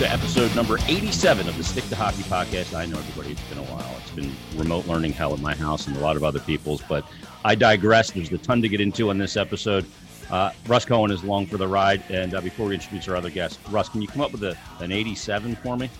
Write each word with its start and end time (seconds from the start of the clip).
to 0.00 0.10
episode 0.10 0.56
number 0.56 0.78
87 0.86 1.46
of 1.46 1.58
the 1.58 1.62
Stick 1.62 1.86
to 1.90 1.94
Hockey 1.94 2.22
podcast. 2.22 2.74
I 2.74 2.86
know 2.86 2.96
everybody, 2.96 3.32
it's 3.32 3.42
been 3.50 3.58
a 3.58 3.64
while. 3.64 3.96
It's 3.98 4.10
been 4.12 4.34
remote 4.56 4.86
learning 4.86 5.12
hell 5.12 5.34
at 5.34 5.40
my 5.40 5.54
house 5.54 5.88
and 5.88 5.94
a 5.94 6.00
lot 6.00 6.16
of 6.16 6.24
other 6.24 6.38
people's, 6.40 6.80
but 6.88 7.04
I 7.44 7.54
digress. 7.54 8.10
There's 8.10 8.32
a 8.32 8.38
ton 8.38 8.62
to 8.62 8.68
get 8.70 8.80
into 8.80 9.10
on 9.10 9.18
this 9.18 9.36
episode. 9.36 9.84
Uh, 10.30 10.52
Russ 10.66 10.86
Cohen 10.86 11.10
is 11.10 11.22
along 11.22 11.48
for 11.48 11.58
the 11.58 11.68
ride. 11.68 12.02
And 12.08 12.32
uh, 12.32 12.40
before 12.40 12.68
we 12.68 12.76
introduce 12.76 13.08
our 13.08 13.16
other 13.16 13.28
guest, 13.28 13.60
Russ, 13.68 13.90
can 13.90 14.00
you 14.00 14.08
come 14.08 14.22
up 14.22 14.32
with 14.32 14.42
a, 14.42 14.56
an 14.78 14.90
87 14.90 15.54
for 15.56 15.76
me? 15.76 15.90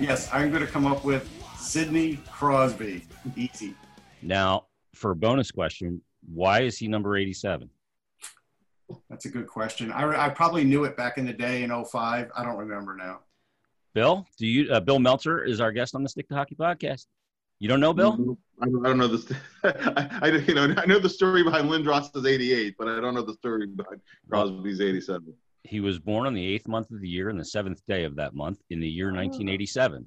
Yes, 0.00 0.28
I'm 0.32 0.50
going 0.50 0.66
to 0.66 0.72
come 0.72 0.84
up 0.84 1.04
with 1.04 1.30
Sidney 1.56 2.16
Crosby. 2.28 3.04
Easy. 3.36 3.74
Now, 4.22 4.66
for 4.92 5.12
a 5.12 5.16
bonus 5.16 5.52
question, 5.52 6.02
why 6.34 6.62
is 6.62 6.78
he 6.78 6.88
number 6.88 7.16
87? 7.16 7.70
That's 9.08 9.26
a 9.26 9.28
good 9.28 9.46
question. 9.46 9.92
I, 9.92 10.26
I 10.26 10.30
probably 10.30 10.64
knew 10.64 10.82
it 10.82 10.96
back 10.96 11.16
in 11.16 11.24
the 11.24 11.32
day 11.32 11.62
in 11.62 11.70
05. 11.84 12.32
I 12.36 12.42
don't 12.42 12.56
remember 12.56 12.96
now. 12.96 13.20
Bill, 13.96 14.26
do 14.36 14.46
you? 14.46 14.70
Uh, 14.70 14.78
Bill 14.78 14.98
Meltzer 14.98 15.42
is 15.42 15.58
our 15.58 15.72
guest 15.72 15.94
on 15.94 16.02
the 16.02 16.08
Stick 16.10 16.28
to 16.28 16.34
Hockey 16.34 16.54
podcast. 16.54 17.06
You 17.60 17.68
don't 17.70 17.80
know 17.80 17.94
Bill? 17.94 18.36
I 18.60 18.66
don't, 18.66 18.84
I 18.84 18.88
don't 18.90 18.98
know 18.98 19.06
this. 19.08 19.32
I, 19.64 20.18
I, 20.20 20.28
you 20.28 20.54
know 20.54 20.74
I 20.76 20.84
know 20.84 20.98
the 20.98 21.08
story 21.08 21.42
behind 21.42 21.70
Lindros's 21.70 22.26
88, 22.26 22.74
but 22.78 22.88
I 22.88 23.00
don't 23.00 23.14
know 23.14 23.22
the 23.22 23.32
story 23.32 23.66
behind 23.66 24.02
Crosby's 24.28 24.82
87. 24.82 25.32
He 25.62 25.80
was 25.80 25.98
born 25.98 26.26
on 26.26 26.34
the 26.34 26.46
eighth 26.46 26.68
month 26.68 26.90
of 26.90 27.00
the 27.00 27.08
year 27.08 27.30
and 27.30 27.40
the 27.40 27.44
seventh 27.46 27.80
day 27.88 28.04
of 28.04 28.16
that 28.16 28.34
month 28.34 28.58
in 28.68 28.80
the 28.80 28.88
year 28.88 29.06
1987. 29.06 30.06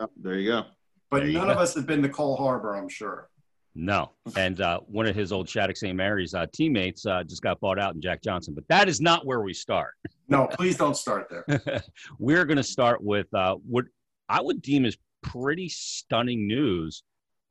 Oh, 0.00 0.08
there 0.20 0.34
you 0.34 0.50
go. 0.50 0.64
But 1.08 1.22
there 1.22 1.30
none 1.30 1.48
of 1.48 1.58
us 1.58 1.76
have 1.76 1.86
been 1.86 2.02
to 2.02 2.08
Cole 2.08 2.34
Harbour, 2.34 2.74
I'm 2.74 2.88
sure. 2.88 3.30
No. 3.76 4.10
And 4.36 4.60
uh, 4.60 4.80
one 4.80 5.06
of 5.06 5.14
his 5.14 5.30
old 5.30 5.48
Shattuck 5.48 5.76
St. 5.76 5.94
Mary's 5.94 6.34
uh, 6.34 6.46
teammates 6.52 7.06
uh, 7.06 7.22
just 7.22 7.40
got 7.40 7.60
bought 7.60 7.78
out 7.78 7.94
in 7.94 8.00
Jack 8.00 8.20
Johnson. 8.20 8.52
But 8.52 8.66
that 8.66 8.88
is 8.88 9.00
not 9.00 9.24
where 9.24 9.42
we 9.42 9.54
start. 9.54 9.94
No, 10.28 10.46
please 10.46 10.76
don't 10.76 10.96
start 10.96 11.28
there. 11.30 11.82
We're 12.18 12.44
going 12.44 12.56
to 12.56 12.62
start 12.62 13.02
with 13.02 13.32
uh, 13.32 13.56
what 13.66 13.84
I 14.28 14.40
would 14.40 14.60
deem 14.62 14.84
as 14.84 14.96
pretty 15.22 15.68
stunning 15.68 16.46
news 16.46 17.02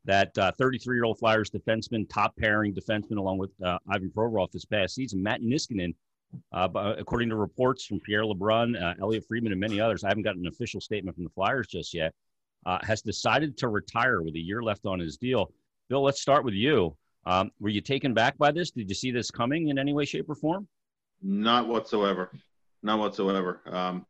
that 0.06 0.36
33 0.36 0.98
year 0.98 1.06
old 1.06 1.18
Flyers 1.18 1.50
defenseman, 1.50 2.08
top 2.10 2.36
pairing 2.38 2.74
defenseman, 2.74 3.18
along 3.18 3.38
with 3.38 3.52
uh, 3.64 3.80
Ivan 3.90 4.12
Provorov 4.16 4.52
this 4.52 4.66
past 4.66 4.94
season, 4.96 5.24
Matt 5.24 5.42
Niskanen, 5.42 5.96
uh, 6.54 6.68
according 6.98 7.30
to 7.30 7.36
reports 7.36 7.86
from 7.86 8.00
Pierre 8.02 8.24
LeBrun, 8.24 9.00
Elliotte 9.02 9.26
Friedman, 9.28 9.52
and 9.52 9.60
many 9.60 9.80
others, 9.80 10.04
I 10.04 10.10
haven't 10.10 10.24
gotten 10.24 10.42
an 10.42 10.48
official 10.48 10.82
statement 10.82 11.16
from 11.16 11.24
the 11.24 11.32
Flyers 11.32 11.68
just 11.68 11.94
yet, 11.94 12.14
has 12.84 13.02
decided 13.02 13.58
to 13.60 13.70
retire 13.70 14.22
with 14.22 14.36
a 14.36 14.40
year 14.40 14.62
left 14.62 14.86
on 14.86 15.00
his 15.00 15.18
deal. 15.18 15.52
Bill, 15.90 16.04
let's 16.04 16.22
start 16.22 16.44
with 16.44 16.56
you. 16.56 16.96
Um, 17.26 17.52
were 17.60 17.70
you 17.70 17.82
taken 17.82 18.14
back 18.14 18.38
by 18.38 18.52
this? 18.52 18.72
Did 18.72 18.90
you 18.90 18.96
see 18.96 19.12
this 19.12 19.32
coming 19.32 19.70
in 19.70 19.80
any 19.80 19.94
way, 19.94 20.06
shape, 20.06 20.30
or 20.30 20.36
form? 20.36 20.68
Not 21.22 21.68
whatsoever. 21.68 22.32
Not 22.86 23.00
whatsoever. 23.00 23.62
Um, 23.66 24.06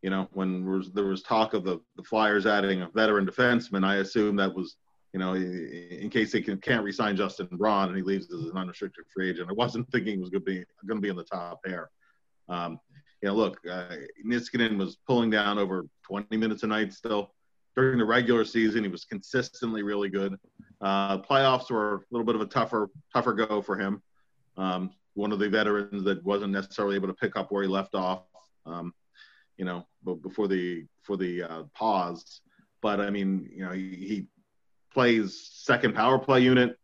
you 0.00 0.08
know, 0.08 0.28
when 0.32 0.64
there 0.64 0.74
was, 0.76 0.92
there 0.92 1.04
was 1.04 1.22
talk 1.22 1.54
of 1.54 1.64
the, 1.64 1.80
the 1.96 2.04
Flyers 2.04 2.46
adding 2.46 2.82
a 2.82 2.88
veteran 2.94 3.26
defenseman, 3.26 3.84
I 3.84 3.96
assumed 3.96 4.38
that 4.38 4.54
was, 4.54 4.76
you 5.12 5.18
know, 5.18 5.34
in 5.34 6.08
case 6.08 6.30
they 6.30 6.40
can, 6.40 6.56
can't 6.58 6.84
resign 6.84 7.16
Justin 7.16 7.48
Braun 7.50 7.88
and 7.88 7.96
he 7.96 8.02
leaves 8.02 8.32
as 8.32 8.44
an 8.44 8.56
unrestricted 8.56 9.04
free 9.12 9.30
agent. 9.30 9.50
I 9.50 9.54
wasn't 9.54 9.90
thinking 9.90 10.14
he 10.14 10.20
was 10.20 10.30
going 10.30 10.44
to 10.44 10.50
be 10.50 10.64
going 10.86 10.98
to 10.98 11.02
be 11.02 11.08
in 11.08 11.16
the 11.16 11.24
top 11.24 11.64
pair. 11.64 11.90
Um, 12.48 12.78
you 13.22 13.28
know, 13.28 13.34
look, 13.34 13.58
uh, 13.68 13.96
Niskanen 14.24 14.78
was 14.78 14.98
pulling 15.06 15.30
down 15.30 15.58
over 15.58 15.86
20 16.06 16.36
minutes 16.36 16.62
a 16.62 16.68
night 16.68 16.92
still 16.92 17.32
during 17.74 17.98
the 17.98 18.04
regular 18.04 18.44
season. 18.44 18.84
He 18.84 18.88
was 18.88 19.04
consistently 19.04 19.82
really 19.82 20.08
good. 20.08 20.36
Uh, 20.80 21.18
playoffs 21.18 21.70
were 21.70 21.94
a 21.96 22.00
little 22.12 22.26
bit 22.26 22.36
of 22.36 22.40
a 22.40 22.46
tougher, 22.46 22.88
tougher 23.12 23.32
go 23.32 23.60
for 23.60 23.76
him. 23.76 24.00
Um, 24.56 24.90
one 25.14 25.32
of 25.32 25.38
the 25.38 25.48
veterans 25.48 26.04
that 26.04 26.22
wasn't 26.24 26.52
necessarily 26.52 26.96
able 26.96 27.08
to 27.08 27.14
pick 27.14 27.36
up 27.36 27.50
where 27.50 27.62
he 27.62 27.68
left 27.68 27.94
off, 27.94 28.22
um, 28.66 28.92
you 29.56 29.64
know, 29.64 29.86
before 30.22 30.48
the 30.48 30.84
for 31.02 31.16
the 31.16 31.42
uh, 31.42 31.62
pause. 31.74 32.40
But 32.80 33.00
I 33.00 33.10
mean, 33.10 33.48
you 33.54 33.64
know, 33.64 33.72
he, 33.72 33.88
he, 33.94 34.26
plays 34.92 35.48
second 35.54 35.94
power 35.94 36.18
play 36.18 36.40
unit, 36.40 36.78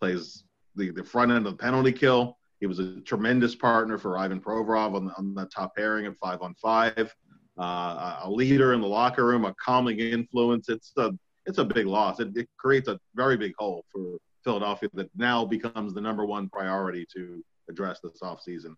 plays 0.00 0.44
the, 0.76 0.92
the 0.92 1.02
front 1.02 1.32
end 1.32 1.44
of 1.44 1.54
the 1.54 1.58
penalty 1.58 1.90
kill. 1.90 2.38
He 2.60 2.66
was 2.66 2.78
a 2.78 3.00
tremendous 3.00 3.56
partner 3.56 3.98
for 3.98 4.16
Ivan 4.16 4.40
Provorov 4.40 4.94
on 4.94 5.06
the, 5.06 5.12
on 5.18 5.34
the 5.34 5.46
top 5.46 5.74
pairing 5.74 6.06
at 6.06 6.16
five 6.18 6.40
on 6.40 6.54
five 6.54 7.12
uh, 7.58 8.20
a 8.22 8.30
leader 8.30 8.72
in 8.72 8.80
the 8.80 8.86
locker 8.86 9.26
room, 9.26 9.44
a 9.44 9.54
calming 9.54 9.98
influence. 9.98 10.68
It's 10.68 10.92
a 10.96 11.12
it's 11.46 11.58
a 11.58 11.64
big 11.64 11.86
loss. 11.86 12.20
It, 12.20 12.36
it 12.36 12.48
creates 12.58 12.88
a 12.88 13.00
very 13.14 13.36
big 13.36 13.54
hole 13.58 13.84
for 13.90 14.18
Philadelphia 14.44 14.88
that 14.94 15.10
now 15.16 15.44
becomes 15.44 15.94
the 15.94 16.00
number 16.00 16.24
one 16.24 16.48
priority 16.48 17.06
to 17.14 17.42
address 17.68 18.00
this 18.02 18.20
offseason. 18.22 18.74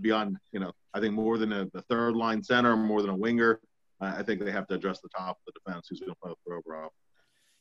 Beyond, 0.00 0.36
you 0.52 0.60
know, 0.60 0.72
I 0.94 1.00
think 1.00 1.14
more 1.14 1.38
than 1.38 1.52
a, 1.52 1.66
the 1.72 1.82
third 1.82 2.14
line 2.14 2.42
center, 2.42 2.76
more 2.76 3.00
than 3.00 3.10
a 3.10 3.16
winger, 3.16 3.60
uh, 4.00 4.14
I 4.16 4.22
think 4.22 4.44
they 4.44 4.50
have 4.50 4.66
to 4.68 4.74
address 4.74 5.00
the 5.00 5.08
top 5.08 5.38
of 5.38 5.52
the 5.54 5.60
defense 5.64 5.86
who's 5.88 6.00
going 6.00 6.12
to 6.12 6.16
play 6.22 6.30
with 6.30 6.62
overall. 6.66 6.90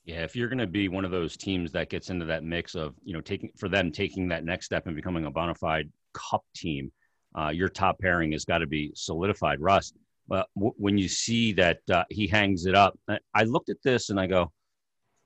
Yeah, 0.04 0.24
if 0.24 0.36
you're 0.36 0.48
going 0.48 0.60
to 0.60 0.68
be 0.68 0.88
one 0.88 1.04
of 1.04 1.12
those 1.12 1.36
teams 1.36 1.72
that 1.74 1.90
gets 1.90 2.10
into 2.10 2.26
that 2.26 2.44
mix 2.44 2.76
of, 2.76 2.96
you 3.04 3.14
know, 3.14 3.22
taking 3.22 3.52
for 3.58 3.68
them 3.68 3.92
taking 3.92 4.30
that 4.30 4.46
next 4.46 4.66
step 4.66 4.88
and 4.88 4.96
becoming 4.96 5.26
a 5.26 5.32
bona 5.32 5.56
fide 5.56 5.90
cup 6.14 6.46
team, 6.56 6.92
uh, 7.38 7.50
your 7.50 7.68
top 7.68 8.00
pairing 8.00 8.32
has 8.32 8.46
got 8.46 8.60
to 8.60 8.68
be 8.68 8.92
solidified. 8.96 9.60
Russ, 9.60 9.92
uh, 10.32 10.44
w- 10.56 10.74
when 10.78 10.98
you 10.98 11.10
see 11.10 11.52
that 11.54 11.80
uh, 11.92 12.06
he 12.10 12.26
hangs 12.26 12.66
it 12.66 12.76
up, 12.76 12.98
I, 13.10 13.18
I, 13.34 13.44
looked 13.44 13.70
at 13.70 13.82
this 13.84 14.10
and 14.10 14.18
I 14.18 14.28
go, 14.28 14.52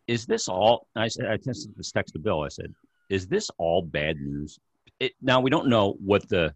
"Is 0.08 0.26
this 0.26 0.48
all?" 0.50 0.88
I 0.96 1.08
said, 1.08 1.28
"I 1.28 1.38
texted 1.38 1.76
this 1.76 1.92
text 1.92 2.14
to 2.14 2.20
Bill. 2.20 2.42
I 2.42 2.50
said, 2.50 2.74
is 3.10 3.28
this 3.28 3.52
all 3.60 3.84
bad 3.84 4.18
news?" 4.18 4.58
It, 5.02 5.14
now 5.22 5.42
we 5.42 5.50
don't 5.50 5.68
know 5.68 5.98
what 6.00 6.30
the, 6.30 6.54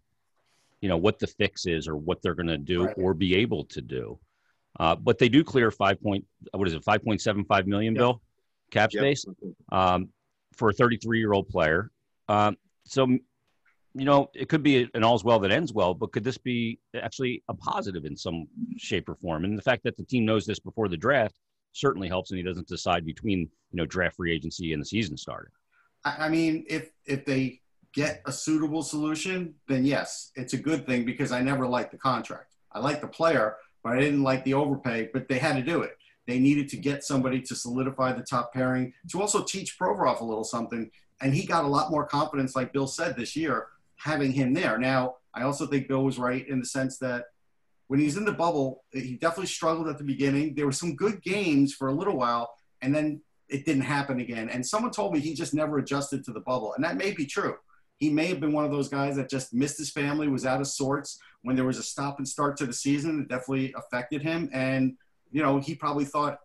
you 0.80 0.88
know, 0.88 0.96
what 0.96 1.18
the 1.18 1.26
fix 1.26 1.66
is 1.66 1.88
or 1.88 1.96
what 1.96 2.22
they're 2.22 2.34
going 2.34 2.46
to 2.46 2.58
do 2.58 2.84
right. 2.84 2.94
or 2.96 3.12
be 3.12 3.34
able 3.36 3.64
to 3.64 3.80
do, 3.80 4.18
uh, 4.78 4.94
but 4.94 5.18
they 5.18 5.28
do 5.28 5.42
clear 5.42 5.70
five 5.70 6.00
point 6.00 6.24
what 6.52 6.68
is 6.68 6.74
it 6.74 6.84
five 6.84 7.02
point 7.02 7.20
seven 7.20 7.44
five 7.44 7.66
million 7.66 7.94
yep. 7.94 8.00
Bill 8.00 8.22
cap 8.70 8.92
space 8.92 9.24
yep. 9.26 9.54
um, 9.72 10.08
for 10.54 10.70
a 10.70 10.72
thirty 10.72 10.96
three 10.96 11.18
year 11.18 11.32
old 11.32 11.48
player. 11.48 11.90
Um, 12.28 12.56
so 12.84 13.06
you 13.96 14.04
know, 14.04 14.30
it 14.34 14.50
could 14.50 14.62
be 14.62 14.88
an 14.92 15.02
all's 15.02 15.24
well 15.24 15.38
that 15.40 15.50
ends 15.50 15.72
well, 15.72 15.94
but 15.94 16.12
could 16.12 16.22
this 16.22 16.36
be 16.36 16.78
actually 16.94 17.42
a 17.48 17.54
positive 17.54 18.04
in 18.04 18.14
some 18.14 18.46
shape 18.76 19.08
or 19.08 19.14
form? 19.16 19.44
And 19.44 19.56
the 19.56 19.62
fact 19.62 19.82
that 19.84 19.96
the 19.96 20.04
team 20.04 20.26
knows 20.26 20.44
this 20.44 20.60
before 20.60 20.88
the 20.88 20.98
draft 20.98 21.40
certainly 21.72 22.06
helps, 22.06 22.30
and 22.30 22.36
he 22.36 22.44
doesn't 22.44 22.68
decide 22.68 23.06
between 23.06 23.40
you 23.40 23.76
know 23.76 23.86
draft 23.86 24.16
free 24.16 24.32
agency 24.34 24.72
and 24.74 24.82
the 24.82 24.86
season 24.86 25.16
starting. 25.16 25.52
I 26.04 26.28
mean, 26.28 26.64
if 26.68 26.90
if 27.06 27.24
they 27.24 27.60
get 27.96 28.20
a 28.26 28.32
suitable 28.32 28.82
solution, 28.82 29.54
then 29.68 29.84
yes, 29.84 30.30
it's 30.36 30.52
a 30.52 30.58
good 30.58 30.86
thing 30.86 31.06
because 31.06 31.32
I 31.32 31.40
never 31.40 31.66
liked 31.66 31.90
the 31.90 31.98
contract. 31.98 32.54
I 32.70 32.78
liked 32.78 33.00
the 33.00 33.08
player, 33.08 33.56
but 33.82 33.94
I 33.94 34.00
didn't 34.00 34.22
like 34.22 34.44
the 34.44 34.52
overpay. 34.52 35.08
But 35.14 35.28
they 35.28 35.38
had 35.38 35.56
to 35.56 35.62
do 35.62 35.80
it. 35.80 35.96
They 36.26 36.38
needed 36.38 36.68
to 36.70 36.76
get 36.76 37.04
somebody 37.04 37.40
to 37.40 37.54
solidify 37.54 38.12
the 38.12 38.22
top 38.22 38.52
pairing, 38.52 38.92
to 39.10 39.20
also 39.20 39.42
teach 39.42 39.78
Provorov 39.78 40.20
a 40.20 40.24
little 40.24 40.44
something. 40.44 40.90
And 41.22 41.34
he 41.34 41.46
got 41.46 41.64
a 41.64 41.68
lot 41.68 41.90
more 41.90 42.06
confidence, 42.06 42.54
like 42.54 42.74
Bill 42.74 42.86
said 42.86 43.16
this 43.16 43.34
year, 43.34 43.68
having 43.96 44.30
him 44.30 44.52
there. 44.52 44.76
Now, 44.76 45.16
I 45.34 45.42
also 45.42 45.66
think 45.66 45.88
Bill 45.88 46.04
was 46.04 46.18
right 46.18 46.46
in 46.46 46.60
the 46.60 46.66
sense 46.66 46.98
that 46.98 47.24
when 47.86 47.98
he's 47.98 48.18
in 48.18 48.26
the 48.26 48.32
bubble, 48.32 48.84
he 48.92 49.16
definitely 49.16 49.46
struggled 49.46 49.88
at 49.88 49.96
the 49.96 50.04
beginning. 50.04 50.54
There 50.54 50.66
were 50.66 50.72
some 50.72 50.96
good 50.96 51.22
games 51.22 51.72
for 51.72 51.88
a 51.88 51.94
little 51.94 52.16
while, 52.16 52.52
and 52.82 52.94
then 52.94 53.22
it 53.48 53.64
didn't 53.64 53.82
happen 53.82 54.20
again. 54.20 54.50
And 54.50 54.66
someone 54.66 54.90
told 54.90 55.14
me 55.14 55.20
he 55.20 55.32
just 55.32 55.54
never 55.54 55.78
adjusted 55.78 56.24
to 56.24 56.32
the 56.32 56.40
bubble, 56.40 56.74
and 56.74 56.84
that 56.84 56.96
may 56.96 57.12
be 57.12 57.24
true. 57.24 57.54
He 57.98 58.10
may 58.10 58.26
have 58.26 58.40
been 58.40 58.52
one 58.52 58.64
of 58.64 58.70
those 58.70 58.88
guys 58.88 59.16
that 59.16 59.30
just 59.30 59.54
missed 59.54 59.78
his 59.78 59.90
family, 59.90 60.28
was 60.28 60.44
out 60.44 60.60
of 60.60 60.66
sorts 60.66 61.18
when 61.42 61.56
there 61.56 61.64
was 61.64 61.78
a 61.78 61.82
stop 61.82 62.18
and 62.18 62.28
start 62.28 62.56
to 62.58 62.66
the 62.66 62.72
season. 62.72 63.20
It 63.20 63.28
definitely 63.28 63.74
affected 63.76 64.22
him, 64.22 64.50
and 64.52 64.96
you 65.30 65.42
know 65.42 65.58
he 65.58 65.74
probably 65.74 66.04
thought 66.04 66.38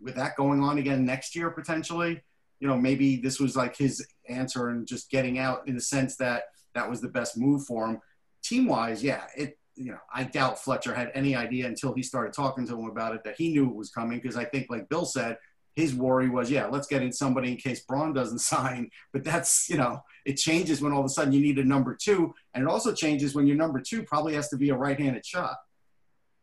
with 0.00 0.14
that 0.16 0.36
going 0.36 0.62
on 0.62 0.78
again 0.78 1.04
next 1.04 1.34
year 1.34 1.50
potentially, 1.50 2.22
you 2.60 2.68
know 2.68 2.76
maybe 2.76 3.16
this 3.16 3.40
was 3.40 3.56
like 3.56 3.76
his 3.76 4.06
answer 4.28 4.68
and 4.68 4.86
just 4.86 5.10
getting 5.10 5.38
out 5.38 5.66
in 5.66 5.74
the 5.74 5.80
sense 5.80 6.16
that 6.16 6.44
that 6.74 6.88
was 6.88 7.00
the 7.00 7.08
best 7.08 7.36
move 7.36 7.64
for 7.64 7.88
him. 7.88 8.00
Team 8.42 8.66
wise, 8.66 9.02
yeah, 9.02 9.24
it 9.36 9.58
you 9.74 9.90
know 9.90 9.98
I 10.14 10.24
doubt 10.24 10.58
Fletcher 10.58 10.94
had 10.94 11.10
any 11.14 11.34
idea 11.34 11.66
until 11.66 11.94
he 11.94 12.02
started 12.02 12.32
talking 12.32 12.66
to 12.68 12.78
him 12.78 12.88
about 12.88 13.14
it 13.14 13.24
that 13.24 13.36
he 13.36 13.52
knew 13.52 13.68
it 13.68 13.74
was 13.74 13.90
coming 13.90 14.18
because 14.18 14.36
I 14.36 14.44
think 14.44 14.66
like 14.70 14.88
Bill 14.88 15.04
said, 15.04 15.36
his 15.74 15.94
worry 15.94 16.28
was 16.28 16.50
yeah 16.50 16.66
let's 16.66 16.86
get 16.86 17.02
in 17.02 17.12
somebody 17.12 17.50
in 17.50 17.56
case 17.56 17.80
Braun 17.80 18.12
doesn't 18.12 18.38
sign. 18.52 18.90
But 19.12 19.24
that's 19.24 19.68
you 19.68 19.76
know 19.76 20.02
it 20.24 20.34
changes 20.34 20.80
when 20.80 20.92
all 20.92 21.00
of 21.00 21.06
a 21.06 21.10
sudden 21.10 21.32
you 21.32 21.40
need 21.40 21.58
a 21.58 21.64
number 21.64 21.96
two, 22.00 22.34
and 22.54 22.62
it 22.62 22.68
also 22.68 22.92
changes 22.92 23.34
when 23.34 23.46
your 23.46 23.56
number 23.56 23.80
two 23.80 24.02
probably 24.04 24.34
has 24.34 24.48
to 24.50 24.56
be 24.56 24.70
a 24.70 24.76
right-handed 24.76 25.24
shot. 25.24 25.56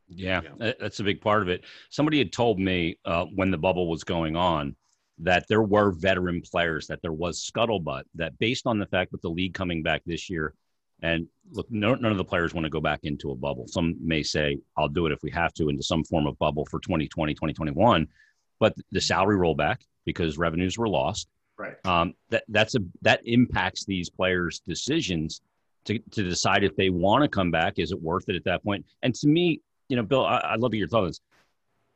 Yeah, 0.07 0.41
that's 0.79 0.99
a 0.99 1.03
big 1.03 1.21
part 1.21 1.43
of 1.43 1.49
it. 1.49 1.65
Somebody 1.91 2.17
had 2.17 2.33
told 2.33 2.59
me 2.59 2.97
uh, 3.05 3.25
when 3.25 3.51
the 3.51 3.59
bubble 3.59 3.87
was 3.87 4.03
going 4.03 4.35
on 4.35 4.75
that 5.19 5.45
there 5.49 5.61
were 5.61 5.91
veteran 5.91 6.41
players, 6.41 6.87
that 6.87 7.01
there 7.01 7.13
was 7.13 7.47
scuttlebutt, 7.47 8.03
that 8.15 8.37
based 8.39 8.65
on 8.65 8.79
the 8.79 8.85
fact 8.87 9.11
that 9.11 9.21
the 9.21 9.29
league 9.29 9.53
coming 9.53 9.83
back 9.83 10.01
this 10.05 10.29
year, 10.29 10.53
and 11.01 11.27
look, 11.51 11.67
no, 11.69 11.95
none 11.95 12.11
of 12.11 12.17
the 12.17 12.25
players 12.25 12.53
want 12.53 12.65
to 12.65 12.69
go 12.69 12.81
back 12.81 12.99
into 13.03 13.31
a 13.31 13.35
bubble. 13.35 13.65
Some 13.67 13.95
may 14.01 14.23
say, 14.23 14.57
I'll 14.77 14.89
do 14.89 15.05
it 15.05 15.13
if 15.13 15.19
we 15.23 15.31
have 15.31 15.53
to 15.53 15.69
into 15.69 15.83
some 15.83 16.03
form 16.03 16.27
of 16.27 16.37
bubble 16.39 16.65
for 16.65 16.79
2020, 16.79 17.33
2021. 17.33 18.07
But 18.59 18.75
the 18.91 19.01
salary 19.01 19.37
rollback, 19.37 19.77
because 20.05 20.37
revenues 20.37 20.77
were 20.77 20.89
lost, 20.89 21.27
right? 21.57 21.75
Um, 21.85 22.13
that 22.29 22.43
that's 22.49 22.75
a 22.75 22.79
that 23.01 23.21
impacts 23.25 23.85
these 23.85 24.09
players' 24.09 24.61
decisions 24.67 25.41
to 25.85 25.99
to 26.11 26.23
decide 26.23 26.63
if 26.63 26.75
they 26.75 26.89
want 26.89 27.23
to 27.23 27.29
come 27.29 27.51
back. 27.51 27.79
Is 27.79 27.91
it 27.91 28.01
worth 28.01 28.29
it 28.29 28.35
at 28.35 28.43
that 28.45 28.63
point? 28.63 28.85
And 29.01 29.15
to 29.15 29.27
me, 29.27 29.61
you 29.87 29.95
know, 29.95 30.03
Bill, 30.03 30.25
I, 30.25 30.51
would 30.51 30.61
love 30.61 30.71
to 30.71 30.77
hear 30.77 30.83
your 30.83 30.89
thoughts. 30.89 31.19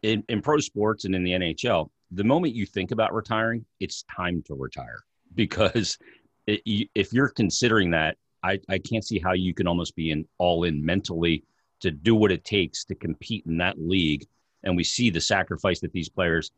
In, 0.01 0.21
in 0.27 0.41
pro 0.41 0.59
sports 0.59 1.05
and 1.05 1.15
in 1.15 1.23
the 1.23 1.31
NHL, 1.31 1.89
the 2.11 2.25
moment 2.25 2.53
you 2.53 2.65
think 2.65 2.91
about 2.91 3.13
retiring, 3.13 3.65
it's 3.79 4.03
time 4.13 4.43
to 4.47 4.53
retire 4.53 4.99
because 5.35 5.97
it, 6.45 6.61
if 6.93 7.13
you're 7.13 7.29
considering 7.29 7.91
that, 7.91 8.17
I, 8.43 8.59
I 8.69 8.77
can't 8.79 9.05
see 9.05 9.19
how 9.19 9.31
you 9.33 9.53
can 9.53 9.67
almost 9.67 9.95
be 9.95 10.11
in 10.11 10.27
all 10.37 10.65
in 10.65 10.85
mentally 10.85 11.43
to 11.79 11.91
do 11.91 12.15
what 12.15 12.31
it 12.31 12.43
takes 12.43 12.83
to 12.85 12.95
compete 12.95 13.45
in 13.45 13.57
that 13.57 13.79
league. 13.79 14.25
And 14.63 14.75
we 14.75 14.83
see 14.83 15.09
the 15.09 15.21
sacrifice 15.21 15.79
that 15.81 15.91
these 15.93 16.09
players 16.09 16.51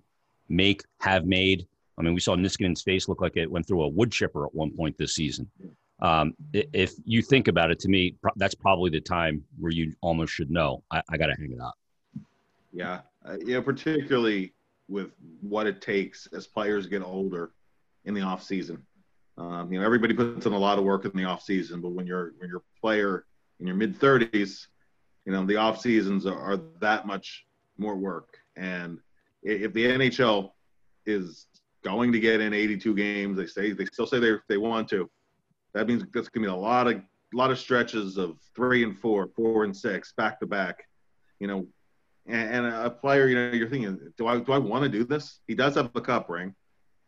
make, 0.50 0.84
have 1.02 1.26
made. 1.26 1.68
I 1.98 2.02
mean, 2.02 2.14
we 2.14 2.20
saw 2.20 2.36
Niskanen's 2.36 2.82
face 2.82 3.08
look 3.08 3.22
like 3.22 3.38
it 3.38 3.50
went 3.50 3.68
through 3.68 3.84
a 3.84 3.88
wood 3.88 4.12
chipper 4.12 4.46
at 4.46 4.54
one 4.54 4.72
point 4.72 4.98
this 4.98 5.16
season. 5.16 5.50
Um, 6.02 6.36
if 6.52 6.94
you 7.06 7.22
think 7.22 7.48
about 7.48 7.72
it, 7.72 7.80
to 7.80 7.88
me, 7.88 8.16
that's 8.36 8.56
probably 8.56 8.90
the 8.90 9.00
time 9.00 9.44
where 9.60 9.72
you 9.72 9.94
almost 10.02 10.34
should 10.34 10.52
know 10.52 10.84
I, 10.92 11.02
I 11.10 11.18
got 11.18 11.28
to 11.28 11.36
hang 11.36 11.54
it 11.54 11.62
up. 11.62 11.76
Yeah, 12.74 13.02
uh, 13.26 13.38
yeah, 13.46 13.62
particularly 13.62 14.54
with 14.90 15.12
what 15.42 15.68
it 15.68 15.82
takes 15.82 16.28
as 16.34 16.48
players 16.48 16.88
get 16.88 17.02
older 17.02 17.52
in 18.04 18.14
the 18.14 18.22
off 18.22 18.44
season. 18.44 18.86
Um, 19.38 19.72
you 19.72 19.80
know, 19.80 19.86
everybody 19.86 20.14
puts 20.14 20.46
in 20.46 20.54
a 20.54 20.58
lot 20.58 20.78
of 20.78 20.84
work 20.84 21.06
in 21.06 21.12
the 21.14 21.26
off 21.26 21.42
season, 21.42 21.82
but 21.82 21.90
when 21.90 22.06
you're 22.06 22.34
when 22.38 22.50
you're 22.50 22.60
a 22.60 22.80
player 22.82 23.26
in 23.60 23.68
your 23.68 23.76
mid 23.76 23.98
30s, 23.98 24.68
you 25.26 25.32
know, 25.32 25.46
the 25.46 25.58
off 25.58 25.80
seasons 25.80 26.26
are, 26.26 26.38
are 26.38 26.58
that 26.80 27.08
much 27.08 27.45
more 27.78 27.96
work. 27.96 28.38
And 28.56 29.00
if 29.44 29.74
the 29.74 29.86
NHL 29.86 30.52
is 31.06 31.48
going 31.84 32.12
to 32.12 32.20
get 32.20 32.42
in 32.42 32.54
82 32.54 32.96
games, 32.96 33.38
they 33.38 33.46
say 33.46 33.72
they 33.72 33.86
still 33.86 34.08
say 34.08 34.20
they 34.20 34.34
they 34.50 34.58
want 34.58 34.90
to. 34.90 35.10
That 35.74 35.88
means 35.88 36.04
that's 36.14 36.30
gonna 36.30 36.48
be 36.48 36.52
a 36.52 36.56
lot 36.56 36.88
of 36.88 36.96
a 36.96 37.38
lot 37.38 37.52
of 37.52 37.60
stretches 37.60 38.18
of 38.18 38.38
three 38.56 38.84
and 38.84 38.98
four, 38.98 39.28
four 39.36 39.64
and 39.64 39.76
six, 39.76 40.14
back 40.14 40.40
to 40.40 40.46
back. 40.46 40.88
You 41.40 41.48
know, 41.48 41.68
and, 42.28 42.66
and 42.66 42.68
a 42.68 42.90
player, 42.90 43.28
you 43.28 43.36
know, 43.36 43.52
you're 43.52 43.70
thinking, 43.70 44.00
do 44.18 44.28
I 44.28 44.40
do 44.40 44.52
I 44.52 44.58
want 44.58 44.84
to 44.84 44.90
do 44.90 45.04
this? 45.04 45.40
He 45.48 45.56
does 45.56 45.76
have 45.76 45.92
a 45.96 46.02
cup 46.02 46.30
ring. 46.30 46.56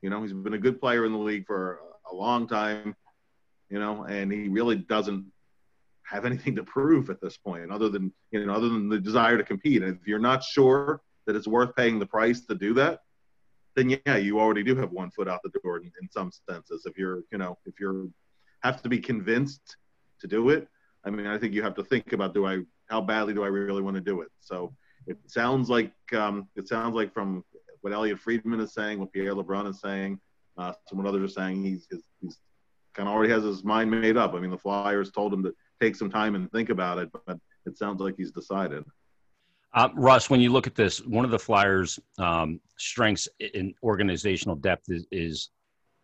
You 0.02 0.10
know, 0.10 0.22
he's 0.22 0.34
been 0.34 0.54
a 0.54 0.60
good 0.60 0.80
player 0.80 1.06
in 1.06 1.12
the 1.12 1.18
league 1.18 1.48
for 1.48 1.80
a 2.12 2.16
long 2.16 2.48
time, 2.48 2.96
you 3.70 3.80
know, 3.80 4.04
and 4.04 4.32
he 4.32 4.48
really 4.48 4.76
doesn't 4.76 5.26
have 6.08 6.26
anything 6.26 6.56
to 6.56 6.64
prove 6.64 7.10
at 7.10 7.22
this 7.22 7.38
point, 7.38 7.72
other 7.72 7.90
than 7.90 8.14
you 8.32 8.46
know, 8.46 8.54
other 8.54 8.70
than 8.70 8.90
the 8.90 9.00
desire 9.00 9.38
to 9.38 9.44
compete. 9.44 9.84
And 9.84 9.98
if 10.00 10.08
you're 10.08 10.20
not 10.20 10.44
sure 10.44 11.02
that 11.26 11.36
it's 11.36 11.48
worth 11.48 11.76
paying 11.76 12.00
the 12.00 12.06
price 12.06 12.46
to 12.46 12.56
do 12.56 12.74
that, 12.76 13.02
then 13.76 13.90
yeah, 13.90 14.16
you 14.18 14.40
already 14.40 14.64
do 14.64 14.76
have 14.76 14.92
one 14.92 15.12
foot 15.12 15.28
out 15.28 15.42
the 15.44 15.52
door 15.62 15.78
in, 15.78 15.92
in 16.02 16.10
some 16.10 16.32
senses. 16.50 16.84
If 16.86 16.98
you're, 16.98 17.24
you 17.32 17.38
know, 17.38 17.58
if 17.66 17.80
you're 17.80 18.08
have 18.64 18.82
to 18.82 18.90
be 18.90 19.00
convinced 19.00 19.78
to 20.22 20.28
do 20.28 20.50
it, 20.50 20.68
I 21.04 21.10
mean, 21.10 21.28
I 21.28 21.38
think 21.38 21.54
you 21.54 21.62
have 21.62 21.76
to 21.76 21.84
think 21.84 22.14
about 22.14 22.34
do 22.34 22.48
I 22.48 22.60
how 22.90 23.02
badly 23.02 23.34
do 23.34 23.44
I 23.44 23.48
really 23.48 23.82
want 23.82 23.96
to 23.96 24.02
do 24.02 24.22
it? 24.22 24.30
So 24.40 24.74
it 25.08 25.18
sounds 25.28 25.70
like 25.70 25.92
um, 26.14 26.48
it 26.56 26.68
sounds 26.68 26.96
like 26.96 27.14
from 27.14 27.44
what 27.82 27.94
Elliotte 27.94 28.20
Friedman 28.20 28.60
is 28.62 28.74
saying, 28.74 29.00
what 29.00 29.12
Pierre 29.12 29.34
LeBrun 29.34 29.70
is 29.70 29.82
saying, 29.82 30.20
uh, 30.58 30.74
some 30.88 30.98
what 30.98 31.08
others 31.08 31.32
are 31.32 31.34
saying. 31.34 31.64
He's, 31.64 31.88
he's, 31.92 32.04
he's 32.22 32.40
kind 32.94 33.08
of 33.08 33.14
already 33.14 33.32
has 33.32 33.44
his 33.44 33.64
mind 33.64 33.92
made 33.92 34.18
up. 34.18 34.34
I 34.34 34.40
mean, 34.40 34.50
the 34.50 34.58
Flyers 34.58 35.12
told 35.12 35.34
him 35.34 35.44
to 35.44 35.54
take 35.82 35.96
some 35.96 36.10
time 36.10 36.36
and 36.36 36.52
think 36.52 36.70
about 36.70 36.98
it, 36.98 37.10
but 37.26 37.38
it 37.66 37.78
sounds 37.78 38.02
like 38.02 38.16
he's 38.18 38.32
decided. 38.32 38.84
Uh, 39.74 39.90
Russ, 39.96 40.30
when 40.30 40.40
you 40.40 40.52
look 40.52 40.66
at 40.66 40.76
this, 40.76 41.06
one 41.06 41.26
of 41.26 41.32
the 41.32 41.40
Flyers' 41.40 42.00
um, 42.18 42.60
strengths 42.78 43.28
in 43.40 43.74
organizational 43.84 44.56
depth 44.56 44.86
is, 44.90 45.06
is 45.12 45.50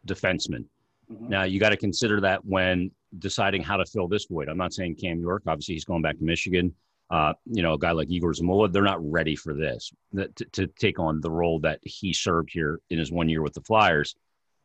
defensemen. 0.05 0.65
Mm-hmm. 1.11 1.29
Now, 1.29 1.43
you 1.43 1.59
got 1.59 1.69
to 1.69 1.77
consider 1.77 2.21
that 2.21 2.43
when 2.45 2.91
deciding 3.19 3.61
how 3.61 3.77
to 3.77 3.85
fill 3.85 4.07
this 4.07 4.25
void. 4.25 4.49
I'm 4.49 4.57
not 4.57 4.73
saying 4.73 4.95
Cam 4.95 5.19
York. 5.19 5.43
Obviously, 5.47 5.75
he's 5.75 5.85
going 5.85 6.01
back 6.01 6.17
to 6.17 6.23
Michigan. 6.23 6.73
Uh, 7.09 7.33
you 7.45 7.61
know, 7.61 7.73
a 7.73 7.77
guy 7.77 7.91
like 7.91 8.09
Igor 8.09 8.31
Zamula, 8.31 8.71
they're 8.71 8.81
not 8.81 8.99
ready 9.03 9.35
for 9.35 9.53
this 9.53 9.91
to, 10.15 10.45
to, 10.45 10.67
take 10.67 10.99
on 10.99 11.21
the 11.21 11.29
role 11.29 11.59
that 11.59 11.79
he 11.83 12.11
served 12.11 12.49
here 12.51 12.79
in 12.89 12.97
his 12.97 13.11
one 13.11 13.29
year 13.29 13.43
with 13.43 13.53
the 13.53 13.61
Flyers. 13.61 14.15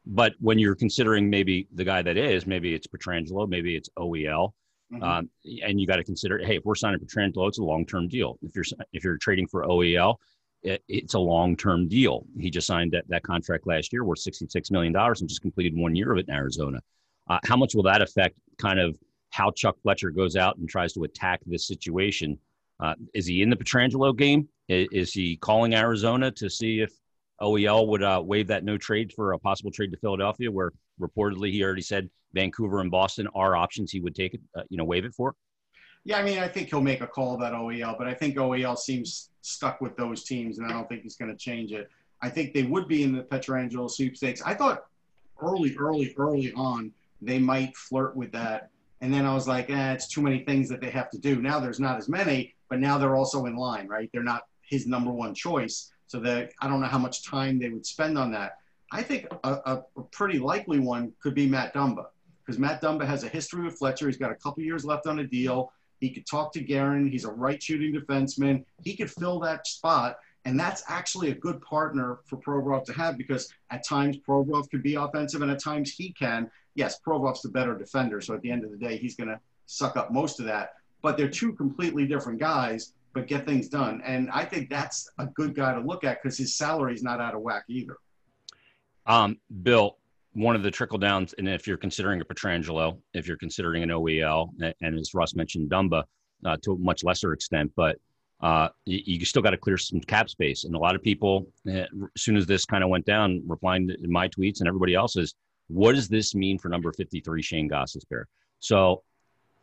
But 0.06 0.32
when 0.40 0.58
you're 0.58 0.76
considering 0.76 1.28
maybe 1.28 1.68
the 1.74 1.84
guy 1.84 2.00
that 2.00 2.16
is, 2.16 2.46
maybe 2.46 2.74
it's 2.74 2.86
Pietrangelo, 2.86 3.46
maybe 3.46 3.76
it's 3.76 3.90
OEL, 3.98 4.52
mm-hmm. 4.92 5.02
um, 5.02 5.30
and 5.62 5.80
you 5.80 5.86
got 5.86 5.96
to 5.96 6.04
consider, 6.04 6.38
hey, 6.38 6.56
if 6.56 6.64
we're 6.64 6.74
signing 6.74 7.00
Pietrangelo, 7.00 7.48
it's 7.48 7.58
a 7.58 7.64
long 7.64 7.86
term 7.86 8.08
deal. 8.08 8.38
If 8.42 8.54
you're 8.54 8.64
if 8.92 9.04
you're 9.04 9.18
trading 9.18 9.46
for 9.46 9.64
OEL, 9.64 10.16
it, 10.62 10.82
it's 10.88 11.14
a 11.14 11.18
long 11.18 11.56
term 11.56 11.88
deal. 11.88 12.24
He 12.38 12.50
just 12.50 12.66
signed 12.66 12.92
that, 12.92 13.04
that 13.08 13.22
contract 13.22 13.66
last 13.66 13.92
year 13.92 14.04
worth 14.04 14.20
sixty 14.20 14.46
six 14.48 14.70
million 14.70 14.92
dollars 14.92 15.20
and 15.20 15.28
just 15.28 15.42
completed 15.42 15.76
one 15.76 15.94
year 15.94 16.12
of 16.12 16.18
it 16.18 16.28
in 16.28 16.34
Arizona. 16.34 16.80
Uh, 17.28 17.38
how 17.44 17.56
much 17.56 17.74
will 17.74 17.82
that 17.82 18.02
affect 18.02 18.36
kind 18.58 18.80
of 18.80 18.98
how 19.30 19.50
Chuck 19.50 19.76
Fletcher 19.82 20.10
goes 20.10 20.36
out 20.36 20.56
and 20.56 20.68
tries 20.68 20.92
to 20.94 21.04
attack 21.04 21.40
this 21.46 21.66
situation? 21.66 22.38
Uh, 22.80 22.94
is 23.12 23.26
he 23.26 23.42
in 23.42 23.50
the 23.50 23.56
Pietrangelo 23.56 24.16
game? 24.16 24.48
Is, 24.68 24.88
is 24.92 25.12
he 25.12 25.36
calling 25.36 25.74
Arizona 25.74 26.30
to 26.32 26.48
see 26.48 26.80
if 26.80 26.92
OEL 27.40 27.86
would 27.88 28.02
uh, 28.02 28.22
waive 28.24 28.48
that 28.48 28.64
no 28.64 28.76
trade 28.76 29.12
for 29.12 29.32
a 29.32 29.38
possible 29.38 29.70
trade 29.70 29.92
to 29.92 29.96
Philadelphia, 29.98 30.50
where 30.50 30.72
reportedly 31.00 31.52
he 31.52 31.62
already 31.62 31.82
said 31.82 32.10
Vancouver 32.32 32.80
and 32.80 32.90
Boston 32.90 33.28
are 33.34 33.56
options 33.56 33.90
he 33.90 34.00
would 34.00 34.14
take 34.14 34.34
it, 34.34 34.40
uh, 34.56 34.62
you 34.68 34.76
know, 34.76 34.84
waive 34.84 35.04
it 35.04 35.14
for. 35.14 35.34
Yeah, 36.04 36.18
I 36.18 36.22
mean, 36.22 36.38
I 36.38 36.48
think 36.48 36.68
he'll 36.68 36.80
make 36.80 37.00
a 37.00 37.06
call 37.06 37.34
about 37.34 37.52
OEL, 37.52 37.98
but 37.98 38.06
I 38.06 38.14
think 38.14 38.36
OEL 38.36 38.78
seems 38.78 39.30
stuck 39.42 39.80
with 39.80 39.96
those 39.96 40.24
teams, 40.24 40.58
and 40.58 40.66
I 40.66 40.72
don't 40.72 40.88
think 40.88 41.02
he's 41.02 41.16
going 41.16 41.30
to 41.30 41.36
change 41.36 41.72
it. 41.72 41.90
I 42.20 42.28
think 42.28 42.54
they 42.54 42.64
would 42.64 42.88
be 42.88 43.02
in 43.02 43.12
the 43.12 43.22
Pietrangelo 43.22 43.90
sweepstakes. 43.90 44.42
I 44.42 44.54
thought 44.54 44.86
early, 45.40 45.76
early, 45.76 46.14
early 46.16 46.52
on 46.54 46.92
they 47.20 47.38
might 47.38 47.76
flirt 47.76 48.16
with 48.16 48.32
that, 48.32 48.70
and 49.00 49.12
then 49.12 49.24
I 49.26 49.34
was 49.34 49.46
like, 49.46 49.70
eh, 49.70 49.92
it's 49.92 50.08
too 50.08 50.22
many 50.22 50.40
things 50.40 50.68
that 50.68 50.80
they 50.80 50.90
have 50.90 51.10
to 51.10 51.18
do. 51.18 51.40
Now 51.40 51.60
there's 51.60 51.80
not 51.80 51.98
as 51.98 52.08
many, 52.08 52.54
but 52.68 52.80
now 52.80 52.98
they're 52.98 53.16
also 53.16 53.46
in 53.46 53.56
line, 53.56 53.86
right? 53.86 54.08
They're 54.12 54.22
not 54.22 54.46
his 54.62 54.86
number 54.86 55.10
one 55.10 55.34
choice. 55.34 55.92
So 56.08 56.18
that 56.20 56.52
I 56.60 56.68
don't 56.68 56.80
know 56.80 56.86
how 56.86 56.98
much 56.98 57.24
time 57.24 57.58
they 57.58 57.68
would 57.68 57.86
spend 57.86 58.18
on 58.18 58.32
that. 58.32 58.58
I 58.90 59.02
think 59.02 59.26
a, 59.44 59.82
a, 59.96 60.02
pretty 60.12 60.38
likely 60.38 60.78
one 60.80 61.12
could 61.22 61.34
be 61.34 61.46
Matt 61.46 61.74
Dumba 61.74 62.06
because 62.44 62.58
Matt 62.58 62.80
Dumba 62.80 63.06
has 63.06 63.24
a 63.24 63.28
history 63.28 63.62
with 63.62 63.76
Fletcher. 63.78 64.06
He's 64.06 64.16
got 64.16 64.32
a 64.32 64.36
couple 64.36 64.62
years 64.62 64.84
left 64.84 65.06
on 65.06 65.18
a 65.18 65.24
deal. 65.24 65.70
He 66.00 66.10
could 66.10 66.26
talk 66.26 66.52
to 66.54 66.60
Guerin. 66.60 67.10
He's 67.10 67.24
a 67.24 67.30
right 67.30 67.62
shooting 67.62 67.92
defenseman. 67.92 68.64
He 68.82 68.96
could 68.96 69.10
fill 69.10 69.38
that 69.40 69.66
spot. 69.66 70.18
And 70.44 70.58
that's 70.58 70.82
actually 70.88 71.30
a 71.30 71.34
good 71.34 71.60
partner 71.60 72.20
for 72.24 72.38
Provorov 72.38 72.84
to 72.84 72.92
have 72.94 73.18
because 73.18 73.52
at 73.70 73.86
times 73.86 74.16
Provorov 74.26 74.70
could 74.70 74.82
be 74.82 74.94
offensive 74.94 75.42
and 75.42 75.50
at 75.50 75.62
times 75.62 75.90
he 75.90 76.12
can. 76.12 76.50
Yes, 76.74 76.98
Provorov's 77.06 77.42
the 77.42 77.50
better 77.50 77.76
defender. 77.76 78.22
So 78.22 78.34
at 78.34 78.40
the 78.40 78.50
end 78.50 78.64
of 78.64 78.70
the 78.70 78.78
day, 78.78 78.96
he's 78.96 79.16
going 79.16 79.28
to 79.28 79.40
suck 79.66 79.96
up 79.98 80.10
most 80.10 80.40
of 80.40 80.46
that. 80.46 80.74
But 81.02 81.18
they're 81.18 81.28
two 81.28 81.52
completely 81.52 82.06
different 82.06 82.38
guys 82.40 82.94
but 83.14 83.26
get 83.26 83.46
things 83.46 83.68
done. 83.68 84.02
And 84.04 84.30
I 84.30 84.44
think 84.44 84.70
that's 84.70 85.08
a 85.18 85.26
good 85.26 85.54
guy 85.54 85.74
to 85.74 85.80
look 85.80 86.04
at 86.04 86.22
because 86.22 86.38
his 86.38 86.56
salary 86.56 86.94
is 86.94 87.02
not 87.02 87.20
out 87.20 87.34
of 87.34 87.40
whack 87.40 87.64
either. 87.68 87.96
Um, 89.06 89.38
Bill, 89.62 89.96
one 90.34 90.54
of 90.54 90.62
the 90.62 90.70
trickle 90.70 90.98
downs, 90.98 91.34
and 91.38 91.48
if 91.48 91.66
you're 91.66 91.78
considering 91.78 92.20
a 92.20 92.24
Pietrangelo, 92.24 92.98
if 93.14 93.26
you're 93.26 93.38
considering 93.38 93.82
an 93.82 93.88
OEL, 93.88 94.50
and 94.80 94.98
as 94.98 95.14
Russ 95.14 95.34
mentioned, 95.34 95.70
Dumba 95.70 96.04
uh, 96.44 96.56
to 96.62 96.72
a 96.72 96.78
much 96.78 97.02
lesser 97.04 97.32
extent, 97.32 97.72
but 97.74 97.96
uh, 98.40 98.68
you, 98.84 99.00
you, 99.18 99.24
still 99.24 99.42
got 99.42 99.50
to 99.50 99.56
clear 99.56 99.76
some 99.76 100.00
cap 100.00 100.30
space. 100.30 100.62
And 100.62 100.74
a 100.76 100.78
lot 100.78 100.94
of 100.94 101.02
people, 101.02 101.48
uh, 101.66 101.72
as 101.80 101.88
soon 102.16 102.36
as 102.36 102.46
this 102.46 102.64
kind 102.64 102.84
of 102.84 102.90
went 102.90 103.04
down, 103.04 103.42
replying 103.46 103.88
to 103.88 103.96
my 104.06 104.28
tweets 104.28 104.60
and 104.60 104.68
everybody 104.68 104.94
else's, 104.94 105.34
what 105.66 105.96
does 105.96 106.08
this 106.08 106.36
mean 106.36 106.56
for 106.56 106.68
number 106.68 106.92
53, 106.92 107.42
Shane 107.42 107.68
Gostisbehere? 107.68 108.24
So 108.60 109.02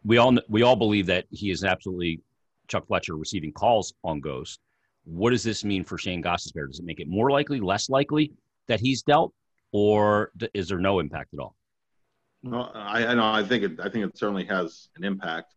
we 0.03 0.17
all 0.17 0.37
we 0.49 0.61
all 0.61 0.75
believe 0.75 1.05
that 1.07 1.25
he 1.31 1.51
is 1.51 1.63
absolutely 1.63 2.19
Chuck 2.67 2.87
Fletcher 2.87 3.15
receiving 3.15 3.51
calls 3.51 3.93
on 4.03 4.19
Ghost. 4.19 4.59
What 5.05 5.29
does 5.29 5.43
this 5.43 5.63
mean 5.63 5.83
for 5.83 5.97
Shane 5.97 6.23
Gostisbehere? 6.23 6.67
Does 6.67 6.79
it 6.79 6.85
make 6.85 6.99
it 6.99 7.07
more 7.07 7.31
likely, 7.31 7.59
less 7.59 7.89
likely 7.89 8.33
that 8.67 8.79
he's 8.79 9.03
dealt, 9.03 9.33
or 9.71 10.31
is 10.53 10.67
there 10.67 10.79
no 10.79 10.99
impact 10.99 11.33
at 11.33 11.39
all? 11.39 11.55
Well, 12.43 12.71
I, 12.73 13.05
I 13.07 13.13
know. 13.13 13.25
I 13.25 13.43
think 13.43 13.63
it. 13.63 13.79
I 13.79 13.89
think 13.89 14.05
it 14.05 14.17
certainly 14.17 14.45
has 14.45 14.89
an 14.97 15.03
impact. 15.03 15.53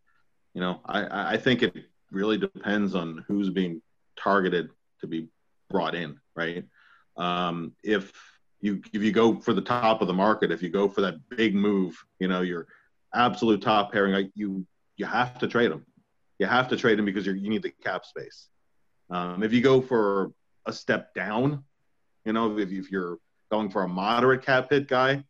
You 0.55 0.61
know, 0.61 0.81
I, 0.87 1.35
I 1.35 1.37
think 1.37 1.63
it 1.63 1.75
really 2.11 2.39
depends 2.39 2.95
on 2.95 3.25
who's 3.29 3.51
being 3.51 3.83
targeted 4.19 4.71
to 5.01 5.07
be 5.07 5.29
brought 5.71 5.95
in, 5.95 6.19
right? 6.35 6.65
Um, 7.17 7.73
if 7.85 8.13
you 8.61 8.83
if 8.93 9.03
you 9.03 9.13
go 9.13 9.39
for 9.39 9.53
the 9.53 9.61
top 9.63 10.01
of 10.01 10.09
the 10.09 10.15
market, 10.15 10.51
if 10.51 10.63
you 10.63 10.71
go 10.71 10.89
for 10.89 11.03
that 11.03 11.17
big 11.29 11.55
move, 11.55 11.97
you 12.19 12.29
know, 12.29 12.41
your 12.41 12.67
absolute 13.15 13.63
top 13.63 13.93
pairing, 13.93 14.31
you 14.35 14.67
you 14.97 15.07
have 15.07 15.39
to 15.39 15.47
trade 15.47 15.71
them 15.71 15.85
you 16.39 16.47
have 16.47 16.69
to 16.69 16.77
trade 16.77 16.99
him 16.99 17.05
because 17.05 17.27
you 17.27 17.35
need 17.35 17.63
the 17.63 17.73
cap 17.83 18.05
space. 18.05 18.49
Um, 19.11 19.43
if 19.43 19.53
you 19.53 19.61
go 19.61 19.81
for 19.81 20.33
a 20.67 20.73
step 20.73 21.15
down, 21.15 21.65
you 22.25 22.33
know, 22.33 22.57
if, 22.59 22.71
if 22.71 22.91
you're 22.91 23.19
going 23.51 23.71
for 23.71 23.83
a 23.83 23.89
moderate 23.89 24.45
cap 24.45 24.71
hit 24.71 24.89
guy, 24.89 25.25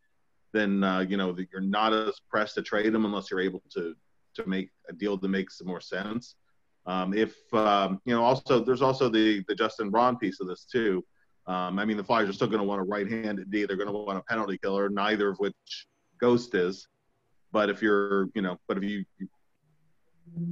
then 0.52 0.82
uh, 0.82 1.00
you 1.00 1.16
know 1.16 1.36
you're 1.52 1.60
not 1.60 1.92
as 1.92 2.20
pressed 2.28 2.54
to 2.54 2.62
trade 2.62 2.94
him 2.94 3.04
unless 3.04 3.30
you're 3.30 3.40
able 3.40 3.62
to 3.74 3.94
to 4.34 4.48
make 4.48 4.70
a 4.88 4.92
deal 4.92 5.16
that 5.16 5.28
makes 5.28 5.62
more 5.62 5.80
sense. 5.80 6.34
Um, 6.86 7.12
if 7.12 7.34
um, 7.52 8.00
you 8.04 8.14
know, 8.14 8.24
also 8.24 8.64
there's 8.64 8.82
also 8.82 9.08
the 9.08 9.44
the 9.48 9.54
Justin 9.54 9.90
Braun 9.90 10.16
piece 10.16 10.40
of 10.40 10.48
this 10.48 10.64
too. 10.64 11.04
Um, 11.46 11.78
I 11.78 11.84
mean, 11.86 11.96
the 11.96 12.04
Flyers 12.04 12.28
are 12.28 12.34
still 12.34 12.46
going 12.46 12.60
to 12.60 12.64
want 12.64 12.80
a 12.80 12.84
right-handed 12.84 13.50
D. 13.50 13.64
They're 13.64 13.76
going 13.76 13.88
to 13.88 13.92
want 13.92 14.18
a 14.18 14.22
penalty 14.22 14.58
killer, 14.58 14.90
neither 14.90 15.30
of 15.30 15.38
which 15.38 15.86
Ghost 16.20 16.54
is. 16.54 16.86
But 17.52 17.70
if 17.70 17.80
you're, 17.80 18.28
you 18.34 18.42
know, 18.42 18.58
but 18.68 18.76
if 18.76 18.84
you, 18.84 19.06
you 19.16 19.28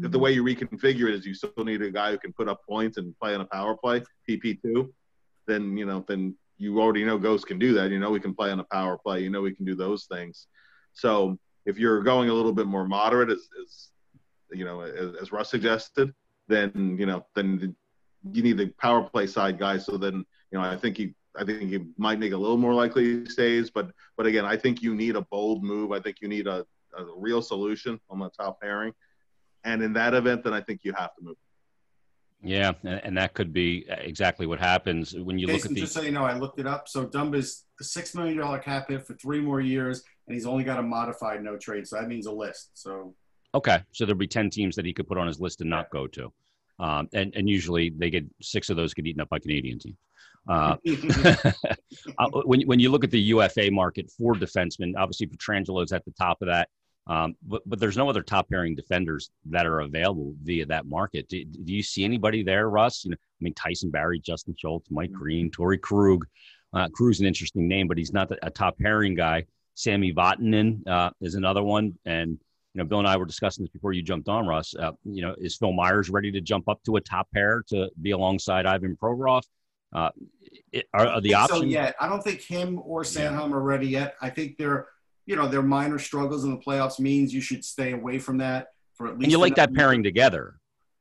if 0.02 0.11
the 0.11 0.18
way 0.18 0.33
you 0.33 0.42
reconfigure 0.42 1.09
it 1.09 1.14
is 1.14 1.26
you 1.26 1.35
still 1.35 1.52
need 1.64 1.83
a 1.83 1.90
guy 1.90 2.11
who 2.11 2.18
can 2.18 2.33
put 2.33 2.49
up 2.49 2.61
points 2.68 2.97
and 2.97 3.18
play 3.18 3.35
on 3.35 3.40
a 3.40 3.47
power 3.47 3.76
play, 3.76 4.02
PP 4.28 4.61
two, 4.62 4.92
then 5.47 5.76
you 5.76 5.87
know 5.87 6.04
then 6.09 6.35
you 6.59 6.80
already 6.80 7.04
know 7.04 7.18
Ghost 7.18 7.47
can 7.47 7.59
do 7.59 7.75
that. 7.75 7.90
You 7.90 7.99
know 7.99 8.11
we 8.11 8.21
can 8.21 8.35
play 8.35 8.50
on 8.50 8.61
a 8.61 8.64
power 8.64 8.99
play. 8.99 9.21
You 9.21 9.30
know 9.30 9.42
we 9.42 9.54
can 9.54 9.64
do 9.64 9.75
those 9.75 10.06
things. 10.06 10.47
So 10.92 11.38
if 11.66 11.78
you're 11.78 12.02
going 12.02 12.30
a 12.30 12.35
little 12.35 12.52
bit 12.52 12.66
more 12.66 12.87
moderate, 12.87 13.30
as, 13.30 13.49
as 13.62 13.90
you 14.52 14.64
know, 14.64 14.80
as, 14.80 15.14
as 15.21 15.33
Russ 15.33 15.50
suggested, 15.50 16.14
then 16.49 16.97
you 16.99 17.06
know 17.06 17.26
then 17.35 17.75
you 18.33 18.42
need 18.42 18.56
the 18.56 18.68
power 18.80 19.02
play 19.02 19.26
side 19.26 19.59
guy. 19.59 19.78
So 19.78 19.97
then 19.97 20.25
you 20.50 20.59
know 20.59 20.61
I 20.61 20.76
think 20.76 20.97
he 20.97 21.14
I 21.38 21.45
think 21.45 21.71
he 21.71 21.85
might 21.99 22.18
make 22.18 22.33
a 22.33 22.37
little 22.37 22.56
more 22.56 22.75
likely 22.75 23.26
stays. 23.26 23.71
But 23.71 23.90
but 24.16 24.26
again, 24.26 24.45
I 24.45 24.56
think 24.56 24.83
you 24.83 24.95
need 24.95 25.16
a 25.16 25.23
bold 25.23 25.62
move. 25.62 25.92
I 25.92 26.00
think 26.00 26.21
you 26.21 26.28
need 26.28 26.47
a, 26.47 26.64
a 26.97 27.04
real 27.16 27.42
solution 27.42 28.00
on 28.09 28.18
the 28.18 28.30
top 28.30 28.61
pairing. 28.61 28.92
And 29.66 29.82
in 29.82 29.92
that 29.94 30.14
event, 30.14 30.44
then 30.44 30.54
I 30.54 30.61
think 30.62 30.80
you 30.85 30.92
have 30.94 31.14
to 31.16 31.23
move. 31.23 31.37
Yeah, 32.42 32.73
and 32.85 33.16
that 33.16 33.35
could 33.35 33.52
be 33.52 33.87
exactly 33.88 34.46
what 34.46 34.61
happens 34.61 35.14
when 35.14 35.38
you 35.38 35.49
Jason, 35.49 35.56
look 35.56 35.64
at 35.64 35.75
the. 35.75 35.80
Just 35.80 35.94
so 35.94 36.02
you 36.02 36.12
know, 36.12 36.25
I 36.25 36.35
looked 36.38 36.61
it 36.61 36.66
up. 36.66 36.88
So 36.88 37.04
Dumba's 37.04 37.64
a 37.80 37.85
six 37.85 38.14
million 38.14 38.38
dollar 38.38 38.58
cap 38.58 38.88
hit 38.88 39.04
for 39.04 39.14
three 39.14 39.40
more 39.40 39.61
years, 39.61 40.04
and 40.26 40.35
he's 40.35 40.46
only 40.46 40.62
got 40.62 40.78
a 40.78 40.82
modified 40.82 41.42
no 41.42 41.56
trade. 41.56 41.88
So 41.88 41.96
that 41.96 42.08
means 42.08 42.26
a 42.26 42.32
list. 42.32 42.70
So. 42.75 43.14
Okay, 43.54 43.78
so 43.92 44.04
there'll 44.04 44.18
be 44.18 44.28
ten 44.28 44.50
teams 44.50 44.76
that 44.76 44.85
he 44.85 44.92
could 44.92 45.08
put 45.08 45.18
on 45.18 45.26
his 45.26 45.40
list 45.40 45.61
and 45.61 45.70
not 45.70 45.90
go 45.90 46.06
to, 46.06 46.32
um, 46.78 47.08
and 47.12 47.35
and 47.35 47.49
usually 47.49 47.90
they 47.90 48.11
get 48.11 48.25
six 48.40 48.70
of 48.70 48.76
those 48.76 48.94
get 48.94 49.06
eaten 49.06 49.20
up 49.20 49.28
by 49.28 49.40
Canadian 49.40 49.78
teams. 49.80 49.96
Uh, 50.49 50.76
uh, 52.18 52.28
when 52.44 52.61
when 52.62 52.78
you 52.78 52.90
look 52.90 53.02
at 53.02 53.11
the 53.11 53.20
UFA 53.20 53.70
market 53.73 54.11
for 54.16 54.35
defensemen, 54.35 54.92
obviously 54.96 55.26
Pietrangelo's 55.26 55.92
at 55.92 56.04
the 56.04 56.12
top 56.12 56.42
of 56.42 56.49
that. 56.49 56.68
Um, 57.08 57.36
but, 57.46 57.62
but 57.66 57.78
there's 57.78 57.96
no 57.96 58.10
other 58.10 58.22
top 58.22 58.48
pairing 58.50 58.75
defenders 58.75 59.30
that 59.50 59.64
are 59.64 59.80
available 59.80 60.34
via 60.42 60.66
that 60.66 60.86
market. 60.86 61.28
Do, 61.28 61.44
do 61.44 61.72
you 61.72 61.82
see 61.82 62.04
anybody 62.04 62.42
there, 62.42 62.68
Russ? 62.68 63.04
You 63.04 63.12
know, 63.12 63.16
I 63.16 63.40
mean, 63.40 63.54
Tyson 63.54 63.90
Barrie, 63.90 64.18
Justin 64.20 64.56
Schultz, 64.58 64.90
Mike 64.90 65.10
mm-hmm. 65.10 65.18
Green, 65.18 65.50
Torey 65.50 65.80
Krug. 65.80 66.26
Uh, 66.72 66.88
Krug's 66.88 67.20
an 67.20 67.26
interesting 67.26 67.68
name, 67.68 67.86
but 67.86 67.96
he's 67.96 68.12
not 68.12 68.30
a 68.42 68.50
top 68.50 68.76
pairing 68.78 69.14
guy. 69.14 69.44
Sami 69.75 70.12
Vatanen 70.12 70.86
uh, 70.88 71.10
is 71.20 71.36
another 71.36 71.62
one. 71.62 71.94
And, 72.04 72.30
you 72.30 72.78
know, 72.78 72.84
Bill 72.84 72.98
and 72.98 73.08
I 73.08 73.16
were 73.16 73.25
discussing 73.25 73.64
this 73.64 73.70
before 73.70 73.92
you 73.92 74.02
jumped 74.02 74.28
on, 74.28 74.46
Russ. 74.46 74.75
Uh, 74.75 74.92
you 75.04 75.22
know, 75.22 75.34
is 75.38 75.56
Phil 75.56 75.72
Myers 75.72 76.10
ready 76.10 76.32
to 76.32 76.40
jump 76.40 76.68
up 76.68 76.82
to 76.84 76.96
a 76.96 77.00
top 77.00 77.28
pair 77.32 77.62
to 77.68 77.88
be 78.02 78.10
alongside 78.10 78.66
Ivan 78.66 78.96
Provorov? 79.00 79.42
Uh, 79.94 80.10
are, 80.92 81.06
are 81.06 81.20
the 81.20 81.34
options? 81.34 81.60
So 81.60 81.66
yet, 81.66 81.94
I 82.00 82.08
don't 82.08 82.22
think 82.22 82.40
him 82.40 82.80
or 82.84 83.02
Sanheim 83.02 83.50
yeah. 83.50 83.54
are 83.54 83.60
ready 83.60 83.86
yet. 83.86 84.16
I 84.20 84.30
think 84.30 84.58
they're 84.58 84.88
you 85.26 85.35
know, 85.35 85.49
their 85.49 85.62
minor 85.62 85.99
struggles 85.99 86.45
in 86.45 86.52
the 86.52 86.56
playoffs 86.56 86.99
means 87.00 87.35
you 87.35 87.40
should 87.40 87.64
stay 87.64 87.92
away 87.92 88.18
from 88.18 88.38
that 88.38 88.68
for 88.95 89.09
at 89.09 89.14
least. 89.14 89.25
And 89.25 89.33
you 89.33 89.38
like 89.38 89.56
that 89.56 89.75
pairing 89.75 90.02
together. 90.02 90.59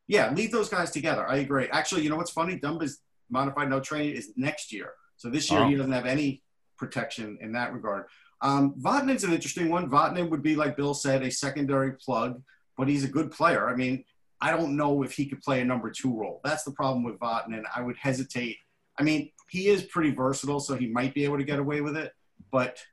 Yeah, 0.08 0.34
leave 0.34 0.52
those 0.52 0.70
guys 0.70 0.92
together. 0.92 1.28
I 1.28 1.38
agree. 1.38 1.68
Actually, 1.72 2.02
you 2.02 2.10
know 2.10 2.18
what's 2.18 2.32
funny? 2.32 2.60
Dumba's 2.60 3.00
modified 3.30 3.70
no 3.70 3.80
training 3.80 4.16
is 4.16 4.34
next 4.36 4.74
year. 4.74 4.92
So 5.18 5.30
this 5.30 5.50
year 5.50 5.62
oh. 5.62 5.68
he 5.68 5.76
doesn't 5.76 5.92
have 5.92 6.06
any 6.06 6.44
protection 6.78 7.38
in 7.40 7.54
that 7.54 7.74
regard. 7.74 8.06
Um, 8.42 8.74
Vatanen's 8.80 9.24
an 9.24 9.34
interesting 9.34 9.70
one. 9.70 9.90
Vatanen 9.90 10.30
would 10.30 10.44
be, 10.44 10.56
like 10.56 10.76
Bill 10.76 10.94
said, 10.94 11.24
a 11.24 11.32
secondary 11.32 11.94
plug, 11.94 12.42
but 12.78 12.88
he's 12.88 13.04
a 13.04 13.08
good 13.08 13.32
player. 13.32 13.70
I 13.70 13.76
mean, 13.76 14.04
I 14.42 14.52
don't 14.52 14.76
know 14.76 15.04
if 15.04 15.14
he 15.14 15.26
could 15.26 15.42
play 15.42 15.62
a 15.62 15.66
number 15.66 15.90
two 15.90 16.16
role. 16.16 16.42
That's 16.44 16.64
the 16.64 16.72
problem 16.72 17.04
with 17.04 17.18
Vatanen. 17.20 17.64
I 17.76 17.82
would 17.82 17.96
hesitate. 17.98 18.58
I 19.00 19.04
mean, 19.04 19.32
he 19.50 19.68
is 19.68 19.84
pretty 19.84 20.12
versatile, 20.12 20.60
so 20.60 20.76
he 20.76 20.88
might 20.88 21.14
be 21.14 21.24
able 21.24 21.38
to 21.38 21.44
get 21.44 21.60
away 21.60 21.82
with 21.82 21.96
it, 21.96 22.12
but– 22.52 22.80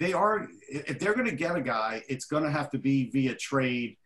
they 0.00 0.14
are 0.14 0.48
if 0.68 0.98
they're 0.98 1.14
going 1.14 1.28
to 1.28 1.36
get 1.36 1.54
a 1.54 1.60
guy, 1.60 2.02
it's 2.08 2.24
going 2.24 2.42
to 2.42 2.50
have 2.50 2.70
to 2.70 2.78
be 2.78 3.10
via 3.10 3.34
trade, 3.34 3.96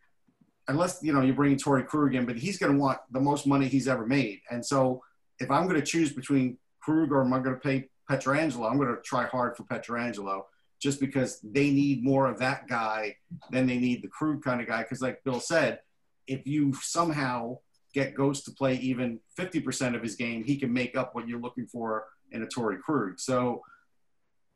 unless 0.67 0.99
you 1.01 1.13
know 1.13 1.21
you're 1.21 1.33
bringing 1.33 1.57
Torey 1.57 1.87
Krug 1.87 2.13
in, 2.13 2.25
but 2.25 2.35
he's 2.35 2.59
going 2.59 2.73
to 2.73 2.77
want 2.77 2.99
the 3.11 3.19
most 3.19 3.47
money 3.47 3.67
he's 3.67 3.87
ever 3.87 4.05
made. 4.05 4.41
And 4.51 4.63
so, 4.63 5.01
if 5.39 5.49
I'm 5.49 5.63
going 5.63 5.79
to 5.79 5.85
choose 5.85 6.11
between 6.11 6.57
Krug 6.81 7.11
or 7.11 7.21
am 7.21 7.33
I 7.33 7.39
going 7.39 7.55
to 7.55 7.61
pay 7.61 7.89
Pietrangelo, 8.09 8.69
I'm 8.69 8.77
going 8.77 8.93
to 8.93 9.01
try 9.01 9.25
hard 9.25 9.55
for 9.55 9.63
Pietrangelo 9.63 10.43
just 10.81 10.99
because 10.99 11.39
they 11.41 11.71
need 11.71 12.03
more 12.03 12.27
of 12.29 12.39
that 12.39 12.67
guy 12.67 13.15
than 13.49 13.65
they 13.65 13.77
need 13.77 14.03
the 14.03 14.09
Krug 14.09 14.43
kind 14.43 14.59
of 14.59 14.67
guy. 14.67 14.83
Because, 14.83 15.01
like 15.01 15.23
Bill 15.23 15.39
said, 15.39 15.79
if 16.27 16.45
you 16.45 16.73
somehow 16.81 17.59
get 17.93 18.15
Ghost 18.15 18.43
to 18.45 18.51
play 18.51 18.75
even 18.75 19.21
50% 19.39 19.95
of 19.95 20.03
his 20.03 20.15
game, 20.17 20.43
he 20.43 20.57
can 20.57 20.73
make 20.73 20.97
up 20.97 21.15
what 21.15 21.25
you're 21.29 21.39
looking 21.39 21.67
for 21.67 22.03
in 22.31 22.43
a 22.43 22.47
Torey 22.47 22.81
Krug. 22.81 23.17
So 23.17 23.61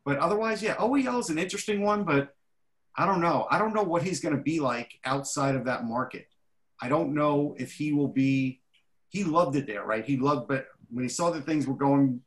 but 0.09 0.17
otherwise, 0.17 0.63
yeah, 0.63 0.73
OEL 0.77 1.19
is 1.19 1.29
an 1.29 1.37
interesting 1.37 1.83
one, 1.83 2.03
but 2.03 2.33
I 2.97 3.05
don't 3.05 3.21
know. 3.21 3.45
I 3.51 3.59
don't 3.59 3.75
know 3.75 3.83
what 3.83 4.01
he's 4.01 4.19
going 4.19 4.35
to 4.35 4.41
be 4.41 4.59
like 4.59 4.97
outside 5.05 5.53
of 5.53 5.65
that 5.65 5.85
market. 5.85 6.25
I 6.81 6.89
don't 6.89 7.13
know 7.13 7.53
if 7.59 7.73
he 7.73 7.93
will 7.93 8.07
be. 8.07 8.59
He 9.09 9.23
loved 9.23 9.55
it 9.55 9.67
there, 9.67 9.85
right? 9.85 10.03
He 10.03 10.17
loved, 10.17 10.47
but 10.47 10.65
when 10.89 11.03
he 11.03 11.09
saw 11.09 11.29
that 11.29 11.45
things 11.45 11.67
were 11.67 11.75
going 11.75 12.21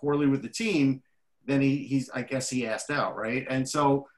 poorly 0.00 0.26
with 0.26 0.42
the 0.42 0.48
team, 0.48 1.00
then 1.46 1.60
he 1.60 1.76
he's 1.76 2.10
I 2.10 2.22
guess 2.22 2.50
he 2.50 2.66
asked 2.66 2.90
out, 2.90 3.14
right? 3.14 3.46
And 3.48 3.68
so, 3.68 4.08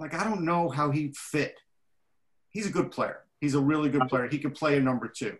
like, 0.00 0.12
I 0.12 0.24
don't 0.24 0.42
know 0.42 0.68
how 0.68 0.90
he'd 0.90 1.16
fit. 1.16 1.60
He's 2.50 2.66
a 2.66 2.72
good 2.72 2.90
player. 2.90 3.20
He's 3.40 3.54
a 3.54 3.60
really 3.60 3.88
good 3.88 4.08
player. 4.08 4.28
He 4.28 4.40
could 4.40 4.56
play 4.56 4.78
a 4.78 4.80
number 4.80 5.06
two, 5.06 5.36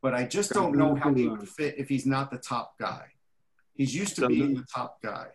but 0.00 0.14
I 0.14 0.26
just 0.26 0.52
don't 0.52 0.76
know 0.76 0.94
how 0.94 1.12
he 1.12 1.26
would 1.26 1.48
fit 1.48 1.74
if 1.76 1.88
he's 1.88 2.06
not 2.06 2.30
the 2.30 2.38
top 2.38 2.78
guy. 2.78 3.06
He's 3.74 3.92
used 3.92 4.14
to 4.14 4.28
being 4.28 4.54
the 4.54 4.64
top 4.72 5.02
guy. 5.02 5.26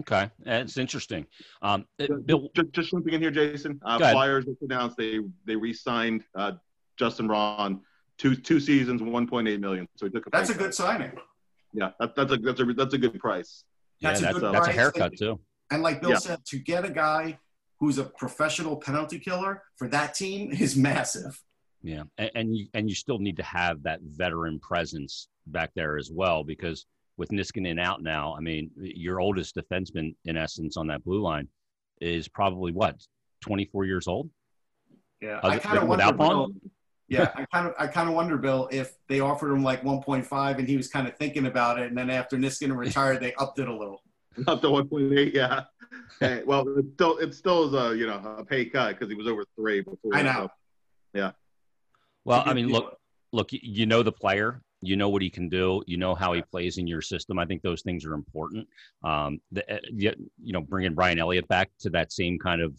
Okay, 0.00 0.30
it's 0.44 0.76
interesting. 0.76 1.26
Um, 1.62 1.86
it, 1.98 2.26
Bill, 2.26 2.48
just, 2.54 2.72
just 2.72 2.90
jumping 2.90 3.14
in 3.14 3.22
here, 3.22 3.30
Jason. 3.30 3.80
Uh, 3.84 3.98
Flyers 3.98 4.44
just 4.44 4.60
announced 4.62 4.96
they 4.96 5.20
they 5.46 5.56
re-signed 5.56 6.22
uh, 6.34 6.52
Justin 6.98 7.26
Braun 7.26 7.80
two 8.18 8.34
two 8.34 8.60
seasons, 8.60 9.02
one 9.02 9.26
point 9.26 9.48
eight 9.48 9.60
million. 9.60 9.88
So 9.96 10.06
he 10.06 10.12
took 10.12 10.26
a. 10.26 10.30
That's 10.30 10.50
a 10.50 10.54
good 10.54 10.74
signing. 10.74 11.12
Yeah, 11.72 11.90
that, 12.00 12.14
that's 12.14 12.32
a 12.32 12.36
that's 12.36 12.60
a 12.60 12.64
that's 12.64 12.94
a 12.94 12.98
good 12.98 13.18
price. 13.18 13.64
That's 14.00 14.20
yeah, 14.20 14.30
a 14.30 14.32
that's, 14.32 14.40
good 14.40 14.54
that's 14.54 14.66
price. 14.66 14.76
a 14.76 14.78
haircut 14.78 15.10
and, 15.12 15.18
too. 15.18 15.40
And 15.70 15.82
like 15.82 16.00
Bill 16.00 16.10
yeah. 16.10 16.18
said, 16.18 16.44
to 16.46 16.58
get 16.58 16.84
a 16.84 16.90
guy 16.90 17.38
who's 17.80 17.98
a 17.98 18.04
professional 18.04 18.76
penalty 18.76 19.18
killer 19.18 19.62
for 19.76 19.88
that 19.88 20.14
team 20.14 20.52
is 20.52 20.76
massive. 20.76 21.42
Yeah, 21.82 22.04
and, 22.18 22.30
and 22.34 22.56
you 22.56 22.66
and 22.74 22.88
you 22.88 22.94
still 22.94 23.18
need 23.18 23.36
to 23.36 23.42
have 23.42 23.82
that 23.84 24.00
veteran 24.02 24.58
presence 24.58 25.28
back 25.46 25.70
there 25.74 25.96
as 25.96 26.10
well 26.10 26.42
because 26.42 26.86
with 27.16 27.30
Niskanen 27.30 27.80
out 27.80 28.02
now, 28.02 28.34
I 28.36 28.40
mean, 28.40 28.70
your 28.76 29.20
oldest 29.20 29.56
defenseman 29.56 30.14
in 30.24 30.36
essence 30.36 30.76
on 30.76 30.86
that 30.88 31.04
blue 31.04 31.20
line 31.20 31.48
is 32.00 32.28
probably 32.28 32.72
what 32.72 32.96
24 33.42 33.84
years 33.84 34.06
old. 34.06 34.30
Yeah, 35.20 35.40
I 35.42 35.58
kind 35.58 35.78
of 35.78 35.88
wonder. 35.88 36.12
Bill, 36.12 36.48
yeah, 37.08 37.30
I 37.34 37.46
kind 37.52 37.68
of 37.68 37.74
I 37.78 37.86
kind 37.86 38.08
of 38.08 38.14
wonder, 38.14 38.36
Bill, 38.36 38.68
if 38.70 38.94
they 39.08 39.20
offered 39.20 39.52
him 39.52 39.62
like 39.62 39.82
1.5 39.82 40.58
and 40.58 40.68
he 40.68 40.76
was 40.76 40.88
kind 40.88 41.08
of 41.08 41.16
thinking 41.16 41.46
about 41.46 41.78
it, 41.78 41.88
and 41.88 41.96
then 41.96 42.10
after 42.10 42.36
Niskanen 42.36 42.76
retired, 42.76 43.20
they 43.20 43.32
upped 43.34 43.58
it 43.58 43.68
a 43.68 43.74
little. 43.74 44.02
Up 44.46 44.60
to 44.60 44.66
1.8, 44.66 45.32
yeah. 45.32 45.62
hey, 46.20 46.42
well, 46.44 46.66
it 46.76 46.84
still 46.94 47.16
it 47.16 47.34
still 47.34 47.68
is 47.68 47.74
a 47.74 47.96
you 47.96 48.06
know 48.06 48.36
a 48.38 48.44
pay 48.44 48.66
cut 48.66 48.90
because 48.90 49.08
he 49.08 49.14
was 49.14 49.26
over 49.26 49.44
three 49.56 49.80
before. 49.80 50.14
I 50.14 50.22
know. 50.22 50.48
So, 50.48 50.50
yeah. 51.14 51.30
Well, 52.24 52.42
I 52.44 52.52
mean, 52.52 52.68
look, 52.68 52.98
look, 53.32 53.48
you 53.52 53.86
know 53.86 54.02
the 54.02 54.12
player 54.12 54.60
you 54.82 54.96
know 54.96 55.08
what 55.08 55.22
he 55.22 55.30
can 55.30 55.48
do 55.48 55.82
you 55.86 55.96
know 55.96 56.14
how 56.14 56.32
he 56.32 56.42
plays 56.42 56.78
in 56.78 56.86
your 56.86 57.02
system. 57.02 57.38
I 57.38 57.46
think 57.46 57.62
those 57.62 57.82
things 57.82 58.04
are 58.04 58.14
important. 58.14 58.66
Um, 59.02 59.40
the, 59.52 59.68
eh, 59.70 59.78
you, 59.90 60.12
you 60.42 60.52
know 60.52 60.60
bringing 60.60 60.94
brian 60.94 61.18
elliott 61.18 61.48
back 61.48 61.70
to 61.80 61.90
that 61.90 62.12
same 62.12 62.38
kind 62.38 62.60
of 62.60 62.74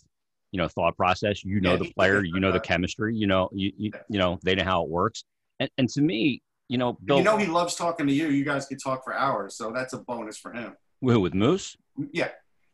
you 0.51 0.57
know 0.57 0.67
thought 0.67 0.95
process 0.95 1.43
you 1.43 1.59
know 1.59 1.71
yeah, 1.71 1.77
the 1.77 1.93
player 1.93 2.23
you 2.23 2.39
know 2.39 2.51
the 2.51 2.59
chemistry 2.59 3.15
you 3.15 3.27
know 3.27 3.49
you, 3.51 3.71
you, 3.77 3.91
you 4.09 4.19
know 4.19 4.39
they 4.43 4.55
know 4.55 4.63
how 4.63 4.83
it 4.83 4.89
works. 4.89 5.23
And, 5.59 5.69
and 5.77 5.89
to 5.89 6.01
me 6.01 6.41
you 6.67 6.77
know 6.77 6.97
Bill, 7.03 7.17
you 7.17 7.23
know 7.23 7.37
he 7.37 7.47
loves 7.47 7.75
talking 7.75 8.07
to 8.07 8.13
you. 8.13 8.27
You 8.27 8.45
guys 8.45 8.67
could 8.67 8.79
talk 8.81 9.03
for 9.03 9.13
hours 9.13 9.55
so 9.57 9.71
that's 9.71 9.93
a 9.93 9.99
bonus 9.99 10.37
for 10.37 10.53
him. 10.53 10.73
Who 11.01 11.19
with 11.19 11.33
moose? 11.33 11.75
Yeah. 12.11 12.29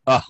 Oh 0.05 0.21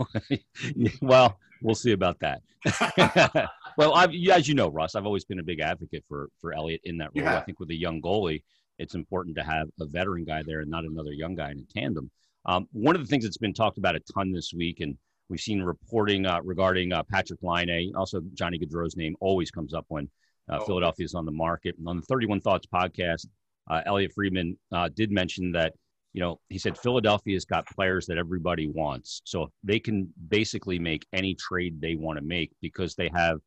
well 1.01 1.38
we'll 1.62 1.75
see 1.75 1.91
about 1.91 2.19
that. 2.19 2.41
Well 3.77 3.93
I've, 3.95 4.12
as 4.31 4.47
you 4.47 4.53
know 4.53 4.69
russ 4.69 4.93
i've 4.93 5.05
always 5.07 5.25
been 5.25 5.39
a 5.39 5.43
big 5.43 5.59
advocate 5.59 6.03
for 6.07 6.29
for 6.39 6.53
elliott 6.53 6.81
in 6.83 6.97
that 7.00 7.09
role. 7.15 7.25
Yeah. 7.25 7.38
i 7.38 7.41
think 7.41 7.59
with 7.59 7.71
a 7.71 7.75
young 7.75 8.01
goalie 8.03 8.43
it's 8.80 8.96
important 8.96 9.36
to 9.38 9.44
have 9.44 9.70
a 9.80 9.86
veteran 9.86 10.24
guy 10.24 10.44
there 10.44 10.62
and 10.62 10.70
not 10.70 10.86
another 10.86 11.13
young 11.13 11.36
guy 11.36 11.51
in 11.51 11.60
a 11.60 11.80
tandem. 11.80 12.10
Um, 12.46 12.68
one 12.72 12.96
of 12.96 13.01
the 13.01 13.08
things 13.08 13.24
that's 13.24 13.38
been 13.38 13.53
talked 13.53 13.77
about 13.77 13.96
a 13.96 14.01
ton 14.13 14.32
this 14.32 14.53
week, 14.53 14.82
and 14.82 14.98
we've 15.30 15.39
seen 15.39 15.62
reporting 15.62 16.25
uh, 16.25 16.42
regarding 16.44 16.92
uh, 16.92 17.03
Patrik 17.03 17.42
Laine, 17.42 17.94
also 17.96 18.22
Johnny 18.34 18.60
Gaudreau's 18.60 18.98
name 18.98 19.15
always 19.20 19.51
comes 19.51 19.74
up 19.74 19.86
when 19.88 20.10
uh, 20.50 20.58
oh. 20.60 20.65
Philadelphia 20.65 21.06
is 21.06 21.13
on 21.13 21.25
the 21.25 21.32
market. 21.32 21.75
And 21.77 21.88
on 21.88 21.98
the 21.98 22.03
31 22.03 22.42
Thoughts 22.42 22.68
podcast, 22.68 23.27
uh, 23.70 23.82
Elliotte 23.86 24.13
Friedman 24.13 24.58
uh, 24.74 24.89
did 24.94 25.12
mention 25.12 25.51
that, 25.53 25.74
you 26.12 26.22
know, 26.22 26.39
he 26.50 26.60
said 26.60 26.77
Philadelphia's 26.77 27.46
got 27.46 27.65
players 27.68 28.06
that 28.08 28.18
everybody 28.18 28.68
wants. 28.68 29.22
So 29.24 29.51
they 29.63 29.80
can 29.80 30.13
basically 30.27 30.80
make 30.80 31.06
any 31.13 31.34
trade 31.36 31.80
they 31.80 31.96
want 31.96 32.20
to 32.20 32.25
make 32.25 32.51
because 32.62 32.96
they 32.96 33.10
have 33.15 33.39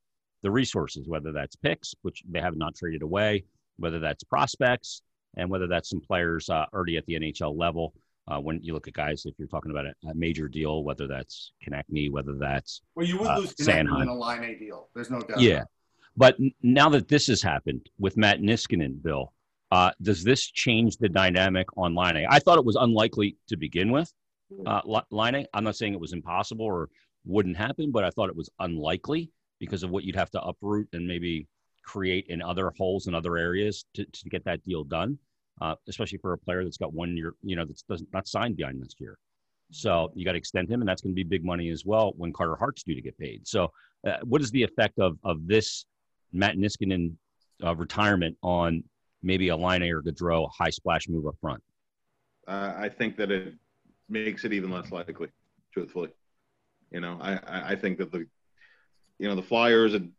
the 0.42 0.50
resources, 0.50 1.06
whether 1.06 1.33
that's 1.33 1.56
picks, 1.56 1.95
which 2.02 2.23
they 2.28 2.40
have 2.40 2.56
not 2.56 2.75
traded 2.75 3.02
away, 3.02 3.45
whether 3.76 4.00
that's 4.00 4.25
prospects, 4.25 5.02
and 5.37 5.49
whether 5.50 5.66
that's 5.66 5.90
some 5.90 6.00
players 6.00 6.49
uh, 6.49 6.66
already 6.73 6.97
at 6.97 7.07
the 7.07 7.14
NHL 7.14 7.57
level. 7.57 7.95
Uh, 8.28 8.40
when 8.40 8.61
you 8.61 8.75
look 8.75 8.88
at 8.88 8.95
guys, 8.95 9.25
if 9.25 9.35
you're 9.38 9.47
talking 9.47 9.71
about 9.71 9.87
a, 9.87 9.95
a 10.09 10.14
major 10.14 10.49
deal, 10.49 10.83
whether 10.83 11.07
that's 11.07 11.52
Konecny, 11.64 12.11
whether 12.11 12.35
that's 12.35 12.83
well, 12.97 13.07
you 13.07 13.19
would 13.19 13.28
uh, 13.28 13.38
lose 13.38 13.55
Konecny 13.55 14.02
in 14.02 14.09
a 14.09 14.19
Laine 14.19 14.59
deal. 14.59 14.88
There's 14.95 15.11
no 15.11 15.21
doubt. 15.21 15.38
Yeah, 15.38 15.62
But 16.16 16.37
now 16.61 16.88
that 16.88 17.07
this 17.07 17.28
has 17.28 17.40
happened 17.40 17.88
with 18.00 18.16
Matt 18.16 18.40
Niskanen, 18.40 19.00
Bill, 19.00 19.33
uh, 19.71 19.93
does 20.02 20.25
this 20.25 20.45
change 20.45 20.97
the 20.97 21.09
dynamic 21.09 21.69
on 21.76 21.95
Laine? 21.95 22.26
I 22.28 22.40
thought 22.40 22.59
it 22.59 22.64
was 22.64 22.76
unlikely 22.76 23.37
to 23.49 23.57
begin 23.57 23.93
with. 23.93 24.12
Uh, 24.64 24.81
Laine. 25.11 25.47
I'm 25.55 25.64
not 25.64 25.76
saying 25.76 25.93
it 25.93 26.00
was 26.00 26.12
impossible 26.12 26.64
or 26.64 26.88
wouldn't 27.25 27.57
happen, 27.57 27.90
but 27.90 28.05
I 28.05 28.11
thought 28.11 28.28
it 28.28 28.37
was 28.37 28.50
unlikely 28.61 29.31
because 29.59 29.83
of 29.83 29.90
what 29.90 30.05
you'd 30.05 30.16
have 30.16 30.31
to 30.31 30.43
uproot 30.43 30.88
and 30.93 31.07
maybe 31.07 31.49
create 31.87 32.26
in 32.28 32.43
other 32.43 32.73
holes 32.76 33.07
in 33.07 33.14
other 33.14 33.37
areas 33.37 33.87
to, 33.95 34.05
to 34.05 34.28
get 34.28 34.45
that 34.45 34.62
deal 34.64 34.85
done, 34.85 35.19
uh, 35.61 35.75
especially 35.88 36.19
for 36.19 36.33
a 36.33 36.38
player 36.38 36.64
that's 36.64 36.76
got 36.76 36.93
one 36.93 37.16
year, 37.16 37.35
you 37.43 37.57
know, 37.57 37.64
that's 37.64 38.02
not 38.12 38.26
signed 38.26 38.57
behind 38.57 38.78
next 38.78 39.00
year. 39.00 39.16
So 39.71 40.12
you 40.14 40.25
got 40.25 40.33
to 40.33 40.38
extend 40.38 40.71
him, 40.71 40.81
and 40.81 40.88
that's 40.88 41.02
going 41.02 41.12
to 41.12 41.16
be 41.16 41.25
big 41.25 41.45
money 41.45 41.71
as 41.71 41.85
well 41.85 42.12
when 42.16 42.33
Carter 42.33 42.57
Hart's 42.57 42.83
due 42.83 42.95
to 42.95 43.00
get 43.00 43.19
paid. 43.19 43.47
So, 43.47 43.73
uh, 44.07 44.19
what 44.23 44.40
is 44.40 44.50
the 44.50 44.62
effect 44.62 44.99
of 45.00 45.19
of 45.25 45.47
this 45.47 45.87
Matt 46.33 46.57
Niskanen 46.57 47.14
uh, 47.64 47.75
retirement 47.75 48.37
on 48.43 48.85
maybe 49.23 49.49
a 49.49 49.57
Laine 49.57 49.90
or 49.90 50.02
Gaudreau 50.02 50.49
high 50.57 50.71
splash 50.71 51.09
move 51.09 51.26
up 51.26 51.35
front? 51.40 51.62
Uh, 52.47 52.75
I 52.76 52.88
think 52.88 53.16
that 53.16 53.33
it 53.33 53.55
makes 54.09 54.45
it 54.45 54.52
even 54.52 54.71
less 54.71 54.93
likely, 54.93 55.28
truthfully. 55.73 56.11
You 56.93 57.00
know, 57.00 57.19
I, 57.21 57.73
I 57.73 57.75
think 57.75 57.99
that 57.99 58.12
the, 58.12 58.26
you 59.19 59.28
know, 59.28 59.35
the 59.35 59.43
Flyers, 59.43 59.95
and 59.95 60.12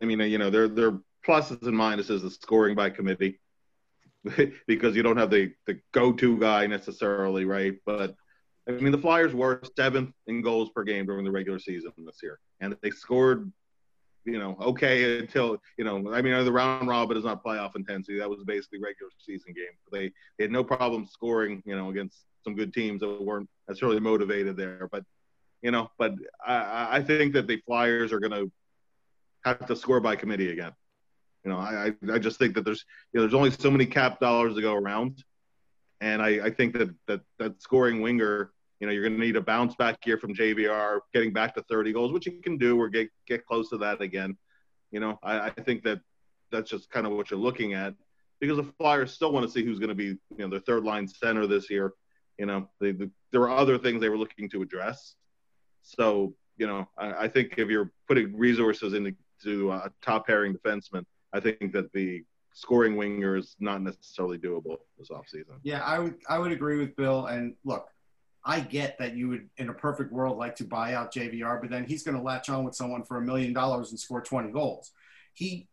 I 0.00 0.04
mean, 0.04 0.20
you 0.20 0.38
know, 0.38 0.50
they're, 0.50 0.68
they're 0.68 1.00
pluses 1.26 1.62
and 1.62 1.76
minuses 1.76 2.24
of 2.24 2.32
scoring 2.32 2.74
by 2.74 2.90
committee 2.90 3.40
because 4.66 4.96
you 4.96 5.02
don't 5.02 5.16
have 5.16 5.30
the, 5.30 5.52
the 5.66 5.80
go-to 5.92 6.38
guy 6.38 6.66
necessarily, 6.66 7.44
right? 7.44 7.74
But 7.84 8.14
I 8.68 8.72
mean, 8.72 8.92
the 8.92 8.98
Flyers 8.98 9.34
were 9.34 9.60
seventh 9.76 10.14
in 10.26 10.42
goals 10.42 10.70
per 10.70 10.84
game 10.84 11.06
during 11.06 11.24
the 11.24 11.30
regular 11.30 11.58
season 11.58 11.92
this 11.98 12.20
year, 12.22 12.38
and 12.60 12.76
they 12.82 12.90
scored 12.90 13.50
you 14.24 14.38
know, 14.38 14.56
okay 14.60 15.18
until 15.18 15.58
you 15.76 15.84
know. 15.84 16.12
I 16.12 16.22
mean, 16.22 16.44
the 16.44 16.52
round 16.52 16.88
robin 16.88 17.16
is 17.16 17.24
not 17.24 17.44
playoff 17.44 17.74
intensity. 17.74 18.18
That 18.18 18.30
was 18.30 18.42
basically 18.44 18.78
regular 18.78 19.10
season 19.18 19.52
game. 19.52 19.74
They 19.90 20.12
they 20.38 20.44
had 20.44 20.52
no 20.52 20.62
problem 20.62 21.06
scoring, 21.06 21.62
you 21.66 21.76
know, 21.76 21.90
against 21.90 22.18
some 22.44 22.54
good 22.54 22.72
teams 22.72 23.00
that 23.00 23.22
weren't 23.22 23.48
necessarily 23.68 24.00
motivated 24.00 24.56
there. 24.56 24.88
But 24.92 25.04
you 25.60 25.70
know, 25.70 25.90
but 25.98 26.14
I, 26.44 26.98
I 26.98 27.02
think 27.02 27.32
that 27.34 27.46
the 27.46 27.60
Flyers 27.66 28.12
are 28.12 28.20
going 28.20 28.32
to 28.32 28.52
have 29.44 29.66
to 29.66 29.76
score 29.76 30.00
by 30.00 30.14
committee 30.16 30.52
again. 30.52 30.72
You 31.44 31.50
know, 31.50 31.58
I 31.58 31.92
I 32.12 32.18
just 32.18 32.38
think 32.38 32.54
that 32.54 32.64
there's 32.64 32.84
you 33.12 33.18
know 33.18 33.22
there's 33.22 33.34
only 33.34 33.50
so 33.50 33.70
many 33.70 33.86
cap 33.86 34.20
dollars 34.20 34.54
to 34.54 34.60
go 34.60 34.74
around, 34.74 35.24
and 36.00 36.22
I 36.22 36.46
I 36.46 36.50
think 36.50 36.74
that 36.74 36.90
that 37.06 37.20
that 37.38 37.60
scoring 37.60 38.00
winger 38.00 38.52
you 38.82 38.86
know, 38.86 38.92
you're 38.92 39.04
going 39.04 39.14
to 39.14 39.24
need 39.24 39.36
a 39.36 39.40
bounce 39.40 39.76
back 39.76 40.04
year 40.04 40.18
from 40.18 40.34
JVR, 40.34 40.98
getting 41.14 41.32
back 41.32 41.54
to 41.54 41.62
30 41.62 41.92
goals, 41.92 42.12
which 42.12 42.26
you 42.26 42.40
can 42.42 42.58
do, 42.58 42.76
or 42.76 42.88
get 42.88 43.08
get 43.28 43.46
close 43.46 43.70
to 43.70 43.78
that 43.78 44.00
again. 44.00 44.36
You 44.90 44.98
know, 44.98 45.20
I, 45.22 45.38
I 45.38 45.50
think 45.50 45.84
that 45.84 46.00
that's 46.50 46.68
just 46.68 46.90
kind 46.90 47.06
of 47.06 47.12
what 47.12 47.30
you're 47.30 47.38
looking 47.38 47.74
at 47.74 47.94
because 48.40 48.56
the 48.56 48.64
Flyers 48.80 49.12
still 49.12 49.30
want 49.30 49.46
to 49.46 49.52
see 49.52 49.64
who's 49.64 49.78
going 49.78 49.90
to 49.90 49.94
be, 49.94 50.06
you 50.06 50.18
know, 50.38 50.48
their 50.48 50.58
third 50.58 50.82
line 50.82 51.06
center 51.06 51.46
this 51.46 51.70
year. 51.70 51.92
You 52.38 52.46
know, 52.46 52.68
they, 52.80 52.90
the, 52.90 53.08
there 53.30 53.42
are 53.42 53.56
other 53.56 53.78
things 53.78 54.00
they 54.00 54.08
were 54.08 54.18
looking 54.18 54.48
to 54.48 54.62
address. 54.62 55.14
So, 55.82 56.34
you 56.56 56.66
know, 56.66 56.88
I, 56.98 57.12
I 57.12 57.28
think 57.28 57.54
if 57.58 57.68
you're 57.68 57.92
putting 58.08 58.36
resources 58.36 58.94
into 58.94 59.70
a 59.70 59.92
top 60.02 60.26
pairing 60.26 60.54
defenseman, 60.54 61.04
I 61.32 61.40
think 61.40 61.72
that 61.72 61.92
the 61.92 62.24
scoring 62.54 62.96
winger 62.96 63.36
is 63.36 63.56
not 63.60 63.82
necessarily 63.82 64.38
doable 64.38 64.78
this 64.98 65.08
offseason. 65.10 65.58
Yeah, 65.62 65.82
I 65.82 65.98
would 65.98 66.16
I 66.28 66.38
would 66.38 66.52
agree 66.52 66.78
with 66.78 66.94
Bill. 66.96 67.26
And 67.26 67.54
look, 67.64 67.88
I 68.44 68.60
get 68.60 68.98
that 68.98 69.14
you 69.14 69.28
would, 69.28 69.48
in 69.56 69.68
a 69.68 69.74
perfect 69.74 70.12
world, 70.12 70.36
like 70.36 70.56
to 70.56 70.64
buy 70.64 70.94
out 70.94 71.14
JVR, 71.14 71.60
but 71.60 71.70
then 71.70 71.84
he's 71.84 72.02
going 72.02 72.16
to 72.16 72.22
latch 72.22 72.48
on 72.48 72.64
with 72.64 72.74
someone 72.74 73.04
for 73.04 73.18
a 73.18 73.22
million 73.22 73.52
dollars 73.52 73.90
and 73.90 74.00
score 74.00 74.20
20 74.20 74.50
goals. 74.50 74.92
He, 75.32 75.68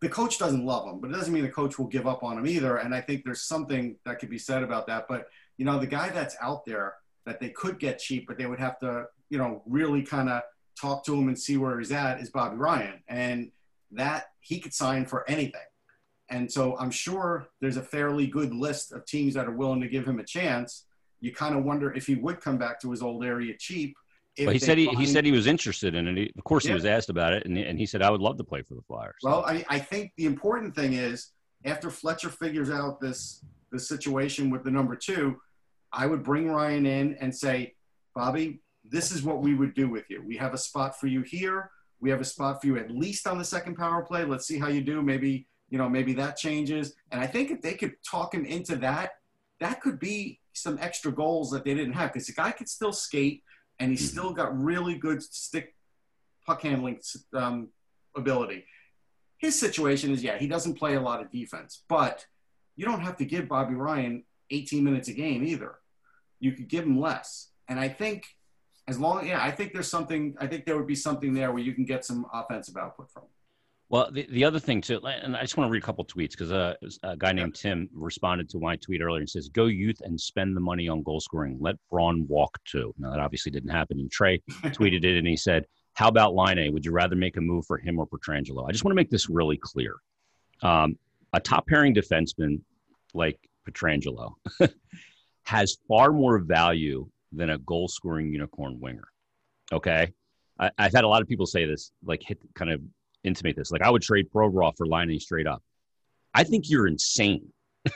the 0.00 0.08
coach 0.08 0.38
doesn't 0.38 0.64
love 0.64 0.86
him, 0.86 1.00
but 1.00 1.10
it 1.10 1.14
doesn't 1.14 1.32
mean 1.32 1.42
the 1.42 1.48
coach 1.48 1.78
will 1.78 1.86
give 1.86 2.06
up 2.06 2.22
on 2.22 2.38
him 2.38 2.46
either. 2.46 2.76
And 2.76 2.94
I 2.94 3.00
think 3.00 3.24
there's 3.24 3.42
something 3.42 3.96
that 4.04 4.20
could 4.20 4.30
be 4.30 4.38
said 4.38 4.62
about 4.62 4.86
that. 4.86 5.06
But 5.08 5.26
you 5.56 5.64
know, 5.64 5.78
the 5.78 5.86
guy 5.86 6.08
that's 6.08 6.36
out 6.40 6.64
there 6.64 6.94
that 7.26 7.40
they 7.40 7.48
could 7.50 7.78
get 7.78 7.98
cheap, 7.98 8.26
but 8.26 8.38
they 8.38 8.46
would 8.46 8.58
have 8.58 8.78
to, 8.80 9.06
you 9.30 9.38
know, 9.38 9.62
really 9.66 10.02
kind 10.02 10.28
of 10.28 10.42
talk 10.80 11.04
to 11.06 11.14
him 11.14 11.28
and 11.28 11.38
see 11.38 11.56
where 11.56 11.78
he's 11.78 11.92
at 11.92 12.20
is 12.20 12.30
Bobby 12.30 12.56
Ryan, 12.56 13.02
and 13.08 13.50
that 13.92 14.26
he 14.44 14.60
could 14.60 14.74
sign 14.74 15.06
for 15.06 15.28
anything. 15.28 15.60
And 16.30 16.50
so 16.50 16.76
I'm 16.78 16.90
sure 16.90 17.48
there's 17.60 17.76
a 17.76 17.82
fairly 17.82 18.26
good 18.26 18.54
list 18.54 18.92
of 18.92 19.04
teams 19.04 19.34
that 19.34 19.46
are 19.46 19.52
willing 19.52 19.80
to 19.80 19.88
give 19.88 20.06
him 20.06 20.18
a 20.20 20.24
chance 20.24 20.86
you 21.24 21.32
kind 21.32 21.56
of 21.56 21.64
wonder 21.64 21.92
if 21.94 22.06
he 22.06 22.14
would 22.16 22.40
come 22.40 22.58
back 22.58 22.78
to 22.80 22.90
his 22.90 23.00
old 23.00 23.24
area 23.24 23.54
cheap. 23.58 23.96
Well, 24.38 24.50
he 24.50 24.58
said 24.58 24.76
he, 24.76 24.88
he 24.88 25.06
said 25.06 25.24
he 25.24 25.32
was 25.32 25.46
interested 25.46 25.94
in 25.94 26.06
it. 26.06 26.16
He, 26.16 26.32
of 26.36 26.44
course, 26.44 26.64
yeah. 26.64 26.70
he 26.70 26.74
was 26.74 26.84
asked 26.84 27.08
about 27.08 27.32
it, 27.32 27.46
and, 27.46 27.56
and 27.56 27.78
he 27.78 27.86
said, 27.86 28.02
"I 28.02 28.10
would 28.10 28.20
love 28.20 28.36
to 28.38 28.44
play 28.44 28.62
for 28.62 28.74
the 28.74 28.82
Flyers." 28.82 29.14
Well, 29.22 29.44
I, 29.46 29.64
I 29.68 29.78
think 29.78 30.12
the 30.16 30.26
important 30.26 30.74
thing 30.74 30.94
is 30.94 31.30
after 31.64 31.88
Fletcher 31.88 32.28
figures 32.30 32.68
out 32.68 33.00
this 33.00 33.44
this 33.70 33.88
situation 33.88 34.50
with 34.50 34.64
the 34.64 34.70
number 34.70 34.96
two, 34.96 35.40
I 35.92 36.06
would 36.06 36.22
bring 36.22 36.50
Ryan 36.50 36.84
in 36.84 37.14
and 37.20 37.34
say, 37.34 37.74
Bobby, 38.14 38.60
this 38.84 39.12
is 39.12 39.22
what 39.22 39.40
we 39.40 39.54
would 39.54 39.72
do 39.74 39.88
with 39.88 40.10
you. 40.10 40.22
We 40.26 40.36
have 40.36 40.52
a 40.52 40.58
spot 40.58 40.98
for 40.98 41.06
you 41.06 41.22
here. 41.22 41.70
We 42.00 42.10
have 42.10 42.20
a 42.20 42.24
spot 42.24 42.60
for 42.60 42.66
you 42.66 42.78
at 42.78 42.90
least 42.90 43.26
on 43.26 43.38
the 43.38 43.44
second 43.44 43.76
power 43.76 44.02
play. 44.02 44.24
Let's 44.24 44.46
see 44.46 44.58
how 44.58 44.68
you 44.68 44.82
do. 44.82 45.02
Maybe 45.02 45.46
you 45.70 45.78
know 45.78 45.88
maybe 45.88 46.12
that 46.14 46.36
changes. 46.36 46.94
And 47.10 47.20
I 47.20 47.26
think 47.26 47.50
if 47.50 47.62
they 47.62 47.74
could 47.74 47.94
talk 48.08 48.34
him 48.34 48.44
into 48.44 48.76
that, 48.76 49.12
that 49.60 49.80
could 49.80 49.98
be 49.98 50.40
some 50.52 50.78
extra 50.80 51.12
goals 51.12 51.50
that 51.50 51.64
they 51.64 51.74
didn't 51.74 51.94
have 51.94 52.12
because 52.12 52.26
the 52.26 52.32
guy 52.32 52.52
could 52.52 52.68
still 52.68 52.92
skate 52.92 53.42
and 53.78 53.90
he's 53.90 54.00
mm-hmm. 54.00 54.18
still 54.18 54.32
got 54.32 54.56
really 54.56 54.96
good 54.96 55.22
stick 55.22 55.74
puck 56.46 56.62
handling 56.62 57.00
um, 57.34 57.68
ability. 58.16 58.64
His 59.38 59.58
situation 59.58 60.12
is, 60.12 60.22
yeah, 60.22 60.38
he 60.38 60.46
doesn't 60.46 60.74
play 60.74 60.94
a 60.94 61.00
lot 61.00 61.20
of 61.20 61.30
defense, 61.30 61.82
but 61.88 62.26
you 62.76 62.84
don't 62.84 63.00
have 63.00 63.16
to 63.18 63.24
give 63.24 63.48
Bobby 63.48 63.74
Ryan 63.74 64.24
18 64.50 64.84
minutes 64.84 65.08
a 65.08 65.12
game 65.12 65.44
either. 65.44 65.76
You 66.40 66.52
could 66.52 66.68
give 66.68 66.84
him 66.84 67.00
less. 67.00 67.50
And 67.68 67.80
I 67.80 67.88
think 67.88 68.24
as 68.86 68.98
long, 68.98 69.26
yeah, 69.26 69.42
I 69.42 69.50
think 69.50 69.72
there's 69.72 69.90
something, 69.90 70.34
I 70.38 70.46
think 70.46 70.66
there 70.66 70.76
would 70.76 70.86
be 70.86 70.94
something 70.94 71.32
there 71.32 71.52
where 71.52 71.62
you 71.62 71.72
can 71.72 71.84
get 71.84 72.04
some 72.04 72.26
offensive 72.32 72.76
output 72.76 73.10
from. 73.10 73.24
Well, 73.90 74.10
the, 74.10 74.26
the 74.30 74.44
other 74.44 74.58
thing 74.58 74.80
too, 74.80 75.00
and 75.04 75.36
I 75.36 75.42
just 75.42 75.56
want 75.56 75.68
to 75.68 75.72
read 75.72 75.82
a 75.82 75.86
couple 75.86 76.04
tweets 76.04 76.30
because 76.30 76.50
uh, 76.50 76.74
a 77.02 77.16
guy 77.16 77.32
named 77.32 77.54
Tim 77.54 77.88
responded 77.92 78.48
to 78.50 78.58
my 78.58 78.76
tweet 78.76 79.02
earlier 79.02 79.20
and 79.20 79.28
says, 79.28 79.48
"Go 79.48 79.66
youth 79.66 80.00
and 80.02 80.18
spend 80.18 80.56
the 80.56 80.60
money 80.60 80.88
on 80.88 81.02
goal 81.02 81.20
scoring. 81.20 81.58
Let 81.60 81.76
Braun 81.90 82.26
walk 82.26 82.58
too." 82.64 82.94
Now 82.98 83.10
that 83.10 83.20
obviously 83.20 83.52
didn't 83.52 83.70
happen. 83.70 84.00
And 84.00 84.10
Trey 84.10 84.38
tweeted 84.64 85.04
it 85.04 85.18
and 85.18 85.26
he 85.26 85.36
said, 85.36 85.66
"How 85.92 86.08
about 86.08 86.34
Laine? 86.34 86.72
Would 86.72 86.84
you 86.84 86.92
rather 86.92 87.14
make 87.14 87.36
a 87.36 87.40
move 87.40 87.66
for 87.66 87.76
him 87.76 87.98
or 87.98 88.06
Pietrangelo?" 88.06 88.66
I 88.66 88.72
just 88.72 88.84
want 88.84 88.92
to 88.92 88.96
make 88.96 89.10
this 89.10 89.28
really 89.28 89.58
clear. 89.58 89.96
Um, 90.62 90.98
a 91.34 91.40
top 91.40 91.66
pairing 91.66 91.94
defenseman 91.94 92.62
like 93.12 93.38
Pietrangelo 93.68 94.32
has 95.44 95.76
far 95.86 96.10
more 96.10 96.38
value 96.38 97.06
than 97.36 97.50
a 97.50 97.58
goal 97.58 97.88
scoring 97.88 98.32
unicorn 98.32 98.78
winger. 98.80 99.08
Okay, 99.72 100.12
I, 100.58 100.70
I've 100.78 100.92
had 100.92 101.04
a 101.04 101.08
lot 101.08 101.22
of 101.22 101.28
people 101.28 101.46
say 101.46 101.66
this, 101.66 101.92
like 102.04 102.22
hit 102.22 102.38
kind 102.54 102.70
of 102.70 102.80
intimate 103.22 103.56
this. 103.56 103.70
Like 103.70 103.82
I 103.82 103.90
would 103.90 104.02
trade 104.02 104.30
Provorov 104.30 104.76
for 104.76 104.86
Laine 104.86 105.18
straight 105.18 105.46
up. 105.46 105.62
I 106.34 106.44
think 106.44 106.68
you're 106.68 106.86
insane. 106.86 107.46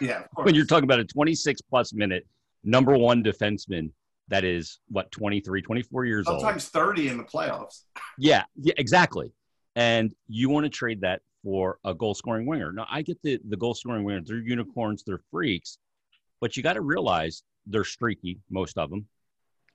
Yeah, 0.01 0.25
when 0.35 0.55
you're 0.55 0.67
talking 0.67 0.85
about 0.85 1.01
a 1.01 1.05
26 1.05 1.61
plus 1.63 1.93
minute 1.93 2.27
number 2.65 2.97
one 2.97 3.23
defenseman 3.23 3.91
that 4.29 4.45
is 4.45 4.79
what 4.89 5.11
23, 5.11 5.63
24 5.63 6.05
years 6.05 6.27
Sometimes 6.27 6.43
old. 6.43 6.43
Sometimes 6.43 6.69
30 6.69 7.09
in 7.09 7.17
the 7.19 7.25
playoffs. 7.25 7.83
Yeah, 8.19 8.45
yeah, 8.57 8.75
exactly. 8.77 9.33
And 9.75 10.15
you 10.29 10.51
want 10.51 10.65
to 10.65 10.71
trade 10.71 11.01
that 11.01 11.23
for 11.43 11.79
a 11.85 11.95
goal 11.95 12.15
scoring 12.15 12.47
winger. 12.47 12.73
Now 12.73 12.87
I 12.91 13.03
get 13.03 13.19
the 13.23 13.41
the 13.49 13.57
goal 13.57 13.75
scoring 13.75 14.05
wingers. 14.05 14.27
They're 14.27 14.39
unicorns. 14.39 15.03
They're 15.07 15.21
freaks, 15.31 15.79
but 16.41 16.57
you 16.57 16.63
got 16.63 16.75
to 16.75 16.81
realize 16.81 17.43
they're 17.67 17.85
streaky, 17.85 18.39
most 18.51 18.79
of 18.79 18.91
them, 18.91 19.07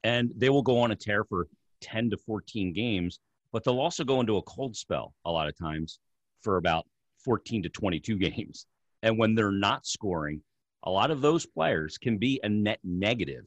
and 0.04 0.32
they 0.36 0.50
will 0.50 0.62
go 0.62 0.80
on 0.80 0.92
a 0.92 0.96
tear 0.96 1.24
for 1.24 1.48
10 1.82 2.10
to 2.12 2.18
14 2.18 2.74
games 2.74 3.20
but 3.54 3.64
they'll 3.64 3.80
also 3.80 4.04
go 4.04 4.20
into 4.20 4.38
a 4.38 4.42
cold 4.42 4.76
spell 4.76 5.14
a 5.24 5.32
lot 5.32 5.48
of 5.48 5.58
times 5.58 6.00
for 6.42 6.58
about 6.58 6.86
14 7.24 7.64
to 7.64 7.70
22 7.70 8.18
games. 8.18 8.66
And 9.04 9.18
when 9.18 9.36
they're 9.36 9.52
not 9.52 9.86
scoring, 9.86 10.42
a 10.84 10.92
lot 10.92 11.12
of 11.12 11.22
those 11.22 11.46
players 11.46 11.98
can 11.98 12.18
be 12.18 12.42
a 12.44 12.50
net 12.50 12.80
negative 12.84 13.46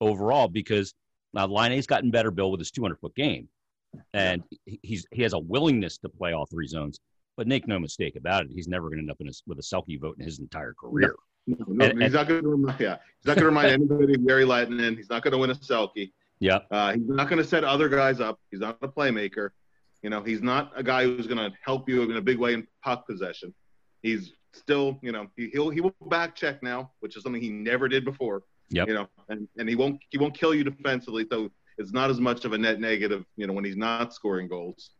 overall 0.00 0.48
because 0.48 0.94
uh, 1.36 1.46
now 1.46 1.46
Laine's 1.46 1.86
gotten 1.86 2.10
better, 2.10 2.30
Bill, 2.30 2.50
with 2.50 2.60
his 2.60 2.72
200 2.72 2.98
foot 2.98 3.14
game. 3.14 3.48
And 4.14 4.42
he's 4.64 5.06
he 5.12 5.22
has 5.22 5.34
a 5.34 5.38
willingness 5.38 5.98
to 5.98 6.08
play 6.08 6.32
all 6.32 6.46
three 6.46 6.66
zones. 6.66 6.98
But 7.36 7.46
make 7.46 7.68
no 7.68 7.78
mistake 7.78 8.16
about 8.16 8.44
it, 8.44 8.50
he's 8.52 8.68
never 8.68 8.88
going 8.88 8.98
to 8.98 9.02
end 9.02 9.10
up 9.10 9.20
in 9.20 9.28
a, 9.28 9.32
with 9.46 9.58
a 9.58 9.62
Selke 9.62 10.00
vote 10.00 10.16
in 10.18 10.24
his 10.24 10.38
entire 10.38 10.74
career. 10.74 11.14
No, 11.46 11.56
no, 11.66 11.84
and, 11.86 12.00
he's 12.00 12.06
and, 12.06 12.14
not 12.14 12.28
going 12.28 12.42
to 12.42 12.48
remind. 12.48 12.80
Yeah, 12.80 12.96
he's 13.18 13.26
not 13.26 13.36
going 13.36 13.42
to 13.42 13.46
remind 13.46 13.68
anybody 13.72 14.14
of 14.14 14.26
Jere 14.26 14.44
Lehtinen. 14.44 14.96
He's 14.96 15.10
not 15.10 15.22
going 15.22 15.32
to 15.32 15.38
win 15.38 15.50
a 15.50 15.54
Selke. 15.54 16.12
Yeah. 16.40 16.60
Uh, 16.70 16.94
he's 16.94 17.06
not 17.06 17.28
going 17.28 17.42
to 17.42 17.48
set 17.48 17.64
other 17.64 17.88
guys 17.88 18.20
up. 18.20 18.40
He's 18.50 18.60
not 18.60 18.78
a 18.82 18.88
playmaker. 18.88 19.50
You 20.02 20.10
know, 20.10 20.22
he's 20.22 20.42
not 20.42 20.72
a 20.74 20.82
guy 20.82 21.04
who's 21.04 21.26
going 21.26 21.38
to 21.38 21.56
help 21.64 21.88
you 21.88 22.02
in 22.02 22.16
a 22.16 22.20
big 22.20 22.38
way 22.38 22.54
in 22.54 22.66
puck 22.82 23.06
possession. 23.06 23.54
He's 24.02 24.32
still, 24.52 24.98
you 25.02 25.12
know, 25.12 25.28
he, 25.36 25.50
will 25.54 25.70
he 25.70 25.80
will 25.80 25.94
back 26.08 26.34
check 26.34 26.62
now, 26.62 26.90
which 27.00 27.16
is 27.16 27.22
something 27.22 27.40
he 27.40 27.50
never 27.50 27.88
did 27.88 28.04
before. 28.04 28.42
Yeah, 28.70 28.86
You 28.86 28.94
know, 28.94 29.08
and, 29.28 29.46
and 29.58 29.68
he 29.68 29.76
won't 29.76 30.00
he 30.08 30.18
won't 30.18 30.36
kill 30.36 30.54
you 30.54 30.64
defensively, 30.64 31.26
so 31.30 31.50
it's 31.76 31.92
not 31.92 32.08
as 32.08 32.20
much 32.20 32.46
of 32.46 32.54
a 32.54 32.58
net 32.58 32.80
negative. 32.80 33.24
You 33.36 33.46
know, 33.46 33.52
when 33.52 33.64
he's 33.64 33.76
not 33.76 34.14
scoring 34.14 34.48
goals. 34.48 34.90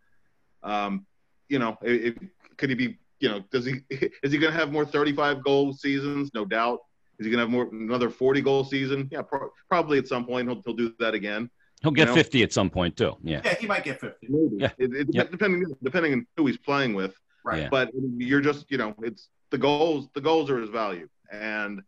Um, 0.62 1.06
you 1.48 1.58
know, 1.58 1.78
if 1.82 2.14
could 2.58 2.68
he 2.68 2.74
be? 2.74 2.98
You 3.22 3.28
know, 3.28 3.40
does 3.50 3.64
he 3.64 3.80
is 4.22 4.32
he 4.32 4.38
going 4.38 4.52
to 4.52 4.58
have 4.58 4.72
more 4.72 4.84
35 4.84 5.42
goal 5.44 5.72
seasons? 5.72 6.30
No 6.34 6.44
doubt. 6.44 6.80
Is 7.18 7.26
he 7.26 7.30
going 7.30 7.38
to 7.38 7.44
have 7.44 7.50
more 7.50 7.68
another 7.72 8.10
40 8.10 8.40
goal 8.40 8.64
season? 8.64 9.08
Yeah, 9.12 9.22
pro- 9.22 9.50
probably 9.68 9.98
at 9.98 10.08
some 10.08 10.26
point 10.26 10.48
he'll 10.48 10.60
he'll 10.64 10.74
do 10.74 10.92
that 10.98 11.14
again. 11.14 11.48
He'll 11.82 11.92
get 11.92 12.08
You 12.08 12.14
know? 12.14 12.22
50 12.22 12.42
at 12.42 12.52
some 12.52 12.68
point 12.68 12.96
too. 12.96 13.16
Yeah. 13.22 13.40
Yeah, 13.44 13.54
he 13.54 13.66
might 13.66 13.84
get 13.84 14.00
50. 14.00 14.26
Maybe. 14.28 14.56
Yeah. 14.58 14.70
It, 14.78 14.94
it, 14.94 15.06
Yep. 15.10 15.30
Depending 15.30 15.64
depending 15.82 16.12
on 16.14 16.26
who 16.36 16.46
he's 16.46 16.58
playing 16.58 16.94
with, 16.94 17.14
Right. 17.44 17.62
Yeah. 17.62 17.68
but 17.70 17.90
you're 18.18 18.40
just 18.40 18.70
you 18.70 18.78
know 18.78 18.94
it's 19.02 19.28
the 19.50 19.58
goals 19.58 20.08
the 20.14 20.20
goals 20.20 20.50
are 20.50 20.58
his 20.58 20.70
value 20.70 21.08
and 21.32 21.80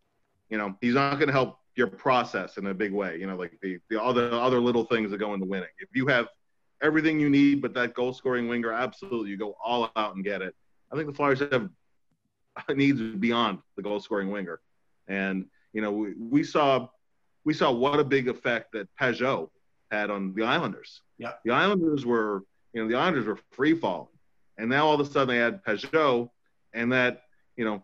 you 0.50 0.58
know 0.58 0.76
he's 0.80 0.94
not 0.94 1.14
going 1.14 1.28
to 1.28 1.32
help 1.32 1.58
your 1.76 1.86
process 1.88 2.56
in 2.58 2.66
a 2.66 2.74
big 2.74 2.92
way 2.92 3.16
you 3.18 3.26
know 3.26 3.36
like 3.36 3.52
the 3.62 3.78
the 3.90 4.00
other 4.02 4.30
other 4.32 4.60
little 4.60 4.84
things 4.84 5.10
that 5.10 5.18
go 5.18 5.32
into 5.34 5.46
winning 5.46 5.68
if 5.78 5.88
you 5.94 6.06
have 6.06 6.26
everything 6.82 7.18
you 7.18 7.30
need 7.30 7.62
but 7.62 7.72
that 7.74 7.94
goal 7.94 8.12
scoring 8.12 8.46
winger 8.48 8.72
absolutely 8.72 9.30
you 9.30 9.36
go 9.36 9.54
all 9.64 9.90
out 9.96 10.14
and 10.16 10.24
get 10.24 10.42
it 10.42 10.54
i 10.94 10.96
think 10.96 11.08
the 11.08 11.14
flyers 11.14 11.40
have 11.40 11.68
needs 12.76 13.00
beyond 13.00 13.58
the 13.76 13.82
goal 13.82 14.00
scoring 14.00 14.30
winger 14.30 14.60
and 15.08 15.46
you 15.72 15.82
know 15.82 15.92
we, 15.92 16.14
we 16.14 16.44
saw 16.44 16.88
we 17.44 17.52
saw 17.52 17.70
what 17.70 18.00
a 18.00 18.04
big 18.04 18.28
effect 18.28 18.72
that 18.72 18.88
Pageau 19.00 19.50
had 19.90 20.10
on 20.10 20.34
the 20.34 20.44
Islanders. 20.44 21.02
Yeah. 21.18 21.32
The 21.44 21.52
Islanders 21.52 22.04
were, 22.04 22.42
you 22.72 22.82
know, 22.82 22.88
the 22.88 22.96
Islanders 22.96 23.26
were 23.26 23.38
free 23.52 23.74
falling. 23.74 24.08
And 24.56 24.70
now 24.70 24.86
all 24.86 24.94
of 24.94 25.00
a 25.00 25.10
sudden 25.10 25.28
they 25.28 25.40
had 25.40 25.62
Pageau 25.64 26.30
and 26.72 26.92
that, 26.92 27.22
you 27.56 27.64
know, 27.64 27.82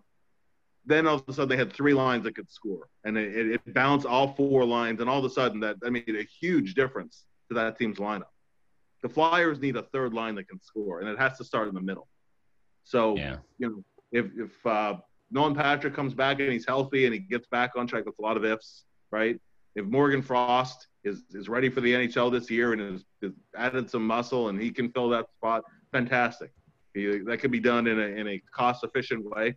then 0.87 1.07
all 1.07 1.17
of 1.17 1.25
a 1.29 1.33
sudden 1.33 1.49
they 1.49 1.57
had 1.57 1.73
three 1.73 1.95
lines 1.95 2.25
that 2.25 2.35
could 2.35 2.51
score. 2.51 2.89
And 3.05 3.19
it, 3.19 3.61
it, 3.67 3.75
bounced 3.75 4.07
all 4.07 4.35
four 4.35 4.65
lines. 4.65 5.01
And 5.01 5.11
all 5.11 5.19
of 5.19 5.25
a 5.25 5.31
sudden 5.31 5.61
that, 5.61 5.79
that 5.81 5.91
made 5.91 6.09
a 6.09 6.23
huge 6.23 6.75
difference 6.75 7.25
to 7.49 7.55
that 7.55 7.79
team's 7.79 7.99
lineup. 7.99 8.31
The 9.03 9.09
Flyers 9.09 9.61
need 9.61 9.77
a 9.77 9.83
third 9.83 10.13
line 10.13 10.35
that 10.35 10.49
can 10.49 10.61
score, 10.61 11.01
and 11.01 11.09
it 11.09 11.19
has 11.19 11.39
to 11.39 11.45
start 11.45 11.69
in 11.69 11.75
the 11.75 11.81
middle. 11.81 12.07
So, 12.85 13.17
Yeah. 13.17 13.37
you 13.59 13.69
know, 13.69 13.85
if, 14.13 14.27
if 14.37 14.67
uh, 14.67 14.97
Nolan 15.31 15.55
Patrick 15.55 15.95
comes 15.95 16.15
back 16.15 16.41
and 16.41 16.53
he's 16.53 16.67
healthy 16.67 17.05
and 17.05 17.15
he 17.15 17.21
gets 17.21 17.47
back 17.49 17.73
on 17.77 17.87
track 17.87 18.05
with 18.07 18.19
a 18.19 18.23
lot 18.23 18.37
of 18.37 18.45
ifs, 18.45 18.85
right? 19.13 19.39
If 19.77 19.87
Morgan 19.87 20.23
Frost 20.23 20.89
is, 21.05 21.23
is 21.31 21.49
ready 21.49 21.69
for 21.69 21.81
the 21.81 21.93
NHL 21.93 22.33
this 22.33 22.51
year 22.51 22.73
and 22.73 22.81
has, 22.81 23.05
has 23.23 23.33
added 23.57 23.89
some 23.89 24.05
muscle 24.07 24.49
and 24.49 24.61
he 24.61 24.71
can 24.71 24.91
fill 24.91 25.09
that 25.11 25.27
spot, 25.39 25.63
fantastic. 25.93 26.51
He, 26.95 27.19
that 27.19 27.39
could 27.39 27.53
be 27.53 27.61
done 27.61 27.87
in 27.87 28.01
a, 28.01 28.03
in 28.03 28.27
a 28.27 28.43
cost 28.53 28.83
efficient 28.83 29.25
way. 29.25 29.57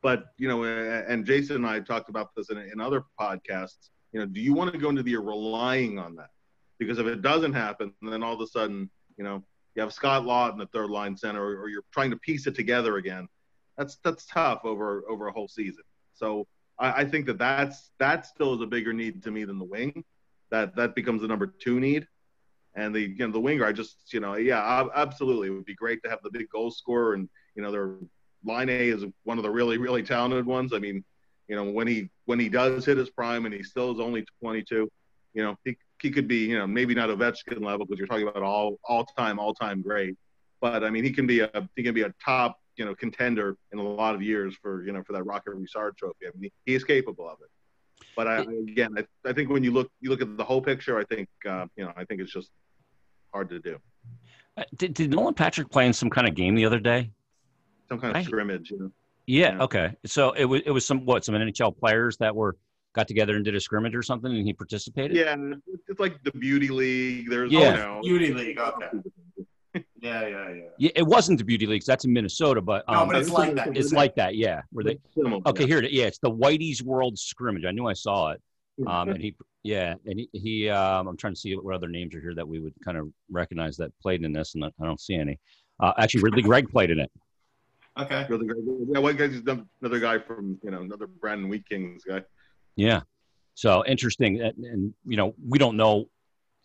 But, 0.00 0.26
you 0.38 0.46
know, 0.46 0.62
and 0.62 1.26
Jason 1.26 1.56
and 1.56 1.66
I 1.66 1.80
talked 1.80 2.08
about 2.08 2.28
this 2.36 2.50
in, 2.50 2.58
in 2.58 2.80
other 2.80 3.02
podcasts. 3.20 3.90
You 4.12 4.20
know, 4.20 4.26
do 4.26 4.40
you 4.40 4.54
want 4.54 4.72
to 4.72 4.78
go 4.78 4.90
into 4.90 5.02
the 5.02 5.10
year 5.10 5.20
relying 5.20 5.98
on 5.98 6.14
that? 6.16 6.30
Because 6.78 7.00
if 7.00 7.06
it 7.06 7.20
doesn't 7.20 7.52
happen, 7.52 7.92
then 8.00 8.22
all 8.22 8.34
of 8.34 8.40
a 8.40 8.46
sudden, 8.46 8.88
you 9.16 9.24
know, 9.24 9.42
you 9.78 9.82
have 9.82 9.92
Scott 9.92 10.24
Laughton 10.24 10.54
in 10.54 10.58
the 10.58 10.66
third 10.66 10.90
line 10.90 11.16
center, 11.16 11.40
or, 11.40 11.62
or 11.62 11.68
you're 11.68 11.84
trying 11.92 12.10
to 12.10 12.16
piece 12.16 12.48
it 12.48 12.56
together 12.56 12.96
again. 12.96 13.28
That's 13.76 13.96
that's 14.02 14.26
tough 14.26 14.64
over 14.64 15.04
over 15.08 15.28
a 15.28 15.32
whole 15.32 15.46
season. 15.46 15.84
So 16.14 16.48
I, 16.80 17.02
I 17.02 17.04
think 17.04 17.26
that 17.26 17.38
that's 17.38 17.92
that 18.00 18.26
still 18.26 18.54
is 18.54 18.60
a 18.60 18.66
bigger 18.66 18.92
need 18.92 19.22
to 19.22 19.30
me 19.30 19.44
than 19.44 19.56
the 19.56 19.64
wing. 19.64 20.02
That 20.50 20.74
that 20.74 20.96
becomes 20.96 21.22
the 21.22 21.28
number 21.28 21.46
two 21.46 21.78
need, 21.78 22.08
and 22.74 22.92
the 22.92 23.02
you 23.02 23.18
know 23.18 23.30
the 23.30 23.38
winger. 23.38 23.64
I 23.64 23.70
just 23.70 24.12
you 24.12 24.18
know 24.18 24.34
yeah 24.34 24.80
ab- 24.80 24.90
absolutely 24.96 25.46
it 25.46 25.52
would 25.52 25.64
be 25.64 25.76
great 25.76 26.02
to 26.02 26.10
have 26.10 26.18
the 26.24 26.30
big 26.32 26.48
goal 26.48 26.72
scorer 26.72 27.14
and 27.14 27.28
you 27.54 27.62
know 27.62 27.70
their 27.70 27.94
Laine 28.44 28.70
is 28.70 29.04
one 29.22 29.38
of 29.38 29.44
the 29.44 29.50
really 29.50 29.78
really 29.78 30.02
talented 30.02 30.44
ones. 30.44 30.72
I 30.72 30.80
mean 30.80 31.04
you 31.46 31.54
know 31.54 31.70
when 31.70 31.86
he 31.86 32.10
when 32.24 32.40
he 32.40 32.48
does 32.48 32.84
hit 32.84 32.98
his 32.98 33.10
prime 33.10 33.44
and 33.46 33.54
he 33.54 33.62
still 33.62 33.92
is 33.92 34.00
only 34.00 34.24
22, 34.40 34.90
you 35.34 35.42
know 35.44 35.56
he 35.64 35.76
he 36.00 36.10
could 36.10 36.28
be 36.28 36.38
you 36.38 36.58
know 36.58 36.66
maybe 36.66 36.94
not 36.94 37.08
Ovechkin 37.08 37.60
level 37.62 37.86
because 37.86 37.98
you're 37.98 38.06
talking 38.06 38.28
about 38.28 38.42
all 38.42 38.78
all 38.84 39.04
time 39.04 39.38
all 39.38 39.54
time 39.54 39.82
great, 39.82 40.16
but 40.60 40.84
I 40.84 40.90
mean 40.90 41.04
he 41.04 41.10
can 41.10 41.26
be 41.26 41.40
a 41.40 41.68
he 41.76 41.82
can 41.82 41.94
be 41.94 42.02
a 42.02 42.14
top 42.24 42.58
you 42.76 42.84
know 42.84 42.94
contender 42.94 43.56
in 43.72 43.78
a 43.78 43.82
lot 43.82 44.14
of 44.14 44.22
years 44.22 44.56
for 44.62 44.84
you 44.84 44.92
know 44.92 45.02
for 45.02 45.12
that 45.12 45.24
Rocket 45.24 45.54
Richard 45.54 45.96
Trophy. 45.96 46.26
I 46.26 46.30
mean 46.38 46.50
he, 46.64 46.74
is 46.74 46.84
capable 46.84 47.28
of 47.28 47.38
it. 47.42 47.50
But 48.16 48.28
I, 48.28 48.40
again, 48.42 48.94
I, 48.96 49.28
I 49.28 49.32
think 49.32 49.50
when 49.50 49.64
you 49.64 49.72
look 49.72 49.90
you 50.00 50.10
look 50.10 50.22
at 50.22 50.36
the 50.36 50.44
whole 50.44 50.62
picture, 50.62 50.98
I 50.98 51.04
think 51.04 51.28
uh, 51.46 51.66
you 51.76 51.84
know 51.84 51.92
I 51.96 52.04
think 52.04 52.20
it's 52.20 52.32
just 52.32 52.50
hard 53.32 53.48
to 53.50 53.58
do. 53.58 53.78
Uh, 54.56 54.64
Did, 54.76 54.94
did 54.94 55.10
Nolan 55.10 55.34
Patrick 55.34 55.70
play 55.70 55.86
in 55.86 55.92
some 55.92 56.10
kind 56.10 56.26
of 56.26 56.34
game 56.34 56.54
the 56.54 56.64
other 56.64 56.80
day? 56.80 57.10
Some 57.88 58.00
kind 58.00 58.16
of 58.16 58.20
I- 58.20 58.24
scrimmage, 58.24 58.70
you 58.70 58.78
know. 58.78 58.90
Yeah. 59.26 59.52
Yeah. 59.56 59.62
Okay. 59.64 59.96
So 60.06 60.32
it 60.32 60.46
was 60.46 60.62
it 60.64 60.70
was 60.70 60.86
some 60.86 61.04
what 61.04 61.24
some 61.24 61.34
NHL 61.34 61.76
players 61.76 62.16
that 62.16 62.34
were 62.34 62.56
got 62.98 63.06
together 63.06 63.36
and 63.36 63.44
did 63.44 63.54
a 63.54 63.60
scrimmage 63.60 63.94
or 63.94 64.02
something, 64.02 64.32
and 64.34 64.44
he 64.44 64.52
participated. 64.52 65.16
Yeah, 65.16 65.36
it's 65.86 66.00
like 66.00 66.20
the 66.24 66.32
beauty 66.32 66.68
league. 66.68 67.30
There's 67.30 67.52
Yeah. 67.52 67.70
you 67.70 67.76
know, 67.76 68.00
Beauty 68.02 68.34
League. 68.34 68.58
Okay. 68.58 68.86
Yeah, 70.00 70.26
yeah, 70.26 70.48
yeah. 70.54 70.62
Yeah, 70.78 70.90
it 70.96 71.06
wasn't 71.06 71.38
the 71.38 71.44
beauty 71.44 71.66
leagues. 71.66 71.86
That's 71.86 72.04
in 72.04 72.12
Minnesota, 72.12 72.60
but 72.60 72.84
No, 72.88 72.94
um, 73.02 73.08
but 73.08 73.16
it's 73.16 73.30
like 73.30 73.54
that. 73.54 73.76
it's 73.76 73.92
like 73.92 74.16
that. 74.16 74.34
Yeah. 74.34 74.62
Where 74.72 74.84
they 74.84 74.98
okay 75.46 75.66
here? 75.66 75.78
it- 75.78 75.92
Yeah, 75.92 76.06
it's 76.06 76.18
the 76.18 76.30
Whitey's 76.30 76.82
World 76.82 77.16
Scrimmage. 77.18 77.64
I 77.64 77.70
knew 77.70 77.86
I 77.86 77.92
saw 77.92 78.30
it. 78.32 78.42
Um, 78.86 79.08
and 79.10 79.20
he 79.20 79.34
yeah, 79.64 79.94
and 80.06 80.18
he, 80.20 80.28
he 80.32 80.68
um, 80.70 81.06
I'm 81.08 81.16
trying 81.16 81.34
to 81.34 81.38
see 81.40 81.54
what 81.56 81.74
other 81.74 81.88
names 81.88 82.14
are 82.14 82.20
here 82.20 82.34
that 82.34 82.46
we 82.46 82.58
would 82.60 82.74
kind 82.84 82.96
of 82.96 83.08
recognize 83.30 83.76
that 83.76 83.92
played 84.00 84.22
in 84.24 84.32
this, 84.32 84.54
and 84.54 84.64
I 84.64 84.70
don't 84.84 85.00
see 85.00 85.14
any. 85.14 85.38
Uh, 85.80 85.92
actually, 85.98 86.22
Ridly 86.22 86.42
Greig 86.42 86.68
played 86.70 86.90
in 86.90 86.98
it. 87.00 87.10
Okay. 87.98 88.24
Really 88.28 88.46
great. 88.46 88.62
Yeah, 88.92 89.00
one 89.00 89.16
guy's 89.16 89.34
another 89.82 89.98
guy 90.00 90.18
from 90.20 90.58
you 90.64 90.70
know 90.72 90.80
another 90.82 91.06
Brandon 91.08 91.48
Wheat 91.48 91.68
Kings 91.68 92.02
guy. 92.04 92.22
Yeah. 92.78 93.00
So 93.54 93.84
interesting. 93.84 94.40
And, 94.40 94.64
and, 94.64 94.94
you 95.04 95.16
know, 95.16 95.34
we 95.46 95.58
don't 95.58 95.76
know, 95.76 96.08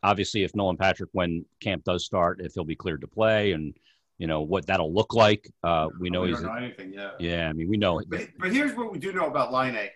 obviously, 0.03 0.43
if 0.43 0.55
Nolan 0.55 0.77
Patrick, 0.77 1.09
when 1.11 1.43
camp 1.59 1.83
does 1.83 2.05
start, 2.05 2.39
if 2.39 2.53
he'll 2.53 2.63
be 2.63 2.75
cleared 2.75 3.01
to 3.01 3.07
play 3.07 3.53
and, 3.53 3.73
you 4.19 4.27
know, 4.27 4.41
what 4.41 4.67
that'll 4.67 4.93
look 4.93 5.15
like. 5.15 5.49
Uh, 5.63 5.89
we 5.99 6.11
know 6.11 6.21
we 6.21 6.29
he's, 6.29 6.41
know 6.41 6.53
anything 6.53 6.93
yet. 6.93 7.15
yeah, 7.19 7.49
I 7.49 7.53
mean, 7.53 7.67
we 7.67 7.77
know. 7.77 7.99
But, 8.07 8.27
but 8.37 8.53
here's 8.53 8.75
what 8.75 8.91
we 8.91 8.99
do 8.99 9.11
know 9.11 9.25
about 9.25 9.51
Laine. 9.51 9.89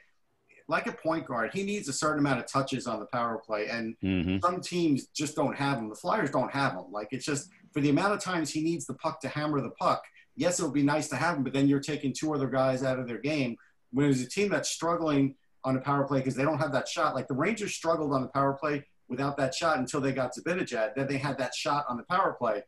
Like 0.67 0.87
a 0.87 0.91
point 0.91 1.25
guard, 1.27 1.51
he 1.53 1.63
needs 1.63 1.87
a 1.87 1.93
certain 1.93 2.19
amount 2.19 2.39
of 2.39 2.51
touches 2.51 2.87
on 2.87 2.99
the 2.99 3.05
power 3.05 3.39
play, 3.45 3.67
and 3.67 3.95
hmm 4.01 4.39
some 4.43 4.59
teams 4.59 5.07
just 5.15 5.35
don't 5.35 5.55
have 5.55 5.77
them. 5.77 5.87
The 5.87 5.95
Flyers 5.95 6.31
don't 6.31 6.51
have 6.51 6.73
them. 6.73 6.91
Like 6.91 7.07
it's 7.11 7.25
just 7.25 7.47
for 7.73 7.79
the 7.79 7.89
amount 7.89 8.13
of 8.15 8.19
times 8.19 8.49
he 8.49 8.61
needs 8.61 8.85
the 8.85 8.95
puck 8.95 9.21
to 9.21 9.29
hammer 9.29 9.61
the 9.61 9.69
puck. 9.79 10.03
Yes, 10.35 10.59
it 10.59 10.63
would 10.63 10.73
be 10.73 10.83
nice 10.83 11.07
to 11.09 11.15
have 11.15 11.37
him, 11.37 11.43
but 11.43 11.53
then 11.53 11.69
you're 11.69 11.79
taking 11.79 12.11
two 12.11 12.33
other 12.33 12.47
guys 12.47 12.83
out 12.83 12.99
of 12.99 13.07
their 13.07 13.19
game. 13.19 13.55
When 13.91 14.07
there's 14.07 14.19
a 14.19 14.27
team 14.27 14.49
that's 14.49 14.69
struggling 14.69 15.35
on 15.63 15.73
the 15.73 15.81
power 15.81 16.03
play 16.05 16.19
because 16.19 16.35
they 16.35 16.43
don't 16.43 16.59
have 16.59 16.71
that 16.71 16.87
shot, 16.87 17.15
like 17.15 17.27
the 17.27 17.33
Rangers 17.33 17.73
struggled 17.73 18.13
on 18.13 18.21
the 18.21 18.27
power 18.29 18.53
play 18.53 18.85
without 19.09 19.37
that 19.37 19.53
shot 19.53 19.77
until 19.77 20.01
they 20.01 20.11
got 20.11 20.31
to 20.33 20.41
Zibanejad. 20.41 20.95
Then 20.95 21.07
they 21.07 21.17
had 21.17 21.37
that 21.37 21.55
shot 21.55 21.85
on 21.89 21.97
the 21.97 22.03
power 22.03 22.33
play. 22.33 22.63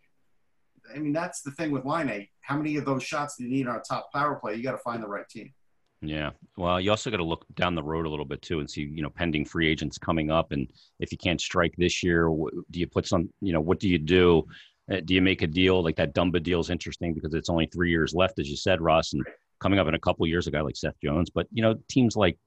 I 0.93 0.99
mean, 0.99 1.13
that's 1.13 1.41
the 1.41 1.51
thing 1.51 1.71
with 1.71 1.85
Laine. 1.85 2.27
How 2.41 2.57
many 2.57 2.77
of 2.77 2.85
those 2.85 3.03
shots 3.03 3.35
do 3.37 3.43
you 3.43 3.49
need 3.49 3.67
on 3.67 3.75
a 3.75 3.81
top 3.81 4.11
power 4.11 4.35
play? 4.35 4.55
You 4.55 4.63
got 4.63 4.71
to 4.71 4.79
find 4.79 5.03
the 5.03 5.07
right 5.07 5.27
team. 5.29 5.53
Yeah. 6.01 6.31
Well, 6.55 6.79
you 6.79 6.89
also 6.91 7.11
got 7.11 7.17
to 7.17 7.23
look 7.23 7.45
down 7.55 7.75
the 7.75 7.83
road 7.83 8.05
a 8.05 8.09
little 8.09 8.25
bit 8.25 8.41
too 8.41 8.59
and 8.59 8.69
see, 8.69 8.83
you 8.83 9.01
know, 9.01 9.09
pending 9.09 9.45
free 9.45 9.67
agents 9.67 9.97
coming 9.97 10.31
up. 10.31 10.51
And 10.51 10.67
if 10.99 11.11
you 11.11 11.17
can't 11.17 11.41
strike 11.41 11.75
this 11.77 12.01
year, 12.01 12.29
do 12.71 12.79
you 12.79 12.87
put 12.87 13.05
some, 13.05 13.29
you 13.41 13.51
know, 13.51 13.59
what 13.59 13.79
do 13.79 13.89
you 13.89 13.97
do? 13.99 14.47
Uh, 14.91 15.01
do 15.03 15.13
you 15.13 15.21
make 15.21 15.41
a 15.41 15.47
deal 15.47 15.83
like 15.83 15.97
that 15.97 16.15
Dumba 16.15 16.41
deal 16.41 16.61
is 16.61 16.69
interesting 16.69 17.13
because 17.13 17.33
it's 17.33 17.49
only 17.49 17.67
three 17.67 17.91
years 17.91 18.15
left, 18.15 18.39
as 18.39 18.49
you 18.49 18.55
said, 18.55 18.81
Russ, 18.81 19.13
and 19.13 19.23
coming 19.59 19.77
up 19.77 19.87
in 19.87 19.93
a 19.93 19.99
couple 19.99 20.25
years, 20.25 20.47
a 20.47 20.51
guy 20.51 20.61
like 20.61 20.77
Seth 20.77 20.99
Jones. 21.03 21.29
But, 21.29 21.47
you 21.51 21.61
know, 21.61 21.75
teams 21.89 22.15
like, 22.15 22.37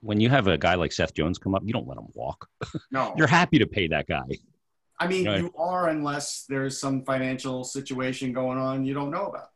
when 0.00 0.20
you 0.20 0.28
have 0.30 0.46
a 0.46 0.56
guy 0.58 0.74
like 0.74 0.92
Seth 0.92 1.14
Jones 1.14 1.38
come 1.38 1.54
up, 1.54 1.62
you 1.64 1.72
don't 1.72 1.86
let 1.86 1.98
him 1.98 2.08
walk. 2.14 2.48
No, 2.90 3.14
You're 3.16 3.26
happy 3.26 3.58
to 3.58 3.66
pay 3.66 3.88
that 3.88 4.06
guy. 4.06 4.22
I 4.98 5.06
mean, 5.06 5.26
Right. 5.26 5.40
you 5.40 5.52
are 5.56 5.88
unless 5.88 6.44
there's 6.48 6.78
some 6.78 7.04
financial 7.04 7.64
situation 7.64 8.32
going 8.32 8.58
on 8.58 8.84
you 8.84 8.94
don't 8.94 9.10
know 9.10 9.26
about. 9.26 9.48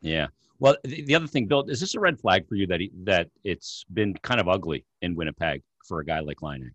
Yeah. 0.00 0.28
Well, 0.58 0.76
the, 0.84 1.02
the 1.02 1.14
other 1.14 1.26
thing, 1.26 1.46
Bill, 1.46 1.64
is 1.68 1.80
this 1.80 1.94
a 1.94 2.00
red 2.00 2.20
flag 2.20 2.46
for 2.48 2.54
you 2.54 2.66
that 2.68 2.80
he, 2.80 2.92
that 3.04 3.28
it's 3.42 3.84
been 3.92 4.14
kind 4.22 4.40
of 4.40 4.48
ugly 4.48 4.84
in 5.00 5.16
Winnipeg 5.16 5.62
for 5.88 5.98
a 6.00 6.04
guy 6.04 6.20
like 6.20 6.40
Laine 6.42 6.70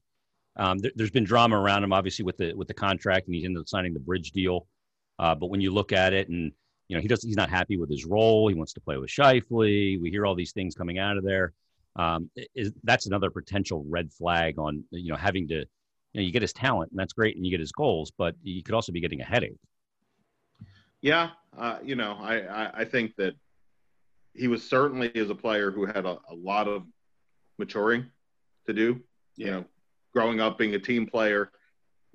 Um, 0.58 0.78
there, 0.80 0.92
there's 0.96 1.12
been 1.12 1.24
drama 1.24 1.58
around 1.58 1.84
him, 1.86 1.94
obviously, 1.94 2.26
with 2.26 2.36
the 2.38 2.54
with 2.54 2.68
the 2.68 2.74
contract, 2.74 3.28
and 3.28 3.36
he's 3.36 3.46
ended 3.46 3.62
up 3.62 3.70
signing 3.70 3.94
the 3.94 4.00
bridge 4.02 4.32
deal. 4.32 4.68
Uh, 5.20 5.34
but 5.36 5.48
when 5.50 5.62
you 5.62 5.72
look 5.74 5.94
at 5.94 6.12
it, 6.14 6.28
and 6.28 6.52
you 6.90 6.96
know, 6.98 7.02
he 7.02 7.08
does 7.08 7.24
he's 7.24 7.38
not 7.38 7.50
happy 7.50 7.78
with 7.78 7.90
his 7.90 8.06
role. 8.06 8.50
He 8.50 8.56
wants 8.56 8.74
to 8.74 8.82
play 8.82 8.98
with 8.98 9.10
Scheifele. 9.10 10.02
We 10.02 10.10
hear 10.12 10.26
all 10.26 10.36
these 10.36 10.52
things 10.52 10.76
coming 10.76 11.00
out 11.00 11.16
of 11.18 11.24
there. 11.24 11.54
Um, 11.98 12.30
is 12.56 12.72
that's 12.84 13.08
another 13.08 13.32
potential 13.32 13.84
red 13.90 14.12
flag 14.14 14.60
on 14.60 14.84
you 14.92 15.12
know 15.12 15.18
having 15.18 15.48
to, 15.48 15.56
you 15.56 15.66
know, 16.14 16.22
you 16.22 16.32
get 16.32 16.44
his 16.44 16.54
talent, 16.54 16.92
and 16.92 17.00
that's 17.00 17.14
great, 17.14 17.36
and 17.36 17.46
you 17.46 17.52
get 17.52 17.60
his 17.60 17.72
goals, 17.72 18.12
but 18.18 18.36
you 18.44 18.62
could 18.64 18.76
also 18.76 18.92
be 18.92 19.02
getting 19.02 19.22
a 19.22 19.26
headache. 19.26 19.58
Yeah, 21.02 21.32
uh, 21.58 21.80
you 21.84 21.96
know, 21.96 22.18
I, 22.22 22.42
I 22.42 22.72
I 22.82 22.86
think 22.86 23.16
that 23.18 23.36
he 24.34 24.48
was 24.48 24.68
certainly 24.68 25.12
as 25.16 25.30
a 25.32 25.36
player 25.36 25.72
who 25.72 25.86
had 25.86 26.06
a, 26.06 26.20
a 26.30 26.36
lot 26.36 26.68
of 26.68 26.84
maturing 27.58 28.06
to 28.68 28.74
do. 28.74 29.02
You 29.36 29.48
know, 29.48 29.66
growing 30.14 30.40
up 30.40 30.58
being 30.58 30.76
a 30.76 30.80
team 30.80 31.08
player, 31.08 31.52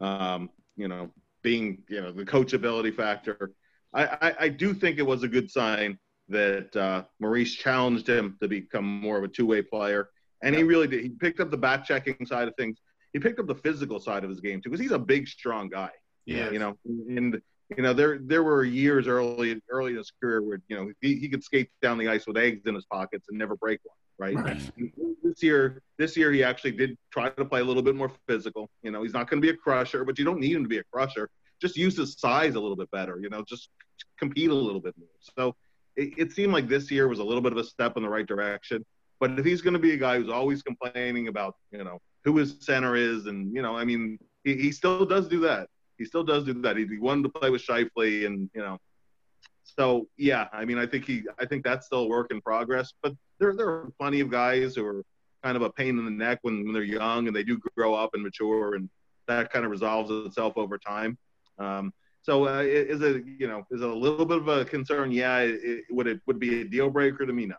um, 0.00 0.50
you 0.76 0.86
know, 0.86 1.10
being 1.42 1.82
you 1.88 2.00
know 2.00 2.12
the 2.12 2.24
coachability 2.24 2.94
factor. 2.94 3.52
I, 3.92 4.04
I, 4.04 4.34
I 4.40 4.48
do 4.48 4.72
think 4.72 4.98
it 4.98 5.06
was 5.06 5.22
a 5.22 5.28
good 5.28 5.50
sign 5.50 5.98
that 6.32 6.74
uh, 6.76 7.04
Maurice 7.20 7.54
challenged 7.54 8.08
him 8.08 8.36
to 8.42 8.48
become 8.48 8.84
more 8.84 9.16
of 9.18 9.24
a 9.24 9.28
two-way 9.28 9.62
player, 9.62 10.10
and 10.42 10.54
he 10.54 10.62
really 10.62 10.88
did. 10.88 11.02
He 11.02 11.10
picked 11.10 11.40
up 11.40 11.50
the 11.50 11.56
back 11.56 11.84
checking 11.84 12.26
side 12.26 12.48
of 12.48 12.54
things. 12.56 12.78
He 13.12 13.18
picked 13.18 13.38
up 13.38 13.46
the 13.46 13.54
physical 13.54 14.00
side 14.00 14.24
of 14.24 14.30
his 14.30 14.40
game 14.40 14.60
too, 14.60 14.70
because 14.70 14.80
he's 14.80 14.92
a 14.92 14.98
big, 14.98 15.28
strong 15.28 15.68
guy. 15.68 15.90
Yeah, 16.26 16.50
you 16.50 16.58
know, 16.58 16.76
and 16.84 17.40
you 17.76 17.82
know, 17.82 17.92
there 17.92 18.18
there 18.20 18.42
were 18.42 18.64
years 18.64 19.06
early 19.06 19.60
early 19.70 19.92
in 19.92 19.98
his 19.98 20.12
career 20.20 20.42
where 20.42 20.60
you 20.68 20.76
know 20.76 20.92
he, 21.00 21.16
he 21.16 21.28
could 21.28 21.44
skate 21.44 21.70
down 21.80 21.98
the 21.98 22.08
ice 22.08 22.26
with 22.26 22.36
eggs 22.36 22.66
in 22.66 22.74
his 22.74 22.84
pockets 22.86 23.26
and 23.28 23.38
never 23.38 23.56
break 23.56 23.80
one. 23.84 23.96
Right? 24.18 24.36
Right. 24.36 24.60
This 25.24 25.42
year, 25.42 25.82
this 25.98 26.16
year 26.16 26.30
he 26.30 26.44
actually 26.44 26.72
did 26.72 26.96
try 27.10 27.30
to 27.30 27.44
play 27.44 27.60
a 27.60 27.64
little 27.64 27.82
bit 27.82 27.96
more 27.96 28.12
physical. 28.28 28.70
You 28.82 28.92
know, 28.92 29.02
he's 29.02 29.14
not 29.14 29.28
going 29.28 29.42
to 29.42 29.46
be 29.46 29.52
a 29.52 29.56
crusher, 29.56 30.04
but 30.04 30.18
you 30.18 30.24
don't 30.24 30.38
need 30.38 30.54
him 30.54 30.62
to 30.62 30.68
be 30.68 30.78
a 30.78 30.84
crusher. 30.92 31.28
Just 31.60 31.76
use 31.76 31.96
his 31.96 32.14
size 32.18 32.54
a 32.54 32.60
little 32.60 32.76
bit 32.76 32.90
better. 32.90 33.18
You 33.18 33.30
know, 33.30 33.42
just 33.42 33.68
compete 34.18 34.50
a 34.50 34.54
little 34.54 34.80
bit 34.80 34.94
more. 34.98 35.08
So 35.36 35.56
it, 35.96 36.14
it 36.18 36.32
seemed 36.32 36.52
like 36.52 36.68
this 36.68 36.90
year 36.90 37.08
was 37.08 37.18
a 37.18 37.24
little 37.24 37.40
bit 37.40 37.52
of 37.52 37.58
a 37.58 37.64
step 37.64 37.96
in 37.96 38.02
the 38.02 38.08
right 38.08 38.26
direction. 38.26 38.84
But 39.20 39.38
if 39.38 39.44
he's 39.44 39.62
going 39.62 39.74
to 39.74 39.78
be 39.80 39.92
a 39.92 39.96
guy 39.96 40.18
who's 40.18 40.30
always 40.30 40.62
complaining 40.62 41.28
about, 41.28 41.54
you 41.70 41.84
know, 41.84 42.00
who 42.24 42.36
his 42.36 42.56
center 42.60 42.96
is, 42.96 43.26
and 43.26 43.54
you 43.54 43.62
know, 43.62 43.76
I 43.76 43.84
mean, 43.84 44.18
he, 44.44 44.56
he 44.56 44.72
still 44.72 45.04
does 45.04 45.28
do 45.28 45.40
that. 45.40 45.68
He 45.98 46.04
still 46.04 46.24
does 46.24 46.44
do 46.44 46.54
that. 46.62 46.76
He, 46.76 46.86
he 46.86 46.98
wanted 46.98 47.24
to 47.24 47.28
play 47.28 47.50
with 47.50 47.64
Scheifele, 47.64 48.26
and 48.26 48.50
you 48.54 48.60
know, 48.60 48.78
so 49.64 50.08
yeah, 50.16 50.48
I 50.52 50.64
mean, 50.64 50.78
I 50.78 50.86
think 50.86 51.04
he, 51.04 51.22
I 51.38 51.46
think 51.46 51.64
that's 51.64 51.86
still 51.86 52.00
a 52.00 52.08
work 52.08 52.30
in 52.30 52.40
progress. 52.40 52.92
But 53.02 53.14
there, 53.38 53.54
there 53.54 53.68
are 53.68 53.92
plenty 53.98 54.20
of 54.20 54.30
guys 54.30 54.74
who 54.74 54.84
are 54.84 55.04
kind 55.42 55.56
of 55.56 55.62
a 55.62 55.70
pain 55.70 55.98
in 55.98 56.04
the 56.04 56.10
neck 56.10 56.38
when, 56.42 56.64
when 56.64 56.72
they're 56.72 56.82
young 56.82 57.26
and 57.26 57.34
they 57.34 57.42
do 57.42 57.58
grow 57.76 57.94
up 57.94 58.10
and 58.14 58.22
mature, 58.22 58.74
and 58.74 58.88
that 59.28 59.52
kind 59.52 59.64
of 59.64 59.70
resolves 59.70 60.10
itself 60.26 60.54
over 60.56 60.78
time. 60.78 61.16
Um, 61.58 61.92
so 62.22 62.48
uh, 62.48 62.62
is 62.62 63.02
it, 63.02 63.24
you 63.38 63.48
know, 63.48 63.64
is 63.70 63.82
it 63.82 63.88
a 63.88 63.94
little 63.94 64.24
bit 64.24 64.38
of 64.38 64.48
a 64.48 64.64
concern? 64.64 65.10
Yeah. 65.10 65.38
It, 65.38 65.84
would 65.90 66.06
it 66.06 66.20
would 66.26 66.38
be 66.38 66.62
a 66.62 66.64
deal 66.64 66.88
breaker 66.88 67.26
to 67.26 67.32
me? 67.32 67.46
No. 67.46 67.56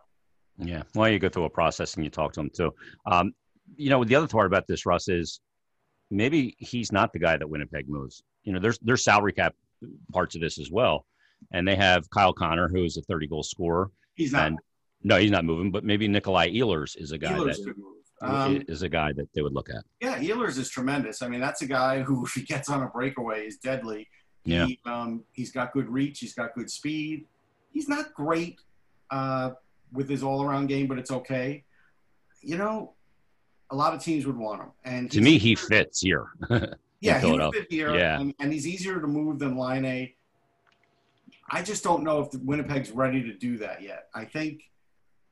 Yeah. 0.58 0.84
Well, 0.96 1.10
you 1.10 1.20
go 1.20 1.30
through 1.30 1.46
a 1.46 1.50
process 1.50 1.96
and 1.96 2.04
you 2.04 2.10
talk 2.10 2.34
to 2.34 2.40
him 2.40 2.50
too. 2.50 2.74
Um, 3.06 3.34
you 3.76 3.90
know, 3.90 4.04
the 4.04 4.16
other 4.16 4.28
part 4.28 4.48
about 4.48 4.68
this, 4.68 4.86
Russ, 4.86 5.10
is 5.10 5.42
maybe 6.12 6.56
he's 6.60 6.92
not 6.92 7.12
the 7.12 7.20
guy 7.20 7.38
that 7.38 7.50
Winnipeg 7.50 7.90
moves. 7.90 8.24
You 8.44 8.54
know, 8.54 8.60
there's 8.60 8.80
there's 8.80 9.04
salary 9.04 9.34
cap 9.34 9.56
parts 10.12 10.36
of 10.36 10.42
this 10.42 10.60
as 10.60 10.72
well, 10.72 11.06
and 11.52 11.68
they 11.68 11.76
have 11.76 12.10
Kyle 12.10 12.34
Connor, 12.34 12.70
who 12.70 12.84
is 12.84 12.98
a 12.98 13.02
30 13.02 13.28
goal 13.28 13.44
scorer. 13.44 13.90
He's 14.16 14.32
not. 14.32 14.48
And, 14.48 14.60
no, 15.04 15.18
he's 15.18 15.32
not 15.32 15.44
moving. 15.44 15.72
But 15.72 15.84
maybe 15.84 16.08
Nikolai 16.08 16.50
Ehlers 16.52 16.96
is 16.98 17.12
a 17.12 17.18
guy 17.18 17.34
Ehlers 17.34 17.58
that. 17.58 17.76
Um, 18.22 18.64
is 18.70 18.84
a 18.84 18.90
guy 18.90 19.12
that 19.14 19.28
they 19.34 19.42
would 19.42 19.54
look 19.54 19.70
at. 19.70 19.84
yeah, 20.00 20.18
Ehlers 20.18 20.58
is 20.58 20.70
tremendous. 20.70 21.22
I 21.22 21.28
mean, 21.28 21.42
that's 21.42 21.62
a 21.62 21.68
guy 21.68 22.02
who, 22.04 22.26
if 22.26 22.34
he 22.34 22.44
gets 22.44 22.70
on 22.70 22.84
a 22.84 22.88
breakaway, 22.88 23.46
is 23.46 23.58
deadly. 23.58 24.08
Yeah. 24.46 24.66
He, 24.66 24.80
um, 24.86 25.24
he's 25.32 25.52
got 25.52 25.72
good 25.74 25.90
reach. 25.90 26.20
He's 26.20 26.34
got 26.34 26.54
good 26.54 26.70
speed. 26.70 27.26
He's 27.72 27.88
not 27.88 28.14
great 28.14 28.60
uh, 29.10 29.52
with 29.92 30.10
his 30.10 30.24
all-around 30.24 30.68
game, 30.68 30.88
but 30.88 31.00
it's 31.00 31.12
okay. 31.12 31.64
You 32.42 32.58
know, 32.58 32.94
a 33.70 33.76
lot 33.76 33.94
of 33.94 34.02
teams 34.04 34.26
would 34.26 34.38
want 34.38 34.62
him. 34.62 34.72
And 34.84 35.10
To 35.12 35.22
me, 35.22 35.38
he 35.38 35.56
fits 35.56 36.02
here. 36.02 36.28
Yeah, 37.02 37.20
he 37.20 37.30
would 37.34 37.54
fit 37.54 37.68
here, 37.70 37.94
Yeah. 37.94 38.18
and, 38.22 38.34
and 38.40 38.54
he's 38.54 38.66
easier 38.66 39.02
to 39.02 39.08
move 39.08 39.38
than 39.38 39.58
Laine. 39.58 40.14
I 41.50 41.62
just 41.62 41.84
don't 41.84 42.02
know 42.02 42.22
if 42.22 42.34
Winnipeg's 42.42 42.92
ready 42.92 43.22
to 43.24 43.34
do 43.34 43.58
that 43.58 43.82
yet. 43.82 44.08
I 44.16 44.24
think 44.24 44.62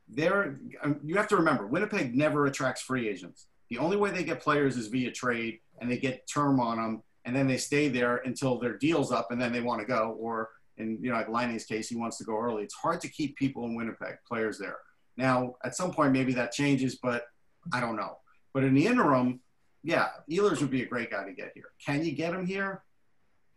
they're. 0.09 0.59
um, 0.83 0.99
You 1.01 1.15
have 1.15 1.29
to 1.29 1.37
remember, 1.37 1.67
Winnipeg 1.67 2.13
never 2.13 2.45
attracts 2.47 2.81
free 2.81 3.07
agents. 3.07 3.47
The 3.69 3.77
only 3.77 3.95
way 3.95 4.11
they 4.11 4.25
get 4.25 4.41
players 4.41 4.75
is 4.75 4.87
via 4.87 5.11
trade, 5.11 5.59
and 5.79 5.89
they 5.89 5.95
get 5.97 6.27
term 6.27 6.59
on 6.59 6.75
them, 6.75 7.03
and 7.25 7.35
then 7.35 7.47
they 7.47 7.57
stay 7.57 7.87
there 7.87 8.17
until 8.17 8.59
their 8.59 8.77
deal's 8.77 9.11
up, 9.11 9.31
and 9.31 9.41
then 9.41 9.51
they 9.51 9.61
want 9.61 9.81
to 9.81 9.87
go. 9.87 10.17
Or 10.19 10.49
in 10.77 10.97
you 11.01 11.11
know, 11.11 11.17
like 11.17 11.29
Laine's 11.29 11.65
case, 11.65 11.89
he 11.89 11.95
wants 11.95 12.17
to 12.17 12.23
go 12.23 12.37
early. 12.37 12.63
It's 12.63 12.73
hard 12.73 13.01
to 13.01 13.09
keep 13.09 13.35
people 13.35 13.65
in 13.65 13.75
Winnipeg, 13.75 14.15
players 14.27 14.57
there. 14.57 14.77
Now, 15.17 15.55
at 15.63 15.75
some 15.75 15.91
point, 15.91 16.13
maybe 16.13 16.33
that 16.33 16.51
changes, 16.51 16.97
but 17.01 17.25
I 17.73 17.79
don't 17.79 17.95
know. 17.95 18.17
But 18.53 18.63
in 18.63 18.73
the 18.73 18.85
interim, 18.87 19.41
yeah, 19.83 20.09
Ehlers 20.29 20.61
would 20.61 20.71
be 20.71 20.83
a 20.83 20.87
great 20.87 21.11
guy 21.11 21.25
to 21.25 21.33
get 21.33 21.51
here. 21.53 21.71
Can 21.85 22.03
you 22.03 22.11
get 22.11 22.33
him 22.33 22.45
here? 22.45 22.83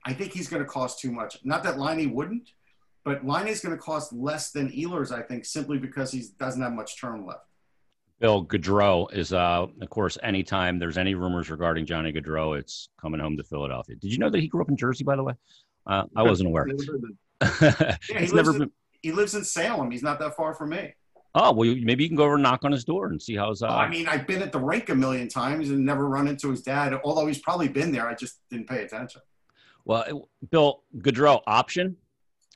I 0.04 0.12
think 0.12 0.32
he's 0.32 0.48
going 0.48 0.62
to 0.62 0.68
cost 0.68 1.00
too 1.00 1.10
much. 1.10 1.38
Not 1.44 1.62
that 1.62 1.78
Laine 1.78 2.12
wouldn't, 2.12 2.50
but 3.04 3.24
Laine 3.24 3.48
is 3.48 3.60
going 3.60 3.74
to 3.74 3.80
cost 3.80 4.12
less 4.12 4.50
than 4.50 4.70
Ehlers, 4.70 5.12
I 5.12 5.22
think, 5.22 5.44
simply 5.44 5.78
because 5.78 6.12
he 6.12 6.24
doesn't 6.38 6.60
have 6.60 6.72
much 6.72 7.00
term 7.00 7.26
left. 7.26 7.46
Bill 8.24 8.42
Gaudreau 8.42 9.12
is, 9.12 9.34
uh, 9.34 9.66
of 9.82 9.90
course, 9.90 10.16
anytime 10.22 10.78
there's 10.78 10.96
any 10.96 11.14
rumors 11.14 11.50
regarding 11.50 11.84
Johnny 11.84 12.10
Gaudreau, 12.10 12.58
it's 12.58 12.88
coming 12.98 13.20
home 13.20 13.36
to 13.36 13.44
Philadelphia. 13.44 13.96
Did 13.96 14.10
you 14.10 14.16
know 14.16 14.30
that 14.30 14.40
he 14.40 14.48
grew 14.48 14.62
up 14.62 14.70
in 14.70 14.78
Jersey, 14.78 15.04
by 15.04 15.14
the 15.14 15.22
way? 15.22 15.34
Uh, 15.86 16.04
I 16.16 16.22
wasn't 16.22 16.48
aware. 16.48 16.66
Yeah, 17.42 17.96
he 18.08 18.14
lives 18.20 18.32
never 18.32 18.52
in- 18.52 18.58
been. 18.60 18.70
He 19.02 19.12
lives 19.12 19.34
in 19.34 19.44
Salem. 19.44 19.90
He's 19.90 20.02
not 20.02 20.18
that 20.20 20.36
far 20.36 20.54
from 20.54 20.70
me. 20.70 20.94
Oh 21.34 21.52
well, 21.52 21.76
maybe 21.82 22.04
you 22.04 22.08
can 22.08 22.16
go 22.16 22.24
over 22.24 22.34
and 22.34 22.42
knock 22.42 22.64
on 22.64 22.72
his 22.72 22.84
door 22.84 23.08
and 23.08 23.20
see 23.20 23.36
how's. 23.36 23.60
Uh, 23.60 23.66
I 23.66 23.90
mean, 23.90 24.08
I've 24.08 24.26
been 24.26 24.40
at 24.40 24.52
the 24.52 24.60
rink 24.60 24.88
a 24.88 24.94
million 24.94 25.28
times 25.28 25.68
and 25.68 25.84
never 25.84 26.08
run 26.08 26.26
into 26.26 26.48
his 26.50 26.62
dad, 26.62 26.98
although 27.04 27.26
he's 27.26 27.40
probably 27.40 27.68
been 27.68 27.92
there. 27.92 28.08
I 28.08 28.14
just 28.14 28.40
didn't 28.50 28.70
pay 28.70 28.84
attention. 28.84 29.20
Well, 29.84 30.30
Bill 30.50 30.82
Gaudreau 30.96 31.42
option, 31.46 31.96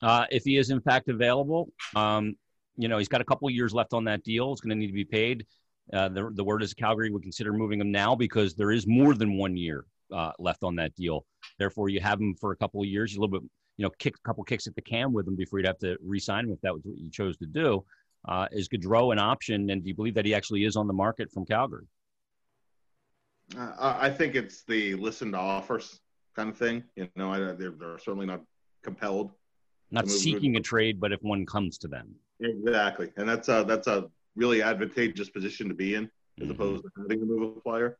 uh, 0.00 0.24
if 0.30 0.44
he 0.44 0.56
is 0.56 0.70
in 0.70 0.80
fact 0.80 1.10
available. 1.10 1.70
Um, 1.94 2.36
you 2.78 2.88
know, 2.88 2.96
he's 2.96 3.08
got 3.08 3.20
a 3.20 3.24
couple 3.24 3.50
years 3.50 3.74
left 3.74 3.92
on 3.92 4.04
that 4.04 4.22
deal. 4.22 4.52
It's 4.52 4.60
going 4.62 4.70
to 4.70 4.76
need 4.76 4.86
to 4.86 4.92
be 4.92 5.04
paid. 5.04 5.44
Uh, 5.92 6.08
the, 6.08 6.30
the 6.34 6.44
word 6.44 6.62
is 6.62 6.74
Calgary 6.74 7.10
would 7.10 7.22
consider 7.22 7.52
moving 7.52 7.80
him 7.80 7.90
now 7.90 8.14
because 8.14 8.54
there 8.54 8.70
is 8.70 8.86
more 8.86 9.14
than 9.14 9.38
one 9.38 9.56
year 9.56 9.84
uh, 10.14 10.32
left 10.38 10.62
on 10.62 10.76
that 10.76 10.94
deal. 10.94 11.24
Therefore, 11.58 11.88
you 11.88 12.00
have 12.00 12.20
him 12.20 12.34
for 12.34 12.52
a 12.52 12.56
couple 12.56 12.80
of 12.80 12.86
years, 12.86 13.16
a 13.16 13.20
little 13.20 13.40
bit, 13.40 13.48
you 13.76 13.84
know, 13.84 13.90
kick 13.98 14.14
a 14.16 14.26
couple 14.26 14.44
kicks 14.44 14.66
at 14.66 14.74
the 14.74 14.82
can 14.82 15.12
with 15.12 15.26
him 15.26 15.36
before 15.36 15.58
you'd 15.58 15.66
have 15.66 15.78
to 15.78 15.96
re-sign 16.02 16.44
him 16.44 16.52
if 16.52 16.60
that 16.60 16.74
was 16.74 16.82
what 16.84 16.98
you 16.98 17.10
chose 17.10 17.36
to 17.38 17.46
do. 17.46 17.84
Uh, 18.26 18.46
is 18.50 18.68
Gaudreau 18.68 19.12
an 19.12 19.18
option, 19.18 19.70
and 19.70 19.82
do 19.82 19.88
you 19.88 19.94
believe 19.94 20.14
that 20.14 20.26
he 20.26 20.34
actually 20.34 20.64
is 20.64 20.76
on 20.76 20.86
the 20.86 20.92
market 20.92 21.30
from 21.32 21.46
Calgary? 21.46 21.86
Uh, 23.56 23.72
I 23.78 24.06
I 24.06 24.10
think 24.10 24.34
it's 24.34 24.64
the 24.64 24.94
listen 24.96 25.32
to 25.32 25.38
offers 25.38 26.00
kind 26.34 26.50
of 26.50 26.56
thing. 26.58 26.82
You 26.96 27.08
know, 27.16 27.32
I, 27.32 27.38
they're, 27.38 27.70
they're 27.70 27.98
certainly 27.98 28.26
not 28.26 28.42
compelled. 28.82 29.30
Not 29.90 30.06
move- 30.06 30.14
seeking 30.14 30.56
a 30.56 30.60
trade, 30.60 31.00
but 31.00 31.12
if 31.12 31.22
one 31.22 31.46
comes 31.46 31.78
to 31.78 31.88
them. 31.88 32.14
Exactly, 32.40 33.10
and 33.16 33.28
that's 33.28 33.48
a 33.48 33.64
that's 33.66 33.86
a 33.86 34.10
really 34.38 34.62
advantageous 34.62 35.28
position 35.28 35.68
to 35.68 35.74
be 35.74 35.94
in, 35.94 36.04
as 36.40 36.46
Mhm. 36.48 36.50
opposed 36.52 36.84
to 36.84 36.90
having 37.02 37.20
to 37.20 37.26
move 37.26 37.56
a 37.56 37.60
player. 37.60 37.98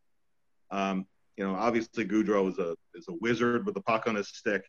Um, 0.70 1.06
you 1.36 1.44
know, 1.44 1.54
obviously 1.54 2.04
Gaudreau 2.04 2.48
is 2.50 2.58
a 2.58 2.76
is 2.94 3.06
a 3.08 3.12
wizard 3.14 3.64
with 3.66 3.74
the 3.74 3.80
puck 3.82 4.06
on 4.06 4.14
his 4.14 4.28
stick. 4.28 4.62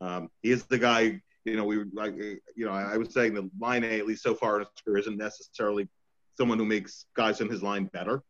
Um, 0.00 0.28
he 0.42 0.50
is 0.50 0.64
the 0.66 0.78
guy. 0.78 1.20
You 1.44 1.56
know, 1.56 1.64
we 1.64 1.84
like, 1.92 2.14
you 2.16 2.64
know, 2.66 2.72
I, 2.72 2.94
I 2.94 2.96
was 2.96 3.12
saying 3.12 3.34
that 3.34 3.50
Laine, 3.60 3.84
at 3.84 4.06
least 4.06 4.22
so 4.22 4.34
far 4.34 4.56
in 4.56 4.60
his 4.66 4.82
career, 4.82 4.98
isn't 4.98 5.16
necessarily 5.18 5.88
someone 6.38 6.58
who 6.58 6.64
makes 6.64 7.06
guys 7.14 7.40
in 7.40 7.48
his 7.48 7.62
line 7.62 7.84
better. 7.92 8.22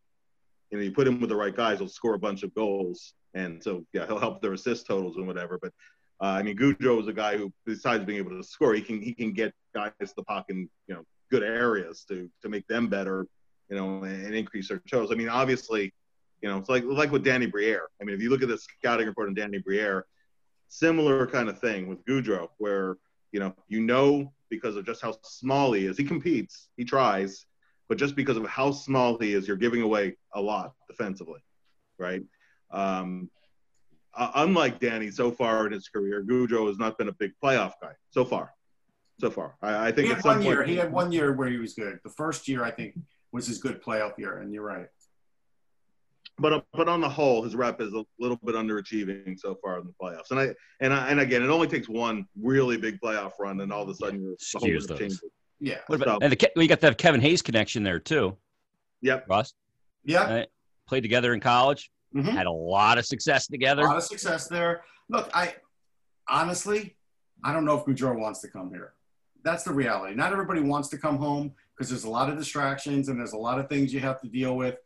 You 0.70 0.78
know, 0.78 0.84
you 0.84 0.92
put 0.92 1.06
him 1.06 1.20
with 1.20 1.30
the 1.30 1.36
right 1.36 1.54
guys, 1.54 1.78
he'll 1.78 1.88
score 1.88 2.14
a 2.14 2.18
bunch 2.18 2.42
of 2.42 2.52
goals, 2.54 3.14
and 3.34 3.62
so 3.62 3.86
yeah, 3.92 4.06
he'll 4.06 4.18
help 4.18 4.42
their 4.42 4.52
assist 4.54 4.86
totals 4.86 5.16
and 5.16 5.26
whatever. 5.28 5.58
But 5.62 5.72
uh, 6.20 6.34
I 6.38 6.42
mean, 6.42 6.56
Gaudreau 6.56 7.00
is 7.00 7.06
a 7.06 7.12
guy 7.12 7.36
who, 7.36 7.52
besides 7.64 8.04
being 8.04 8.18
able 8.18 8.30
to 8.36 8.42
score, 8.42 8.74
he 8.74 8.82
can 8.82 9.00
he 9.00 9.14
can 9.14 9.32
get 9.32 9.52
guys 9.74 9.92
the 10.16 10.24
puck 10.24 10.46
and 10.48 10.68
you 10.88 10.94
know 10.94 11.04
good 11.34 11.42
areas 11.42 12.04
to 12.08 12.30
to 12.42 12.48
make 12.48 12.66
them 12.68 12.86
better, 12.86 13.26
you 13.68 13.76
know, 13.76 14.04
and, 14.04 14.34
increase 14.34 14.68
their 14.68 14.80
totals. 14.88 15.10
I 15.10 15.16
mean, 15.16 15.28
obviously, 15.28 15.92
you 16.40 16.48
know, 16.48 16.58
it's 16.58 16.68
like 16.68 16.84
like 16.84 17.10
with 17.10 17.24
Danny 17.24 17.46
Briere. 17.46 17.88
I 18.00 18.04
mean, 18.04 18.14
if 18.14 18.22
you 18.22 18.30
look 18.30 18.42
at 18.42 18.48
the 18.48 18.58
scouting 18.58 19.06
report 19.08 19.28
on 19.28 19.34
Danny 19.34 19.58
Briere, 19.58 20.06
similar 20.68 21.26
kind 21.26 21.48
of 21.48 21.58
thing 21.58 21.88
with 21.88 22.04
Gaudreau, 22.04 22.48
where 22.58 22.96
you 23.32 23.40
know 23.40 23.52
you 23.66 23.80
know 23.80 24.32
because 24.48 24.76
of 24.76 24.86
just 24.86 25.02
how 25.02 25.16
small 25.24 25.72
he 25.72 25.86
is, 25.86 25.98
he 25.98 26.04
competes, 26.04 26.68
he 26.76 26.84
tries, 26.84 27.46
but 27.88 27.98
just 27.98 28.14
because 28.14 28.36
of 28.36 28.46
how 28.46 28.70
small 28.70 29.18
he 29.18 29.34
is, 29.34 29.48
you're 29.48 29.56
giving 29.56 29.82
away 29.82 30.16
a 30.34 30.40
lot 30.40 30.74
defensively, 30.88 31.40
right? 31.98 32.22
Um, 32.70 33.28
uh, 34.16 34.30
unlike 34.36 34.78
Danny, 34.78 35.10
so 35.10 35.32
far 35.32 35.66
in 35.66 35.72
his 35.72 35.88
career, 35.88 36.22
Gaudreau 36.22 36.68
has 36.68 36.78
not 36.78 36.96
been 36.98 37.08
a 37.08 37.12
big 37.12 37.32
playoff 37.42 37.72
guy 37.82 37.94
so 38.10 38.24
far. 38.24 38.52
So 39.20 39.30
far, 39.30 39.56
I, 39.62 39.88
I 39.88 39.92
think 39.92 40.06
He 40.06 40.10
at 40.10 40.16
had 40.16 40.22
some 40.22 40.28
one 40.30 40.36
point, 40.44 40.48
year. 40.48 40.64
He 40.64 40.76
had 40.76 40.92
one 40.92 41.12
year 41.12 41.32
where 41.32 41.48
he 41.48 41.56
was 41.58 41.74
good. 41.74 42.00
The 42.02 42.10
first 42.10 42.48
year, 42.48 42.64
I 42.64 42.70
think, 42.72 42.94
was 43.32 43.46
his 43.46 43.58
good 43.58 43.82
playoff 43.82 44.18
year, 44.18 44.38
and 44.38 44.52
you're 44.52 44.64
right. 44.64 44.86
but 46.38 46.52
uh, 46.52 46.60
but 46.72 46.88
on 46.88 47.00
the 47.00 47.08
whole, 47.08 47.42
his 47.44 47.54
rep 47.54 47.80
is 47.80 47.92
a 47.94 48.04
little 48.18 48.38
bit 48.44 48.56
underachieving 48.56 49.38
so 49.38 49.56
far 49.62 49.78
in 49.78 49.86
the 49.86 49.92
playoffs. 50.02 50.30
And 50.32 50.40
I 50.40 50.54
and 50.80 50.92
I, 50.92 51.08
and 51.10 51.20
again, 51.20 51.42
it 51.44 51.48
only 51.48 51.68
takes 51.68 51.88
one 51.88 52.26
really 52.40 52.76
big 52.76 52.98
playoff 53.00 53.32
run, 53.38 53.60
and 53.60 53.72
all 53.72 53.82
of 53.84 53.88
a 53.88 53.94
sudden, 53.94 54.20
you're, 54.20 54.34
the 54.52 54.58
whole 54.58 54.68
Skews 54.68 54.80
rep 54.80 54.88
those. 54.88 54.98
changes. 54.98 55.24
Yeah. 55.60 55.78
What 55.86 56.02
about, 56.02 56.20
So- 56.20 56.24
and 56.24 56.32
the, 56.32 56.36
Ke- 56.36 56.50
we 56.56 56.66
got 56.66 56.80
that 56.80 56.98
Kevin 56.98 57.20
Hayes 57.20 57.40
connection 57.40 57.84
there 57.84 58.00
too. 58.00 58.36
Yep. 59.02 59.26
Russ 59.28 59.54
Yeah. 60.04 60.44
played 60.88 61.02
together 61.02 61.32
in 61.34 61.40
college, 61.40 61.90
Mhm. 62.14 62.24
had 62.32 62.46
a 62.46 62.50
lot 62.50 62.98
of 62.98 63.06
success 63.06 63.46
together. 63.46 63.82
A 63.82 63.86
lot 63.86 63.96
of 63.96 64.02
success 64.02 64.48
there. 64.48 64.82
Look, 65.08 65.30
I 65.32 65.54
honestly, 66.28 66.96
I 67.44 67.52
don't 67.52 67.64
know 67.64 67.78
if 67.78 67.84
Gaudreau 67.84 68.18
wants 68.18 68.40
to 68.40 68.48
come 68.48 68.70
here. 68.70 68.93
That's 69.44 69.62
the 69.62 69.72
reality. 69.72 70.14
Not 70.14 70.32
everybody 70.32 70.60
wants 70.60 70.88
to 70.88 70.98
come 70.98 71.16
home 71.18 71.52
because 71.76 71.90
there's 71.90 72.04
a 72.04 72.10
lot 72.10 72.30
of 72.30 72.38
distractions 72.38 73.08
and 73.08 73.18
there's 73.18 73.32
a 73.34 73.38
lot 73.38 73.58
of 73.60 73.68
things 73.68 73.92
you 73.92 74.00
have 74.00 74.20
to 74.22 74.28
deal 74.28 74.56
with. 74.56 74.76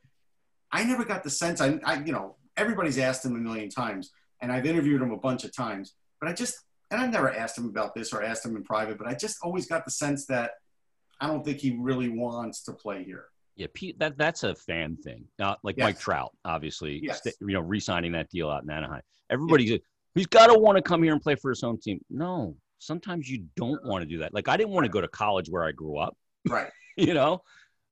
I 0.72 0.84
never 0.84 1.04
got 1.04 1.22
the 1.22 1.30
sense. 1.30 1.60
I, 1.60 1.78
I 1.84 2.00
you 2.02 2.12
know, 2.12 2.36
everybody's 2.56 2.98
asked 2.98 3.24
him 3.24 3.36
a 3.36 3.38
million 3.38 3.70
times, 3.70 4.10
and 4.42 4.52
I've 4.52 4.66
interviewed 4.66 5.00
him 5.00 5.12
a 5.12 5.16
bunch 5.16 5.44
of 5.44 5.54
times, 5.54 5.94
but 6.20 6.28
I 6.28 6.32
just, 6.32 6.56
and 6.90 7.00
I've 7.00 7.10
never 7.12 7.32
asked 7.32 7.56
him 7.56 7.66
about 7.66 7.94
this 7.94 8.12
or 8.12 8.22
asked 8.22 8.44
him 8.44 8.56
in 8.56 8.64
private, 8.64 8.98
but 8.98 9.06
I 9.06 9.14
just 9.14 9.36
always 9.42 9.66
got 9.66 9.84
the 9.84 9.90
sense 9.90 10.26
that 10.26 10.52
I 11.20 11.26
don't 11.28 11.44
think 11.44 11.58
he 11.58 11.76
really 11.78 12.08
wants 12.08 12.62
to 12.64 12.72
play 12.72 13.04
here. 13.04 13.26
Yeah, 13.56 13.66
Pete, 13.74 13.98
that 13.98 14.16
that's 14.18 14.44
a 14.44 14.54
fan 14.54 14.96
thing. 14.96 15.24
Uh, 15.40 15.54
like 15.62 15.76
Yes. 15.78 15.84
Mike 15.84 15.98
Trout, 16.00 16.30
obviously, 16.44 17.00
Yes. 17.02 17.18
sta- 17.18 17.32
you 17.40 17.54
know, 17.54 17.60
re-signing 17.60 18.12
that 18.12 18.28
deal 18.30 18.50
out 18.50 18.62
in 18.62 18.70
Anaheim. 18.70 19.02
Everybody, 19.30 19.80
He's 20.14 20.26
got 20.26 20.48
to 20.48 20.58
want 20.58 20.76
to 20.76 20.82
come 20.82 21.02
here 21.02 21.12
and 21.12 21.20
play 21.22 21.34
for 21.36 21.50
his 21.50 21.60
home 21.60 21.78
team. 21.80 22.00
No, 22.10 22.56
sometimes 22.78 23.28
you 23.28 23.46
don't 23.56 23.84
want 23.84 24.02
to 24.02 24.06
do 24.08 24.18
that. 24.18 24.32
Like 24.34 24.48
I 24.48 24.56
didn't 24.56 24.72
want 24.72 24.84
to 24.86 24.90
go 24.92 25.00
to 25.00 25.08
college 25.08 25.48
where 25.48 25.64
I 25.64 25.72
grew 25.72 25.98
up. 25.98 26.16
Right. 26.48 26.68
you 26.96 27.14
know, 27.14 27.42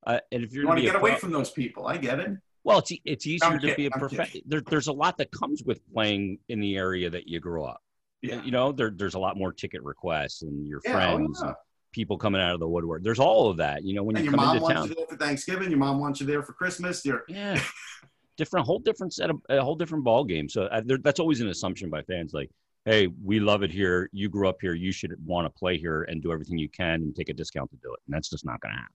uh, 0.06 0.20
and 0.32 0.42
if 0.44 0.52
you're 0.52 0.62
You 0.62 0.68
want 0.68 0.78
to 0.78 0.82
be 0.82 0.88
a 0.88 0.92
get 0.92 1.00
away 1.00 1.10
pro- 1.12 1.18
from 1.20 1.32
those 1.32 1.50
people. 1.50 1.86
I 1.86 1.96
get 1.96 2.20
it. 2.20 2.30
well, 2.64 2.78
it's 2.78 2.92
it's 3.04 3.26
easier 3.26 3.48
I'm 3.48 3.58
to 3.60 3.66
be 3.66 3.68
kidding, 3.74 3.86
a 3.86 3.94
I'm 3.94 4.00
professional. 4.00 4.42
There, 4.46 4.62
there's 4.68 4.88
a 4.88 4.92
lot 4.92 5.18
that 5.18 5.30
comes 5.30 5.62
with 5.64 5.80
playing 5.92 6.38
in 6.48 6.60
the 6.60 6.76
area 6.76 7.10
that 7.10 7.26
you 7.28 7.40
grew 7.40 7.64
up. 7.64 7.80
Yeah. 8.22 8.42
You 8.42 8.50
know, 8.50 8.72
there, 8.72 8.90
there's 8.94 9.14
a 9.14 9.18
lot 9.18 9.36
more 9.36 9.52
ticket 9.52 9.82
requests 9.82 10.42
and 10.42 10.66
your 10.66 10.80
Yeah, 10.84 10.90
oh, 10.90 10.94
friends, 11.16 11.40
yeah. 11.42 11.48
and 11.48 11.56
people 11.92 12.18
coming 12.18 12.40
out 12.40 12.54
of 12.54 12.60
the 12.60 12.68
woodwork. 12.68 13.02
There's 13.02 13.18
all 13.20 13.50
of 13.50 13.58
that. 13.58 13.84
You 13.84 13.94
know, 13.94 14.02
when 14.02 14.16
And 14.16 14.24
you 14.24 14.30
your 14.30 14.38
come 14.38 14.46
mom 14.46 14.56
into 14.56 14.62
wants 14.64 14.80
town. 14.80 14.88
you 14.88 14.94
there 14.96 15.06
for 15.06 15.16
Thanksgiving. 15.16 15.70
Your 15.70 15.78
mom 15.78 15.98
wants 16.00 16.20
you 16.20 16.26
there 16.26 16.42
for 16.42 16.52
Christmas. 16.54 17.04
You're 17.04 17.24
Yeah, 17.28 17.60
different, 18.36 18.66
whole 18.66 18.78
different 18.80 19.12
set 19.14 19.30
of 19.30 19.36
a 19.48 19.60
whole 19.62 19.76
different 19.76 20.02
ball 20.04 20.24
game. 20.24 20.48
So 20.48 20.64
uh, 20.64 20.82
there, 20.84 20.98
that's 20.98 21.20
always 21.20 21.40
an 21.40 21.48
assumption 21.48 21.88
by 21.90 22.02
fans, 22.02 22.32
like, 22.32 22.50
"Hey, 22.86 23.08
we 23.22 23.40
love 23.40 23.62
it 23.62 23.70
here. 23.70 24.08
You 24.12 24.28
grew 24.30 24.48
up 24.48 24.58
here. 24.60 24.72
You 24.72 24.92
should 24.92 25.14
want 25.26 25.44
to 25.44 25.50
play 25.58 25.76
here 25.76 26.04
and 26.04 26.22
do 26.22 26.32
everything 26.32 26.56
you 26.56 26.68
can 26.70 27.02
and 27.02 27.14
take 27.14 27.28
a 27.28 27.34
discount 27.34 27.70
to 27.72 27.76
do 27.82 27.92
it." 27.92 28.00
And 28.06 28.14
that's 28.14 28.30
just 28.30 28.46
not 28.46 28.60
going 28.60 28.74
to 28.74 28.78
happen. 28.80 28.94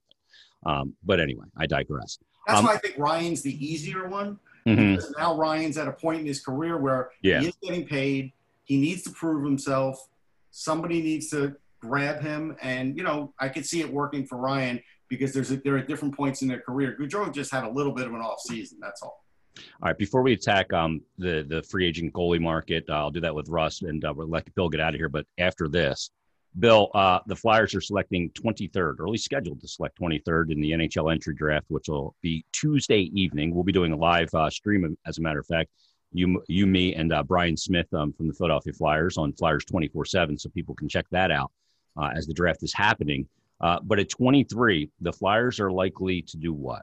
Um, 0.64 0.96
but 1.04 1.20
anyway, 1.20 1.46
I 1.56 1.66
digress. 1.66 2.18
That's 2.46 2.58
Um, 2.58 2.64
why 2.66 2.74
I 2.74 2.78
think 2.78 2.96
Ryan's 2.98 3.42
the 3.42 3.54
easier 3.64 4.08
one. 4.08 4.38
Mhm. 4.66 4.96
Because 4.96 5.14
now 5.18 5.36
Ryan's 5.36 5.76
at 5.76 5.88
a 5.88 5.92
point 5.92 6.20
in 6.20 6.26
his 6.26 6.40
career 6.44 6.78
where 6.78 7.10
Yeah. 7.22 7.40
he 7.40 7.48
is 7.48 7.56
getting 7.62 7.84
paid. 7.86 8.32
He 8.64 8.80
needs 8.80 9.02
to 9.02 9.10
prove 9.10 9.44
himself. 9.44 10.08
Somebody 10.52 11.02
needs 11.02 11.28
to 11.30 11.56
grab 11.80 12.20
him, 12.22 12.56
and 12.62 12.96
you 12.96 13.02
know 13.02 13.34
I 13.40 13.48
could 13.48 13.66
see 13.66 13.80
it 13.80 13.92
working 13.92 14.24
for 14.24 14.38
Ryan 14.38 14.80
because 15.08 15.32
there's 15.34 15.50
a, 15.50 15.56
there 15.56 15.76
are 15.76 15.82
different 15.82 16.14
points 16.16 16.42
in 16.42 16.48
their 16.48 16.60
career. 16.60 16.96
Gaudreau 16.98 17.32
just 17.34 17.50
had 17.50 17.64
a 17.64 17.68
little 17.70 17.92
bit 17.92 18.06
of 18.06 18.14
an 18.14 18.20
off 18.20 18.40
season. 18.40 18.78
That's 18.80 19.02
all. 19.02 19.21
All 19.58 19.88
right, 19.88 19.98
before 19.98 20.22
we 20.22 20.32
attack 20.32 20.72
um, 20.72 21.02
the 21.18 21.44
the 21.48 21.62
free 21.62 21.86
agent 21.86 22.12
goalie 22.12 22.40
market, 22.40 22.84
uh, 22.88 22.94
I'll 22.94 23.10
do 23.10 23.20
that 23.20 23.34
with 23.34 23.48
Russ, 23.48 23.82
and 23.82 24.04
uh, 24.04 24.12
we'll 24.14 24.28
let 24.28 24.52
Bill 24.54 24.68
get 24.68 24.80
out 24.80 24.94
of 24.94 24.98
here. 24.98 25.08
But 25.08 25.26
after 25.38 25.68
this, 25.68 26.10
Bill, 26.58 26.90
uh, 26.94 27.20
the 27.26 27.36
Flyers 27.36 27.74
are 27.74 27.80
selecting 27.80 28.30
23rd, 28.30 28.98
or 28.98 29.06
at 29.06 29.10
least 29.10 29.24
scheduled 29.24 29.60
to 29.60 29.68
select 29.68 29.98
23rd 30.00 30.52
in 30.52 30.60
the 30.60 30.72
NHL 30.72 31.12
entry 31.12 31.34
draft, 31.34 31.66
which 31.68 31.88
will 31.88 32.14
be 32.22 32.44
Tuesday 32.52 33.10
evening. 33.14 33.54
We'll 33.54 33.64
be 33.64 33.72
doing 33.72 33.92
a 33.92 33.96
live 33.96 34.32
uh, 34.34 34.50
stream, 34.50 34.96
as 35.06 35.18
a 35.18 35.22
matter 35.22 35.40
of 35.40 35.46
fact. 35.46 35.70
You, 36.14 36.42
you, 36.46 36.66
me, 36.66 36.94
and 36.94 37.12
uh, 37.12 37.22
Brian 37.22 37.56
Smith 37.56 37.92
um, 37.94 38.12
from 38.12 38.28
the 38.28 38.34
Philadelphia 38.34 38.74
Flyers 38.74 39.16
on 39.16 39.32
Flyers 39.32 39.64
24/7, 39.64 40.40
so 40.40 40.48
people 40.50 40.74
can 40.74 40.88
check 40.88 41.06
that 41.10 41.30
out 41.30 41.50
uh, 41.96 42.10
as 42.14 42.26
the 42.26 42.34
draft 42.34 42.62
is 42.62 42.72
happening. 42.74 43.26
But 43.60 43.98
at 43.98 44.08
23, 44.08 44.90
the 45.00 45.12
Flyers 45.12 45.60
are 45.60 45.70
likely 45.70 46.22
to 46.22 46.36
do 46.36 46.52
what? 46.52 46.82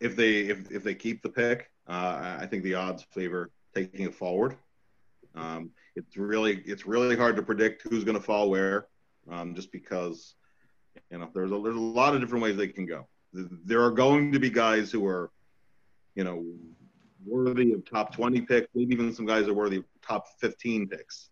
If 0.00 0.16
they 0.16 0.40
if, 0.40 0.70
if 0.70 0.84
they 0.84 0.94
keep 0.94 1.22
the 1.22 1.28
pick, 1.28 1.70
uh, 1.86 2.36
I 2.40 2.46
think 2.46 2.62
the 2.62 2.74
odds 2.74 3.04
favor 3.10 3.50
taking 3.74 4.06
it 4.06 4.14
forward. 4.14 4.56
Um, 5.34 5.70
it's 5.94 6.16
really 6.16 6.62
it's 6.66 6.86
really 6.86 7.16
hard 7.16 7.36
to 7.36 7.42
predict 7.42 7.82
who's 7.82 8.04
going 8.04 8.16
to 8.16 8.22
fall 8.22 8.50
where, 8.50 8.86
um, 9.30 9.54
just 9.54 9.72
because 9.72 10.34
you 11.10 11.18
know 11.18 11.30
there's 11.34 11.52
a 11.52 11.60
there's 11.60 11.76
a 11.76 11.80
lot 11.80 12.14
of 12.14 12.20
different 12.20 12.42
ways 12.42 12.56
they 12.56 12.68
can 12.68 12.86
go. 12.86 13.06
There 13.32 13.82
are 13.82 13.90
going 13.90 14.32
to 14.32 14.38
be 14.38 14.48
guys 14.48 14.90
who 14.90 15.06
are, 15.06 15.30
you 16.14 16.24
know, 16.24 16.44
worthy 17.26 17.72
of 17.72 17.84
top 17.84 18.14
20 18.14 18.40
picks, 18.42 18.68
maybe 18.74 18.94
even 18.94 19.12
some 19.12 19.26
guys 19.26 19.46
are 19.46 19.52
worthy 19.52 19.78
of 19.78 19.84
top 20.00 20.26
15 20.40 20.88
picks. 20.88 21.28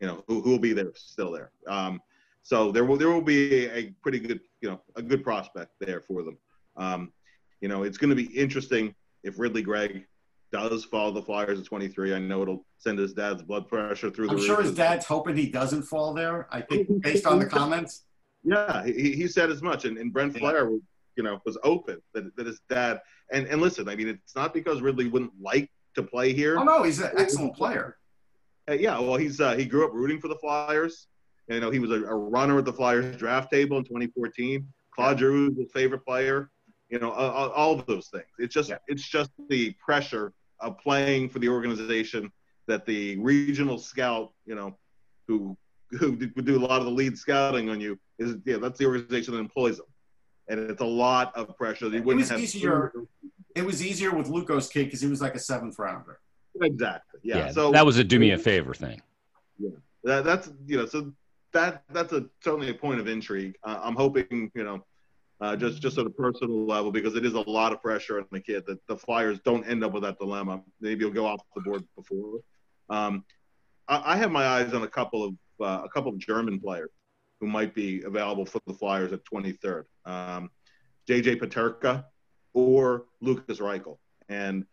You 0.00 0.06
know, 0.06 0.24
who 0.28 0.40
who 0.42 0.50
will 0.50 0.58
be 0.58 0.72
there 0.72 0.92
still 0.94 1.32
there. 1.32 1.50
Um, 1.66 2.00
so 2.42 2.70
there 2.70 2.84
will 2.84 2.96
there 2.96 3.10
will 3.10 3.22
be 3.22 3.66
a, 3.66 3.76
a 3.76 3.90
pretty 4.02 4.20
good 4.20 4.40
you 4.60 4.70
know 4.70 4.80
a 4.96 5.02
good 5.02 5.24
prospect 5.24 5.72
there 5.80 6.00
for 6.00 6.22
them. 6.22 6.38
Um, 6.76 7.12
you 7.60 7.68
know, 7.68 7.82
it's 7.82 7.98
going 7.98 8.10
to 8.10 8.16
be 8.16 8.26
interesting 8.36 8.94
if 9.22 9.38
Ridly 9.38 9.62
Greig 9.62 10.04
does 10.52 10.84
follow 10.84 11.10
the 11.12 11.22
Flyers 11.22 11.58
at 11.58 11.64
23. 11.64 12.14
I 12.14 12.18
know 12.18 12.42
it'll 12.42 12.64
send 12.78 12.98
his 12.98 13.12
dad's 13.12 13.42
blood 13.42 13.66
pressure 13.68 14.10
through 14.10 14.26
the 14.26 14.32
I'm 14.32 14.36
roof. 14.36 14.46
sure 14.46 14.62
his 14.62 14.74
dad's 14.74 15.06
hoping 15.06 15.36
he 15.36 15.48
doesn't 15.48 15.82
fall 15.82 16.14
there. 16.14 16.46
I 16.50 16.60
think 16.60 16.88
based 17.02 17.26
on 17.26 17.38
the 17.38 17.46
comments. 17.46 18.02
Yeah, 18.44 18.84
he, 18.84 19.12
he 19.12 19.26
said 19.26 19.50
as 19.50 19.62
much, 19.62 19.84
and, 19.84 19.96
and 19.98 20.12
Brent 20.12 20.34
Yeah. 20.34 20.40
Flahr, 20.40 20.70
was, 20.70 20.80
you 21.16 21.22
know, 21.22 21.40
was 21.46 21.56
open 21.64 22.00
that, 22.12 22.36
that 22.36 22.46
his 22.46 22.60
dad. 22.68 23.00
And 23.32 23.46
and 23.46 23.60
listen, 23.60 23.88
I 23.88 23.96
mean, 23.96 24.08
it's 24.08 24.36
not 24.36 24.52
because 24.52 24.82
Ridly 24.82 25.08
wouldn't 25.08 25.32
like 25.40 25.70
to 25.94 26.02
play 26.02 26.32
here. 26.34 26.58
Oh 26.58 26.62
no, 26.62 26.82
he's 26.82 27.00
an 27.00 27.10
excellent 27.16 27.56
player. 27.56 27.96
Uh, 28.68 28.74
yeah, 28.74 28.98
well, 28.98 29.16
he's 29.16 29.40
uh, 29.40 29.56
he 29.56 29.64
grew 29.64 29.86
up 29.86 29.92
rooting 29.94 30.20
for 30.20 30.28
the 30.28 30.36
Flyers. 30.36 31.06
You 31.48 31.60
know, 31.60 31.70
he 31.70 31.78
was 31.78 31.90
a, 31.90 32.04
a 32.04 32.14
runner 32.14 32.58
at 32.58 32.64
the 32.64 32.72
Flyers 32.72 33.16
draft 33.16 33.50
table 33.50 33.78
in 33.78 33.84
2014. 33.84 34.66
Claude 34.94 35.18
Giroux 35.18 35.48
was 35.50 35.58
his 35.58 35.72
favorite 35.72 36.04
player. 36.04 36.50
You 36.94 37.00
know, 37.00 37.10
uh, 37.10 37.32
all, 37.38 37.50
all 37.50 37.72
of 37.78 37.84
those 37.86 38.06
things. 38.14 38.30
It's 38.38 38.54
just 38.54 38.68
Yeah. 38.70 38.78
it's 38.86 39.02
just 39.16 39.30
the 39.48 39.72
pressure 39.86 40.26
of 40.60 40.78
playing 40.78 41.28
for 41.28 41.40
the 41.40 41.48
organization 41.48 42.30
that 42.68 42.86
the 42.86 43.18
regional 43.18 43.78
scout, 43.78 44.32
you 44.46 44.54
know, 44.54 44.68
who 45.26 45.56
who 45.98 46.12
would 46.36 46.44
do 46.44 46.56
a 46.56 46.64
lot 46.70 46.78
of 46.82 46.86
the 46.86 46.92
lead 47.00 47.18
scouting 47.18 47.68
on 47.68 47.80
you 47.80 47.98
is 48.20 48.36
yeah, 48.44 48.58
that's 48.58 48.78
the 48.78 48.86
organization 48.86 49.34
that 49.34 49.40
employs 49.40 49.76
them, 49.78 49.86
and 50.48 50.56
it's 50.72 50.80
a 50.80 50.92
lot 51.06 51.26
of 51.36 51.56
pressure. 51.56 51.88
They 51.88 51.96
It 51.98 52.04
wouldn't 52.04 52.20
it 52.20 52.24
was 52.26 52.30
have 52.30 52.40
easier- 52.40 52.92
It 53.56 53.64
was 53.64 53.84
easier 53.84 54.12
with 54.18 54.28
Luco's 54.28 54.68
kid 54.68 54.84
because 54.84 55.00
he 55.00 55.08
was 55.08 55.20
like 55.20 55.34
a 55.34 55.40
seventh 55.40 55.76
rounder. 55.80 56.20
exactly. 56.60 57.18
Yeah. 57.24 57.50
so 57.50 57.72
that 57.72 57.84
was 57.84 57.96
a 57.98 58.04
do 58.04 58.18
me 58.20 58.30
a 58.30 58.38
favor 58.38 58.72
thing. 58.84 59.02
that, 60.04 60.22
that's 60.24 60.46
you 60.70 60.76
know 60.78 60.86
so 60.86 61.12
that 61.52 61.82
that's 61.96 62.12
a 62.12 62.20
certainly 62.44 62.70
a 62.70 62.74
point 62.74 63.00
of 63.00 63.08
intrigue. 63.08 63.54
Uh, 63.64 63.80
I'm 63.82 63.96
hoping 63.96 64.52
you 64.54 64.64
know 64.68 64.84
uh, 65.40 65.56
just 65.56 65.82
just 65.82 65.98
at 65.98 66.06
a 66.06 66.10
personal 66.10 66.66
level 66.66 66.92
because 66.92 67.16
it 67.16 67.24
is 67.24 67.34
a 67.34 67.40
lot 67.40 67.72
of 67.72 67.82
pressure 67.82 68.18
on 68.18 68.26
the 68.30 68.40
kid 68.40 68.64
that 68.66 68.78
the 68.86 68.96
Flyers 68.96 69.38
don't 69.44 69.64
end 69.64 69.84
up 69.84 69.92
with 69.92 70.02
that 70.02 70.18
dilemma. 70.18 70.62
Maybe 70.80 71.04
he'll 71.04 71.12
go 71.12 71.26
off 71.26 71.40
the 71.54 71.62
board 71.62 71.84
before. 71.96 72.40
Um, 72.88 73.24
I, 73.88 74.14
I 74.14 74.16
have 74.16 74.30
my 74.30 74.46
eyes 74.46 74.72
on 74.74 74.82
a 74.82 74.88
couple 74.88 75.24
of 75.24 75.34
uh, 75.60 75.84
a 75.84 75.88
couple 75.88 76.12
of 76.12 76.18
German 76.18 76.60
players 76.60 76.90
who 77.40 77.46
might 77.46 77.74
be 77.74 78.02
available 78.02 78.46
for 78.46 78.60
the 78.66 78.74
Flyers 78.74 79.12
at 79.12 79.20
23rd. 79.24 79.84
Um, 80.04 80.50
JJ 81.08 81.40
Peterka 81.40 82.04
or 82.52 83.06
Lukas 83.20 83.58
Reichel, 83.58 83.98
and 84.28 84.64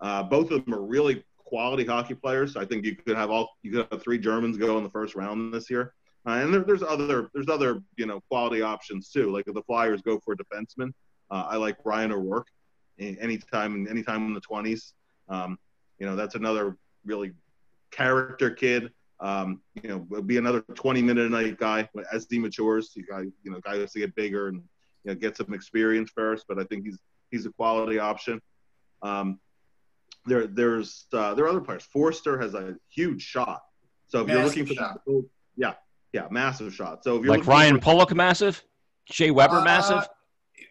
uh, 0.00 0.22
both 0.22 0.50
of 0.50 0.64
them 0.64 0.74
are 0.74 0.82
really 0.82 1.24
quality 1.38 1.84
hockey 1.84 2.14
players. 2.14 2.56
I 2.56 2.64
think 2.64 2.84
you 2.84 2.96
could 2.96 3.16
have 3.16 3.30
all 3.30 3.56
you 3.62 3.72
could 3.72 3.86
have 3.90 4.02
three 4.02 4.18
Germans 4.18 4.56
go 4.56 4.78
in 4.78 4.84
the 4.84 4.90
first 4.90 5.14
round 5.14 5.52
this 5.52 5.68
year. 5.70 5.94
Uh, 6.26 6.32
and 6.32 6.54
there, 6.54 6.60
there's 6.60 6.82
other 6.82 7.30
there's 7.34 7.48
other 7.48 7.82
you 7.96 8.06
know 8.06 8.20
quality 8.30 8.62
options 8.62 9.10
too. 9.10 9.30
Like 9.30 9.46
if 9.46 9.54
the 9.54 9.62
Flyers 9.62 10.02
go 10.02 10.18
for 10.18 10.32
a 10.32 10.36
defenseman, 10.36 10.92
uh, 11.30 11.46
I 11.48 11.56
like 11.56 11.76
Ryan 11.84 12.12
O'Rourke. 12.12 12.48
Anytime 12.98 13.86
anytime 13.88 14.26
in 14.26 14.34
the 14.34 14.40
20s, 14.40 14.92
um, 15.28 15.58
you 15.98 16.06
know 16.06 16.16
that's 16.16 16.34
another 16.34 16.76
really 17.04 17.32
character 17.90 18.50
kid. 18.50 18.90
Um, 19.20 19.60
you 19.82 19.88
know, 19.88 20.22
be 20.22 20.36
another 20.38 20.60
20 20.60 21.00
minute 21.00 21.26
a 21.26 21.30
night 21.30 21.58
guy 21.58 21.88
as 22.12 22.26
he 22.28 22.38
matures. 22.38 22.92
You 22.94 23.04
guy 23.06 23.22
you 23.42 23.50
know 23.50 23.60
guy 23.60 23.78
has 23.78 23.92
to 23.92 23.98
get 23.98 24.14
bigger 24.14 24.48
and 24.48 24.62
you 25.04 25.12
know 25.12 25.14
get 25.14 25.36
some 25.36 25.52
experience 25.52 26.10
first. 26.14 26.46
But 26.48 26.58
I 26.58 26.64
think 26.64 26.84
he's 26.84 26.98
he's 27.30 27.46
a 27.46 27.50
quality 27.50 27.98
option. 27.98 28.40
Um, 29.02 29.40
there 30.26 30.46
there's 30.46 31.06
uh, 31.12 31.34
there 31.34 31.44
are 31.44 31.48
other 31.48 31.60
players. 31.60 31.84
Foerster 31.84 32.38
has 32.40 32.54
a 32.54 32.76
huge 32.88 33.22
shot. 33.22 33.62
So 34.08 34.22
if 34.22 34.28
you're 34.28 34.44
looking 34.44 34.66
for 34.66 34.74
shot. 34.74 35.00
yeah, 35.56 35.74
yeah, 36.14 36.28
massive 36.30 36.72
shot. 36.72 37.02
So 37.04 37.16
if 37.16 37.24
you're 37.24 37.36
Like 37.36 37.46
Ryan 37.46 37.74
for, 37.74 37.80
Pollock, 37.82 38.14
massive. 38.14 38.64
Shea 39.10 39.30
Weber, 39.32 39.56
Uh, 39.56 39.64
massive. 39.64 40.08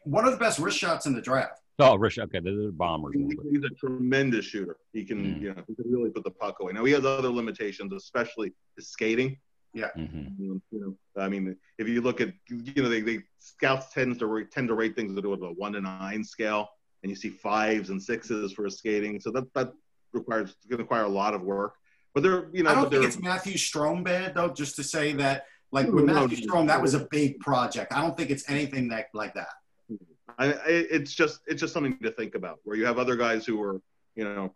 One 0.05 0.25
of 0.25 0.31
the 0.31 0.39
best 0.39 0.57
wrist 0.57 0.77
shots 0.79 1.05
in 1.05 1.13
the 1.13 1.21
draft. 1.21 1.59
Oh, 1.79 1.95
Rich. 1.95 2.17
Okay, 2.17 2.39
they're 2.39 2.55
the 2.55 2.71
bombers. 2.71 3.13
he's 3.51 3.63
a 3.63 3.69
tremendous 3.69 4.45
shooter. 4.45 4.77
He 4.93 5.03
can 5.03 5.19
Mm. 5.35 5.41
you 5.41 5.53
know 5.53 5.63
he 5.67 5.75
can 5.75 5.91
really 5.91 6.09
put 6.09 6.23
the 6.23 6.31
puck 6.31 6.59
away. 6.61 6.71
Now 6.71 6.85
he 6.85 6.93
has 6.93 7.05
other 7.05 7.29
limitations, 7.29 7.91
especially 7.93 8.53
his 8.77 8.87
skating. 8.89 9.37
Mhm. 9.75 10.37
You 10.37 10.61
know, 10.71 10.97
I 11.21 11.27
mean, 11.29 11.57
if 11.79 11.87
you 11.89 12.01
look 12.01 12.21
at 12.21 12.31
you 12.49 12.81
know 12.81 12.89
they, 12.89 13.01
they 13.01 13.19
scouts 13.39 13.91
tend 13.91 14.17
to 14.19 14.27
rate, 14.27 14.51
tend 14.51 14.67
to 14.69 14.75
rate 14.75 14.95
things 14.95 15.17
at 15.17 15.25
a 15.25 15.29
one 15.29 15.73
to 15.73 15.81
nine 15.81 16.23
scale, 16.23 16.69
and 17.01 17.09
you 17.09 17.15
see 17.15 17.29
fives 17.29 17.89
and 17.89 18.01
sixes 18.01 18.53
for 18.53 18.65
his 18.65 18.77
skating. 18.77 19.19
So 19.19 19.31
that 19.31 19.51
that 19.55 19.73
requires 20.13 20.51
it's 20.51 20.65
going 20.67 20.77
to 20.77 20.83
require 20.83 21.03
a 21.03 21.09
lot 21.09 21.33
of 21.33 21.41
work. 21.41 21.73
But 22.13 22.23
they're 22.23 22.49
you 22.53 22.63
know 22.63 22.69
I 22.69 22.75
don't 22.75 22.91
think 22.91 23.05
it's 23.05 23.19
Matthew 23.19 23.55
Strome 23.55 24.03
bad 24.03 24.35
though. 24.35 24.49
Just 24.49 24.75
to 24.77 24.83
say 24.83 25.13
that, 25.13 25.45
like 25.71 25.87
with 25.87 26.05
no, 26.05 26.13
Matthew 26.13 26.45
no. 26.45 26.53
Strome, 26.53 26.67
that 26.67 26.81
was 26.81 26.93
a 26.93 27.07
big 27.09 27.39
project. 27.39 27.91
I 27.91 28.01
don't 28.01 28.15
think 28.15 28.29
it's 28.29 28.49
anything 28.49 28.89
that 28.89 29.07
like 29.13 29.33
that. 29.33 29.47
I, 30.37 30.53
I, 30.53 30.57
it's 30.67 31.13
just 31.13 31.41
it's 31.47 31.59
just 31.59 31.73
something 31.73 31.97
to 31.99 32.11
think 32.11 32.35
about. 32.35 32.59
Where 32.63 32.77
you 32.77 32.85
have 32.85 32.97
other 32.97 33.15
guys 33.15 33.45
who 33.45 33.61
are, 33.61 33.81
you 34.15 34.23
know, 34.23 34.53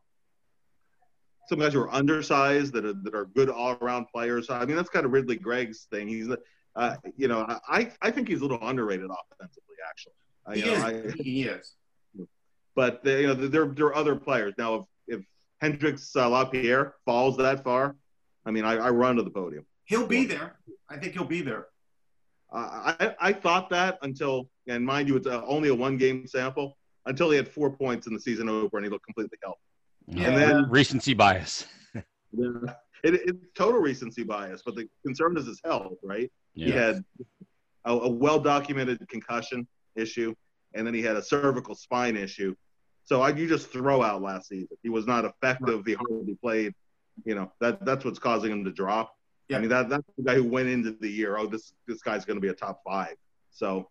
some 1.50 1.60
guys 1.60 1.74
who 1.74 1.82
are 1.82 1.94
undersized 1.94 2.74
that 2.74 2.86
are 2.86 2.94
that 2.94 3.16
are 3.16 3.26
good 3.26 3.50
all 3.50 3.78
around 3.82 4.08
players. 4.14 4.50
I 4.50 4.66
mean, 4.66 4.76
that's 4.76 4.90
kind 4.90 5.06
of 5.06 5.12
Ridly 5.12 5.38
Greig's 5.38 5.88
thing. 5.92 6.08
He's, 6.08 6.30
uh, 6.76 6.96
you 7.16 7.28
know, 7.28 7.46
I 7.68 7.92
I 8.02 8.12
think 8.12 8.28
he's 8.28 8.42
a 8.42 8.44
little 8.44 8.60
underrated 8.68 9.10
offensively, 9.10 9.76
actually. 9.90 10.14
I, 10.46 10.56
He 10.56 10.62
know, 10.62 10.74
is. 10.74 11.14
I, 11.14 11.24
he 11.24 11.44
is. 11.44 11.76
but 12.76 13.04
they, 13.04 13.22
you 13.22 13.28
know, 13.28 13.34
there 13.34 13.66
there 13.68 13.88
are 13.88 13.96
other 13.96 14.16
players 14.16 14.54
now. 14.58 14.76
If 14.76 14.86
if 15.20 15.26
Hendrix 15.62 16.16
uh, 16.16 16.30
Lapierre 16.30 16.96
falls 17.06 17.38
that 17.38 17.64
far, 17.64 17.96
I 18.46 18.52
mean, 18.52 18.64
I, 18.64 18.76
I 18.76 18.90
run 18.90 19.16
to 19.18 19.24
the 19.24 19.30
podium. 19.30 19.66
He'll 19.86 20.08
be 20.08 20.26
there. 20.26 20.58
I 20.90 20.98
think 20.98 21.14
he'll 21.14 21.26
be 21.26 21.42
there. 21.42 21.68
Uh, 22.52 22.94
I, 23.00 23.16
I 23.20 23.34
thought 23.34 23.70
that 23.72 23.98
until, 24.04 24.50
and 24.68 24.86
mind 24.86 25.08
you, 25.08 25.18
it's 25.18 25.28
uh 25.28 25.44
only 25.46 25.70
a 25.70 25.76
one 25.76 25.98
game 25.98 26.26
sample, 26.28 26.78
until 27.06 27.30
he 27.30 27.38
had 27.38 27.48
four 27.48 27.70
points 27.70 28.08
in 28.08 28.14
the 28.14 28.20
season 28.20 28.48
opener 28.48 28.80
and 28.80 28.86
he 28.86 28.90
looked 28.90 29.06
completely 29.06 29.38
healthy. 29.44 29.60
Yeah. 30.08 30.28
And 30.30 30.38
then, 30.38 30.70
recency 30.70 31.14
bias. 31.14 31.66
Yeah. 32.34 32.74
It, 33.06 33.14
it's 33.26 33.48
total 33.56 33.80
recency 33.80 34.24
bias, 34.24 34.62
but 34.66 34.76
the 34.76 34.86
concern 35.06 35.38
is 35.38 35.46
his 35.46 35.62
health, 35.64 35.94
right? 36.04 36.30
Yeah. 36.56 36.66
He 36.66 36.72
had 36.74 37.06
a, 37.86 37.94
a 37.94 38.10
well 38.10 38.38
documented 38.38 39.00
concussion 39.08 39.66
issue, 39.96 40.36
and 40.74 40.86
then 40.86 40.94
he 40.94 41.02
had 41.02 41.16
a 41.16 41.22
cervical 41.22 41.74
spine 41.74 42.18
issue. 42.18 42.54
So 43.08 43.22
I, 43.22 43.30
you 43.30 43.48
just 43.48 43.72
throw 43.72 44.02
out 44.04 44.22
last 44.22 44.50
season. 44.50 44.78
He 44.84 44.90
was 44.90 45.08
not 45.08 45.24
effective. 45.24 45.86
He 45.86 45.94
hardly 45.94 46.36
played. 46.42 46.74
You 47.26 47.36
know 47.36 47.52
that 47.62 47.84
that's 47.86 48.04
what's 48.06 48.20
causing 48.20 48.52
him 48.52 48.64
to 48.66 48.72
drop. 48.72 49.16
Yeah. 49.48 49.58
I 49.58 49.60
mean 49.62 49.70
that 49.70 49.88
that's 49.90 50.04
the 50.18 50.24
guy 50.24 50.36
who 50.36 50.44
went 50.44 50.68
into 50.68 50.92
the 50.92 51.10
year. 51.10 51.38
Oh, 51.38 51.48
this 51.48 51.72
this 51.88 52.02
guy's 52.02 52.26
going 52.26 52.36
to 52.36 52.42
be 52.42 52.50
a 52.50 52.54
top 52.54 52.82
five. 52.86 53.16
So 53.50 53.90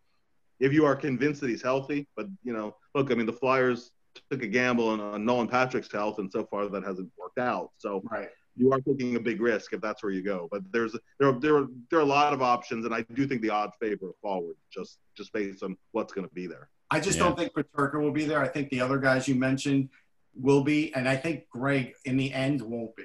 if 0.60 0.72
you 0.72 0.84
are 0.84 0.94
convinced 0.94 1.40
that 1.40 1.48
he's 1.48 1.62
healthy, 1.62 2.06
but 2.14 2.26
you 2.44 2.52
know, 2.52 2.76
look, 2.94 3.10
I 3.10 3.14
mean 3.14 3.26
the 3.26 3.32
Flyers 3.32 3.90
took 4.30 4.42
a 4.42 4.46
gamble 4.46 4.88
on, 4.88 5.00
on 5.00 5.24
Nolan 5.24 5.48
Patrick's 5.48 5.90
health, 5.90 6.18
and 6.18 6.30
so 6.30 6.44
far 6.44 6.68
that 6.68 6.84
hasn't 6.84 7.10
worked 7.18 7.38
out. 7.38 7.70
So 7.78 8.02
Right. 8.10 8.28
you 8.54 8.70
are 8.72 8.80
taking 8.80 9.16
a 9.16 9.20
big 9.20 9.40
risk 9.40 9.72
if 9.72 9.80
that's 9.80 10.02
where 10.02 10.12
you 10.12 10.22
go. 10.22 10.46
But 10.50 10.62
there's 10.72 10.94
there 11.18 11.28
are, 11.30 11.40
there 11.40 11.56
are, 11.56 11.66
there 11.90 11.98
are 12.00 12.02
a 12.02 12.12
lot 12.20 12.32
of 12.34 12.42
options, 12.42 12.84
and 12.84 12.94
I 12.94 13.00
do 13.14 13.26
think 13.26 13.40
the 13.40 13.50
odds 13.50 13.72
favor 13.80 14.10
forward 14.20 14.56
just 14.70 14.98
just 15.16 15.32
based 15.32 15.62
on 15.62 15.76
what's 15.92 16.12
going 16.12 16.28
to 16.28 16.34
be 16.34 16.46
there. 16.46 16.68
I 16.90 17.00
just 17.00 17.18
Yeah. 17.18 17.24
don't 17.24 17.38
think 17.38 17.52
Peterka 17.52 18.00
will 18.00 18.12
be 18.12 18.24
there. 18.24 18.40
I 18.40 18.48
think 18.48 18.70
the 18.70 18.80
other 18.80 18.98
guys 18.98 19.26
you 19.26 19.34
mentioned 19.34 19.88
will 20.34 20.62
be, 20.62 20.94
and 20.94 21.08
I 21.08 21.16
think 21.16 21.48
Greig 21.48 21.94
in 22.04 22.16
the 22.16 22.32
end 22.32 22.62
won't 22.62 22.94
be. 22.96 23.04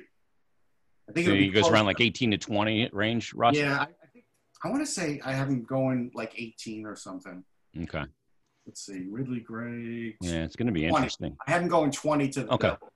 I 1.10 1.14
think 1.14 1.26
So 1.26 1.32
it'll 1.32 1.40
be 1.40 1.46
he 1.46 1.52
goes 1.52 1.64
close. 1.64 1.74
around 1.74 1.86
like 1.86 2.00
18 2.00 2.32
to 2.32 2.38
20 2.38 2.90
range, 2.94 3.34
Russ. 3.34 3.56
Yeah, 3.58 3.80
I, 3.80 3.84
I 3.84 4.08
think 4.14 4.26
I 4.64 4.70
want 4.70 4.82
to 4.82 4.86
say 4.92 5.20
I 5.26 5.34
have 5.34 5.50
him 5.50 5.64
going 5.64 6.12
like 6.14 6.34
18 6.40 6.86
or 6.86 6.96
something. 6.96 7.44
Okay. 7.84 8.04
Let's 8.68 8.86
see, 8.86 9.08
Ridly 9.10 9.40
Gray. 9.40 10.16
Yeah, 10.22 10.44
it's 10.44 10.56
going 10.56 10.68
to 10.68 10.72
be 10.74 10.82
20. 10.82 10.96
interesting. 10.96 11.38
I 11.48 11.52
have 11.52 11.64
him 11.64 11.68
going 11.68 11.92
20 11.92 12.30
to 12.30 12.44
the 12.44 12.54
Okay. 12.54 12.68
Devils. 12.70 12.92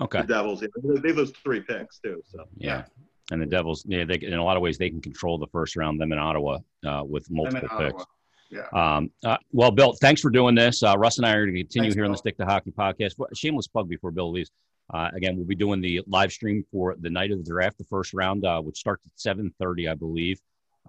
Okay. 0.00 0.20
The 0.20 0.26
Devils, 0.28 0.62
yeah, 0.62 0.68
they, 0.94 1.00
they 1.00 1.12
lose 1.12 1.32
three 1.42 1.60
picks 1.60 1.98
too. 1.98 2.22
So 2.32 2.44
Yeah. 2.56 2.84
And 3.32 3.42
the 3.42 3.46
Devils, 3.46 3.84
yeah, 3.86 4.04
they, 4.04 4.14
in 4.14 4.34
a 4.34 4.44
lot 4.44 4.56
of 4.56 4.62
ways, 4.62 4.78
they 4.78 4.88
can 4.88 5.02
control 5.02 5.36
the 5.36 5.48
first 5.48 5.76
round. 5.76 6.00
Them 6.00 6.12
in 6.12 6.18
Ottawa 6.18 6.58
uh, 6.86 7.02
with 7.06 7.26
Them 7.26 7.36
in 7.38 7.42
multiple 7.52 7.68
Ottawa. 7.72 8.04
Yeah. 8.50 8.66
Um, 8.72 9.10
uh, 9.24 9.36
well, 9.52 9.70
Bill, 9.70 9.92
thanks 10.00 10.20
for 10.20 10.30
doing 10.30 10.54
this. 10.54 10.82
Uh, 10.82 10.96
Russ 10.96 11.18
and 11.18 11.26
I 11.26 11.32
are 11.32 11.44
going 11.44 11.54
to 11.54 11.60
continue 11.60 11.90
Thanks, 11.90 11.96
here 11.96 12.04
on 12.04 12.12
the 12.12 12.18
Stick 12.18 12.38
to 12.38 12.46
Hockey 12.46 12.70
podcast. 12.70 13.14
Shameless 13.34 13.66
plug 13.66 13.88
before 13.88 14.10
Bill 14.10 14.30
leaves. 14.30 14.50
Uh, 14.92 15.10
again, 15.12 15.36
we'll 15.36 15.44
be 15.44 15.54
doing 15.54 15.80
the 15.80 16.00
live 16.06 16.32
stream 16.32 16.64
for 16.72 16.96
the 16.98 17.10
night 17.10 17.30
of 17.30 17.44
the 17.44 17.50
draft, 17.50 17.76
the 17.76 17.84
first 17.84 18.14
round, 18.14 18.44
uh, 18.46 18.60
which 18.60 18.78
starts 18.78 19.06
at 19.06 19.12
7:30, 19.18 19.88
I 19.88 19.94
believe. 19.94 20.40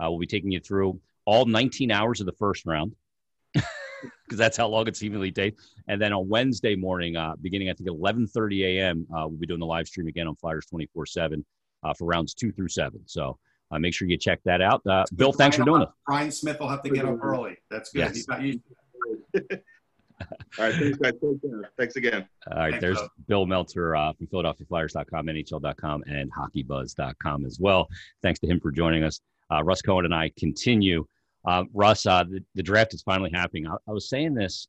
Uh, 0.02 0.10
we'll 0.10 0.20
be 0.20 0.28
taking 0.28 0.52
you 0.52 0.62
through 0.62 1.00
all 1.26 1.46
19 1.46 1.92
hours 1.92 2.22
of 2.22 2.26
the 2.26 2.32
first 2.34 2.66
round 2.66 2.96
because 3.54 4.38
that's 4.38 4.56
how 4.56 4.68
long 4.68 4.88
it's 4.88 5.04
evenly 5.04 5.32
takes. 5.32 5.70
And 5.90 6.02
then 6.02 6.14
on 6.14 6.30
Wednesday 6.30 6.76
morning, 6.76 7.18
uh, 7.18 7.36
beginning 7.42 7.70
I 7.70 7.74
think 7.74 7.90
at 7.90 7.96
11:30 7.96 8.64
a.m., 8.64 9.06
uh, 9.12 9.28
we'll 9.28 9.38
be 9.38 9.48
doing 9.48 9.60
the 9.60 9.66
live 9.66 9.88
stream 9.88 10.08
again 10.08 10.28
on 10.28 10.36
Flyers 10.36 10.66
24/7 10.68 11.44
uh, 11.84 11.94
for 11.94 12.06
rounds 12.06 12.34
two 12.34 12.54
through 12.54 12.70
seven. 12.70 13.02
So 13.06 13.38
uh, 13.72 13.80
make 13.80 13.94
sure 13.94 14.08
you 14.08 14.18
check 14.18 14.40
that 14.46 14.62
out. 14.62 14.82
Uh, 14.86 15.06
Bill, 15.16 15.32
thanks 15.32 15.58
for 15.58 15.64
doing 15.64 15.82
it. 15.82 15.90
Brian 16.06 16.32
Smith 16.32 16.60
will 16.60 16.70
have 16.70 16.82
to 16.84 16.90
get 16.90 17.06
up 17.06 17.18
early. 17.22 17.58
That's 17.70 17.92
good. 17.92 18.00
Yes. 18.00 18.16
He's 18.16 18.28
not 18.28 18.42
used 18.42 18.60
all 20.60 20.66
right, 20.66 20.76
thanks 20.76 20.98
guys. 20.98 21.14
Take 21.14 21.42
care. 21.42 21.72
Thanks 21.78 21.96
again. 21.96 22.28
All 22.52 22.58
right, 22.58 22.72
Thanks, 22.72 22.82
there's 22.82 22.98
Bill. 22.98 23.10
Bill 23.28 23.46
Meltzer 23.46 23.96
uh, 23.96 24.14
from 24.14 24.28
PhiladelphiaFlyers.com, 24.28 25.28
NHL.com, 25.28 26.04
and 26.08 26.32
HockeyBuzz.com 26.34 27.46
as 27.46 27.60
well. 27.60 27.88
Thanks 28.22 28.40
to 28.42 28.48
him 28.48 28.60
for 28.60 28.72
joining 28.72 29.04
us. 29.04 29.22
Uh, 29.52 29.64
Russ 29.64 29.82
Cohen 29.82 30.06
and 30.06 30.14
I 30.14 30.32
continue. 30.38 31.06
Uh, 31.46 31.64
Russ, 31.74 32.06
uh, 32.06 32.24
the, 32.24 32.44
the 32.56 32.64
draft 32.64 32.94
is 32.94 33.02
finally 33.02 33.32
happening. 33.34 33.68
I, 33.68 33.76
I 33.88 33.92
was 33.92 34.10
saying 34.10 34.34
this, 34.34 34.68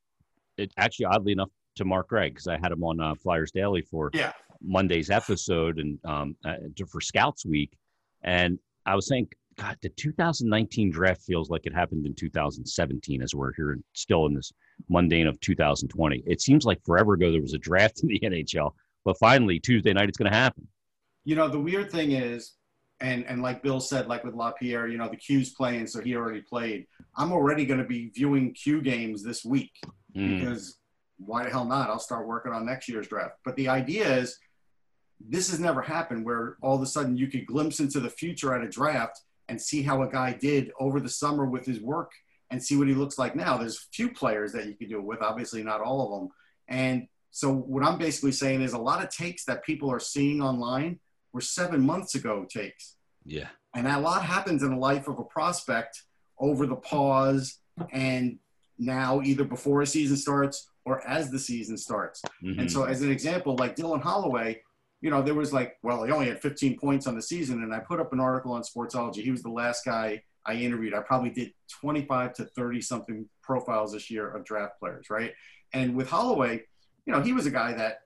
it 0.57 0.73
actually 0.77 1.07
oddly 1.07 1.33
enough, 1.33 1.51
to 1.77 1.85
Mark 1.85 2.09
Greig 2.09 2.35
because 2.35 2.49
I 2.49 2.59
had 2.59 2.73
him 2.73 2.83
on 2.83 3.01
uh, 3.01 3.15
Flyers 3.15 3.51
Daily 3.53 3.81
for 3.83 4.11
Yeah. 4.13 4.33
Monday's 4.61 5.09
episode 5.09 5.79
and 5.79 5.99
um, 6.05 6.37
uh, 6.45 6.57
for 6.91 7.01
Scouts 7.01 7.47
Week, 7.47 7.73
and 8.23 8.59
I 8.91 8.95
was 8.95 9.07
saying, 9.07 9.29
God, 9.57 9.77
the 9.83 9.89
2019 9.91 10.91
draft 10.91 11.23
feels 11.23 11.51
like 11.51 11.67
it 11.67 11.75
happened 11.75 12.07
in 12.07 12.15
2017 12.15 13.23
as 13.23 13.35
we're 13.35 13.53
here 13.55 13.79
still 13.95 14.27
in 14.27 14.35
this 14.35 14.53
mundane 14.89 15.27
of 15.27 15.39
2020. 15.41 16.23
It 16.27 16.41
seems 16.41 16.65
like 16.65 16.83
forever 16.85 17.15
ago 17.15 17.31
there 17.31 17.43
was 17.43 17.55
a 17.55 17.59
draft 17.59 18.03
in 18.03 18.09
the 18.09 18.21
NHL, 18.25 18.73
but 19.05 19.19
finally 19.19 19.61
Tuesday 19.61 19.93
night 19.93 20.09
it's 20.09 20.19
going 20.19 20.31
to 20.31 20.37
happen. 20.37 20.67
You 21.25 21.37
know, 21.37 21.49
the 21.49 21.61
weird 21.61 21.91
thing 21.91 22.13
is, 22.13 22.53
and 23.01 23.25
and 23.27 23.43
like 23.43 23.63
Bill 23.63 23.81
said, 23.81 24.09
like 24.09 24.25
with 24.25 24.35
Lapierre, 24.35 24.87
you 24.87 24.99
know, 24.99 25.09
the 25.09 25.17
Q's 25.17 25.51
playing, 25.51 25.87
so 25.87 26.03
he 26.03 26.17
already 26.17 26.43
played. 26.43 26.87
I'm 27.17 27.33
already 27.33 27.65
going 27.65 27.81
to 27.81 27.87
be 27.87 28.11
viewing 28.15 28.53
Q 28.53 28.83
games 28.83 29.23
this 29.23 29.45
week 29.45 29.73
Mm, 30.17 30.39
because 30.39 30.79
why 31.19 31.45
the 31.45 31.51
hell 31.51 31.65
not? 31.65 31.91
I'll 31.91 31.99
start 31.99 32.27
working 32.27 32.53
on 32.53 32.67
next 32.67 32.89
year's 32.89 33.09
draft. 33.09 33.35
But 33.45 33.57
the 33.57 33.69
idea 33.69 34.09
is, 34.19 34.39
this 35.29 35.51
has 35.51 35.61
never 35.61 35.83
happened 35.83 36.25
where 36.25 36.57
all 36.63 36.77
of 36.77 36.83
a 36.83 36.87
sudden 36.87 37.17
you 37.17 37.27
could 37.29 37.47
glimpse 37.47 37.81
into 37.81 38.01
the 38.01 38.11
future 38.11 38.55
at 38.55 38.63
a 38.63 38.69
draft 38.69 39.21
and 39.49 39.61
see 39.61 39.83
how 39.83 40.03
a 40.03 40.09
guy 40.11 40.33
did 40.33 40.73
over 40.81 41.01
the 41.01 41.09
summer 41.09 41.45
with 41.45 41.67
his 41.67 41.81
work 41.81 42.13
and 42.51 42.63
see 42.63 42.77
what 42.77 42.89
he 42.89 42.95
looks 42.95 43.19
like 43.19 43.37
now. 43.37 43.57
There's 43.57 43.87
few 43.93 44.11
players 44.11 44.53
that 44.53 44.67
you 44.67 44.75
could 44.75 44.89
do 44.89 44.99
it 44.99 45.05
with, 45.05 45.21
obviously 45.23 45.63
not 45.63 45.81
all 45.81 46.03
of 46.15 46.21
them. 46.21 46.31
And 46.69 47.07
so 47.31 47.53
what 47.53 47.85
I'm 47.85 47.99
basically 47.99 48.33
saying 48.33 48.63
is 48.63 48.73
a 48.73 48.79
lot 48.79 49.03
of 49.05 49.11
takes 49.11 49.45
that 49.45 49.65
people 49.65 49.91
are 49.91 50.01
seeing 50.01 50.41
online 50.43 50.99
were 51.33 51.41
seven 51.41 51.81
months 51.81 52.15
ago 52.15 52.45
takes. 52.49 52.97
yeah, 53.25 53.49
And 53.75 53.87
a 53.87 53.99
lot 54.01 54.25
happens 54.25 54.63
in 54.63 54.71
the 54.71 54.77
life 54.77 55.07
of 55.07 55.19
a 55.19 55.25
prospect 55.25 56.03
over 56.39 56.67
the 56.67 56.77
pause 56.77 57.59
and 57.93 58.39
now 58.79 59.21
either 59.23 59.45
before 59.45 59.83
a 59.83 59.87
season 59.87 60.17
starts 60.17 60.69
or 60.85 61.07
as 61.07 61.31
the 61.31 61.39
season 61.39 61.77
starts. 61.77 62.23
Mhm. 62.43 62.61
And 62.61 62.73
so, 62.73 62.85
as 62.85 63.03
an 63.03 63.11
example, 63.13 63.55
like 63.57 63.77
Dylan 63.77 64.01
Holloway, 64.03 64.63
you 65.01 65.11
know, 65.11 65.23
there 65.23 65.35
was 65.35 65.53
like, 65.53 65.79
well, 65.83 66.05
he 66.05 66.13
only 66.13 66.27
had 66.27 66.41
15 66.41 66.79
points 66.79 67.07
on 67.07 67.15
the 67.15 67.23
season. 67.23 67.63
And 67.63 67.75
I 67.75 67.79
put 67.79 68.01
up 68.01 68.13
an 68.13 68.21
article 68.21 68.53
on 68.53 68.63
Sportsology. 68.63 69.23
He 69.23 69.31
was 69.31 69.43
the 69.43 69.51
last 69.51 69.85
guy 69.85 70.23
I 70.45 70.55
interviewed. 70.55 70.95
I 70.95 71.01
probably 71.01 71.31
did 71.31 71.53
25 71.81 72.35
to 72.35 72.45
30 72.45 72.81
something 72.83 73.29
profiles 73.43 73.93
this 73.93 74.11
year 74.11 74.31
of 74.31 74.45
draft 74.45 74.79
players, 74.79 75.09
right? 75.09 75.33
And 75.73 75.97
with 75.97 76.09
Holloway, 76.09 76.65
you 77.07 77.13
know, 77.13 77.23
he 77.23 77.33
was 77.33 77.47
a 77.47 77.51
guy 77.51 77.73
that 77.73 78.01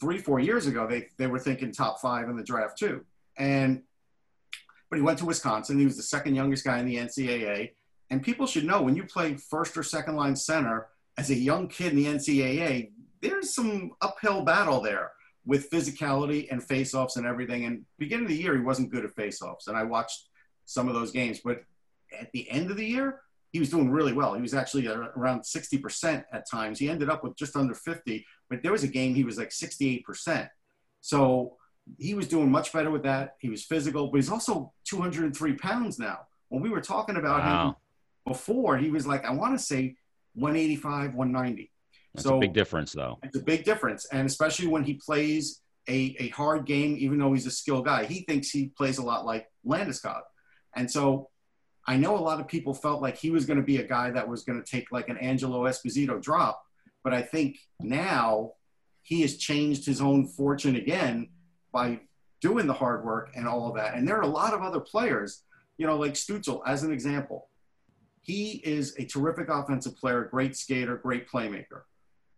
three, 0.00 0.18
four 0.18 0.40
years 0.40 0.66
ago, 0.66 0.86
they, 0.86 1.08
they 1.18 1.26
were 1.26 1.38
thinking 1.38 1.72
top 1.72 2.00
five 2.00 2.28
in 2.28 2.36
the 2.36 2.42
draft 2.42 2.78
too. 2.78 3.04
And, 3.36 3.82
but 4.88 4.96
he 4.96 5.02
went 5.02 5.18
to 5.18 5.26
Wisconsin. 5.26 5.78
He 5.78 5.84
was 5.84 5.96
the 5.96 6.02
second 6.02 6.34
youngest 6.34 6.64
guy 6.64 6.78
in 6.78 6.86
the 6.86 6.96
NCAA. 6.96 7.72
And 8.08 8.22
people 8.22 8.46
should 8.46 8.64
know 8.64 8.82
when 8.82 8.96
you 8.96 9.04
play 9.04 9.34
first 9.34 9.76
or 9.76 9.82
second 9.82 10.16
line 10.16 10.34
center 10.34 10.88
as 11.18 11.30
a 11.30 11.34
young 11.34 11.68
kid 11.68 11.92
in 11.92 11.96
the 11.96 12.06
NCAA, 12.06 12.92
there's 13.20 13.54
some 13.54 13.92
uphill 14.00 14.42
battle 14.42 14.80
there 14.80 15.12
with 15.46 15.70
physicality 15.70 16.48
and 16.50 16.62
faceoffs 16.62 17.16
and 17.16 17.26
everything. 17.26 17.64
And 17.64 17.84
beginning 17.98 18.26
of 18.26 18.30
the 18.30 18.36
year, 18.36 18.54
he 18.54 18.62
wasn't 18.62 18.90
good 18.90 19.04
at 19.04 19.14
faceoffs. 19.16 19.68
And 19.68 19.76
I 19.76 19.84
watched 19.84 20.28
some 20.64 20.88
of 20.88 20.94
those 20.94 21.10
games. 21.10 21.40
But 21.42 21.62
at 22.18 22.30
the 22.32 22.50
end 22.50 22.70
of 22.70 22.76
the 22.76 22.86
year, 22.86 23.20
he 23.52 23.58
was 23.58 23.70
doing 23.70 23.90
really 23.90 24.12
well. 24.12 24.34
He 24.34 24.42
was 24.42 24.54
actually 24.54 24.86
around 24.86 25.40
60% 25.40 26.24
at 26.32 26.48
times. 26.48 26.78
He 26.78 26.88
ended 26.88 27.10
up 27.10 27.24
with 27.24 27.36
just 27.36 27.56
under 27.56 27.74
50, 27.74 28.24
but 28.48 28.62
there 28.62 28.72
was 28.72 28.84
a 28.84 28.88
game 28.88 29.14
he 29.14 29.24
was 29.24 29.38
like 29.38 29.50
68%. 29.50 30.48
So 31.00 31.56
he 31.98 32.14
was 32.14 32.28
doing 32.28 32.50
much 32.50 32.72
better 32.72 32.90
with 32.90 33.02
that. 33.02 33.34
He 33.40 33.48
was 33.48 33.64
physical, 33.64 34.08
but 34.08 34.18
he's 34.18 34.30
also 34.30 34.72
203 34.84 35.54
pounds 35.54 35.98
now. 35.98 36.20
When 36.48 36.62
we 36.62 36.70
were 36.70 36.80
talking 36.80 37.16
about 37.16 37.44
him 37.44 37.74
before, 38.26 38.76
he 38.76 38.90
was 38.90 39.06
like, 39.06 39.24
I 39.24 39.32
want 39.32 39.58
to 39.58 39.64
say 39.64 39.96
185, 40.34 41.14
190. 41.14 41.72
That's 42.14 42.26
so 42.26 42.36
a 42.36 42.40
big 42.40 42.52
difference 42.52 42.92
though. 42.92 43.18
it's 43.22 43.36
a 43.36 43.42
big 43.42 43.64
difference. 43.64 44.06
And 44.06 44.26
especially 44.26 44.66
when 44.66 44.84
he 44.84 44.94
plays 44.94 45.60
a, 45.88 46.16
a 46.18 46.28
hard 46.28 46.66
game, 46.66 46.96
even 46.98 47.18
though 47.18 47.32
he's 47.32 47.46
a 47.46 47.50
skilled 47.50 47.84
guy, 47.84 48.04
he 48.04 48.22
thinks 48.22 48.50
he 48.50 48.68
plays 48.76 48.98
a 48.98 49.02
lot 49.02 49.24
like 49.24 49.46
Landeskog. 49.66 50.22
And 50.74 50.90
so 50.90 51.28
I 51.86 51.96
know 51.96 52.16
a 52.16 52.20
lot 52.20 52.40
of 52.40 52.48
people 52.48 52.74
felt 52.74 53.02
like 53.02 53.16
he 53.16 53.30
was 53.30 53.46
going 53.46 53.58
to 53.58 53.64
be 53.64 53.78
a 53.78 53.86
guy 53.86 54.10
that 54.10 54.28
was 54.28 54.44
going 54.44 54.62
to 54.62 54.70
take 54.70 54.92
like 54.92 55.08
an 55.08 55.16
Angelo 55.18 55.64
Esposito 55.64 56.20
drop. 56.20 56.62
But 57.02 57.14
I 57.14 57.22
think 57.22 57.58
now 57.80 58.52
he 59.02 59.22
has 59.22 59.36
changed 59.36 59.86
his 59.86 60.00
own 60.00 60.26
fortune 60.26 60.76
again 60.76 61.30
by 61.72 62.00
doing 62.40 62.66
the 62.66 62.72
hard 62.72 63.04
work 63.04 63.30
and 63.34 63.46
all 63.48 63.68
of 63.68 63.76
that. 63.76 63.94
And 63.94 64.06
there 64.06 64.16
are 64.16 64.22
a 64.22 64.28
lot 64.28 64.54
of 64.54 64.62
other 64.62 64.80
players, 64.80 65.42
you 65.78 65.86
know, 65.86 65.96
like 65.96 66.14
Stutzle, 66.14 66.60
as 66.66 66.82
an 66.82 66.92
example. 66.92 67.48
He 68.22 68.60
is 68.64 68.94
a 68.98 69.04
terrific 69.04 69.48
offensive 69.48 69.96
player, 69.96 70.28
great 70.30 70.56
skater, 70.56 70.96
great 70.96 71.28
playmaker. 71.28 71.82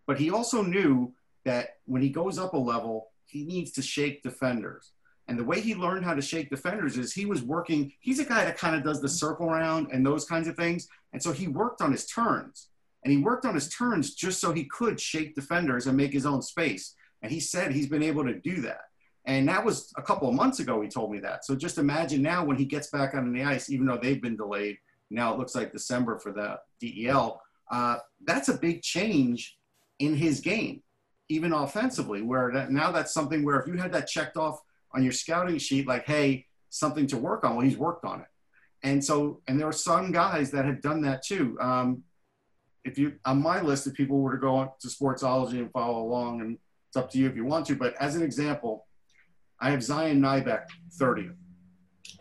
But 0.06 0.18
he 0.18 0.30
also 0.30 0.62
knew 0.62 1.12
that 1.44 1.76
when 1.86 2.02
he 2.02 2.10
goes 2.10 2.38
up 2.38 2.54
a 2.54 2.58
level, 2.58 3.08
he 3.26 3.44
needs 3.44 3.72
to 3.72 3.82
shake 3.82 4.22
defenders. 4.22 4.92
And 5.28 5.38
the 5.38 5.44
way 5.44 5.60
he 5.60 5.74
learned 5.74 6.04
how 6.04 6.14
to 6.14 6.22
shake 6.22 6.50
defenders 6.50 6.98
is 6.98 7.12
he 7.12 7.26
was 7.26 7.42
working, 7.42 7.92
he's 8.00 8.18
a 8.18 8.24
guy 8.24 8.44
that 8.44 8.58
kind 8.58 8.76
of 8.76 8.82
does 8.82 9.00
the 9.00 9.08
circle 9.08 9.46
round 9.48 9.88
and 9.92 10.04
those 10.04 10.24
kinds 10.24 10.48
of 10.48 10.56
things. 10.56 10.88
And 11.12 11.22
so 11.22 11.32
he 11.32 11.48
worked 11.48 11.80
on 11.80 11.92
his 11.92 12.06
turns. 12.06 12.68
And 13.04 13.12
he 13.12 13.18
worked 13.18 13.44
on 13.44 13.54
his 13.54 13.68
turns 13.68 14.14
just 14.14 14.40
so 14.40 14.52
he 14.52 14.64
could 14.64 15.00
shake 15.00 15.34
defenders 15.34 15.86
and 15.86 15.96
make 15.96 16.12
his 16.12 16.26
own 16.26 16.42
space. 16.42 16.94
And 17.22 17.32
he 17.32 17.40
said 17.40 17.72
he's 17.72 17.88
been 17.88 18.02
able 18.02 18.24
to 18.24 18.38
do 18.40 18.60
that. 18.62 18.82
And 19.24 19.48
that 19.48 19.64
was 19.64 19.92
a 19.96 20.02
couple 20.02 20.28
of 20.28 20.34
months 20.34 20.58
ago, 20.60 20.80
he 20.80 20.88
told 20.88 21.12
me 21.12 21.20
that. 21.20 21.44
So 21.44 21.54
just 21.54 21.78
imagine 21.78 22.22
now 22.22 22.44
when 22.44 22.56
he 22.56 22.64
gets 22.64 22.90
back 22.90 23.14
on 23.14 23.32
the 23.32 23.44
ice, 23.44 23.70
even 23.70 23.86
though 23.86 23.98
they've 24.00 24.20
been 24.20 24.36
delayed, 24.36 24.78
now 25.10 25.32
it 25.32 25.38
looks 25.38 25.54
like 25.54 25.72
December 25.72 26.18
for 26.18 26.32
the 26.32 26.58
DEL. 26.80 27.40
Uh, 27.70 27.98
that's 28.24 28.48
a 28.48 28.58
big 28.58 28.82
change 28.82 29.56
in 30.02 30.16
his 30.16 30.40
game, 30.40 30.82
even 31.28 31.52
offensively, 31.52 32.22
where 32.22 32.50
that, 32.52 32.72
now 32.72 32.90
that's 32.90 33.14
something 33.14 33.44
where 33.44 33.60
if 33.60 33.68
you 33.68 33.74
had 33.74 33.92
that 33.92 34.08
checked 34.08 34.36
off 34.36 34.60
on 34.92 35.02
your 35.02 35.12
scouting 35.12 35.58
sheet, 35.58 35.86
like, 35.86 36.04
hey, 36.06 36.46
something 36.70 37.06
to 37.06 37.16
work 37.16 37.44
on. 37.44 37.56
Well, 37.56 37.64
he's 37.64 37.76
worked 37.76 38.04
on 38.04 38.20
it. 38.20 38.26
And 38.82 39.02
so, 39.04 39.40
and 39.46 39.60
there 39.60 39.68
are 39.68 39.72
some 39.72 40.10
guys 40.10 40.50
that 40.50 40.64
have 40.64 40.82
done 40.82 41.02
that 41.02 41.22
too. 41.22 41.56
Um, 41.60 42.02
if 42.84 42.98
you, 42.98 43.14
on 43.24 43.40
my 43.40 43.60
list, 43.60 43.86
if 43.86 43.94
people 43.94 44.18
were 44.18 44.32
to 44.32 44.38
go 44.38 44.56
on 44.56 44.70
to 44.80 44.88
Sportsology 44.88 45.58
and 45.58 45.70
follow 45.70 46.02
along, 46.02 46.40
and 46.40 46.58
it's 46.88 46.96
up 46.96 47.08
to 47.12 47.18
you 47.18 47.28
if 47.28 47.36
you 47.36 47.44
want 47.44 47.66
to, 47.66 47.76
but 47.76 47.94
as 48.00 48.16
an 48.16 48.22
example, 48.22 48.86
I 49.60 49.70
have 49.70 49.84
Zion 49.84 50.20
Nybeck, 50.20 50.64
30th. 51.00 51.36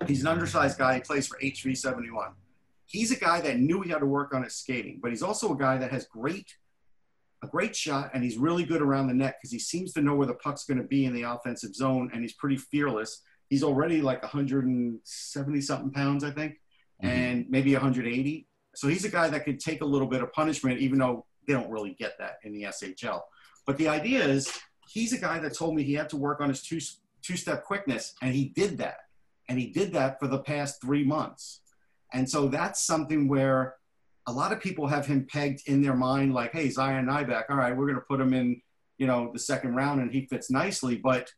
He's 0.07 0.21
an 0.21 0.27
undersized 0.27 0.77
guy. 0.77 0.95
He 0.95 1.01
plays 1.01 1.25
for 1.27 1.39
HV 1.39 1.75
71. 1.75 2.33
He's 2.85 3.11
a 3.11 3.15
guy 3.15 3.41
that 3.41 3.57
knew 3.57 3.81
he 3.81 3.89
had 3.89 3.99
to 3.99 4.05
work 4.05 4.35
on 4.35 4.43
his 4.43 4.55
skating, 4.55 4.99
but 5.01 5.09
he's 5.09 5.23
also 5.23 5.53
a 5.53 5.57
guy 5.57 5.77
that 5.77 5.91
has 5.91 6.05
great, 6.05 6.55
a 7.43 7.47
great 7.47 7.75
shot, 7.75 8.11
and 8.13 8.23
he's 8.23 8.37
really 8.37 8.63
good 8.63 8.81
around 8.81 9.07
the 9.07 9.13
net 9.13 9.37
because 9.39 9.51
he 9.51 9.59
seems 9.59 9.93
to 9.93 10.01
know 10.01 10.15
where 10.15 10.27
the 10.27 10.35
puck's 10.35 10.65
going 10.65 10.77
to 10.77 10.83
be 10.83 11.05
in 11.05 11.13
the 11.13 11.23
offensive 11.23 11.73
zone, 11.73 12.09
and 12.13 12.21
he's 12.21 12.33
pretty 12.33 12.57
fearless. 12.57 13.21
He's 13.49 13.63
already 13.63 14.01
like 14.01 14.21
170 14.21 15.61
something 15.61 15.91
pounds, 15.91 16.23
I 16.23 16.31
think, 16.31 16.53
mm-hmm. 17.03 17.07
and 17.07 17.45
maybe 17.49 17.73
180. 17.73 18.47
So 18.75 18.87
he's 18.87 19.05
a 19.05 19.09
guy 19.09 19.27
that 19.29 19.43
could 19.43 19.59
take 19.59 19.81
a 19.81 19.85
little 19.85 20.07
bit 20.07 20.21
of 20.21 20.31
punishment, 20.31 20.79
even 20.79 20.99
though 20.99 21.25
they 21.47 21.53
don't 21.53 21.69
really 21.69 21.95
get 21.99 22.17
that 22.19 22.37
in 22.43 22.53
the 22.53 22.63
SHL. 22.63 23.21
But 23.65 23.77
the 23.77 23.87
idea 23.87 24.23
is, 24.23 24.51
he's 24.87 25.13
a 25.13 25.17
guy 25.17 25.39
that 25.39 25.55
told 25.55 25.75
me 25.75 25.83
he 25.83 25.93
had 25.93 26.09
to 26.09 26.17
work 26.17 26.41
on 26.41 26.49
his 26.49 26.61
two 26.61 26.79
two 27.21 27.37
step 27.37 27.63
quickness, 27.63 28.13
and 28.21 28.33
he 28.33 28.45
did 28.45 28.77
that 28.79 28.97
and 29.51 29.59
he 29.59 29.67
did 29.67 29.91
that 29.91 30.17
for 30.17 30.27
the 30.27 30.39
past 30.39 30.79
three 30.81 31.03
months. 31.03 31.59
And 32.13 32.29
so 32.29 32.47
that's 32.47 32.81
something 32.81 33.27
where 33.27 33.75
a 34.27 34.31
lot 34.31 34.51
of 34.51 34.59
people 34.59 34.87
have 34.87 35.05
him 35.05 35.25
pegged 35.27 35.67
in 35.67 35.81
their 35.81 35.95
mind, 35.95 36.33
like, 36.33 36.51
hey, 36.51 36.69
Zion 36.69 37.05
Nybeck, 37.05 37.45
all 37.49 37.57
right, 37.57 37.75
we're 37.75 37.85
going 37.85 37.95
to 37.95 38.05
put 38.07 38.21
him 38.21 38.33
in, 38.33 38.61
you 38.97 39.07
know, 39.07 39.31
the 39.33 39.39
second 39.39 39.75
round 39.75 40.01
and 40.01 40.11
he 40.11 40.27
fits 40.27 40.51
nicely. 40.51 40.95
But 40.97 41.29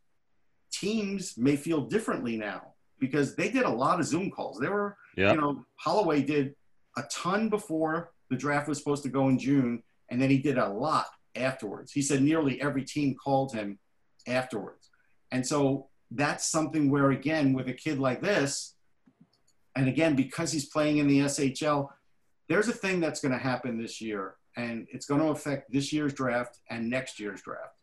teams 0.72 1.38
may 1.38 1.56
feel 1.56 1.82
differently 1.82 2.38
now 2.38 2.74
because 3.00 3.36
they 3.36 3.50
did 3.50 3.64
a 3.64 3.70
lot 3.70 4.00
of 4.00 4.06
Zoom 4.06 4.32
calls. 4.32 4.60
They 4.60 4.70
were, 4.70 4.98
yep. 5.16 5.36
you 5.36 5.42
know, 5.42 5.66
Holloway 5.76 6.24
did 6.24 6.56
a 6.98 7.04
ton 7.12 7.50
before 7.50 8.12
the 8.30 8.36
draft 8.36 8.68
was 8.68 8.78
supposed 8.78 9.04
to 9.04 9.10
go 9.10 9.30
in 9.30 9.38
June, 9.38 9.84
and 10.10 10.22
then 10.22 10.30
he 10.30 10.38
did 10.38 10.58
a 10.58 10.68
lot 10.68 11.06
afterwards. 11.36 11.92
He 11.92 12.02
said 12.02 12.22
nearly 12.22 12.62
every 12.62 12.84
team 12.84 13.16
called 13.16 13.54
him 13.54 13.80
afterwards. 14.28 14.90
And 15.32 15.46
so 15.46 15.90
that's 16.12 16.46
something 16.46 16.92
where 16.92 17.12
again 17.12 17.54
with 17.54 17.68
a 17.68 17.74
kid 17.74 18.00
like 18.00 18.22
this 18.22 18.76
and 19.76 19.88
again 19.88 20.16
because 20.16 20.52
he's 20.52 20.68
playing 20.68 20.98
in 20.98 21.08
the 21.08 21.22
shl 21.22 21.88
there's 22.50 22.68
a 22.68 22.74
thing 22.74 23.00
that's 23.00 23.22
going 23.22 23.32
to 23.32 23.38
happen 23.38 23.78
this 23.78 24.02
year 24.02 24.36
and 24.56 24.88
it's 24.92 25.06
going 25.06 25.22
to 25.22 25.28
affect 25.28 25.72
this 25.72 25.92
year's 25.92 26.14
draft 26.14 26.60
and 26.70 26.90
next 26.90 27.20
year's 27.20 27.42
draft 27.42 27.76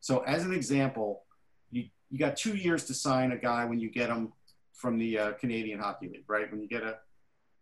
so 0.00 0.20
as 0.20 0.44
an 0.44 0.52
example 0.52 1.22
you, 1.70 1.84
you 2.10 2.18
got 2.18 2.36
two 2.36 2.56
years 2.56 2.84
to 2.84 2.94
sign 2.94 3.32
a 3.32 3.36
guy 3.36 3.64
when 3.64 3.78
you 3.78 3.90
get 3.90 4.08
him 4.08 4.32
from 4.72 4.98
the 4.98 5.18
uh, 5.18 5.32
canadian 5.32 5.80
hockey 5.80 6.08
league 6.08 6.24
right 6.28 6.50
when 6.50 6.60
you 6.60 6.68
get 6.68 6.82
a 6.82 6.96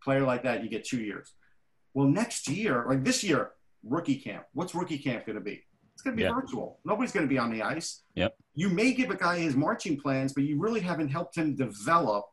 player 0.03 0.23
like 0.23 0.43
that 0.43 0.63
you 0.63 0.69
get 0.69 0.85
two 0.85 1.01
years 1.01 1.33
well 1.95 2.07
next 2.07 2.49
year 2.49 2.85
like 2.89 3.05
this 3.05 3.23
year 3.23 3.53
rookie 3.85 4.17
camp 4.17 4.45
what's 4.53 4.75
rookie 4.75 4.99
camp 4.99 5.25
going 5.27 5.39
to 5.39 5.45
be 5.45 5.63
it's 5.97 6.03
going 6.03 6.15
to 6.15 6.23
be 6.23 6.25
yep. 6.25 6.35
virtual. 6.35 6.79
Nobody's 6.85 7.11
going 7.11 7.25
to 7.25 7.29
be 7.29 7.39
on 7.39 7.51
the 7.51 7.63
ice. 7.63 8.03
Yep. 8.17 8.37
You 8.55 8.69
may 8.69 8.93
give 8.93 9.09
a 9.09 9.17
guy 9.17 9.39
his 9.39 9.57
marching 9.57 9.99
plans, 9.99 10.35
but 10.35 10.45
you 10.45 10.59
really 10.59 10.81
haven't 10.81 11.09
helped 11.09 11.35
him 11.35 11.55
develop 11.55 12.27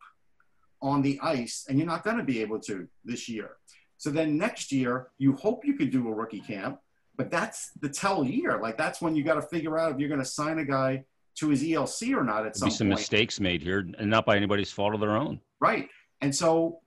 on 0.81 1.01
the 1.01 1.17
ice, 1.23 1.65
and 1.69 1.77
you're 1.77 1.87
not 1.87 2.03
going 2.03 2.17
to 2.17 2.25
be 2.25 2.41
able 2.41 2.59
to 2.59 2.89
this 3.05 3.29
year. 3.29 3.51
So 4.03 4.09
then 4.09 4.37
next 4.37 4.73
year, 4.73 5.07
you 5.17 5.31
hope 5.37 5.63
you 5.63 5.75
could 5.75 5.89
do 5.89 6.09
a 6.09 6.13
rookie 6.13 6.41
camp, 6.41 6.77
but 7.15 7.31
that's 7.31 7.71
the 7.79 7.87
tell 7.87 8.25
year. 8.25 8.59
Like 8.61 8.77
that's 8.77 9.01
when 9.01 9.15
you 9.15 9.23
got 9.23 9.35
to 9.35 9.41
figure 9.41 9.79
out 9.79 9.93
if 9.93 9.97
you're 9.97 10.09
going 10.09 10.19
to 10.19 10.25
sign 10.25 10.59
a 10.59 10.65
guy 10.65 11.05
to 11.35 11.47
his 11.47 11.63
ELC 11.63 12.13
or 12.13 12.21
not. 12.21 12.45
At 12.45 12.53
There'll 12.53 12.53
some 12.53 12.67
be 12.67 12.71
some 12.73 12.87
point. 12.87 12.99
mistakes 12.99 13.39
made 13.39 13.61
here, 13.61 13.87
and 13.97 14.09
not 14.09 14.25
by 14.25 14.35
anybody's 14.35 14.73
fault 14.73 14.93
of 14.93 14.99
their 14.99 15.15
own. 15.15 15.39
Right. 15.61 15.87
And 16.19 16.35
so, 16.35 16.81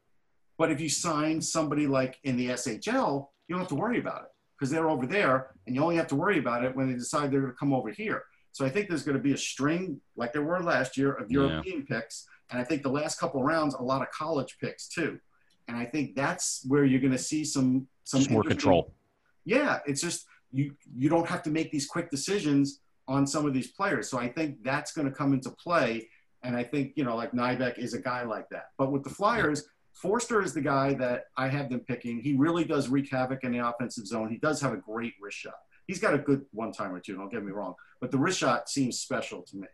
but 0.58 0.70
if 0.70 0.78
you 0.78 0.90
sign 0.90 1.40
somebody 1.40 1.86
like 1.86 2.18
in 2.24 2.36
the 2.36 2.48
SHL, 2.48 3.28
you 3.48 3.54
don't 3.54 3.60
have 3.60 3.68
to 3.68 3.76
worry 3.76 3.98
about 3.98 4.24
it 4.24 4.28
because 4.58 4.70
they're 4.70 4.90
over 4.90 5.06
there 5.06 5.54
and 5.66 5.74
you 5.74 5.82
only 5.82 5.96
have 5.96 6.08
to 6.08 6.16
worry 6.16 6.38
about 6.38 6.66
it 6.66 6.76
when 6.76 6.86
they 6.86 6.98
decide 6.98 7.30
they're 7.30 7.40
going 7.40 7.52
to 7.52 7.58
come 7.58 7.72
over 7.72 7.88
here. 7.88 8.24
So 8.52 8.66
I 8.66 8.68
think 8.68 8.90
there's 8.90 9.04
going 9.04 9.16
to 9.16 9.22
be 9.22 9.32
a 9.32 9.38
string 9.38 10.02
like 10.16 10.34
there 10.34 10.44
were 10.44 10.62
last 10.62 10.98
year 10.98 11.14
of 11.14 11.30
European 11.30 11.86
yeah. 11.88 11.96
picks. 11.96 12.26
And 12.50 12.60
I 12.60 12.64
think 12.64 12.82
the 12.82 12.90
last 12.90 13.18
couple 13.18 13.40
of 13.40 13.46
rounds, 13.46 13.74
a 13.74 13.82
lot 13.82 14.02
of 14.02 14.10
college 14.10 14.58
picks 14.60 14.86
too. 14.86 15.18
And 15.68 15.76
I 15.76 15.84
think 15.84 16.14
that's 16.14 16.64
where 16.66 16.84
you're 16.84 17.00
going 17.00 17.12
to 17.12 17.18
see 17.18 17.44
some, 17.44 17.86
some 18.04 18.24
more 18.30 18.42
control. 18.42 18.92
Yeah. 19.44 19.80
It's 19.86 20.00
just, 20.00 20.26
you, 20.52 20.74
you 20.96 21.08
don't 21.08 21.26
have 21.26 21.42
to 21.44 21.50
make 21.50 21.70
these 21.70 21.86
quick 21.86 22.10
decisions 22.10 22.80
on 23.08 23.26
some 23.26 23.46
of 23.46 23.52
these 23.52 23.68
players. 23.68 24.08
So 24.08 24.18
I 24.18 24.28
think 24.28 24.62
that's 24.62 24.92
going 24.92 25.08
to 25.08 25.14
come 25.14 25.32
into 25.32 25.50
play. 25.50 26.08
And 26.42 26.56
I 26.56 26.64
think, 26.64 26.92
you 26.96 27.04
know, 27.04 27.16
like 27.16 27.32
Nybeck 27.32 27.78
is 27.78 27.94
a 27.94 28.00
guy 28.00 28.22
like 28.24 28.48
that. 28.50 28.66
But 28.78 28.92
with 28.92 29.02
the 29.02 29.10
Flyers, 29.10 29.68
Foerster 29.94 30.42
is 30.42 30.52
the 30.52 30.60
guy 30.60 30.94
that 30.94 31.24
I 31.36 31.48
have 31.48 31.70
them 31.70 31.80
picking. 31.80 32.20
He 32.20 32.34
really 32.34 32.64
does 32.64 32.88
wreak 32.88 33.10
havoc 33.10 33.44
in 33.44 33.52
the 33.52 33.66
offensive 33.66 34.06
zone. 34.06 34.28
He 34.28 34.36
does 34.36 34.60
have 34.60 34.72
a 34.72 34.76
great 34.76 35.14
wrist 35.20 35.38
shot. 35.38 35.54
He's 35.86 35.98
got 36.00 36.14
a 36.14 36.18
good 36.18 36.44
one 36.52 36.72
time 36.72 36.92
or 36.92 37.00
two, 37.00 37.16
don't 37.16 37.30
get 37.30 37.44
me 37.44 37.52
wrong. 37.52 37.74
But 38.00 38.10
the 38.10 38.18
wrist 38.18 38.38
shot 38.38 38.68
seems 38.68 38.98
special 38.98 39.42
to 39.42 39.56
me. 39.56 39.68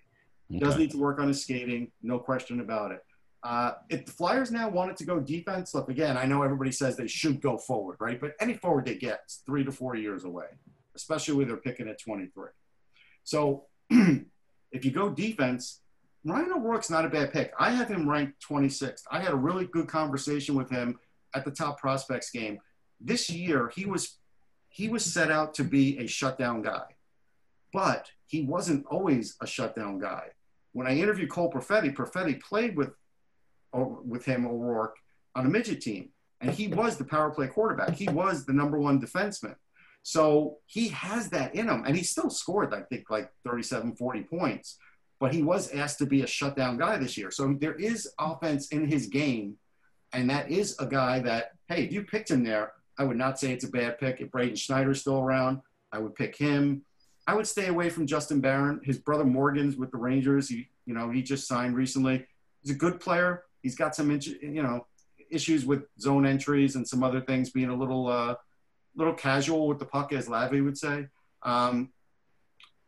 He 0.49 0.57
okay. 0.57 0.65
does 0.65 0.77
need 0.77 0.91
to 0.93 0.99
work 0.99 1.19
on 1.19 1.29
his 1.29 1.43
skating, 1.43 1.91
no 2.03 2.19
question 2.19 2.61
about 2.61 2.93
it. 2.93 3.01
Uh, 3.45 3.73
if 3.89 4.07
the 4.07 4.13
Flyers 4.13 4.53
now 4.53 4.69
wanted 4.69 4.97
to 4.97 5.05
go 5.05 5.19
defense, 5.19 5.75
look, 5.75 5.89
again, 5.89 6.17
I 6.17 6.27
know 6.27 6.43
everybody 6.43 6.71
says 6.71 6.97
they 6.97 7.09
should 7.09 7.41
go 7.41 7.59
forward, 7.59 7.97
right? 8.01 8.21
But 8.21 8.35
any 8.41 8.55
forward 8.55 8.87
they 8.87 8.95
get 8.95 9.23
is 9.27 9.43
three 9.45 9.65
to 9.65 9.73
four 9.73 9.97
years 9.97 10.25
away, 10.25 10.47
especially 10.95 11.35
with 11.35 11.49
their 11.49 11.57
picking 11.57 11.89
at 11.89 12.01
23. 12.01 12.51
So 13.25 13.67
if 13.91 14.85
you 14.85 14.93
go 14.93 15.11
defense, 15.11 15.81
Ryan 16.25 16.53
O'Rourke's 16.53 16.91
not 16.91 17.05
a 17.05 17.09
bad 17.09 17.33
pick. 17.33 17.53
I 17.59 17.71
have 17.71 17.89
him 17.89 18.09
ranked 18.09 18.45
26th. 18.49 19.03
I 19.11 19.21
had 19.21 19.33
a 19.33 19.37
really 19.37 19.67
good 19.67 19.89
conversation 19.89 20.55
with 20.55 20.71
him 20.71 20.99
at 21.35 21.45
the 21.45 21.51
top 21.51 21.81
prospects 21.81 22.31
game. 22.31 22.59
This 23.01 23.29
year, 23.29 23.73
he 23.75 23.87
was 23.87 24.19
he 24.69 24.89
was 24.89 25.05
set 25.05 25.31
out 25.31 25.53
to 25.55 25.65
be 25.65 25.99
a 25.99 26.07
shutdown 26.07 26.63
guy, 26.63 26.85
but 27.73 28.07
he 28.27 28.43
wasn't 28.43 28.87
always 28.87 29.37
a 29.43 29.47
shutdown 29.47 29.99
guy. 29.99 30.29
When 30.73 30.87
I 30.87 30.97
interviewed 30.97 31.31
Cole 31.31 31.53
Perfetti, 31.53 31.95
Perfetti 31.95 32.41
played 32.41 32.77
with 32.77 32.91
with 33.73 34.25
him 34.25 34.47
O'Rourke 34.47 34.97
on 35.35 35.47
a 35.47 35.49
midget 35.49 35.81
team, 35.81 36.11
and 36.41 36.51
he 36.51 36.69
was 36.69 36.97
the 36.97 37.05
power 37.05 37.31
play 37.31 37.47
quarterback. 37.47 37.95
He 37.95 38.09
was 38.09 38.45
the 38.45 38.53
number 38.53 38.79
one 38.79 39.01
defenseman. 39.01 39.57
So 40.03 40.59
he 40.67 40.89
has 40.89 41.31
that 41.31 41.55
in 41.55 41.69
him, 41.69 41.85
and 41.87 41.97
he 41.97 42.03
still 42.03 42.29
scored, 42.29 42.75
I 42.75 42.83
think, 42.83 43.09
like 43.09 43.31
37, 43.45 43.97
40 43.97 44.23
points 44.23 44.79
but 45.23 45.33
he 45.33 45.45
was 45.45 45.71
asked 45.71 45.99
to 45.99 46.05
be 46.05 46.23
a 46.23 46.27
shutdown 46.27 46.77
guy 46.77 46.99
this 46.99 47.17
year. 47.17 47.31
So 47.31 47.57
there 47.61 47.77
is 47.77 48.11
offense 48.19 48.67
in 48.71 48.89
his 48.89 49.07
game, 49.07 49.55
and 50.13 50.29
that 50.31 50.51
is 50.51 50.77
a 50.81 50.87
guy 50.87 51.21
that, 51.21 51.53
hey, 51.69 51.85
if 51.85 51.93
you 51.93 52.03
picked 52.03 52.29
him 52.29 52.43
there, 52.43 52.73
I 52.99 53.05
would 53.05 53.17
not 53.17 53.39
say 53.39 53.53
it's 53.53 53.63
a 53.63 53.69
bad 53.69 54.01
pick. 54.01 54.21
If 54.21 54.33
Braden 54.33 54.57
Schneider's 54.57 55.01
still 55.01 55.21
around, 55.21 55.61
I 55.93 56.01
would 56.01 56.17
pick 56.17 56.35
him. 56.35 56.83
I 57.29 57.37
would 57.37 57.47
stay 57.47 57.69
away 57.69 57.89
from 57.89 58.09
Justin 58.09 58.41
Barron. 58.41 58.81
His 58.83 58.99
brother 58.99 59.23
Morgan's 59.23 59.77
with 59.77 59.93
the 59.93 59.97
Rangers. 59.97 60.49
He, 60.49 60.67
you 60.87 60.95
know, 60.95 61.09
he 61.11 61.23
just 61.23 61.47
signed 61.47 61.77
recently. 61.77 62.27
He's 62.61 62.75
a 62.75 62.79
good 62.79 62.99
player. 62.99 63.45
He's 63.63 63.75
got 63.75 63.95
some, 63.95 64.11
you 64.11 64.63
know, 64.63 64.87
issues 65.31 65.65
with 65.65 65.85
zone 65.99 66.27
entries 66.27 66.77
and 66.77 66.87
some 66.87 67.03
other 67.03 67.21
things, 67.21 67.51
being 67.51 67.71
a 67.71 67.77
little, 67.77 68.09
uh, 68.09 68.35
little 68.95 69.15
casual 69.15 69.69
with 69.69 69.79
the 69.79 69.87
puck, 69.87 70.13
as 70.13 70.29
Lavi 70.29 70.63
would 70.63 70.77
say. 70.77 71.07
Um, 71.43 71.93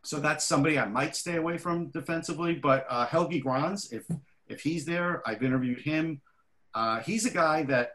so 0.05 0.21
that's 0.21 0.45
somebody 0.45 0.79
I 0.79 0.87
might 0.87 1.17
stay 1.17 1.37
away 1.37 1.59
from 1.59 1.89
defensively. 1.91 2.55
But 2.55 2.87
uh, 2.89 3.07
Helge 3.07 3.43
Grans, 3.43 3.91
if 3.93 4.05
if 4.47 4.61
he's 4.61 4.85
there, 4.85 5.23
I've 5.27 5.43
interviewed 5.43 5.81
him. 5.81 6.21
Uh, 6.75 7.01
he's 7.01 7.25
a 7.25 7.31
guy 7.31 7.63
that 7.65 7.93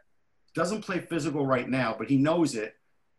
doesn't 0.56 0.82
play 0.82 1.00
physical 1.00 1.46
right 1.46 1.70
now, 1.70 1.96
but 1.98 2.10
he 2.10 2.18
knows 2.18 2.56
it, 2.56 2.74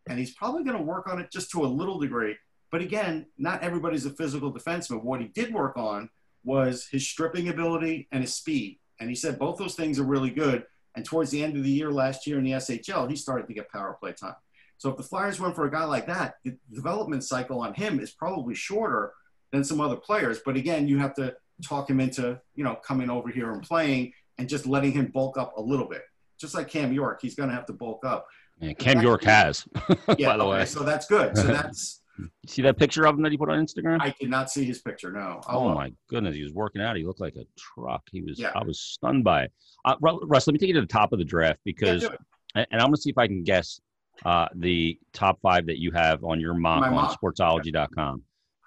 and 0.09 0.19
he's 0.19 0.33
probably 0.33 0.63
going 0.63 0.77
to 0.77 0.83
work 0.83 1.07
on 1.07 1.19
it 1.19 1.31
just 1.31 1.51
to 1.51 1.63
a 1.63 1.67
little 1.67 1.97
degree. 1.99 2.35
But 2.71 2.81
again, 2.81 3.27
not 3.37 3.63
everybody's 3.63 4.05
a 4.05 4.09
physical 4.09 4.53
defenseman. 4.53 5.03
What 5.03 5.21
he 5.21 5.27
did 5.27 5.53
work 5.53 5.77
on 5.77 6.09
was 6.43 6.87
his 6.87 7.07
stripping 7.07 7.47
ability 7.47 8.07
and 8.11 8.21
his 8.21 8.33
speed, 8.33 8.79
and 9.01 9.09
he 9.09 9.15
said 9.15 9.39
both 9.39 9.57
those 9.57 9.75
things 9.75 9.99
are 9.99 10.03
really 10.03 10.29
good. 10.29 10.63
And 10.95 11.03
towards 11.03 11.31
the 11.31 11.43
end 11.43 11.57
of 11.57 11.63
the 11.63 11.69
year 11.69 11.91
last 11.91 12.27
year 12.27 12.37
in 12.37 12.43
the 12.43 12.51
SHL, 12.51 13.09
he 13.09 13.15
started 13.15 13.47
to 13.47 13.53
get 13.53 13.69
power 13.69 13.97
play 13.99 14.13
time. 14.13 14.35
So 14.77 14.89
if 14.89 14.97
the 14.97 15.03
Flyers 15.03 15.39
went 15.39 15.55
for 15.55 15.65
a 15.65 15.71
guy 15.71 15.83
like 15.85 16.07
that, 16.07 16.35
the 16.43 16.57
development 16.73 17.23
cycle 17.23 17.59
on 17.61 17.73
him 17.73 17.99
is 17.99 18.11
probably 18.11 18.55
shorter 18.55 19.13
than 19.51 19.63
some 19.63 19.81
other 19.81 19.95
players. 19.95 20.39
But 20.45 20.55
again, 20.55 20.87
you 20.87 20.97
have 20.97 21.13
to 21.15 21.35
talk 21.63 21.89
him 21.89 21.99
into, 21.99 22.39
you 22.55 22.63
know, 22.63 22.75
coming 22.75 23.09
over 23.09 23.29
here 23.29 23.51
and 23.51 23.61
playing 23.61 24.13
and 24.37 24.49
just 24.49 24.65
letting 24.65 24.91
him 24.91 25.07
bulk 25.07 25.37
up 25.37 25.57
a 25.57 25.61
little 25.61 25.87
bit. 25.87 26.03
Just 26.39 26.55
like 26.55 26.67
Cam 26.67 26.91
York, 26.91 27.19
he's 27.21 27.35
going 27.35 27.49
to 27.49 27.55
have 27.55 27.65
to 27.67 27.73
bulk 27.73 28.03
up. 28.05 28.27
Yeah, 28.59 28.73
Cam 28.73 29.01
York 29.01 29.23
has, 29.23 29.65
yeah, 30.17 30.29
by 30.29 30.37
the 30.37 30.43
okay. 30.43 30.65
So 30.65 30.83
that's 30.83 31.07
good. 31.07 31.35
So 31.37 31.43
that's. 31.47 32.00
You 32.21 32.47
see 32.47 32.61
that 32.63 32.77
picture 32.77 33.05
of 33.05 33.15
him 33.15 33.23
that 33.23 33.31
he 33.31 33.37
put 33.37 33.49
on 33.49 33.57
Instagram? 33.63 33.99
I 34.01 34.13
did 34.19 34.29
not 34.29 34.49
see 34.51 34.63
his 34.65 34.79
picture. 34.81 35.11
No. 35.11 35.41
I'll 35.47 35.59
oh 35.59 35.73
my 35.73 35.91
goodness, 36.09 36.35
he 36.35 36.43
was 36.43 36.53
working 36.53 36.81
out. 36.81 36.95
He 36.95 37.05
looked 37.05 37.21
like 37.21 37.35
a 37.35 37.45
truck. 37.57 38.01
He 38.11 38.21
was. 38.21 38.39
Yeah. 38.39 38.51
I 38.55 38.63
was 38.63 38.79
stunned 38.79 39.23
by 39.23 39.43
it. 39.43 39.51
Uh, 39.85 39.95
Russ, 40.01 40.47
let 40.47 40.53
me 40.53 40.59
take 40.59 40.67
you 40.69 40.73
to 40.75 40.81
the 40.81 40.87
top 40.87 41.13
of 41.13 41.19
the 41.19 41.25
draft 41.25 41.59
because, 41.65 42.03
yeah, 42.03 42.65
and 42.71 42.81
I'm 42.81 42.87
going 42.87 42.95
to 42.95 43.01
see 43.01 43.09
if 43.09 43.17
I 43.17 43.27
can 43.27 43.43
guess 43.43 43.79
uh, 44.25 44.47
the 44.55 44.99
top 45.13 45.39
five 45.41 45.65
that 45.67 45.79
you 45.79 45.91
have 45.91 46.23
on 46.23 46.39
your 46.39 46.53
mock 46.53 46.81
My 46.81 46.87
on 46.89 46.93
mock? 46.95 47.19
sportsology.com. 47.21 48.23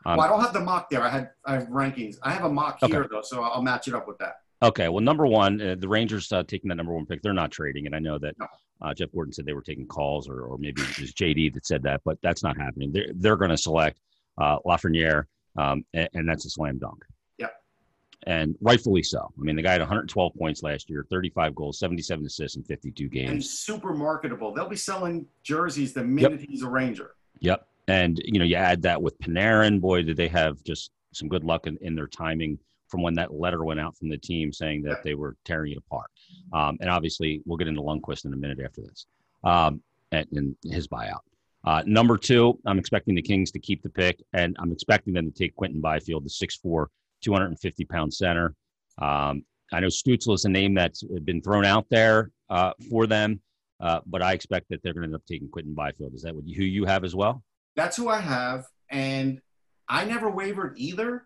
Um, 0.06 0.16
well, 0.18 0.26
I 0.26 0.28
don't 0.28 0.40
have 0.40 0.52
the 0.52 0.60
mock 0.60 0.90
there. 0.90 1.02
I 1.02 1.08
had 1.08 1.30
I 1.46 1.54
have 1.54 1.68
rankings. 1.68 2.16
I 2.22 2.30
have 2.32 2.44
a 2.44 2.48
mock 2.52 2.78
Okay. 2.82 2.92
here 2.92 3.08
though, 3.10 3.22
so 3.22 3.42
I'll 3.42 3.62
match 3.62 3.88
it 3.88 3.94
up 3.94 4.06
with 4.06 4.18
that. 4.18 4.34
Okay, 4.62 4.88
well, 4.88 5.02
number 5.02 5.26
one, 5.26 5.60
uh, 5.60 5.74
the 5.78 5.88
Rangers 5.88 6.30
uh, 6.32 6.42
taking 6.42 6.68
that 6.68 6.76
number 6.76 6.94
one 6.94 7.06
pick. 7.06 7.22
They're 7.22 7.32
not 7.32 7.50
trading, 7.50 7.86
and 7.86 7.94
I 7.94 7.98
know 7.98 8.18
that 8.18 8.34
uh, 8.80 8.94
Jeff 8.94 9.12
Gorton 9.12 9.32
said 9.32 9.46
they 9.46 9.52
were 9.52 9.62
taking 9.62 9.86
calls, 9.86 10.28
or, 10.28 10.42
or 10.42 10.58
maybe 10.58 10.82
it 10.82 11.00
was 11.00 11.12
JD 11.12 11.54
that 11.54 11.66
said 11.66 11.82
that, 11.82 12.02
but 12.04 12.18
that's 12.22 12.42
not 12.42 12.56
happening. 12.56 12.92
They're 12.92 13.08
they're 13.14 13.36
going 13.36 13.50
to 13.50 13.56
select 13.56 14.00
uh, 14.38 14.58
Lafreniere, 14.60 15.24
um, 15.56 15.84
and, 15.92 16.08
and 16.14 16.28
that's 16.28 16.46
a 16.46 16.50
slam 16.50 16.78
dunk. 16.78 17.04
Yep. 17.38 17.52
And 18.26 18.56
rightfully 18.60 19.02
so. 19.02 19.30
I 19.38 19.42
mean, 19.42 19.56
the 19.56 19.62
guy 19.62 19.72
had 19.72 19.80
112 19.80 20.34
points 20.34 20.62
last 20.62 20.88
year, 20.88 21.06
35 21.10 21.54
goals, 21.54 21.78
77 21.78 22.24
assists 22.24 22.56
in 22.56 22.62
52 22.62 23.08
games. 23.08 23.30
And 23.30 23.44
super 23.44 23.92
marketable. 23.92 24.54
They'll 24.54 24.68
be 24.68 24.76
selling 24.76 25.26
jerseys 25.42 25.92
the 25.92 26.04
minute 26.04 26.40
he's 26.48 26.62
a 26.62 26.68
Ranger. 26.68 27.14
Yep. 27.40 27.66
And 27.88 28.18
you 28.24 28.38
know, 28.38 28.44
you 28.44 28.56
add 28.56 28.82
that 28.82 29.02
with 29.02 29.18
Panarin. 29.18 29.80
Boy, 29.80 30.02
did 30.02 30.16
they 30.16 30.28
have 30.28 30.62
just 30.64 30.90
some 31.12 31.28
good 31.28 31.44
luck 31.44 31.66
in, 31.66 31.76
in 31.82 31.94
their 31.94 32.08
timing 32.08 32.58
from 32.94 33.02
when 33.02 33.14
that 33.14 33.34
letter 33.34 33.64
went 33.64 33.80
out 33.80 33.96
from 33.96 34.08
the 34.08 34.16
team 34.16 34.52
saying 34.52 34.80
that 34.80 35.02
they 35.02 35.14
were 35.14 35.34
tearing 35.44 35.72
it 35.72 35.78
apart. 35.78 36.06
Um, 36.52 36.78
and 36.80 36.88
obviously, 36.88 37.42
we'll 37.44 37.56
get 37.56 37.66
into 37.66 37.80
Lundqvist 37.80 38.24
in 38.24 38.32
a 38.32 38.36
minute 38.36 38.60
after 38.64 38.82
this, 38.82 39.06
um, 39.42 39.82
and, 40.12 40.28
and 40.30 40.56
his 40.62 40.86
buyout. 40.86 41.18
Uh, 41.64 41.82
number 41.86 42.16
two, 42.16 42.56
I'm 42.66 42.78
expecting 42.78 43.16
the 43.16 43.22
Kings 43.22 43.50
to 43.50 43.58
keep 43.58 43.82
the 43.82 43.88
pick, 43.88 44.22
and 44.32 44.54
I'm 44.60 44.70
expecting 44.70 45.12
them 45.12 45.28
to 45.28 45.36
take 45.36 45.56
Quentin 45.56 45.80
Byfield, 45.80 46.24
the 46.24 46.28
6'4", 46.28 46.86
250 47.20 47.84
pound 47.86 48.14
center. 48.14 48.54
Um, 49.02 49.44
I 49.72 49.80
know 49.80 49.88
Stutzle 49.88 50.34
is 50.34 50.44
a 50.44 50.48
name 50.48 50.74
that's 50.74 51.02
been 51.02 51.42
thrown 51.42 51.64
out 51.64 51.86
there 51.90 52.30
uh, 52.48 52.74
for 52.88 53.08
them, 53.08 53.40
uh, 53.80 54.02
but 54.06 54.22
I 54.22 54.34
expect 54.34 54.68
that 54.68 54.84
they're 54.84 54.92
going 54.92 55.02
to 55.02 55.06
end 55.08 55.16
up 55.16 55.26
taking 55.26 55.48
Quentin 55.48 55.74
Byfield. 55.74 56.14
Is 56.14 56.22
that 56.22 56.36
what 56.36 56.46
you, 56.46 56.54
who 56.54 56.62
you 56.62 56.84
have 56.84 57.02
as 57.02 57.16
well? 57.16 57.42
That's 57.74 57.96
who 57.96 58.08
I 58.08 58.20
have, 58.20 58.66
and 58.88 59.40
I 59.88 60.04
never 60.04 60.30
wavered 60.30 60.74
either 60.76 61.24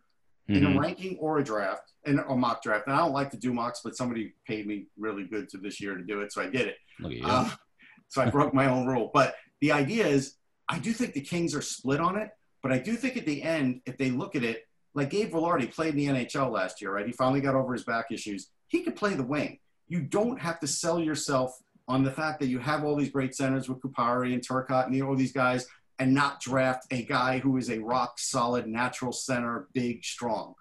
in 0.49 0.63
Mhm. 0.63 0.77
a 0.77 0.81
ranking 0.81 1.17
or 1.19 1.39
a 1.39 1.45
draft, 1.45 1.93
and 2.07 2.21
a 2.21 2.35
mock 2.35 2.63
draft. 2.63 2.87
And 2.87 2.97
I 2.97 2.99
don't 3.01 3.13
like 3.13 3.31
to 3.31 3.37
do 3.37 3.53
mocks, 3.53 3.81
but 3.85 3.97
somebody 3.97 4.35
paid 4.47 4.67
me 4.67 4.87
really 4.97 5.25
good 5.25 5.49
to 5.51 5.59
this 5.59 5.81
year 5.81 5.95
to 5.97 6.03
do 6.03 6.21
it, 6.23 6.33
so 6.33 6.41
I 6.43 6.47
did 6.49 6.69
it. 6.69 6.77
Uh, 7.25 7.51
so 8.09 8.23
I 8.23 8.31
broke 8.31 8.55
my 8.55 8.67
own 8.67 8.87
rule. 8.87 9.11
But 9.13 9.35
the 9.61 9.73
idea 9.73 10.07
is, 10.07 10.37
I 10.69 10.79
do 10.79 10.93
think 10.93 11.13
the 11.13 11.21
Kings 11.21 11.55
are 11.55 11.61
split 11.63 12.01
on 12.01 12.17
it. 12.17 12.31
But 12.63 12.73
I 12.73 12.79
do 12.79 12.95
think 12.97 13.17
at 13.17 13.25
the 13.27 13.43
end, 13.43 13.83
if 13.87 13.97
they 13.99 14.11
look 14.11 14.35
at 14.35 14.43
it, 14.43 14.65
like 14.95 15.11
Gabe 15.11 15.31
Vilardi 15.33 15.73
played 15.73 15.95
in 15.95 15.97
the 15.97 16.07
NHL 16.09 16.51
last 16.51 16.81
year, 16.81 16.93
right? 16.93 17.07
He 17.07 17.13
finally 17.13 17.41
got 17.41 17.55
over 17.55 17.73
his 17.73 17.85
back 17.85 18.07
issues. 18.11 18.51
He 18.67 18.83
could 18.83 18.97
play 18.97 19.15
the 19.15 19.23
wing. 19.23 19.61
You 19.87 20.01
don't 20.01 20.41
have 20.41 20.59
to 20.61 20.67
sell 20.67 20.99
yourself 20.99 21.53
on 21.87 22.03
the 22.03 22.11
fact 22.11 22.41
that 22.41 22.49
you 22.49 22.59
have 22.59 22.85
all 22.85 22.97
these 22.97 23.11
great 23.11 23.35
centers 23.35 23.69
with 23.69 23.81
Kupari 23.81 24.35
and 24.35 24.47
Turcotte 24.47 24.87
and 24.87 25.03
all 25.03 25.15
these 25.17 25.33
guys 25.33 25.67
and 25.99 26.15
not 26.15 26.41
draft 26.41 26.87
a 26.91 27.03
guy 27.05 27.39
who 27.39 27.57
is 27.57 27.71
a 27.71 27.79
rock 27.79 28.19
solid 28.19 28.67
natural 28.67 29.13
center, 29.13 29.69
big, 29.73 30.05
strong. 30.05 30.55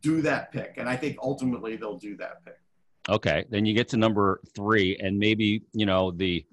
Do 0.00 0.22
that 0.22 0.50
pick. 0.52 0.74
And 0.78 0.88
I 0.88 0.96
think 0.96 1.18
ultimately 1.22 1.76
they'll 1.76 1.98
do 1.98 2.16
that 2.16 2.44
pick. 2.44 2.58
Okay, 3.08 3.44
then 3.50 3.66
you 3.66 3.74
get 3.74 3.88
to 3.88 3.96
number 3.96 4.40
three, 4.54 4.96
and 4.98 5.18
maybe 5.18 5.62
you 5.72 5.86
know 5.86 6.12
the 6.12 6.44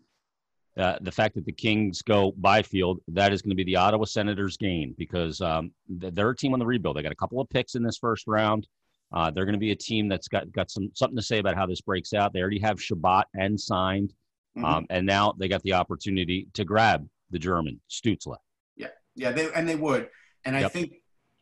uh, 0.78 0.97
the 1.01 1.11
fact 1.11 1.36
that 1.36 1.45
the 1.45 1.51
Kings 1.51 2.01
go 2.01 2.32
Byfield, 2.38 3.01
that 3.09 3.34
is 3.34 3.41
going 3.41 3.49
to 3.51 3.55
be 3.55 3.63
the 3.65 3.76
Ottawa 3.76 4.05
Senators' 4.05 4.55
gain 4.57 4.95
because 4.97 5.41
um, 5.41 5.72
th- 5.99 6.13
they're 6.13 6.30
a 6.30 6.36
team 6.36 6.53
on 6.53 6.59
the 6.59 6.65
rebuild. 6.65 6.95
They 6.95 7.03
got 7.03 7.11
a 7.11 7.15
couple 7.15 7.39
of 7.41 7.49
picks 7.49 7.76
in 7.76 7.84
this 7.84 7.97
first 7.97 8.26
round. 8.28 8.67
Uh, 9.11 9.30
they're 9.30 9.45
going 9.45 9.53
to 9.53 9.59
be 9.59 9.72
a 9.72 9.76
team 9.76 10.07
that's 10.07 10.28
got 10.28 10.51
got 10.51 10.72
some 10.72 10.89
something 10.95 11.17
to 11.17 11.22
say 11.24 11.38
about 11.39 11.55
how 11.55 11.65
this 11.67 11.82
breaks 11.82 12.13
out. 12.13 12.34
They 12.34 12.41
already 12.41 12.59
have 12.59 12.82
Chabot 12.82 13.26
and 13.36 13.59
signed, 13.59 14.13
Mhm. 14.57 14.63
um, 14.63 14.86
and 14.89 15.05
now 15.05 15.34
they 15.38 15.47
got 15.47 15.61
the 15.63 15.74
opportunity 15.74 16.47
to 16.53 16.63
grab 16.65 17.07
the 17.32 17.39
German 17.39 17.80
Stutzle. 17.89 18.38
Yeah, 18.75 18.88
Yeah. 19.15 19.32
they 19.32 19.51
and 19.53 19.67
they 19.67 19.75
would. 19.75 20.09
And 20.45 20.55
I 20.55 20.61
Yep. 20.61 20.71
think 20.71 20.93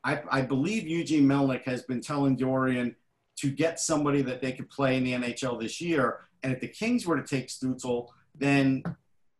I, 0.03 0.21
I 0.29 0.41
believe 0.41 0.87
Eugene 0.87 1.23
Melnyk 1.25 1.63
has 1.63 1.83
been 1.83 2.01
telling 2.01 2.37
Dorion 2.37 2.95
to 3.37 3.51
get 3.51 3.79
somebody 3.79 4.21
that 4.23 4.41
they 4.41 4.51
could 4.53 4.69
play 4.69 4.95
in 4.97 5.03
the 5.03 5.13
NHL 5.13 5.59
this 5.59 5.81
year. 5.81 6.27
And 6.43 6.53
if 6.53 6.59
the 6.61 6.67
Kings 6.67 7.05
were 7.05 7.19
to 7.21 7.27
take 7.27 7.47
Stutzle, 7.49 8.07
then 8.35 8.83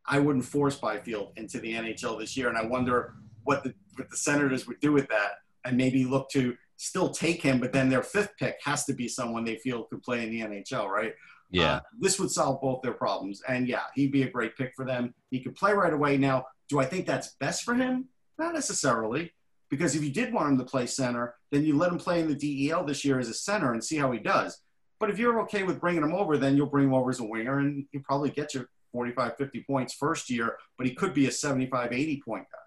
I 0.05 0.19
wouldn't 0.19 0.45
force 0.45 0.75
Byfield 0.75 1.33
into 1.37 1.59
the 1.59 1.73
NHL 1.73 2.19
this 2.19 2.35
year. 2.35 2.49
And 2.49 2.57
I 2.57 2.65
wonder 2.65 3.15
what 3.43 3.63
the 3.63 3.73
what 3.95 4.09
the 4.09 4.17
Senators 4.17 4.67
would 4.67 4.79
do 4.79 4.91
with 4.91 5.07
that, 5.09 5.39
and 5.65 5.75
maybe 5.77 6.05
look 6.05 6.29
to 6.31 6.55
still 6.75 7.09
take 7.09 7.41
him, 7.41 7.59
but 7.59 7.73
then 7.73 7.89
their 7.89 8.03
fifth 8.03 8.33
pick 8.37 8.55
has 8.63 8.85
to 8.85 8.93
be 8.93 9.07
someone 9.07 9.43
they 9.43 9.55
feel 9.55 9.85
could 9.85 10.03
play 10.03 10.21
in 10.23 10.29
the 10.29 10.41
NHL, 10.41 10.87
right? 10.87 11.13
Yeah, 11.49 11.75
Uh, 11.75 11.79
this 11.99 12.19
would 12.19 12.31
solve 12.31 12.61
both 12.61 12.81
their 12.81 12.93
problems. 12.93 13.41
And 13.47 13.67
yeah, 13.67 13.83
he'd 13.95 14.11
be 14.11 14.23
a 14.23 14.29
great 14.29 14.55
pick 14.57 14.73
for 14.75 14.85
them. 14.85 15.13
He 15.31 15.39
could 15.39 15.55
play 15.55 15.73
right 15.73 15.93
away. 15.93 16.17
Now, 16.17 16.45
do 16.69 16.79
I 16.79 16.85
think 16.85 17.05
that's 17.05 17.35
best 17.39 17.63
for 17.63 17.73
him? 17.73 18.09
Not 18.37 18.53
necessarily. 18.53 19.33
Because 19.69 19.95
if 19.95 20.03
you 20.03 20.11
did 20.11 20.33
want 20.33 20.49
him 20.49 20.57
to 20.57 20.63
play 20.63 20.85
center, 20.85 21.35
then 21.51 21.63
you 21.65 21.77
let 21.77 21.91
him 21.91 21.97
play 21.97 22.21
in 22.21 22.27
the 22.27 22.35
DEL 22.67 22.85
this 22.85 23.03
year 23.03 23.19
as 23.19 23.29
a 23.29 23.33
center 23.33 23.73
and 23.73 23.83
see 23.83 23.97
how 23.97 24.11
he 24.11 24.19
does. 24.19 24.61
But 24.99 25.09
if 25.09 25.19
you're 25.19 25.41
okay 25.41 25.63
with 25.63 25.79
bringing 25.79 26.03
him 26.03 26.13
over, 26.13 26.37
then 26.37 26.55
you'll 26.55 26.67
bring 26.67 26.85
him 26.85 26.93
over 26.93 27.09
as 27.09 27.19
a 27.19 27.23
winger 27.25 27.59
and 27.59 27.85
he'll 27.91 28.01
probably 28.03 28.29
get 28.31 28.53
you 28.53 28.65
45, 28.93 29.37
50 29.37 29.63
points 29.63 29.93
first 29.93 30.29
year, 30.29 30.57
but 30.77 30.87
he 30.87 30.93
could 30.95 31.13
be 31.13 31.27
a 31.27 31.31
75, 31.31 31.91
80 31.91 32.21
point 32.25 32.45
guy. 32.51 32.59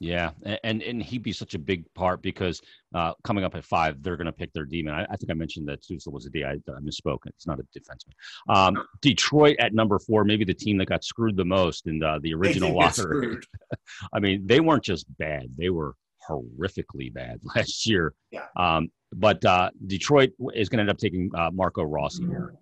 Yeah, 0.00 0.30
and 0.62 0.80
and 0.82 1.02
he'd 1.02 1.24
be 1.24 1.32
such 1.32 1.54
a 1.54 1.58
big 1.58 1.82
part 1.94 2.22
because 2.22 2.60
uh, 2.94 3.14
coming 3.24 3.42
up 3.42 3.56
at 3.56 3.64
five, 3.64 4.00
they're 4.00 4.16
going 4.16 4.26
to 4.26 4.32
pick 4.32 4.52
their 4.52 4.64
demon. 4.64 4.94
I, 4.94 5.02
I 5.10 5.16
think 5.16 5.28
I 5.30 5.34
mentioned 5.34 5.66
that 5.68 5.82
Stutzle 5.82 6.12
was 6.12 6.24
a 6.24 6.30
D. 6.30 6.44
I, 6.44 6.52
I 6.52 6.80
misspoke. 6.80 7.18
It's 7.26 7.48
not 7.48 7.58
a 7.58 7.64
defenseman. 7.76 8.14
Um, 8.48 8.86
Detroit 9.02 9.56
at 9.58 9.74
number 9.74 9.98
four, 9.98 10.22
maybe 10.24 10.44
the 10.44 10.54
team 10.54 10.78
that 10.78 10.86
got 10.86 11.02
screwed 11.02 11.36
the 11.36 11.44
most 11.44 11.88
in 11.88 12.00
uh, 12.02 12.20
the 12.22 12.32
original 12.32 12.76
locker. 12.76 13.40
I 14.12 14.20
mean, 14.20 14.46
they 14.46 14.60
weren't 14.60 14.84
just 14.84 15.06
bad; 15.18 15.46
they 15.56 15.70
were 15.70 15.94
horrifically 16.30 17.12
bad 17.12 17.40
last 17.56 17.84
year. 17.88 18.14
Yeah. 18.30 18.46
Um, 18.56 18.90
but 19.12 19.44
uh, 19.44 19.70
Detroit 19.88 20.30
is 20.54 20.68
going 20.68 20.76
to 20.78 20.82
end 20.82 20.90
up 20.90 20.98
taking 20.98 21.28
uh, 21.34 21.50
Marco 21.52 21.82
Rossi 21.82 22.24
here. 22.24 22.54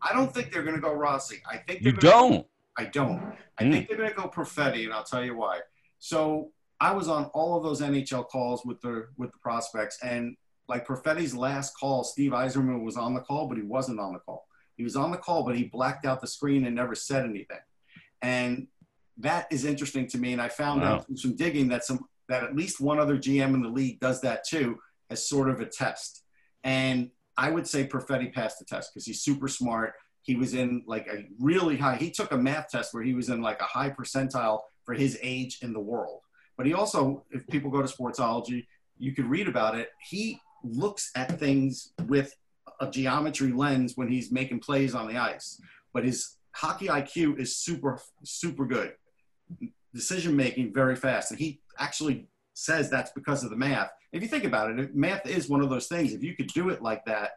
I 0.00 0.12
don't 0.12 0.32
think 0.32 0.52
they're 0.52 0.62
going 0.62 0.76
to 0.76 0.80
go 0.82 0.92
Rossi. 0.92 1.42
I 1.50 1.56
think 1.56 1.82
they're 1.82 1.92
You 1.92 1.98
gonna- 1.98 2.12
don't. 2.12 2.46
I 2.78 2.84
don't. 2.84 3.34
I 3.58 3.64
Mm. 3.64 3.72
think 3.72 3.88
they're 3.88 3.96
going 3.98 4.08
to 4.08 4.14
go 4.14 4.28
Perfetti, 4.28 4.84
and 4.84 4.92
I'll 4.94 5.04
tell 5.04 5.24
you 5.24 5.36
why. 5.36 5.60
So 6.02 6.50
I 6.80 6.90
was 6.92 7.06
on 7.06 7.26
all 7.26 7.56
of 7.56 7.62
those 7.62 7.80
NHL 7.80 8.26
calls 8.26 8.64
with 8.66 8.80
the 8.80 9.06
with 9.16 9.30
the 9.30 9.38
prospects, 9.38 9.98
and 10.02 10.36
like 10.68 10.84
Perfetti's 10.84 11.32
last 11.32 11.78
call, 11.78 12.02
Steve 12.02 12.32
Yzerman 12.32 12.82
was 12.82 12.96
on 12.96 13.14
the 13.14 13.20
call, 13.20 13.46
but 13.46 13.56
he 13.56 13.62
wasn't 13.62 14.00
on 14.00 14.12
the 14.12 14.18
call. 14.18 14.44
He 14.76 14.82
was 14.82 14.96
on 14.96 15.12
the 15.12 15.16
call, 15.16 15.44
but 15.44 15.56
he 15.56 15.64
blacked 15.64 16.04
out 16.04 16.20
the 16.20 16.26
screen 16.26 16.64
and 16.66 16.74
never 16.74 16.96
said 16.96 17.24
anything. 17.24 17.60
And 18.20 18.66
that 19.18 19.46
is 19.52 19.64
interesting 19.64 20.08
to 20.08 20.18
me. 20.18 20.32
And 20.32 20.42
I 20.42 20.48
found 20.48 20.80
Wow. 20.80 20.94
out 20.96 21.06
through 21.06 21.18
some 21.18 21.36
digging 21.36 21.68
that 21.68 21.84
some 21.84 22.00
that 22.28 22.42
at 22.42 22.56
least 22.56 22.80
one 22.80 22.98
other 22.98 23.16
GM 23.16 23.54
in 23.54 23.62
the 23.62 23.68
league 23.68 24.00
does 24.00 24.20
that 24.22 24.44
too, 24.44 24.80
as 25.08 25.28
sort 25.28 25.48
of 25.50 25.60
a 25.60 25.66
test. 25.66 26.24
And 26.64 27.10
I 27.36 27.50
would 27.50 27.68
say 27.68 27.86
Perfetti 27.86 28.32
passed 28.32 28.58
the 28.58 28.64
test 28.64 28.90
because 28.92 29.06
he's 29.06 29.22
super 29.22 29.46
smart. 29.46 29.92
He 30.22 30.34
was 30.34 30.54
in 30.54 30.82
like 30.86 31.06
a 31.06 31.26
really 31.38 31.76
high. 31.76 31.94
He 31.96 32.10
took 32.10 32.32
a 32.32 32.36
math 32.36 32.70
test 32.70 32.92
where 32.92 33.04
he 33.04 33.14
was 33.14 33.28
in 33.28 33.40
like 33.40 33.60
a 33.60 33.64
high 33.64 33.90
percentile 33.90 34.60
for 34.84 34.94
his 34.94 35.18
age 35.22 35.58
in 35.62 35.72
the 35.72 35.80
world. 35.80 36.20
But 36.56 36.66
he 36.66 36.74
also, 36.74 37.24
if 37.30 37.46
people 37.48 37.70
go 37.70 37.82
to 37.82 37.88
Sportsology, 37.88 38.66
you 38.98 39.12
could 39.12 39.26
read 39.26 39.48
about 39.48 39.76
it. 39.76 39.88
He 40.08 40.38
looks 40.62 41.10
at 41.16 41.38
things 41.38 41.92
with 42.06 42.34
a 42.80 42.90
geometry 42.90 43.52
lens 43.52 43.96
when 43.96 44.08
he's 44.08 44.30
making 44.30 44.60
plays 44.60 44.94
on 44.94 45.08
the 45.08 45.16
ice. 45.16 45.60
But 45.92 46.04
his 46.04 46.36
hockey 46.54 46.86
IQ 46.86 47.38
is 47.38 47.56
super, 47.56 48.00
super 48.24 48.66
good. 48.66 48.94
Decision 49.94 50.36
making 50.36 50.72
very 50.72 50.96
fast. 50.96 51.30
And 51.30 51.40
he 51.40 51.60
actually 51.78 52.28
says 52.54 52.90
that's 52.90 53.12
because 53.12 53.44
of 53.44 53.50
the 53.50 53.56
math. 53.56 53.90
If 54.12 54.22
you 54.22 54.28
think 54.28 54.44
about 54.44 54.70
it, 54.70 54.94
math 54.94 55.26
is 55.26 55.48
one 55.48 55.62
of 55.62 55.70
those 55.70 55.86
things. 55.86 56.12
If 56.12 56.22
you 56.22 56.36
could 56.36 56.48
do 56.48 56.68
it 56.68 56.82
like 56.82 57.04
that, 57.06 57.30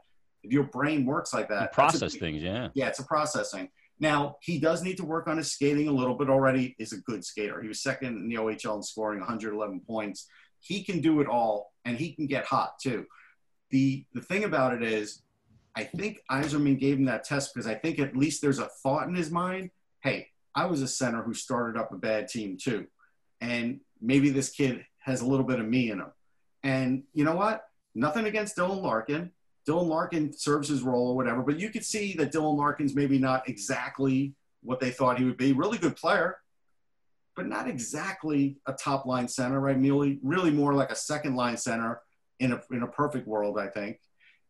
if 0.43 0.51
your 0.51 0.63
brain 0.63 1.05
works 1.05 1.33
like 1.33 1.49
that, 1.49 1.61
You 1.61 1.61
that's 1.61 1.73
a 1.73 1.75
process 1.75 2.15
things, 2.15 2.43
yeah. 2.43 2.69
yeah, 2.73 2.87
it's 2.87 2.99
a 2.99 3.05
processing. 3.05 3.69
Now, 3.99 4.37
he 4.41 4.59
does 4.59 4.83
need 4.83 4.97
to 4.97 5.05
work 5.05 5.27
on 5.27 5.37
his 5.37 5.51
skating 5.51 5.87
a 5.87 5.91
little 5.91 6.15
bit 6.15 6.29
already. 6.29 6.75
Is 6.79 6.93
a 6.93 6.97
good 6.97 7.23
skater. 7.23 7.61
He 7.61 7.67
was 7.67 7.81
second 7.81 8.17
in 8.17 8.27
the 8.27 8.35
OHL 8.35 8.77
in 8.77 8.83
scoring 8.83 9.19
111 9.19 9.81
points. 9.87 10.27
He 10.59 10.83
can 10.83 10.99
do 10.99 11.21
it 11.21 11.27
all, 11.27 11.71
and 11.85 11.97
he 11.97 12.13
can 12.13 12.27
get 12.27 12.45
hot 12.45 12.79
too. 12.81 13.05
The 13.71 14.05
the 14.13 14.21
thing 14.21 14.43
about 14.43 14.73
it 14.73 14.83
is, 14.83 15.21
I 15.75 15.83
think 15.83 16.21
Yzerman 16.29 16.79
gave 16.79 16.97
him 16.97 17.05
that 17.05 17.23
test 17.23 17.53
because 17.53 17.67
I 17.67 17.75
think 17.75 17.99
at 17.99 18.17
least 18.17 18.41
there's 18.41 18.59
a 18.59 18.69
thought 18.83 19.07
in 19.07 19.15
his 19.15 19.31
mind. 19.31 19.71
Hey, 20.01 20.27
I 20.53 20.65
was 20.65 20.81
a 20.81 20.87
center 20.87 21.23
who 21.23 21.33
started 21.33 21.79
up 21.79 21.91
a 21.91 21.97
bad 21.97 22.27
team 22.27 22.57
too, 22.61 22.87
and 23.39 23.79
maybe 24.01 24.29
this 24.29 24.49
kid 24.49 24.85
has 24.99 25.21
a 25.21 25.25
little 25.25 25.45
bit 25.45 25.59
of 25.59 25.67
me 25.67 25.91
in 25.91 25.99
him. 25.99 26.11
And 26.63 27.03
you 27.13 27.23
know 27.23 27.35
what? 27.35 27.63
Nothing 27.93 28.25
against 28.25 28.57
Dylan 28.57 28.81
Larkin. 28.81 29.31
Dylan 29.67 29.87
Larkin 29.87 30.31
serves 30.31 30.69
his 30.69 30.81
role 30.81 31.09
or 31.09 31.15
whatever, 31.15 31.41
but 31.41 31.59
you 31.59 31.69
could 31.69 31.83
see 31.83 32.13
that 32.17 32.31
Dylan 32.31 32.57
Larkin's 32.57 32.95
maybe 32.95 33.17
not 33.17 33.47
exactly 33.49 34.33
what 34.61 34.79
they 34.79 34.91
thought 34.91 35.17
he 35.17 35.25
would 35.25 35.37
be. 35.37 35.53
Really 35.53 35.77
good 35.77 35.95
player, 35.95 36.37
but 37.35 37.47
not 37.47 37.67
exactly 37.67 38.57
a 38.67 38.73
top 38.73 39.05
line 39.05 39.27
center, 39.27 39.59
right? 39.59 39.77
Really, 39.77 40.19
really 40.23 40.51
more 40.51 40.73
like 40.73 40.91
a 40.91 40.95
second 40.95 41.35
line 41.35 41.57
center 41.57 42.01
in 42.39 42.51
a 42.51 42.61
in 42.71 42.83
a 42.83 42.87
perfect 42.87 43.27
world, 43.27 43.57
I 43.57 43.67
think. 43.67 43.99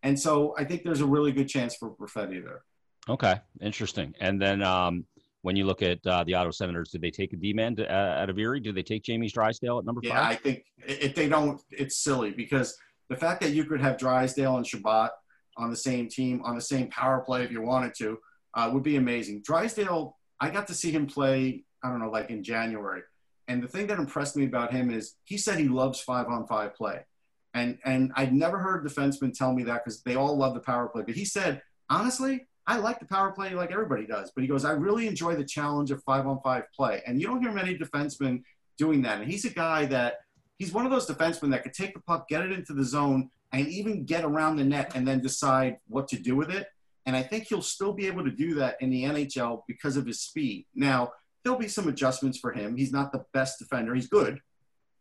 And 0.03 0.20
so 0.20 0.53
I 0.57 0.63
think 0.63 0.84
there's 0.84 1.01
a 1.01 1.05
really 1.05 1.32
good 1.32 1.47
chance 1.47 1.76
for 1.76 1.89
Perfetti 1.89 2.43
there. 2.43 2.63
Okay, 3.09 3.39
interesting. 3.61 4.13
And 4.20 4.41
then 4.41 4.61
um, 4.61 5.05
when 5.41 5.55
you 5.55 5.66
look 5.66 5.82
at 5.82 6.05
uh, 6.05 6.24
the 6.24 6.34
Ottawa 6.34 6.51
Senators, 6.51 6.89
did 6.89 7.01
they 7.01 7.11
take 7.11 7.34
a 7.34 7.36
D-man 7.36 7.76
to, 7.78 7.91
uh, 7.91 8.22
out 8.22 8.30
of 8.30 8.38
Erie? 8.38 8.59
Did 8.59 8.76
they 8.76 8.84
take 8.84 9.03
Jamie 9.03 9.30
Drysdale 9.30 9.80
at 9.80 9.86
number 9.86 10.01
Yeah, 10.03 10.13
five? 10.13 10.32
I 10.32 10.36
think 10.36 10.66
if 10.88 11.16
they 11.16 11.30
don't, 11.30 11.61
it's 11.72 11.97
silly 11.97 12.32
because 12.32 12.78
the 13.10 13.16
fact 13.16 13.41
that 13.41 13.53
you 13.53 13.66
could 13.66 13.82
have 13.82 13.97
Drysdale 13.97 14.58
and 14.58 14.66
Chabot 14.66 15.10
on 15.58 15.70
the 15.70 15.76
same 15.76 16.08
team, 16.10 16.41
on 16.43 16.56
the 16.56 16.62
same 16.62 16.89
power 16.89 17.22
play 17.22 17.43
if 17.43 17.51
you 17.51 17.62
wanted 17.62 17.93
to, 17.95 18.18
uh, 18.56 18.70
would 18.74 18.84
be 18.84 18.95
amazing. 18.95 19.41
Drysdale, 19.43 20.18
I 20.39 20.49
got 20.49 20.68
to 20.68 20.74
see 20.74 20.91
him 20.91 21.08
play, 21.08 21.64
I 21.84 21.89
don't 21.89 21.99
know, 21.99 22.10
like 22.10 22.30
in 22.30 22.43
January. 22.43 23.01
And 23.47 23.62
the 23.62 23.68
thing 23.68 23.88
that 23.88 23.99
impressed 23.99 24.36
me 24.36 24.45
about 24.45 24.72
him 24.72 24.89
is 24.89 25.16
he 25.24 25.38
said 25.38 25.60
he 25.60 25.68
loves 25.68 26.01
five 26.01 26.28
on 26.28 26.47
five 26.47 26.74
play. 26.76 27.06
And, 27.53 27.78
and 27.86 28.12
I'd 28.16 28.34
never 28.34 28.58
heard 28.58 28.86
defensemen 28.86 29.34
tell 29.34 29.53
me 29.53 29.64
that 29.64 29.84
because 29.84 30.01
they 30.01 30.16
all 30.16 30.36
love 30.36 30.56
the 30.56 30.60
power 30.60 30.88
play. 30.88 31.03
But 31.06 31.16
he 31.16 31.26
said, 31.26 31.62
honestly, 31.89 32.47
I 32.68 32.78
like 32.78 32.99
the 32.99 33.06
power 33.06 33.32
play 33.32 33.53
like 33.53 33.72
everybody 33.72 34.06
does. 34.06 34.32
But 34.36 34.41
he 34.41 34.47
goes, 34.47 34.66
I 34.66 34.72
really 34.72 35.08
enjoy 35.08 35.36
the 35.36 35.45
challenge 35.45 35.91
of 35.91 36.03
five 36.03 36.28
on 36.28 36.39
five 36.43 36.64
play. 36.76 37.01
And 37.06 37.22
you 37.22 37.28
don't 37.28 37.41
hear 37.41 37.51
many 37.51 37.78
defensemen 37.78 38.41
doing 38.78 39.03
that. 39.03 39.22
And 39.22 39.32
he's 39.32 39.45
a 39.45 39.51
guy 39.51 39.86
that 39.86 40.16
he's 40.58 40.74
one 40.74 40.86
of 40.86 40.91
those 40.91 41.08
defensemen 41.08 41.51
that 41.51 41.64
could 41.64 41.74
take 41.74 41.93
the 41.93 41.99
puck, 41.99 42.28
get 42.28 42.41
it 42.41 42.51
into 42.51 42.74
the 42.74 42.84
zone, 42.84 43.30
and 43.51 43.68
even 43.68 44.06
get 44.06 44.24
around 44.24 44.58
the 44.58 44.64
net 44.64 44.91
and 44.95 45.08
then 45.08 45.22
decide 45.22 45.78
what 45.88 46.08
to 46.10 46.18
do 46.18 46.36
with 46.36 46.49
it. 46.49 46.68
And 47.06 47.16
I 47.16 47.24
think 47.24 47.47
he'll 47.47 47.62
still 47.62 47.93
be 47.93 48.08
able 48.08 48.24
to 48.24 48.32
do 48.32 48.56
that 48.56 48.78
in 48.82 48.89
the 48.89 49.03
NHL 49.03 49.64
because 49.68 49.95
of 49.95 50.06
his 50.06 50.20
speed. 50.20 50.66
Now, 50.74 51.12
there'll 51.43 51.60
be 51.60 51.68
some 51.68 51.88
adjustments 51.88 52.39
for 52.39 52.51
him. 52.51 52.76
He's 52.76 52.91
not 52.91 53.12
the 53.12 53.24
best 53.32 53.60
defender. 53.60 53.93
He's 53.93 54.08
good. 54.08 54.41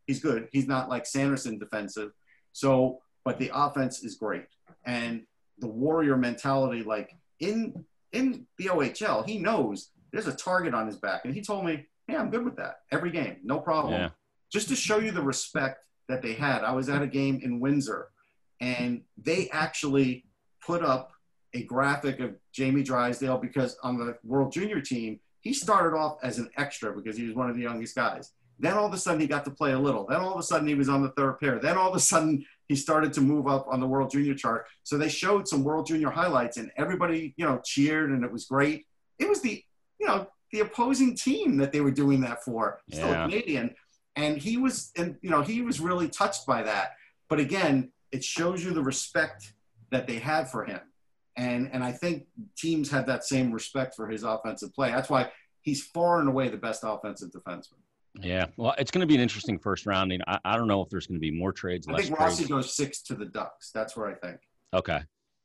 He's 0.07 0.21
good. 0.21 0.49
He's 0.53 0.69
not 0.69 0.91
like 0.91 1.07
Sanderson 1.07 1.59
defensive. 1.59 2.13
So, 2.53 3.01
but 3.25 3.39
the 3.39 3.51
offense 3.55 4.05
is 4.05 4.17
great. 4.17 4.45
And 4.85 5.23
the 5.59 5.67
warrior 5.67 6.17
mentality, 6.17 6.83
like 6.83 7.17
in 7.41 7.85
in 8.13 8.47
the 8.59 8.67
OHL, 8.67 9.27
he 9.27 9.39
knows 9.39 9.91
there's 10.13 10.29
a 10.29 10.37
target 10.37 10.75
on 10.75 10.87
his 10.87 10.97
back. 10.97 11.25
And 11.25 11.35
he 11.35 11.41
told 11.41 11.65
me, 11.65 11.87
Yeah, 12.07 12.21
I'm 12.21 12.31
good 12.31 12.45
with 12.45 12.57
that. 12.57 12.81
Every 12.93 13.11
game, 13.11 13.39
no 13.43 13.59
problem. 13.59 13.95
Yeah. 13.95 14.09
Just 14.55 14.69
to 14.69 14.77
show 14.77 14.99
you 15.01 15.11
the 15.11 15.21
respect 15.21 15.85
that 16.09 16.23
they 16.23 16.33
had. 16.33 16.63
I 16.63 16.71
was 16.73 16.89
at 16.89 17.03
a 17.03 17.09
game 17.09 17.41
in 17.43 17.59
Windsor 17.59 18.07
and 18.61 19.03
they 19.19 19.49
actually 19.51 20.27
put 20.65 20.81
up 20.85 21.11
a 21.55 21.65
graphic 21.65 22.21
of 22.21 22.37
Jamie 22.53 22.85
Drysdale 22.85 23.39
because 23.39 23.77
on 23.83 23.99
the 23.99 24.17
World 24.23 24.53
Junior 24.53 24.81
team, 24.81 25.19
he 25.41 25.53
started 25.53 25.97
off 25.97 26.19
as 26.23 26.39
an 26.39 26.49
extra 26.57 26.95
because 26.95 27.17
he 27.17 27.27
was 27.27 27.35
one 27.35 27.51
of 27.51 27.57
the 27.57 27.63
youngest 27.63 27.97
guys. 27.97 28.31
Then 28.61 28.75
all 28.75 28.87
of 28.87 28.93
a 28.93 28.97
sudden 28.99 29.21
he 29.21 29.27
got 29.27 29.45
to 29.47 29.51
play 29.51 29.73
a 29.73 29.79
little. 29.79 30.07
Then 30.07 30.21
all 30.21 30.33
of 30.35 30.39
a 30.39 30.43
sudden 30.45 30.69
he 30.69 30.77
was 30.77 30.89
on 30.89 31.03
the 31.03 31.11
third 31.11 31.41
pair. 31.41 31.59
Then 31.59 31.77
all 31.77 31.89
of 31.89 31.97
a 31.97 32.01
sudden 32.01 32.47
he 32.69 32.77
started 32.77 33.13
to 33.15 33.21
move 33.21 33.49
up 33.49 33.67
on 33.69 33.81
the 33.81 33.87
World 33.89 34.11
Junior 34.13 34.35
chart. 34.37 34.67
So 34.85 34.97
they 34.97 35.09
showed 35.09 35.49
some 35.49 35.65
World 35.65 35.87
Junior 35.89 36.11
highlights 36.11 36.59
and 36.59 36.71
everybody, 36.77 37.35
you 37.37 37.45
know, 37.45 37.61
cheered 37.65 38.11
and 38.11 38.25
it 38.25 38.31
was 38.31 38.45
great. 38.45 38.87
It 39.19 39.29
was 39.29 39.41
the, 39.43 39.65
you 39.99 40.07
know, 40.07 40.29
the 40.53 40.61
opposing 40.61 41.17
team 41.17 41.57
that 41.57 41.73
they 41.73 41.81
were 41.81 41.91
doing 41.91 42.21
that 42.21 42.45
for. 42.45 42.81
Still 42.93 43.09
Yeah. 43.09 43.25
a 43.25 43.29
Canadian. 43.29 43.75
And 44.17 44.39
he 44.39 44.57
was, 44.57 44.93
and 44.97 45.17
you 45.23 45.31
know, 45.31 45.43
he 45.43 45.63
was 45.63 45.81
really 45.81 46.09
touched 46.09 46.47
by 46.47 46.63
that. 46.63 46.93
But 47.29 47.41
again, 47.41 47.91
it 48.13 48.23
shows 48.23 48.65
you 48.65 48.73
the 48.73 48.83
respect 48.83 49.53
that 49.91 50.07
they 50.07 50.19
had 50.19 50.51
for 50.51 50.65
him. 50.65 50.81
And 51.37 51.69
and 51.73 51.83
I 51.83 51.93
think 51.93 52.27
teams 52.57 52.91
have 52.91 53.07
that 53.07 53.25
same 53.25 53.51
respect 53.51 53.97
for 53.97 54.09
his 54.09 54.23
offensive 54.23 54.73
play. 54.73 54.93
That's 54.93 55.11
why 55.11 55.31
he's 55.63 55.83
far 55.83 56.21
and 56.21 56.29
away 56.29 56.49
the 56.49 56.57
best 56.57 56.83
offensive 56.85 57.31
defenseman. 57.31 57.81
Yeah. 58.21 58.47
Well, 58.57 58.75
it's 58.79 58.93
going 58.93 59.01
to 59.01 59.07
be 59.09 59.17
an 59.17 59.21
interesting 59.21 59.59
first 59.59 59.87
round. 59.87 60.13
And 60.13 60.23
I, 60.29 60.39
I 60.45 60.57
don't 60.57 60.69
know 60.69 60.83
if 60.83 60.89
there's 60.89 61.09
going 61.09 61.17
to 61.17 61.21
be 61.21 61.33
more 61.33 61.53
trades, 61.53 61.89
I 61.89 61.95
think 61.95 62.07
trades. 62.07 62.21
Rossi 62.21 62.45
goes 62.45 62.77
six 62.77 63.03
to 63.03 63.15
the 63.15 63.25
Ducks. 63.25 63.73
That's 63.73 63.97
where 63.97 64.07
I 64.07 64.15
think. 64.15 64.39
Okay. 64.73 65.01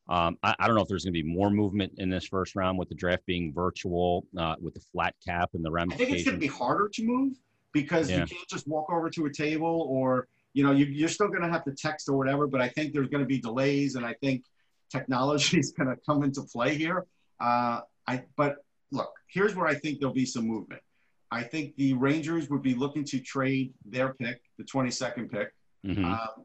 Um, 0.08 0.38
I, 0.42 0.54
I 0.58 0.66
don't 0.66 0.76
know 0.76 0.82
if 0.82 0.88
there's 0.88 1.04
going 1.04 1.12
to 1.12 1.22
be 1.22 1.28
more 1.28 1.50
movement 1.50 1.94
in 1.98 2.10
this 2.10 2.26
first 2.26 2.54
round 2.54 2.78
with 2.78 2.88
the 2.88 2.94
draft 2.94 3.26
being 3.26 3.52
virtual, 3.52 4.26
uh, 4.38 4.54
with 4.60 4.74
the 4.74 4.80
flat 4.92 5.14
cap 5.26 5.50
and 5.54 5.64
the 5.64 5.70
rem. 5.70 5.90
I 5.92 5.96
think 5.96 6.10
it's 6.10 6.24
going 6.24 6.36
to 6.36 6.40
be 6.40 6.46
harder 6.46 6.88
to 6.88 7.04
move 7.04 7.34
because 7.72 8.10
Yeah. 8.10 8.20
you 8.20 8.26
can't 8.26 8.48
just 8.48 8.66
walk 8.66 8.90
over 8.92 9.10
to 9.10 9.26
a 9.26 9.32
table 9.32 9.86
or 9.88 10.28
you 10.52 10.64
know 10.64 10.72
you, 10.72 10.86
you're 10.86 11.08
still 11.08 11.28
going 11.28 11.42
to 11.42 11.48
have 11.48 11.64
to 11.64 11.72
text 11.72 12.08
or 12.08 12.16
whatever. 12.16 12.46
But 12.46 12.60
I 12.60 12.68
think 12.68 12.92
there's 12.92 13.08
going 13.08 13.22
to 13.22 13.26
be 13.28 13.38
delays, 13.40 13.94
and 13.94 14.04
I 14.04 14.14
think 14.14 14.44
technology 14.90 15.58
is 15.64 15.72
going 15.72 15.88
to 15.88 15.96
come 16.04 16.22
into 16.22 16.42
play 16.42 16.74
here. 16.76 17.06
Uh, 17.40 17.80
I 18.06 18.24
but 18.36 18.56
look, 18.90 19.12
here's 19.28 19.54
where 19.54 19.66
I 19.66 19.74
think 19.74 20.00
there'll 20.00 20.14
be 20.14 20.26
some 20.26 20.46
movement. 20.46 20.82
I 21.30 21.44
think 21.44 21.76
the 21.76 21.94
Rangers 21.94 22.50
would 22.50 22.62
be 22.62 22.74
looking 22.74 23.04
to 23.04 23.20
trade 23.20 23.72
their 23.84 24.14
pick, 24.14 24.42
the 24.58 24.64
22nd 24.64 25.30
pick. 25.30 25.54
Mhm. 25.86 26.04
Um, 26.04 26.44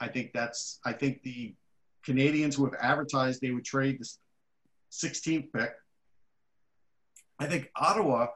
I 0.00 0.08
think 0.08 0.32
that's. 0.32 0.80
I 0.84 0.92
think 0.94 1.22
the 1.22 1.54
Canadiens 2.06 2.54
who 2.56 2.64
have 2.64 2.74
advertised 2.80 3.40
they 3.42 3.50
would 3.50 3.64
trade 3.64 3.98
the 4.00 4.08
16th 4.90 5.52
pick. 5.52 5.72
I 7.38 7.46
think 7.46 7.70
Ottawa 7.76 8.28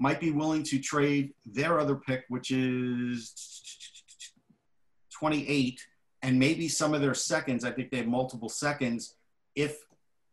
might 0.00 0.18
be 0.18 0.30
willing 0.30 0.62
to 0.64 0.78
trade 0.78 1.34
their 1.44 1.78
other 1.78 1.94
pick, 1.94 2.24
which 2.28 2.50
is 2.50 3.34
28, 5.12 5.78
and 6.22 6.38
maybe 6.38 6.68
some 6.68 6.94
of 6.94 7.02
their 7.02 7.14
seconds. 7.14 7.64
I 7.64 7.70
think 7.70 7.90
they 7.90 7.98
have 7.98 8.06
multiple 8.06 8.48
seconds. 8.48 9.14
If 9.54 9.76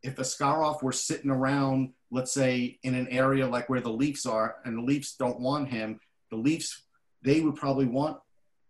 if 0.03 0.15
Askarov 0.15 0.81
were 0.81 0.93
sitting 0.93 1.29
around, 1.29 1.91
let's 2.11 2.31
say 2.31 2.79
in 2.83 2.95
an 2.95 3.09
area 3.09 3.45
like 3.45 3.67
where 3.67 3.81
the 3.81 3.91
Leafs 3.91 4.25
are, 4.25 4.55
and 4.63 4.77
the 4.77 4.81
Leafs 4.81 5.15
don't 5.15 5.39
want 5.39 5.67
him, 5.67 5.99
the 6.31 6.37
Leafs 6.37 6.83
they 7.23 7.41
would 7.41 7.55
probably 7.55 7.85
want 7.85 8.17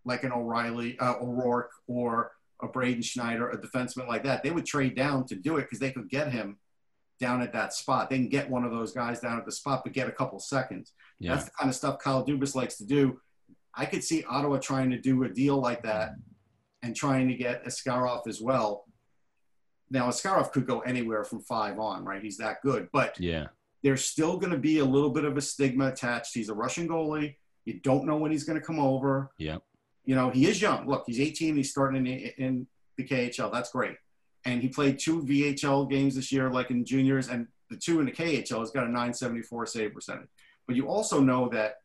like 0.04 0.24
an 0.24 0.32
O'Reilly, 0.32 0.98
uh, 1.00 1.16
O'Rourke, 1.22 1.72
or 1.88 2.32
a 2.62 2.68
Braden 2.68 3.04
Schneider, 3.04 3.50
a 3.50 3.58
defenseman 3.58 4.08
like 4.08 4.24
that. 4.24 4.42
They 4.42 4.52
would 4.52 4.66
trade 4.66 4.96
down 4.96 5.28
to 5.28 5.36
do 5.36 5.58
it 5.58 5.64
because 5.64 5.80
they 5.80 5.92
could 5.92 6.10
get 6.10 6.32
him 6.32 6.58
down 7.20 7.42
at 7.42 7.54
that 7.54 7.74
spot. 7.74 8.10
They 8.10 8.18
can 8.18 8.30
get 8.30 8.50
one 8.50 8.64
of 8.64 8.72
those 8.72 8.94
guys 8.94 9.20
down 9.20 9.38
at 9.38 9.46
the 9.46 9.52
spot, 9.52 9.82
but 9.84 9.94
get 9.94 10.08
a 10.08 10.12
couple 10.12 10.40
seconds. 10.40 10.94
Yeah. 11.20 11.34
That's 11.34 11.46
the 11.46 11.52
kind 11.52 11.70
of 11.70 11.76
stuff 11.76 12.00
Kyle 12.00 12.26
Dubas 12.26 12.56
likes 12.56 12.78
to 12.78 12.86
do. 12.86 13.20
I 13.76 13.86
could 13.86 14.04
see 14.04 14.24
Ottawa 14.24 14.58
trying 14.58 14.90
to 14.92 15.00
do 15.00 15.24
a 15.24 15.30
deal 15.30 15.58
like 15.60 15.84
that 15.84 16.12
and 16.84 16.96
trying 16.96 17.28
to 17.28 17.36
get 17.36 17.66
Askarov 17.66 18.28
as 18.28 18.42
well. 18.42 18.86
Now, 19.90 20.10
Askarov 20.10 20.52
could 20.52 20.68
go 20.68 20.80
anywhere 20.82 21.24
from 21.24 21.42
five 21.42 21.80
on, 21.80 22.04
right? 22.04 22.22
He's 22.22 22.38
that 22.38 22.58
good. 22.64 22.90
But 22.92 23.20
Yeah. 23.20 23.48
there's 23.84 24.04
still 24.04 24.38
going 24.38 24.52
to 24.52 24.58
be 24.60 24.80
a 24.80 24.86
little 24.86 25.12
bit 25.12 25.24
of 25.26 25.38
a 25.38 25.42
stigma 25.42 25.88
attached. 25.88 26.34
He's 26.34 26.50
a 26.50 26.54
Russian 26.54 26.88
goalie. 26.88 27.36
You 27.66 27.80
don't 27.80 28.06
know 28.06 28.18
when 28.18 28.32
he's 28.32 28.44
going 28.44 28.60
to 28.60 28.66
come 28.66 28.80
over. 28.80 29.32
Yeah. 29.38 29.58
You 30.06 30.16
know, 30.16 30.30
he 30.30 30.48
is 30.48 30.62
young. 30.62 30.88
Look, 30.88 31.04
he's 31.08 31.20
18. 31.20 31.56
He's 31.58 31.70
starting 31.70 32.06
in, 32.08 32.18
in 32.38 32.68
the 32.98 33.04
KHL. 33.06 33.52
That's 33.52 33.72
great. 33.72 33.96
And 34.48 34.62
he 34.62 34.70
played 34.70 34.98
two 34.98 35.22
VHL 35.24 35.90
games 35.90 36.16
this 36.16 36.32
year, 36.32 36.50
like 36.50 36.72
in 36.72 36.86
juniors, 36.86 37.28
and 37.28 37.48
the 37.70 37.76
two 37.76 38.00
in 38.00 38.06
the 38.06 38.14
KHL. 38.14 38.62
He's 38.62 38.72
got 38.72 38.86
a 38.86 38.90
974 38.90 39.66
save 39.66 39.94
percentage. 39.94 40.30
But 40.66 40.78
you 40.78 40.88
also 40.88 41.20
know 41.20 41.50
that, 41.50 41.76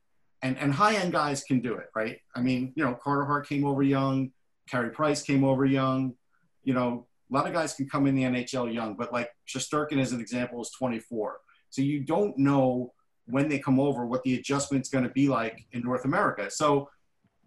and, 0.42 0.56
and 0.58 0.72
high 0.72 0.94
end 0.94 1.12
guys 1.12 1.42
can 1.42 1.60
do 1.60 1.74
it, 1.74 1.86
right? 1.94 2.18
I 2.36 2.40
mean, 2.40 2.72
you 2.76 2.84
know, 2.84 2.94
Carter 2.94 3.24
Hart 3.24 3.48
came 3.48 3.66
over 3.66 3.82
young, 3.82 4.30
Carey 4.68 4.90
Price 4.90 5.22
came 5.22 5.42
over 5.42 5.64
young. 5.64 6.14
You 6.62 6.74
know, 6.74 7.08
a 7.28 7.34
lot 7.34 7.48
of 7.48 7.52
guys 7.52 7.74
can 7.74 7.88
come 7.88 8.06
in 8.06 8.14
the 8.14 8.22
NHL 8.22 8.72
young, 8.72 8.94
but 8.94 9.12
like 9.12 9.30
Shesterkin, 9.48 10.00
as 10.00 10.12
an 10.12 10.20
example, 10.20 10.62
is 10.62 10.70
24. 10.70 11.38
So 11.70 11.82
you 11.82 12.00
don't 12.00 12.38
know 12.38 12.92
when 13.26 13.48
they 13.48 13.58
come 13.58 13.80
over 13.80 14.06
what 14.06 14.22
the 14.22 14.36
adjustment's 14.36 14.88
going 14.88 15.04
to 15.04 15.10
be 15.10 15.28
like 15.28 15.66
in 15.72 15.82
North 15.82 16.04
America. 16.04 16.48
So 16.48 16.90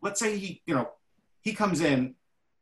let's 0.01 0.19
say 0.19 0.37
he, 0.37 0.61
you 0.65 0.75
know, 0.75 0.89
he 1.41 1.53
comes 1.53 1.79
in, 1.79 2.15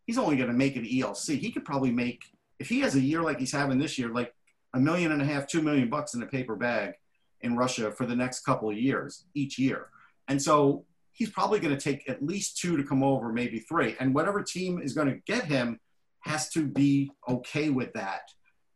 he's 0.05 0.17
only 0.17 0.35
going 0.35 0.49
to 0.49 0.55
make 0.55 0.75
an 0.75 0.85
ELC. 0.85 1.39
He 1.39 1.51
could 1.51 1.65
probably 1.65 1.91
make, 1.91 2.23
if 2.59 2.69
he 2.69 2.79
has 2.81 2.95
a 2.95 2.99
year 3.01 3.21
like 3.21 3.39
he's 3.39 3.51
having 3.51 3.79
this 3.79 3.97
year, 3.97 4.09
like 4.09 4.33
a 4.73 4.79
million 4.79 5.11
and 5.11 5.21
a 5.21 5.25
half, 5.25 5.47
two 5.47 5.61
million 5.61 5.89
bucks 5.89 6.13
in 6.13 6.23
a 6.23 6.27
paper 6.27 6.55
bag 6.55 6.93
in 7.41 7.55
Russia 7.57 7.91
for 7.91 8.05
the 8.05 8.15
next 8.15 8.41
couple 8.41 8.69
of 8.69 8.77
years, 8.77 9.25
each 9.33 9.59
year. 9.59 9.87
And 10.27 10.41
so 10.41 10.85
he's 11.11 11.29
probably 11.29 11.59
going 11.59 11.75
to 11.75 11.81
take 11.81 12.09
at 12.09 12.23
least 12.23 12.57
two 12.57 12.77
to 12.77 12.83
come 12.83 13.03
over, 13.03 13.31
maybe 13.31 13.59
three. 13.59 13.95
And 13.99 14.15
whatever 14.15 14.41
team 14.41 14.81
is 14.81 14.93
going 14.93 15.07
to 15.07 15.17
get 15.27 15.45
him 15.45 15.79
has 16.21 16.49
to 16.51 16.65
be 16.65 17.11
okay 17.27 17.69
with 17.69 17.91
that. 17.93 18.21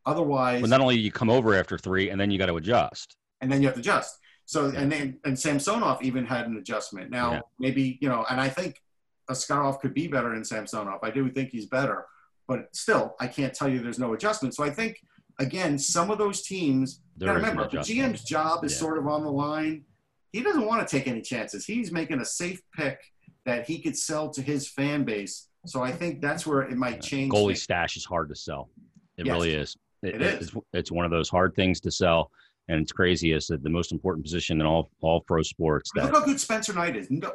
Otherwise, 0.05 0.61
But 0.61 0.69
not 0.69 0.81
only 0.81 0.97
you 0.97 1.11
come 1.11 1.29
over 1.29 1.53
after 1.55 1.77
three, 1.77 2.09
and 2.09 2.19
then 2.19 2.31
you 2.31 2.37
got 2.37 2.45
to 2.47 2.55
adjust. 2.57 3.15
and 3.41 3.51
then 3.51 3.61
you 3.61 3.67
have 3.67 3.75
to 3.75 3.79
adjust. 3.81 4.17
So 4.45 4.69
and 4.69 4.89
then 4.91 5.19
and 5.25 5.37
Samsonov 5.37 6.01
even 6.01 6.25
had 6.25 6.47
an 6.47 6.55
adjustment. 6.57 7.11
Now 7.11 7.33
Yeah. 7.33 7.41
maybe 7.59 7.97
you 8.01 8.07
know, 8.09 8.25
and 8.29 8.39
I 8.39 8.47
think 8.49 8.81
Askarov 9.29 9.81
could 9.81 9.93
be 9.93 10.07
better 10.07 10.29
than 10.29 10.45
Samsonov. 10.45 10.99
I 11.03 11.11
do 11.11 11.29
think 11.29 11.49
he's 11.51 11.65
better, 11.65 12.05
but 12.47 12.73
still, 12.75 13.15
I 13.19 13.27
can't 13.27 13.53
tell 13.53 13.67
you 13.69 13.79
there's 13.79 13.99
no 13.99 14.13
adjustment. 14.13 14.55
So 14.55 14.63
I 14.63 14.69
think 14.69 14.99
again, 15.39 15.77
some 15.77 16.09
of 16.11 16.17
those 16.17 16.41
teams. 16.41 17.01
There 17.17 17.29
is 17.29 17.35
remember, 17.35 17.67
the. 17.69 17.77
GM's 17.79 18.23
job 18.23 18.63
is 18.63 18.71
Yeah. 18.73 18.77
sort 18.79 18.97
of 18.97 19.07
on 19.07 19.23
the 19.23 19.31
line. 19.31 19.83
He 20.31 20.41
doesn't 20.41 20.65
want 20.65 20.87
to 20.87 20.97
take 20.97 21.07
any 21.07 21.21
chances. 21.21 21.65
He's 21.65 21.91
making 21.91 22.19
a 22.19 22.25
safe 22.25 22.61
pick 22.75 22.99
that 23.45 23.65
he 23.67 23.79
could 23.79 23.97
sell 23.97 24.29
to 24.31 24.41
his 24.41 24.67
fan 24.67 25.03
base. 25.03 25.47
So 25.65 25.81
I 25.81 25.91
think 25.91 26.21
that's 26.21 26.45
where 26.45 26.61
it 26.61 26.77
might 26.77 27.01
change. 27.01 27.31
Goalie 27.31 27.47
things. 27.49 27.63
stash 27.63 27.97
is 27.97 28.05
hard 28.05 28.29
to 28.29 28.35
sell. 28.35 28.69
It 29.17 29.25
Yes. 29.25 29.33
really 29.33 29.53
is. 29.53 29.75
It 30.03 30.21
is. 30.21 30.41
It's, 30.49 30.55
it's 30.73 30.91
one 30.91 31.05
of 31.05 31.11
those 31.11 31.27
hard 31.29 31.55
things 31.55 31.79
to 31.81 31.91
sell, 31.91 32.29
and 32.67 32.79
it's 32.81 32.91
crazy. 32.91 33.31
It's 33.33 33.47
the 33.47 33.57
most 33.69 33.91
important 33.91 34.23
position 34.23 34.61
in 34.61 34.67
all 34.67 34.91
all 35.01 35.21
pro 35.21 35.41
sports. 35.41 35.89
Look 35.95 36.11
how 36.11 36.23
good 36.23 36.39
Spencer 36.39 36.73
Knight 36.73 36.95
is. 36.95 37.09
No, 37.09 37.31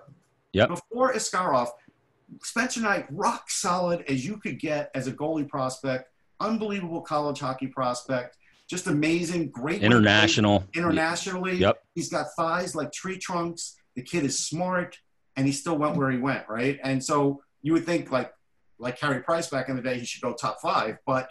Yep. 0.53 0.69
Before 0.69 1.13
Askarov, 1.15 1.69
Spencer 2.43 2.81
Knight, 2.81 3.07
rock 3.11 3.51
solid 3.51 4.05
as 4.09 4.25
you 4.25 4.37
could 4.39 4.59
get 4.59 4.91
as 4.95 5.07
a 5.07 5.13
goalie 5.13 5.49
prospect, 5.49 6.11
unbelievable 6.41 7.01
college 7.03 7.41
hockey 7.41 7.67
prospect. 7.67 8.37
just 8.69 8.87
amazing, 8.87 9.51
great 9.51 9.83
international, 9.83 10.65
internationally. 10.75 11.57
Yep. 11.57 11.83
He's 11.95 12.09
got 12.09 12.27
thighs 12.37 12.75
like 12.75 12.93
tree 12.93 13.19
trunks. 13.19 13.77
The 13.97 14.03
kid 14.03 14.25
is 14.25 14.39
smart, 14.39 14.99
and 15.37 15.47
he 15.47 15.53
still 15.53 15.77
went 15.77 15.97
where 15.97 16.11
he 16.11 16.19
went, 16.19 16.49
right? 16.49 16.79
And 16.83 17.05
so 17.05 17.43
you 17.61 17.75
would 17.75 17.85
think 17.85 18.11
like 18.11 18.33
like 18.79 18.99
Carey 18.99 19.21
Price 19.23 19.49
back 19.49 19.69
in 19.69 19.77
the 19.77 19.83
day, 19.83 19.99
he 19.99 20.05
should 20.05 20.23
go 20.23 20.33
top 20.33 20.61
five, 20.61 20.99
but 21.07 21.31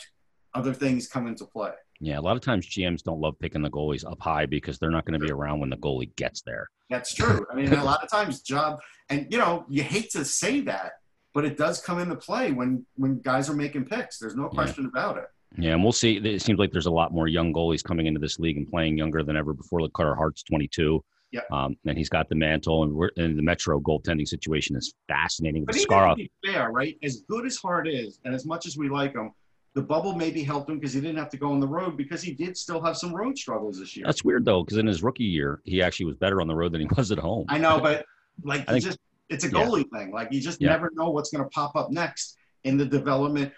other 0.53 0.73
things 0.73 1.07
come 1.07 1.27
into 1.27 1.45
play. 1.45 1.71
Yeah, 1.99 2.17
a 2.17 2.21
lot 2.21 2.35
of 2.35 2.41
times 2.41 2.67
GMs 2.67 3.03
don't 3.03 3.19
love 3.19 3.37
picking 3.39 3.61
the 3.61 3.69
goalies 3.69 4.09
up 4.09 4.19
high 4.19 4.45
because 4.45 4.79
they're 4.79 4.89
not 4.89 5.05
going 5.05 5.19
to 5.19 5.23
be 5.23 5.31
around 5.31 5.59
when 5.59 5.69
the 5.69 5.77
goalie 5.77 6.15
gets 6.15 6.41
there. 6.41 6.67
That's 6.91 7.13
true. 7.15 7.45
I 7.49 7.55
mean, 7.55 7.73
a 7.73 7.83
lot 7.83 8.03
of 8.03 8.09
times 8.09 8.41
job, 8.41 8.79
and 9.09 9.25
you 9.31 9.37
know, 9.37 9.65
you 9.69 9.81
hate 9.81 10.11
to 10.11 10.25
say 10.25 10.59
that, 10.61 10.91
but 11.33 11.45
it 11.45 11.57
does 11.57 11.81
come 11.81 11.99
into 11.99 12.15
play 12.15 12.51
when 12.51 12.85
when 12.95 13.19
guys 13.21 13.49
are 13.49 13.55
making 13.55 13.85
picks. 13.85 14.19
There's 14.19 14.35
no 14.35 14.49
question 14.49 14.83
yeah. 14.83 14.89
about 15.01 15.17
it. 15.17 15.25
Yeah, 15.57 15.71
and 15.71 15.83
we'll 15.83 15.93
see. 15.93 16.17
It 16.17 16.41
seems 16.41 16.59
like 16.59 16.71
there's 16.71 16.85
a 16.85 16.91
lot 16.91 17.13
more 17.13 17.27
young 17.27 17.53
goalies 17.53 17.83
coming 17.83 18.07
into 18.07 18.19
this 18.19 18.39
league 18.39 18.57
and 18.57 18.69
playing 18.69 18.97
younger 18.97 19.23
than 19.23 19.35
ever 19.35 19.53
before. 19.53 19.81
Like 19.81 19.93
Carter 19.93 20.15
Hart's 20.15 20.43
22. 20.43 21.03
Yeah. 21.31 21.41
Um, 21.49 21.77
and 21.85 21.97
he's 21.97 22.09
got 22.09 22.27
the 22.27 22.35
mantle, 22.35 22.83
and, 22.83 22.93
we're, 22.93 23.09
and 23.15 23.37
the 23.37 23.41
Metro 23.41 23.79
goaltending 23.79 24.27
situation 24.27 24.75
is 24.75 24.93
fascinating. 25.07 25.63
But 25.63 25.75
be 25.75 26.29
fair, 26.45 26.71
right? 26.71 26.97
As 27.03 27.23
good 27.29 27.45
as 27.45 27.55
Hart 27.55 27.87
is, 27.87 28.19
and 28.25 28.35
as 28.35 28.45
much 28.45 28.65
as 28.65 28.77
we 28.77 28.89
like 28.89 29.13
him, 29.13 29.31
the 29.73 29.81
bubble 29.81 30.13
maybe 30.15 30.43
helped 30.43 30.69
him 30.69 30.77
because 30.77 30.93
he 30.93 30.99
didn't 30.99 31.17
have 31.17 31.29
to 31.29 31.37
go 31.37 31.51
on 31.51 31.59
the 31.59 31.67
road 31.67 31.95
because 31.95 32.21
he 32.21 32.33
did 32.33 32.57
still 32.57 32.81
have 32.81 32.97
some 32.97 33.13
road 33.13 33.37
struggles 33.37 33.79
this 33.79 33.95
year. 33.95 34.05
That's 34.05 34.23
weird 34.23 34.43
though, 34.43 34.63
because 34.63 34.77
in 34.77 34.85
his 34.85 35.01
rookie 35.01 35.23
year, 35.23 35.61
he 35.63 35.81
actually 35.81 36.07
was 36.07 36.17
better 36.17 36.41
on 36.41 36.47
the 36.47 36.55
road 36.55 36.73
than 36.73 36.81
he 36.81 36.87
was 36.97 37.11
at 37.11 37.17
home. 37.17 37.45
I 37.47 37.57
know, 37.57 37.79
but 37.79 38.05
like 38.43 38.67
think, 38.67 38.83
just 38.83 38.99
it's 39.29 39.45
a 39.45 39.49
goalie 39.49 39.85
yeah. 39.91 39.99
thing. 39.99 40.11
Like 40.11 40.31
you 40.31 40.41
just 40.41 40.61
yeah. 40.61 40.69
never 40.69 40.91
know 40.93 41.09
what's 41.09 41.31
going 41.31 41.43
to 41.43 41.49
pop 41.49 41.75
up 41.75 41.89
next 41.89 42.37
in 42.63 42.77
the 42.77 42.85
development. 42.85 43.53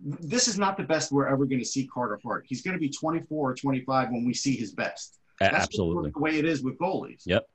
This 0.00 0.46
is 0.46 0.58
not 0.58 0.76
the 0.76 0.84
best 0.84 1.10
we're 1.10 1.26
ever 1.26 1.44
going 1.44 1.58
to 1.58 1.64
see 1.64 1.88
Carter 1.92 2.20
Hart. 2.22 2.46
He's 2.48 2.62
going 2.62 2.74
to 2.74 2.80
be 2.80 2.88
24 2.88 3.50
or 3.50 3.54
25 3.54 4.10
when 4.10 4.24
we 4.24 4.32
see 4.32 4.54
his 4.54 4.72
best. 4.72 5.18
That's 5.40 5.56
Absolutely 5.56 6.12
the 6.12 6.18
way 6.20 6.38
it 6.38 6.44
is 6.44 6.62
with 6.62 6.78
goalies. 6.78 7.22
Yep. 7.26 7.48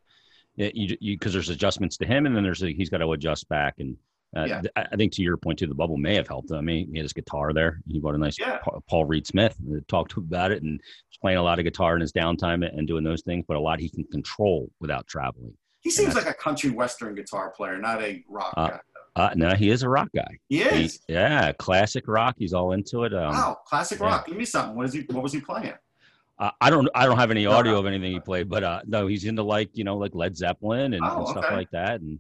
Yeah, 0.56 0.70
you 0.74 0.98
because 1.18 1.34
there's 1.34 1.50
adjustments 1.50 1.98
to 1.98 2.06
him, 2.06 2.26
and 2.26 2.36
then 2.36 2.44
there's 2.44 2.62
a, 2.62 2.72
he's 2.72 2.90
got 2.90 3.00
to 3.00 3.12
adjust 3.14 3.50
back 3.50 3.76
and 3.80 3.98
uh, 4.36 4.46
yeah. 4.46 4.62
I 4.76 4.96
think 4.96 5.14
to 5.14 5.22
your 5.22 5.38
point 5.38 5.60
too, 5.60 5.68
the 5.68 5.76
bubble 5.76 5.98
may 5.98 6.16
have 6.16 6.28
helped 6.28 6.50
him. 6.52 6.58
I 6.58 6.62
mean, 6.62 6.90
he 6.92 6.98
had 6.98 7.04
his 7.04 7.14
guitar 7.14 7.54
there. 7.54 7.82
He 7.88 8.00
bought 8.00 8.16
a 8.16 8.18
nice 8.18 8.40
yeah. 8.40 8.60
Paul 8.90 9.06
Reed 9.06 9.28
Smith. 9.28 9.56
Talked 9.88 10.18
about 10.18 10.52
it 10.52 10.64
and 10.64 10.82
playing 11.22 11.38
a 11.38 11.44
lot 11.44 11.60
of 11.60 11.66
guitar 11.66 11.96
in 11.96 12.02
his 12.02 12.12
downtime 12.12 12.68
and 12.68 12.88
doing 12.88 13.04
those 13.04 13.22
things, 13.22 13.46
but 13.48 13.58
a 13.58 13.60
lot 13.60 13.80
he 13.80 13.90
can 13.90 14.04
control 14.06 14.70
without 14.80 15.08
traveling. 15.08 15.56
He 15.82 15.92
seems 15.92 16.16
like 16.16 16.28
a 16.28 16.34
country 16.34 16.70
western 16.70 17.14
guitar 17.14 17.54
player, 17.56 17.78
not 17.78 18.02
a 18.02 18.24
rock 18.28 18.54
uh, 18.58 18.68
guy. 18.70 18.80
Uh, 19.16 19.30
no, 19.36 19.54
he 19.54 19.70
is 19.70 19.84
a 19.84 19.90
rock 19.90 20.10
guy. 20.16 20.40
He 20.50 20.62
is. 20.62 21.00
He, 21.08 21.14
yeah, 21.14 21.52
classic 21.54 22.08
rock. 22.08 22.36
He's 22.40 22.54
all 22.54 22.72
into 22.72 23.04
it. 23.04 23.14
Um, 23.14 23.32
wow, 23.32 23.60
classic 23.68 24.00
yeah. 24.00 24.08
rock. 24.08 24.28
Give 24.28 24.38
me 24.38 24.46
something. 24.46 24.76
What 24.76 24.86
is 24.88 24.94
he? 24.94 25.02
What 25.12 25.22
was 25.22 25.34
he 25.34 25.40
playing? 25.40 25.74
Uh, 26.40 26.50
I 26.60 26.72
don't. 26.72 26.90
I 26.96 27.06
don't 27.06 27.20
have 27.20 27.30
any 27.30 27.46
audio 27.46 27.78
of 27.78 27.86
anything 27.86 28.12
he 28.12 28.20
played, 28.20 28.50
but 28.50 28.64
uh, 28.64 28.82
no, 28.88 29.06
he's 29.06 29.26
into 29.26 29.44
like 29.44 29.70
you 29.74 29.84
know 29.84 29.98
like 29.98 30.16
Led 30.16 30.36
Zeppelin 30.36 30.94
and, 30.94 31.04
oh, 31.06 31.20
and 31.20 31.28
stuff 31.28 31.46
okay. 31.46 31.56
like 31.56 31.70
that, 31.72 32.02
and 32.02 32.20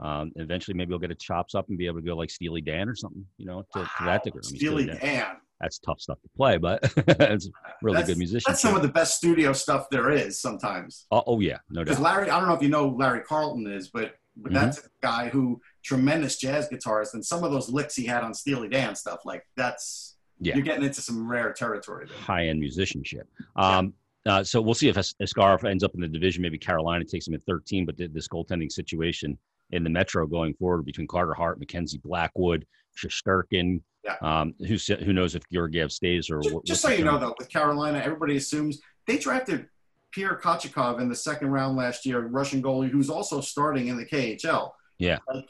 um, 0.00 0.32
eventually, 0.36 0.76
maybe 0.76 0.90
he'll 0.90 0.98
get 0.98 1.10
a 1.10 1.14
chops 1.14 1.54
up 1.54 1.68
and 1.68 1.78
be 1.78 1.86
able 1.86 2.00
to 2.00 2.06
go 2.06 2.16
like 2.16 2.30
Steely 2.30 2.60
Dan 2.60 2.88
or 2.88 2.94
something, 2.94 3.24
you 3.38 3.46
know, 3.46 3.64
to, 3.72 3.80
wow. 3.80 3.88
to 3.98 4.04
that 4.04 4.24
degree. 4.24 4.40
I 4.44 4.50
mean, 4.50 4.58
Steely, 4.58 4.86
Dan. 4.86 4.98
Dan. 5.00 5.36
That's 5.60 5.78
tough 5.78 6.00
stuff 6.00 6.20
to 6.22 6.28
play, 6.36 6.58
but 6.58 6.80
it's 7.06 7.48
really 7.80 7.96
that's, 7.96 8.08
good 8.08 8.18
musician. 8.18 8.44
That's 8.48 8.60
some 8.60 8.74
of 8.74 8.82
the 8.82 8.88
best 8.88 9.16
studio 9.16 9.52
stuff 9.52 9.88
there 9.90 10.10
is 10.10 10.40
sometimes. 10.40 11.06
Oh, 11.10 11.22
oh 11.26 11.40
yeah, 11.40 11.58
no 11.70 11.80
doubt. 11.80 11.84
Because 11.86 12.00
Larry, 12.00 12.28
I 12.28 12.38
don't 12.38 12.48
know 12.48 12.54
if 12.54 12.62
you 12.62 12.68
know 12.68 12.88
Larry 12.88 13.20
Carlton 13.20 13.66
is, 13.66 13.88
but 13.88 14.16
but 14.36 14.52
mm-hmm. 14.52 14.64
that's 14.64 14.78
a 14.78 14.88
guy 15.00 15.28
who 15.28 15.60
tremendous 15.84 16.36
jazz 16.36 16.68
guitarist, 16.68 17.14
and 17.14 17.24
some 17.24 17.44
of 17.44 17.52
those 17.52 17.70
licks 17.70 17.94
he 17.94 18.04
had 18.04 18.24
on 18.24 18.34
Steely 18.34 18.68
Dan 18.68 18.96
stuff, 18.96 19.20
like 19.24 19.46
that's 19.56 20.16
yeah. 20.40 20.54
you're 20.54 20.64
getting 20.64 20.84
into 20.84 21.00
some 21.00 21.30
rare 21.30 21.52
territory. 21.52 22.08
High 22.08 22.48
end 22.48 22.58
musicianship. 22.58 23.28
Um, 23.56 23.94
yeah. 24.26 24.34
uh, 24.34 24.44
so 24.44 24.60
we'll 24.60 24.74
see 24.74 24.88
if 24.88 24.96
Askarov 24.96 25.64
ends 25.64 25.84
up 25.84 25.94
in 25.94 26.00
the 26.00 26.08
division. 26.08 26.42
Maybe 26.42 26.58
Carolina 26.58 27.04
takes 27.04 27.28
him 27.28 27.34
at 27.34 27.40
13, 27.46 27.86
but 27.86 27.96
this 27.96 28.26
goaltending 28.28 28.72
situation 28.72 29.38
in 29.70 29.84
the 29.84 29.90
Metro 29.90 30.26
going 30.26 30.54
forward 30.54 30.84
between 30.84 31.06
Carter 31.06 31.34
Hart, 31.34 31.58
Mackenzie 31.58 32.00
Blackwood, 32.02 32.66
Shesterkin. 32.96 33.80
Yeah. 34.04 34.16
Um, 34.20 34.54
who 34.58 34.76
who 35.02 35.14
knows 35.14 35.34
if 35.34 35.42
Georgiev 35.50 35.90
stays 35.90 36.28
or 36.28 36.40
just, 36.42 36.54
what, 36.54 36.64
just 36.66 36.82
so 36.82 36.90
you 36.90 37.04
know 37.04 37.18
though, 37.18 37.34
with 37.38 37.48
Carolina, 37.48 38.02
everybody 38.04 38.36
assumes 38.36 38.78
they 39.06 39.16
drafted 39.16 39.66
Pyotr 40.14 40.36
Kochetkov 40.36 41.00
in 41.00 41.08
the 41.08 41.16
second 41.16 41.48
round 41.48 41.76
last 41.76 42.06
year, 42.06 42.20
Russian 42.20 42.62
goalie 42.62 42.90
who's 42.90 43.10
also 43.10 43.40
starting 43.40 43.88
in 43.88 43.96
the 43.96 44.04
KHL. 44.04 44.72
Yeah. 44.98 45.18
Like 45.32 45.48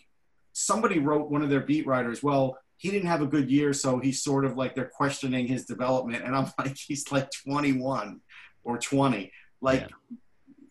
somebody 0.52 0.98
wrote 0.98 1.30
one 1.30 1.42
of 1.42 1.50
their 1.50 1.60
beat 1.60 1.86
writers, 1.86 2.22
well, 2.22 2.58
he 2.76 2.90
didn't 2.90 3.08
have 3.08 3.22
a 3.22 3.26
good 3.26 3.50
year, 3.50 3.72
so 3.72 3.98
he's 3.98 4.22
sort 4.22 4.44
of 4.44 4.56
like 4.56 4.74
they're 4.74 4.90
questioning 4.94 5.46
his 5.46 5.64
development. 5.64 6.24
And 6.24 6.34
I'm 6.34 6.46
like, 6.58 6.76
he's 6.76 7.10
like 7.12 7.30
21 7.46 8.20
or 8.64 8.78
20. 8.78 9.30
Like, 9.60 9.80
yeah. 9.80 10.16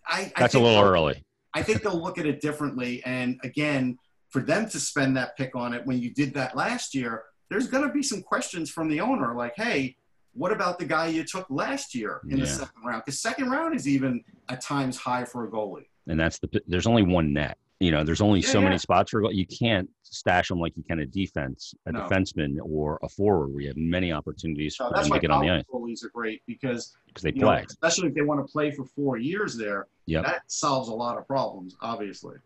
I, 0.07 0.19
I 0.21 0.31
that's 0.37 0.55
a 0.55 0.59
little 0.59 0.83
early. 0.83 1.23
I 1.53 1.61
think 1.63 1.81
they'll 1.81 2.01
look 2.01 2.17
at 2.17 2.25
it 2.25 2.41
differently. 2.41 3.03
And 3.05 3.39
again, 3.43 3.97
for 4.29 4.41
them 4.41 4.67
to 4.69 4.79
spend 4.79 5.15
that 5.17 5.37
pick 5.37 5.55
on 5.55 5.73
it 5.73 5.85
when 5.85 5.99
you 5.99 6.13
did 6.13 6.33
that 6.33 6.55
last 6.55 6.95
year, 6.95 7.23
there's 7.49 7.67
going 7.67 7.87
to 7.87 7.93
be 7.93 8.01
some 8.01 8.21
questions 8.21 8.71
from 8.71 8.89
the 8.89 8.99
owner 8.99 9.35
like, 9.35 9.53
hey, 9.55 9.95
what 10.33 10.51
about 10.51 10.79
the 10.79 10.85
guy 10.85 11.07
you 11.07 11.23
took 11.23 11.45
last 11.49 11.93
year 11.93 12.21
in 12.23 12.37
yeah. 12.37 12.45
the 12.45 12.49
second 12.49 12.83
round? 12.83 13.03
Because 13.05 13.21
second 13.21 13.51
round 13.51 13.75
is 13.75 13.87
even 13.87 14.23
at 14.49 14.61
times 14.61 14.97
high 14.97 15.25
for 15.25 15.45
a 15.45 15.51
goalie. 15.51 15.85
And 16.07 16.19
that's 16.19 16.39
the 16.39 16.61
there's 16.67 16.87
only 16.87 17.03
one 17.03 17.33
net. 17.33 17.57
You 17.83 17.91
know, 17.91 18.03
there's 18.05 18.21
only 18.21 18.39
yeah, 18.39 18.47
so 18.47 18.59
yeah. 18.59 18.65
many 18.65 18.77
spots 18.77 19.11
for 19.11 19.29
you 19.31 19.45
can't 19.45 19.89
stash 20.03 20.47
them 20.47 20.57
like 20.59 20.71
you 20.77 20.83
can 20.83 20.99
a 20.99 21.05
defense, 21.05 21.73
a 21.85 21.91
No. 21.91 21.99
defenseman, 22.01 22.57
or 22.63 22.97
a 23.03 23.09
forward. 23.09 23.49
We 23.53 23.65
have 23.65 23.75
many 23.75 24.13
opportunities 24.13 24.77
So 24.77 24.87
for 24.87 24.93
them 25.01 25.11
to 25.11 25.19
get 25.19 25.31
on 25.31 25.45
the 25.45 25.51
ice 25.51 25.63
goalies 25.71 26.03
are 26.05 26.09
great 26.13 26.41
because 26.47 26.95
because 27.07 27.23
they 27.23 27.31
you 27.33 27.41
know, 27.41 27.47
play. 27.47 27.65
especially 27.67 28.07
if 28.07 28.13
they 28.15 28.21
want 28.21 28.45
to 28.45 28.49
play 28.49 28.71
for 28.71 28.85
four 28.85 29.17
years 29.17 29.57
there. 29.57 29.87
Yep. 30.05 30.23
That 30.25 30.41
solves 30.47 30.87
a 30.87 30.93
lot 30.93 31.17
of 31.17 31.27
problems, 31.27 31.75
obviously. 31.81 32.37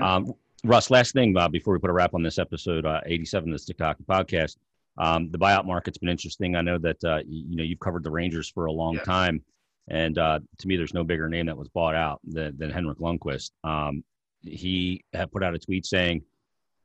Um, 0.00 0.32
Russ, 0.62 0.88
last 0.90 1.12
thing, 1.14 1.32
Bob, 1.32 1.50
before 1.50 1.72
we 1.74 1.80
put 1.80 1.90
a 1.90 1.92
wrap 1.92 2.14
on 2.14 2.22
this 2.22 2.38
episode, 2.38 2.86
uh, 2.86 3.00
87 3.06 3.48
of 3.50 3.54
the 3.54 3.58
Stick 3.58 3.76
Hockey 3.80 4.04
Podcast. 4.04 4.56
Um, 4.98 5.30
the 5.32 5.38
buyout 5.38 5.66
market's 5.66 5.98
been 5.98 6.08
interesting. 6.08 6.54
I 6.56 6.60
know 6.62 6.78
that 6.78 7.02
uh, 7.04 7.18
you, 7.26 7.44
you 7.50 7.56
know 7.56 7.62
you've 7.64 7.80
covered 7.80 8.04
the 8.04 8.10
Rangers 8.10 8.48
for 8.48 8.66
a 8.66 8.72
long 8.72 8.94
Yes. 8.94 9.04
time, 9.04 9.42
and 9.88 10.16
uh, 10.16 10.38
to 10.58 10.68
me, 10.68 10.76
there's 10.76 10.94
no 10.94 11.02
bigger 11.04 11.28
name 11.28 11.46
that 11.46 11.56
was 11.56 11.68
bought 11.68 11.94
out 11.96 12.20
than, 12.24 12.56
than 12.56 12.70
Henrik 12.70 12.98
Lundqvist. 12.98 13.50
Um, 13.64 14.04
he 14.46 15.04
had 15.12 15.30
put 15.30 15.42
out 15.42 15.54
a 15.54 15.58
tweet 15.58 15.86
saying, 15.86 16.22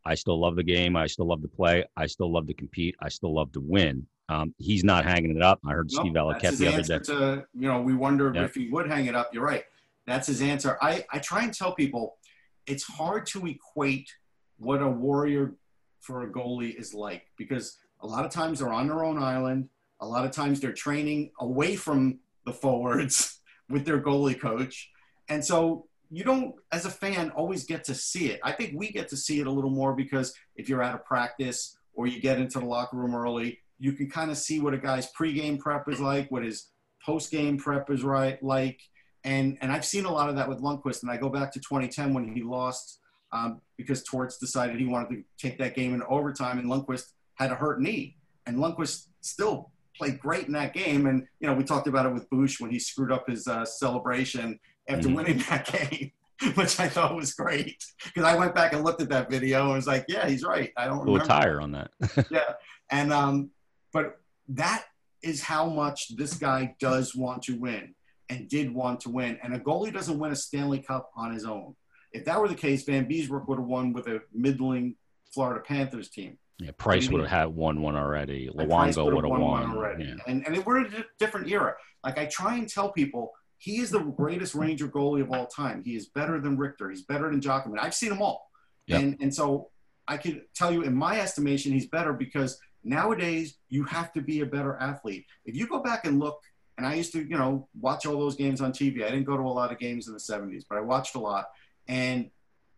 "I 0.05 0.15
still 0.15 0.39
love 0.39 0.55
the 0.55 0.63
game. 0.63 0.95
I 0.95 1.07
still 1.07 1.27
love 1.27 1.41
to 1.41 1.47
play. 1.47 1.85
I 1.95 2.07
still 2.07 2.31
love 2.31 2.47
to 2.47 2.53
compete. 2.53 2.95
I 3.01 3.09
still 3.09 3.33
love 3.33 3.51
to 3.53 3.61
win." 3.61 4.07
Um, 4.29 4.55
he's 4.57 4.83
not 4.83 5.03
hanging 5.03 5.35
it 5.35 5.41
up. 5.41 5.59
I 5.65 5.73
heard 5.73 5.89
No, 5.91 5.99
Steve 6.01 6.13
that's 6.13 6.25
Valiquette 6.25 6.57
the 6.57 6.67
other 6.67 6.83
day. 6.83 6.99
to, 6.99 7.45
you 7.53 7.67
know, 7.67 7.81
we 7.81 7.93
wonder 7.93 8.33
if 8.33 8.55
he 8.55 8.69
would 8.69 8.87
hang 8.87 9.07
it 9.07 9.15
up. 9.15 9.29
You're 9.33 9.43
right. 9.43 9.65
That's 10.07 10.27
his 10.27 10.41
answer. 10.41 10.77
I, 10.81 11.03
I 11.11 11.19
try 11.19 11.43
and 11.43 11.53
tell 11.53 11.75
people 11.75 12.17
it's 12.65 12.83
hard 12.83 13.25
to 13.27 13.45
equate 13.45 14.09
what 14.57 14.81
a 14.81 14.87
warrior 14.87 15.55
for 15.99 16.23
a 16.23 16.31
goalie 16.31 16.73
is 16.79 16.93
like 16.93 17.25
because 17.37 17.77
a 17.99 18.07
lot 18.07 18.25
of 18.25 18.31
times 18.31 18.59
they're 18.59 18.71
on 18.71 18.87
their 18.87 19.03
own 19.03 19.21
island. 19.21 19.67
A 19.99 20.07
lot 20.07 20.25
of 20.25 20.31
times 20.31 20.59
they're 20.59 20.71
training 20.73 21.31
away 21.39 21.75
from 21.75 22.19
the 22.45 22.53
forwards 22.53 23.39
with 23.69 23.85
their 23.85 24.01
goalie 24.01 24.39
coach. 24.39 24.89
And 25.27 25.43
so 25.43 25.87
you 26.11 26.25
don't, 26.25 26.53
as 26.73 26.85
a 26.85 26.89
fan, 26.89 27.31
always 27.31 27.63
get 27.63 27.85
to 27.85 27.95
see 27.95 28.31
it. 28.31 28.41
I 28.43 28.51
think 28.51 28.73
we 28.75 28.91
get 28.91 29.07
to 29.09 29.17
see 29.17 29.39
it 29.39 29.47
a 29.47 29.51
little 29.51 29.69
more 29.69 29.95
because 29.95 30.33
if 30.57 30.67
you're 30.67 30.83
out 30.83 30.93
of 30.93 31.05
practice 31.05 31.77
or 31.93 32.05
you 32.05 32.19
get 32.19 32.37
into 32.37 32.59
the 32.59 32.65
locker 32.65 32.97
room 32.97 33.15
early, 33.15 33.59
you 33.79 33.93
can 33.93 34.09
kind 34.09 34.29
of 34.29 34.37
see 34.37 34.59
what 34.59 34.73
a 34.73 34.77
guy's 34.77 35.11
pregame 35.13 35.57
prep 35.57 35.87
is 35.87 36.01
like, 36.01 36.29
what 36.29 36.43
his 36.43 36.67
postgame 37.07 37.57
prep 37.57 37.89
is 37.89 38.03
right 38.03 38.41
like. 38.43 38.79
And 39.23 39.57
and 39.61 39.71
I've 39.71 39.85
seen 39.85 40.05
a 40.05 40.11
lot 40.11 40.29
of 40.29 40.35
that 40.35 40.49
with 40.49 40.61
Lundqvist. 40.61 41.03
And 41.03 41.11
I 41.11 41.17
go 41.17 41.29
back 41.29 41.51
to 41.53 41.59
2010 41.59 42.13
when 42.13 42.35
he 42.35 42.43
lost 42.43 42.99
um, 43.31 43.61
because 43.77 44.03
Torts 44.03 44.37
decided 44.37 44.79
he 44.79 44.85
wanted 44.85 45.09
to 45.15 45.23
take 45.37 45.57
that 45.59 45.75
game 45.75 45.93
into 45.93 46.05
overtime, 46.07 46.59
and 46.59 46.69
Lundqvist 46.69 47.13
had 47.35 47.51
a 47.51 47.55
hurt 47.55 47.81
knee, 47.81 48.17
and 48.45 48.57
Lundqvist 48.57 49.07
still 49.21 49.71
played 49.97 50.19
great 50.19 50.47
in 50.47 50.53
that 50.53 50.73
game. 50.73 51.05
And 51.05 51.25
you 51.39 51.47
know 51.47 51.53
we 51.53 51.63
talked 51.63 51.87
about 51.87 52.05
it 52.05 52.13
with 52.13 52.29
Bush 52.29 52.59
when 52.59 52.71
he 52.71 52.79
screwed 52.79 53.11
up 53.11 53.29
his 53.29 53.47
uh, 53.47 53.63
celebration 53.63 54.59
after 54.89 55.07
Mhm. 55.09 55.15
winning 55.15 55.37
that 55.49 55.65
game. 55.71 56.11
Which 56.55 56.79
I 56.79 56.87
thought 56.89 57.15
was 57.15 57.33
great 57.35 57.83
because 58.03 58.23
I 58.23 58.35
went 58.35 58.55
back 58.55 58.73
and 58.73 58.83
looked 58.83 58.99
at 58.99 59.09
that 59.09 59.29
video 59.29 59.65
and 59.65 59.73
was 59.75 59.85
like, 59.85 60.05
"Yeah, 60.07 60.27
he's 60.27 60.43
right." 60.43 60.71
I 60.75 60.85
don't 60.85 60.97
A 60.97 60.99
little 61.01 61.13
remember 61.13 61.27
tire 61.33 61.61
on 61.61 61.71
that. 61.73 61.91
yeah 62.31 62.53
and 62.89 63.13
um 63.13 63.51
but 63.93 64.19
that 64.49 64.85
is 65.21 65.43
how 65.43 65.69
much 65.69 66.15
this 66.17 66.33
guy 66.33 66.75
does 66.79 67.15
want 67.15 67.43
to 67.43 67.53
win 67.59 67.93
and 68.29 68.49
did 68.49 68.73
want 68.73 68.99
to 69.01 69.09
win 69.09 69.37
and 69.43 69.53
a 69.53 69.59
goalie 69.59 69.93
doesn't 69.93 70.17
win 70.17 70.31
a 70.31 70.35
stanley 70.35 70.79
cup 70.79 71.11
on 71.15 71.31
his 71.31 71.45
own 71.45 71.75
if 72.11 72.25
that 72.25 72.41
were 72.41 72.47
the 72.47 72.55
case 72.55 72.83
Vanbiesbrouck 72.85 73.47
would 73.47 73.59
have 73.59 73.67
won 73.67 73.93
with 73.93 74.07
a 74.07 74.19
middling 74.33 74.95
florida 75.31 75.61
panthers 75.65 76.09
team 76.09 76.37
yeah, 76.59 76.71
Price 76.77 77.07
would 77.09 77.21
have 77.21 77.29
had 77.29 77.45
won 77.47 77.81
one 77.81 77.95
already. 77.95 78.47
Luongo 78.53 79.05
would 79.05 79.23
have 79.23 79.31
won 79.31 79.41
won. 79.41 79.61
one 79.69 79.77
already 79.77 80.05
Yeah. 80.05 80.15
and, 80.27 80.45
and 80.47 80.65
we're 80.65 80.85
in 80.85 80.93
a 80.95 81.05
different 81.19 81.47
era 81.49 81.75
like 82.03 82.17
i 82.17 82.25
try 82.25 82.55
and 82.55 82.67
tell 82.67 82.91
people 82.91 83.31
he 83.65 83.73
is 83.83 83.89
the 83.91 83.99
greatest 84.21 84.53
ranger 84.55 84.87
goalie 84.87 85.21
of 85.21 85.31
all 85.31 85.45
time 85.45 85.83
he 85.83 85.95
is 85.95 86.07
better 86.19 86.35
than 86.43 86.57
richter 86.57 86.89
he's 86.89 87.03
better 87.03 87.29
than 87.29 87.39
Giacomin. 87.39 87.79
i've 87.79 87.93
seen 88.01 88.09
them 88.09 88.21
all 88.21 88.39
Yep. 88.87 88.99
and 88.99 89.17
and 89.23 89.31
so 89.39 89.69
i 90.07 90.17
could 90.17 90.41
tell 90.59 90.71
you 90.75 90.81
in 90.81 90.95
my 90.95 91.19
estimation 91.25 91.71
he's 91.71 91.87
better 91.87 92.13
because 92.13 92.51
nowadays 92.83 93.47
you 93.69 93.83
have 93.83 94.11
to 94.13 94.21
be 94.21 94.41
a 94.41 94.45
better 94.45 94.73
athlete 94.89 95.25
if 95.45 95.55
you 95.55 95.67
go 95.67 95.79
back 95.89 96.05
and 96.05 96.19
look 96.19 96.39
And 96.77 96.87
I 96.87 96.95
used 96.95 97.11
to, 97.13 97.19
you 97.31 97.37
know, 97.37 97.67
watch 97.79 98.05
all 98.07 98.17
those 98.17 98.35
games 98.43 98.59
on 98.65 98.71
TV. 98.71 98.95
I 99.05 99.11
didn't 99.13 99.25
go 99.31 99.37
to 99.37 99.43
a 99.43 99.55
lot 99.61 99.71
of 99.71 99.77
games 99.77 100.07
in 100.07 100.13
the 100.13 100.25
70s, 100.31 100.63
but 100.67 100.77
I 100.79 100.81
watched 100.81 101.13
a 101.15 101.19
lot. 101.19 101.45
And 101.87 102.31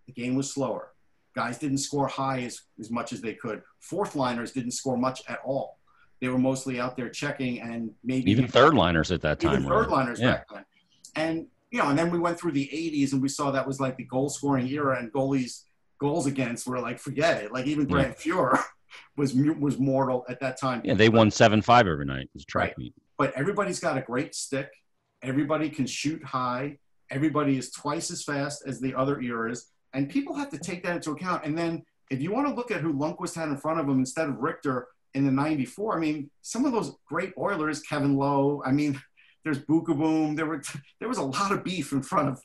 the 0.08 0.14
game 0.14 0.36
was 0.36 0.52
slower. 0.52 0.86
Guys 1.42 1.58
didn't 1.58 1.78
score 1.88 2.08
high 2.08 2.42
as, 2.42 2.56
as 2.84 2.90
much 2.92 3.14
as 3.14 3.22
they 3.22 3.34
could. 3.34 3.62
Fourth 3.80 4.16
liners 4.16 4.52
didn't 4.52 4.72
score 4.72 4.98
much 4.98 5.22
at 5.30 5.40
all. 5.46 5.80
They 6.20 6.28
were 6.28 6.44
mostly 6.50 6.82
out 6.84 6.98
there 6.98 7.10
checking 7.10 7.62
and 7.62 7.92
maybe 8.04 8.30
even 8.32 8.48
third 8.48 8.74
liners 8.74 9.10
at 9.12 9.22
that 9.22 9.40
time. 9.40 9.54
Even 9.60 9.70
third 9.70 9.90
liners 9.90 10.20
yeah. 10.20 10.32
back 10.32 10.48
then. 10.54 10.66
And 11.16 11.48
you 11.72 11.80
know, 11.80 11.90
and 11.90 11.98
then 11.98 12.12
we 12.12 12.20
went 12.20 12.40
through 12.40 12.52
the 12.52 12.70
80s 12.72 13.14
and 13.14 13.22
we 13.22 13.30
saw 13.30 13.50
that 13.50 13.66
was 13.66 13.80
like 13.80 13.98
the 13.98 14.04
goal 14.04 14.30
scoring 14.30 14.68
era 14.68 15.00
and 15.00 15.12
goalies 15.12 15.64
goals 16.04 16.28
against 16.28 16.68
were 16.68 16.80
like 16.80 17.00
forget 17.00 17.44
it. 17.44 17.52
Like 17.52 17.66
even 17.66 17.86
Grant 17.86 18.16
yeah. 18.26 18.34
Fuhr 18.34 18.64
was 19.18 19.34
was 19.34 19.80
mortal 19.80 20.26
at 20.30 20.40
that 20.42 20.60
time. 20.60 20.82
Yeah, 20.84 20.94
they 20.94 21.10
won 21.10 21.32
seven 21.32 21.62
five 21.62 21.88
every 21.88 22.06
night. 22.06 22.30
It 22.36 22.46
track 22.48 22.70
right. 22.70 22.78
meet. 22.78 22.94
But 23.18 23.34
everybody's 23.36 23.80
got 23.80 23.98
a 23.98 24.02
great 24.02 24.36
stick. 24.36 24.70
Everybody 25.22 25.70
can 25.70 25.88
shoot 25.88 26.24
high. 26.24 26.78
Everybody 27.10 27.58
is 27.58 27.72
twice 27.72 28.12
as 28.12 28.24
fast 28.24 28.64
as 28.68 28.82
the 28.82 28.94
other 28.94 29.22
eras, 29.22 29.72
and 29.94 30.10
people 30.10 30.36
have 30.36 30.50
to 30.50 30.58
take 30.58 30.84
that 30.84 30.96
into 30.98 31.12
account. 31.12 31.46
And 31.46 31.58
then 31.58 31.84
if 32.10 32.22
you 32.22 32.32
want 32.32 32.48
to 32.48 32.54
look 32.54 32.72
at 32.72 32.82
who 32.82 32.94
Lundqvist 32.94 33.36
had 33.36 33.50
in 33.50 33.58
front 33.58 33.80
of 33.80 33.88
him 33.88 34.00
instead 34.00 34.28
of 34.28 34.40
Richter 34.40 34.88
in 35.14 35.26
the 35.26 35.32
'94, 35.32 35.96
I 35.96 36.00
mean, 36.00 36.30
some 36.42 36.66
of 36.66 36.72
those 36.72 36.96
great 37.08 37.34
Oilers, 37.38 37.82
Kevin 37.82 38.16
Lowe. 38.16 38.62
I 38.66 38.72
mean, 38.72 39.02
there's 39.44 39.60
Boom. 39.60 40.36
There 40.36 40.46
were 40.46 40.62
there 41.00 41.10
was 41.10 41.18
a 41.18 41.24
lot 41.24 41.52
of 41.52 41.64
beef 41.64 41.92
in 41.92 42.02
front 42.02 42.30
of 42.30 42.42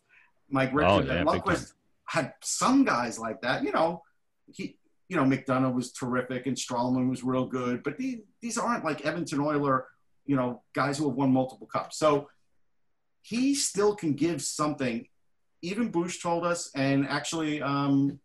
Mike 0.51 0.72
Richter. 0.72 0.90
Oh, 0.90 1.01
yeah, 1.01 1.22
Lundqvist 1.22 1.72
had 2.07 2.32
some 2.42 2.84
guys 2.84 3.18
like 3.18 3.40
that. 3.42 3.62
You 3.62 3.72
know, 3.72 4.03
he 4.46 4.78
you 5.09 5.16
know 5.16 5.24
McDonagh 5.24 5.74
was 5.74 5.92
terrific 5.92 6.46
and 6.46 6.57
Stralman 6.57 7.09
was 7.09 7.22
real 7.22 7.46
good, 7.46 7.82
but 7.82 7.96
these 7.99 8.20
these 8.42 8.59
aren't 8.59 8.84
like 8.84 9.07
Edmonton 9.07 9.40
Oiler, 9.40 9.86
you 10.26 10.36
know, 10.36 10.62
guys 10.74 10.99
who 10.99 11.09
have 11.09 11.16
won 11.16 11.32
multiple 11.32 11.66
cups. 11.66 11.99
So 11.99 12.28
he 13.22 13.55
still 13.55 13.94
can 13.94 14.14
give 14.14 14.42
something. 14.42 15.07
Even 15.61 15.90
Bush 15.90 16.22
told 16.22 16.44
us, 16.44 16.70
and 16.76 17.07
actually 17.09 17.61
um, 17.61 18.20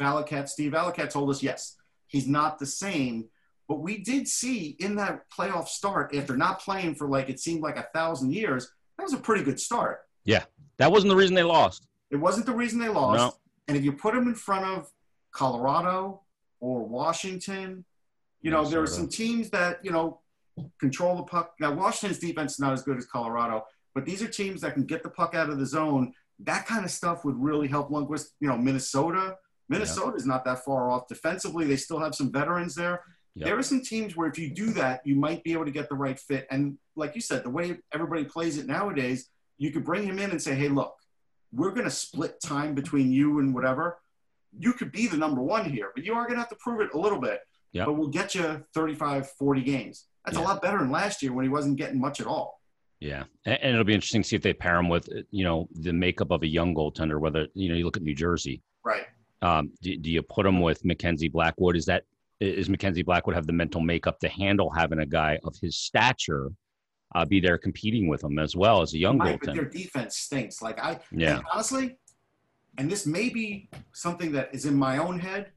Valiquette, 0.00 0.48
Steve 0.48 0.72
Valiquette 0.72 1.10
told 1.10 1.30
us, 1.30 1.42
yes, 1.42 1.76
he's 2.06 2.26
not 2.26 2.58
the 2.58 2.66
same. 2.66 3.28
But 3.68 3.80
we 3.80 3.98
did 3.98 4.26
see 4.26 4.76
in 4.80 4.96
that 4.96 5.24
playoff 5.30 5.68
start, 5.68 6.14
after 6.14 6.36
not 6.36 6.60
playing 6.60 6.94
for 6.94 7.06
like 7.06 7.28
it 7.28 7.38
seemed 7.38 7.62
like 7.62 7.76
a 7.76 7.86
thousand 7.94 8.32
years, 8.32 8.72
that 8.96 9.04
was 9.04 9.12
a 9.12 9.18
pretty 9.18 9.44
good 9.44 9.60
start. 9.60 10.00
Yeah, 10.24 10.44
that 10.78 10.90
wasn't 10.90 11.10
the 11.10 11.16
reason 11.16 11.34
they 11.34 11.42
lost. 11.42 11.86
It 12.10 12.16
wasn't 12.16 12.46
the 12.46 12.54
reason 12.54 12.78
they 12.78 12.88
lost. 12.88 13.18
No. 13.18 13.34
And 13.68 13.76
if 13.76 13.84
you 13.84 13.92
put 13.92 14.14
them 14.14 14.26
in 14.26 14.34
front 14.34 14.64
of 14.64 14.90
Colorado 15.32 16.22
or 16.60 16.86
Washington, 16.86 17.84
you 18.40 18.50
know, 18.50 18.64
there 18.64 18.80
are 18.80 18.86
some 18.86 19.08
teams 19.08 19.50
that, 19.50 19.84
you 19.84 19.90
know, 19.90 20.20
control 20.80 21.16
the 21.16 21.24
puck. 21.24 21.52
Now, 21.60 21.72
Washington's 21.72 22.18
defense 22.18 22.54
is 22.54 22.60
not 22.60 22.72
as 22.72 22.82
good 22.82 22.96
as 22.96 23.04
Colorado, 23.04 23.66
but 23.94 24.06
these 24.06 24.22
are 24.22 24.28
teams 24.28 24.62
that 24.62 24.72
can 24.72 24.84
get 24.84 25.02
the 25.02 25.10
puck 25.10 25.34
out 25.34 25.50
of 25.50 25.58
the 25.58 25.66
zone. 25.66 26.14
That 26.40 26.66
kind 26.66 26.84
of 26.84 26.90
stuff 26.90 27.24
would 27.24 27.36
really 27.36 27.68
help 27.68 27.90
Lundqvist. 27.90 28.28
You 28.40 28.48
know, 28.48 28.56
Minnesota. 28.56 29.36
Minnesota 29.68 30.16
is 30.16 30.24
not 30.24 30.46
that 30.46 30.64
far 30.64 30.90
off. 30.90 31.08
Defensively, 31.08 31.66
they 31.66 31.76
still 31.76 31.98
have 31.98 32.14
some 32.14 32.32
veterans 32.32 32.74
there. 32.74 33.02
Yep. 33.38 33.46
There 33.46 33.58
are 33.58 33.62
some 33.62 33.82
teams 33.82 34.16
where 34.16 34.28
if 34.28 34.38
you 34.38 34.50
do 34.50 34.72
that, 34.72 35.00
you 35.04 35.14
might 35.14 35.44
be 35.44 35.52
able 35.52 35.64
to 35.64 35.70
get 35.70 35.88
the 35.88 35.94
right 35.94 36.18
fit. 36.18 36.46
And 36.50 36.76
like 36.96 37.14
you 37.14 37.20
said, 37.20 37.44
the 37.44 37.50
way 37.50 37.78
everybody 37.92 38.24
plays 38.24 38.58
it 38.58 38.66
nowadays, 38.66 39.28
you 39.58 39.70
could 39.70 39.84
bring 39.84 40.04
him 40.04 40.18
in 40.18 40.30
and 40.30 40.42
say, 40.42 40.56
hey, 40.56 40.68
look, 40.68 40.94
we're 41.52 41.70
going 41.70 41.84
to 41.84 41.90
split 41.90 42.40
time 42.40 42.74
between 42.74 43.12
you 43.12 43.38
and 43.38 43.54
whatever. 43.54 43.98
You 44.58 44.72
could 44.72 44.90
be 44.90 45.06
the 45.06 45.16
number 45.16 45.40
one 45.40 45.70
here, 45.70 45.92
but 45.94 46.04
you 46.04 46.14
are 46.14 46.24
going 46.24 46.34
to 46.34 46.40
have 46.40 46.48
to 46.48 46.56
prove 46.56 46.80
it 46.80 46.90
a 46.94 46.98
little 46.98 47.20
bit. 47.20 47.40
Yep. 47.72 47.86
But 47.86 47.92
we'll 47.92 48.08
get 48.08 48.34
you 48.34 48.64
35, 48.74 49.30
40 49.30 49.62
games. 49.62 50.06
That's 50.24 50.36
yeah. 50.36 50.42
a 50.42 50.46
lot 50.46 50.60
better 50.60 50.78
than 50.78 50.90
last 50.90 51.22
year 51.22 51.32
when 51.32 51.44
he 51.44 51.48
wasn't 51.48 51.76
getting 51.76 52.00
much 52.00 52.20
at 52.20 52.26
all. 52.26 52.60
Yeah, 53.00 53.24
and, 53.44 53.58
it'll 53.62 53.84
be 53.84 53.94
interesting 53.94 54.22
to 54.22 54.28
see 54.28 54.34
if 54.34 54.42
they 54.42 54.52
pair 54.52 54.76
him 54.76 54.88
with, 54.88 55.08
you 55.30 55.44
know, 55.44 55.68
the 55.72 55.92
makeup 55.92 56.32
of 56.32 56.42
a 56.42 56.48
young 56.48 56.74
goaltender. 56.74 57.20
Whether 57.20 57.46
you 57.54 57.68
know, 57.68 57.76
you 57.76 57.84
look 57.84 57.96
at 57.96 58.02
New 58.02 58.14
Jersey, 58.14 58.60
right? 58.84 59.06
Um, 59.40 59.70
do, 59.80 59.96
do 59.96 60.10
you 60.10 60.20
put 60.22 60.46
him 60.46 60.60
with 60.60 60.84
Mackenzie 60.84 61.28
Blackwood? 61.28 61.76
Is 61.76 61.86
that 61.86 62.02
is 62.40 62.68
Mackenzie 62.68 63.02
Blackwood 63.02 63.34
have 63.34 63.46
the 63.46 63.52
mental 63.52 63.80
makeup 63.80 64.18
to 64.20 64.28
handle 64.28 64.70
having 64.70 65.00
a 65.00 65.06
guy 65.06 65.38
of 65.44 65.56
his 65.60 65.76
stature 65.76 66.52
uh, 67.14 67.24
be 67.24 67.40
there 67.40 67.58
competing 67.58 68.08
with 68.08 68.22
him 68.22 68.38
as 68.38 68.54
well 68.54 68.82
as 68.82 68.94
a 68.94 68.98
young 68.98 69.18
goaltender. 69.18 69.54
Their 69.54 69.64
defense 69.64 70.16
stinks. 70.18 70.60
Like 70.62 70.78
I, 70.78 71.00
yeah, 71.10 71.40
honestly, 71.52 71.96
and 72.76 72.90
this 72.90 73.06
may 73.06 73.28
be 73.28 73.68
something 73.92 74.32
that 74.32 74.50
is 74.52 74.66
in 74.66 74.74
my 74.74 74.98
own 74.98 75.18
head, 75.18 75.50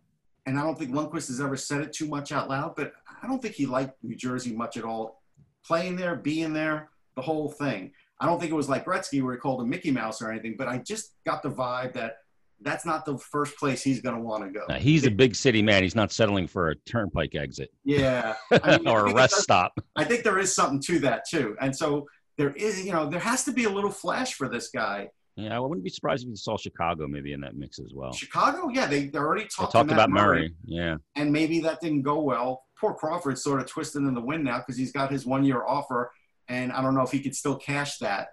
and 0.46 0.58
I 0.58 0.64
don't 0.64 0.78
think 0.78 0.92
Lundqvist 0.92 1.28
has 1.28 1.42
ever 1.42 1.58
said 1.58 1.82
it 1.82 1.94
too 1.94 2.08
much 2.08 2.32
out 2.32 2.50
loud, 2.50 2.76
but 2.76 2.94
I 3.22 3.28
don't 3.28 3.42
think 3.42 3.56
he 3.56 3.66
liked 3.66 4.04
New 4.04 4.16
Jersey 4.16 4.54
much 4.54 4.78
at 4.78 4.84
all. 4.84 5.22
Playing 5.66 5.96
there, 5.96 6.16
being 6.16 6.54
there, 6.54 6.90
the 7.16 7.22
whole 7.22 7.50
thing. 7.50 7.92
I 8.20 8.26
don't 8.26 8.40
think 8.40 8.52
it 8.52 8.56
was 8.56 8.70
like 8.70 8.86
Gretzky 8.86 9.22
where 9.22 9.34
he 9.34 9.40
called 9.40 9.62
him 9.62 9.70
Mickey 9.70 9.92
Mouse 9.92 10.22
or 10.22 10.32
anything, 10.32 10.56
but 10.58 10.68
I 10.68 10.78
just 10.78 11.16
got 11.26 11.44
the 11.44 11.50
vibe 11.50 11.94
that 11.94 12.18
that's 12.62 12.86
not 12.86 13.06
the 13.06 13.18
first 13.18 13.58
place 13.58 13.82
he's 13.84 14.02
going 14.02 14.16
to 14.16 14.22
want 14.22 14.44
to 14.44 14.52
go. 14.52 14.66
Now, 14.70 14.76
he's 14.76 15.06
a 15.06 15.12
big 15.12 15.36
city 15.36 15.62
man. 15.62 15.84
He's 15.84 15.96
not 15.96 16.12
settling 16.12 16.48
for 16.48 16.70
a 16.70 16.76
turnpike 16.76 17.36
exit. 17.36 17.70
Yeah. 17.84 18.36
I 18.64 18.78
mean, 18.78 18.88
or 18.88 19.08
a 19.08 19.14
rest 19.14 19.36
stop. 19.36 19.74
I 19.96 20.04
think 20.04 20.24
there 20.24 20.40
is 20.40 20.54
something 20.54 20.80
to 20.82 21.00
that 21.00 21.24
too. 21.30 21.56
And 21.60 21.76
so 21.76 22.08
there 22.38 22.52
is, 22.52 22.86
you 22.86 22.92
know, 22.92 23.10
there 23.10 23.20
has 23.20 23.44
to 23.46 23.52
be 23.52 23.66
a 23.66 23.70
little 23.70 23.92
flash 23.92 24.34
for 24.34 24.48
this 24.48 24.70
guy. 24.70 25.10
Yeah, 25.36 25.56
I 25.56 25.60
wouldn't 25.60 25.84
be 25.84 25.90
surprised 25.90 26.24
if 26.24 26.30
you 26.30 26.36
saw 26.36 26.58
Chicago 26.58 27.08
maybe 27.08 27.34
in 27.34 27.42
that 27.42 27.56
mix 27.56 27.80
as 27.80 27.94
well. 27.94 28.12
Chicago, 28.12 28.70
yeah, 28.70 28.86
they 28.86 29.06
they 29.06 29.18
already 29.18 29.44
talked, 29.46 29.72
they 29.72 29.80
talked 29.80 29.92
about 29.92 30.10
Murray. 30.10 30.40
Murray. 30.40 30.54
Yeah, 30.66 30.98
and 31.16 31.32
maybe 31.32 31.62
that 31.62 31.80
didn't 31.80 32.02
go 32.02 32.20
well. 32.20 32.64
Poor 32.80 32.94
Crawford's 32.94 33.42
sort 33.42 33.62
of 33.62 33.68
twisted 33.68 34.04
in 34.04 34.14
the 34.14 34.22
wind 34.22 34.44
now 34.44 34.58
because 34.58 34.78
he's 34.78 34.92
got 34.92 35.10
his 35.10 35.26
one 35.26 35.46
year 35.46 35.64
offer, 35.66 36.12
and 36.50 36.72
I 36.74 36.82
don't 36.82 36.96
know 36.96 37.02
if 37.02 37.12
he 37.12 37.22
could 37.22 37.36
still 37.36 37.56
cash 37.56 37.98
that. 38.00 38.30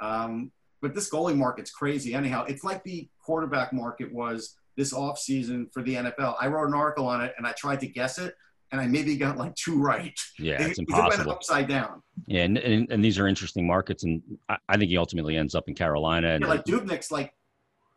Um, 0.00 0.50
but 0.80 0.94
this 0.94 1.10
goalie 1.10 1.36
market's 1.36 1.70
crazy. 1.70 2.14
Anyhow, 2.14 2.44
it's 2.48 2.64
like 2.64 2.82
the 2.84 3.08
quarterback 3.20 3.72
market 3.72 4.12
was 4.12 4.56
this 4.76 4.92
off 4.92 5.18
season 5.18 5.68
for 5.72 5.82
the 5.82 5.94
NFL. 5.94 6.36
I 6.40 6.46
wrote 6.46 6.68
an 6.68 6.74
article 6.74 7.06
on 7.06 7.20
it 7.20 7.34
and 7.36 7.46
I 7.46 7.52
tried 7.52 7.80
to 7.80 7.86
guess 7.86 8.18
it, 8.18 8.34
and 8.70 8.80
I 8.80 8.86
maybe 8.86 9.16
got 9.16 9.36
like 9.36 9.54
two 9.54 9.78
right. 9.82 10.18
Yeah, 10.38 10.62
it's 10.62 10.78
impossible. 10.78 11.12
It 11.12 11.26
went 11.26 11.30
upside 11.30 11.68
down. 11.68 12.02
Yeah, 12.26 12.42
and, 12.42 12.58
and, 12.58 12.90
and, 12.90 13.04
these 13.04 13.18
are 13.18 13.26
interesting 13.26 13.66
markets, 13.66 14.04
and 14.04 14.22
I, 14.48 14.56
I, 14.68 14.76
think 14.76 14.90
he 14.90 14.96
ultimately 14.96 15.36
ends 15.36 15.54
up 15.54 15.68
in 15.68 15.74
Carolina. 15.74 16.28
And 16.28 16.42
yeah, 16.42 16.48
like 16.48 16.64
Dubnyk's 16.64 17.10
like 17.10 17.34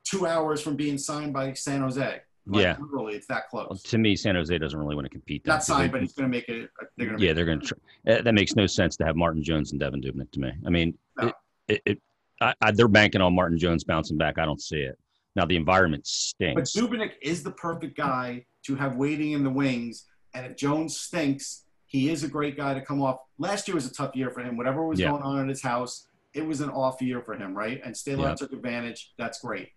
two 0.03 0.25
hours 0.25 0.61
from 0.61 0.75
being 0.75 0.97
signed 0.97 1.33
by 1.33 1.53
San 1.53 1.81
Jose. 1.81 2.21
Like, 2.47 2.63
yeah, 2.63 2.77
really, 2.79 3.13
it's 3.13 3.27
that 3.27 3.49
close. 3.49 3.67
Well, 3.69 3.77
to 3.77 3.97
me, 3.99 4.15
San 4.15 4.33
Jose 4.33 4.57
doesn't 4.57 4.79
really 4.79 4.95
want 4.95 5.05
to 5.05 5.11
compete. 5.11 5.45
Not 5.45 5.63
signed, 5.63 5.89
they, 5.89 5.91
but 5.91 6.01
he's 6.01 6.13
going 6.13 6.31
to 6.31 6.35
make 6.35 6.49
it. 6.49 6.71
They're 6.97 7.07
going 7.07 7.19
to. 7.19 7.25
Yeah, 7.25 7.33
they're 7.33 7.45
going 7.45 7.61
to. 7.61 7.75
Uh, 8.07 8.21
that 8.23 8.33
makes 8.33 8.55
no 8.55 8.65
sense 8.65 8.97
to 8.97 9.05
have 9.05 9.15
Martin 9.15 9.43
Jones 9.43 9.71
and 9.71 9.79
Devin 9.79 10.01
Dubnyk 10.01 10.31
to 10.31 10.39
me. 10.39 10.51
I 10.65 10.69
mean, 10.71 10.97
no. 11.19 11.27
it, 11.27 11.35
it, 11.67 11.81
it 11.85 12.01
I, 12.41 12.53
I, 12.59 12.71
they're 12.71 12.87
banking 12.87 13.21
on 13.21 13.35
Martin 13.35 13.57
Jones 13.57 13.83
bouncing 13.83 14.17
back. 14.17 14.39
I 14.39 14.45
don't 14.45 14.61
see 14.61 14.79
it. 14.79 14.97
Now 15.35 15.45
the 15.45 15.55
environment 15.55 16.05
stinks. 16.07 16.73
But 16.73 16.81
Dubnyk 16.81 17.11
is 17.21 17.43
the 17.43 17.51
perfect 17.51 17.95
guy 17.95 18.45
to 18.65 18.75
have 18.75 18.97
waiting 18.97 19.31
in 19.31 19.43
the 19.43 19.49
wings. 19.49 20.05
And 20.33 20.45
if 20.45 20.57
Jones 20.57 20.97
stinks, 20.97 21.63
he 21.85 22.09
is 22.09 22.23
a 22.23 22.27
great 22.27 22.57
guy 22.57 22.73
to 22.73 22.81
come 22.81 23.01
off. 23.01 23.19
Last 23.37 23.67
year 23.67 23.75
was 23.75 23.85
a 23.85 23.93
tough 23.93 24.15
year 24.15 24.31
for 24.31 24.41
him. 24.41 24.57
Whatever 24.57 24.85
was 24.85 24.99
yeah. 24.99 25.09
going 25.09 25.23
on 25.23 25.39
in 25.39 25.47
his 25.47 25.61
house, 25.61 26.07
it 26.33 26.45
was 26.45 26.61
an 26.61 26.69
off 26.69 27.01
year 27.01 27.21
for 27.21 27.35
him, 27.35 27.53
right? 27.53 27.81
And 27.83 27.93
Stalock 27.93 28.21
yeah. 28.23 28.35
took 28.35 28.53
advantage. 28.53 29.13
That's 29.17 29.39
great. 29.39 29.69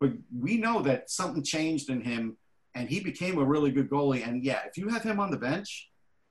But 0.00 0.12
we 0.38 0.56
know 0.58 0.82
that 0.82 1.10
something 1.10 1.42
changed 1.42 1.88
in 1.88 2.02
him, 2.02 2.36
and 2.74 2.88
he 2.88 3.00
became 3.00 3.38
a 3.38 3.44
really 3.44 3.70
good 3.70 3.88
goalie. 3.88 4.26
And 4.26 4.44
yeah, 4.44 4.60
if 4.66 4.76
you 4.76 4.88
have 4.88 5.02
him 5.02 5.20
on 5.20 5.30
the 5.30 5.38
bench, 5.38 5.88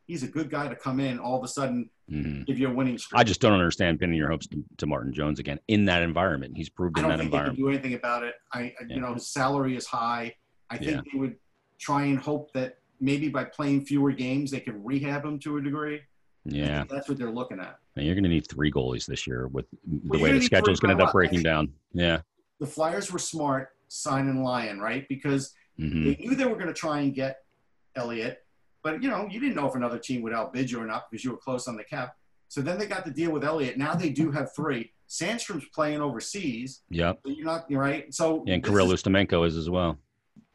he's 0.07 0.23
a 0.23 0.27
good 0.27 0.49
guy 0.49 0.67
to 0.67 0.75
come 0.75 0.99
in 0.99 1.19
all 1.19 1.37
of 1.37 1.43
a 1.43 1.47
sudden 1.47 1.89
mm-hmm. 2.09 2.43
give 2.43 2.59
you 2.59 2.69
a 2.69 2.73
winning 2.73 2.97
streak. 2.97 3.19
I 3.19 3.23
just 3.23 3.41
don't 3.41 3.53
understand 3.53 3.99
pinning 3.99 4.17
your 4.17 4.29
hopes 4.29 4.47
to, 4.47 4.63
to, 4.77 4.85
Martin 4.85 5.13
Jones 5.13 5.39
again 5.39 5.59
in 5.67 5.85
that 5.85 6.01
environment. 6.01 6.55
He's 6.55 6.69
proved 6.69 6.97
in 6.97 7.07
that 7.07 7.19
environment. 7.19 7.57
do 7.57 7.69
anything 7.69 7.93
about 7.93 8.23
it. 8.23 8.35
I, 8.51 8.73
yeah. 8.87 8.95
you 8.95 9.01
know, 9.01 9.13
his 9.13 9.27
salary 9.27 9.75
is 9.75 9.85
high. 9.85 10.35
I 10.69 10.77
think 10.77 10.91
yeah. 10.91 11.01
they 11.11 11.19
would 11.19 11.35
try 11.79 12.03
and 12.03 12.19
hope 12.19 12.51
that 12.53 12.79
maybe 12.99 13.29
by 13.29 13.43
playing 13.43 13.85
fewer 13.85 14.11
games 14.11 14.51
they 14.51 14.59
can 14.59 14.83
rehab 14.83 15.25
him 15.25 15.39
to 15.39 15.57
a 15.57 15.61
degree. 15.61 16.01
Yeah, 16.45 16.83
that's 16.89 17.07
what 17.07 17.17
they're 17.17 17.31
looking 17.31 17.59
at. 17.59 17.77
And 17.95 18.05
you're 18.05 18.15
going 18.15 18.23
to 18.23 18.29
need 18.29 18.47
three 18.49 18.71
goalies 18.71 19.05
this 19.05 19.25
year 19.25 19.47
with 19.47 19.65
the 19.85 20.17
way 20.17 20.33
the 20.33 20.41
schedule 20.41 20.73
is 20.73 20.79
going 20.79 20.95
to 20.95 21.01
end 21.01 21.07
up 21.07 21.13
breaking 21.13 21.41
down. 21.41 21.71
Yeah, 21.93 22.19
the 22.59 22.65
Flyers 22.67 23.11
were 23.11 23.19
smart 23.19 23.69
signing 23.87 24.43
Lyon, 24.43 24.79
right? 24.79 25.07
Because 25.07 25.53
mm-hmm. 25.79 26.03
they 26.03 26.15
knew 26.15 26.35
they 26.35 26.45
were 26.45 26.55
going 26.55 26.67
to 26.67 26.73
try 26.73 26.99
and 26.99 27.13
get 27.13 27.43
Elliott 27.95 28.42
but 28.83 29.01
you 29.01 29.09
know, 29.09 29.27
you 29.31 29.39
didn't 29.39 29.55
know 29.55 29.67
if 29.67 29.75
another 29.75 29.97
team 29.97 30.21
would 30.21 30.33
outbid 30.33 30.69
you 30.69 30.81
or 30.81 30.85
not 30.85 31.09
because 31.09 31.23
you 31.23 31.31
were 31.31 31.37
close 31.37 31.67
on 31.67 31.77
the 31.77 31.83
cap. 31.83 32.15
So 32.49 32.61
then 32.61 32.77
they 32.77 32.85
got 32.85 33.05
the 33.05 33.11
deal 33.11 33.31
with 33.31 33.43
Elliott. 33.43 33.77
Now 33.77 33.95
they 33.95 34.09
do 34.09 34.29
have 34.31 34.53
three. 34.55 34.91
Sandstrom's 35.09 35.65
playing 35.73 36.01
overseas. 36.01 36.81
Yeah. 36.89 37.13
So 37.25 37.31
you're 37.31 37.45
not 37.45 37.65
you're 37.69 37.81
right. 37.81 38.13
So 38.13 38.43
and 38.47 38.63
Kirill 38.63 38.87
Ustimenko 38.87 39.47
is 39.47 39.57
as 39.57 39.69
well. 39.69 39.97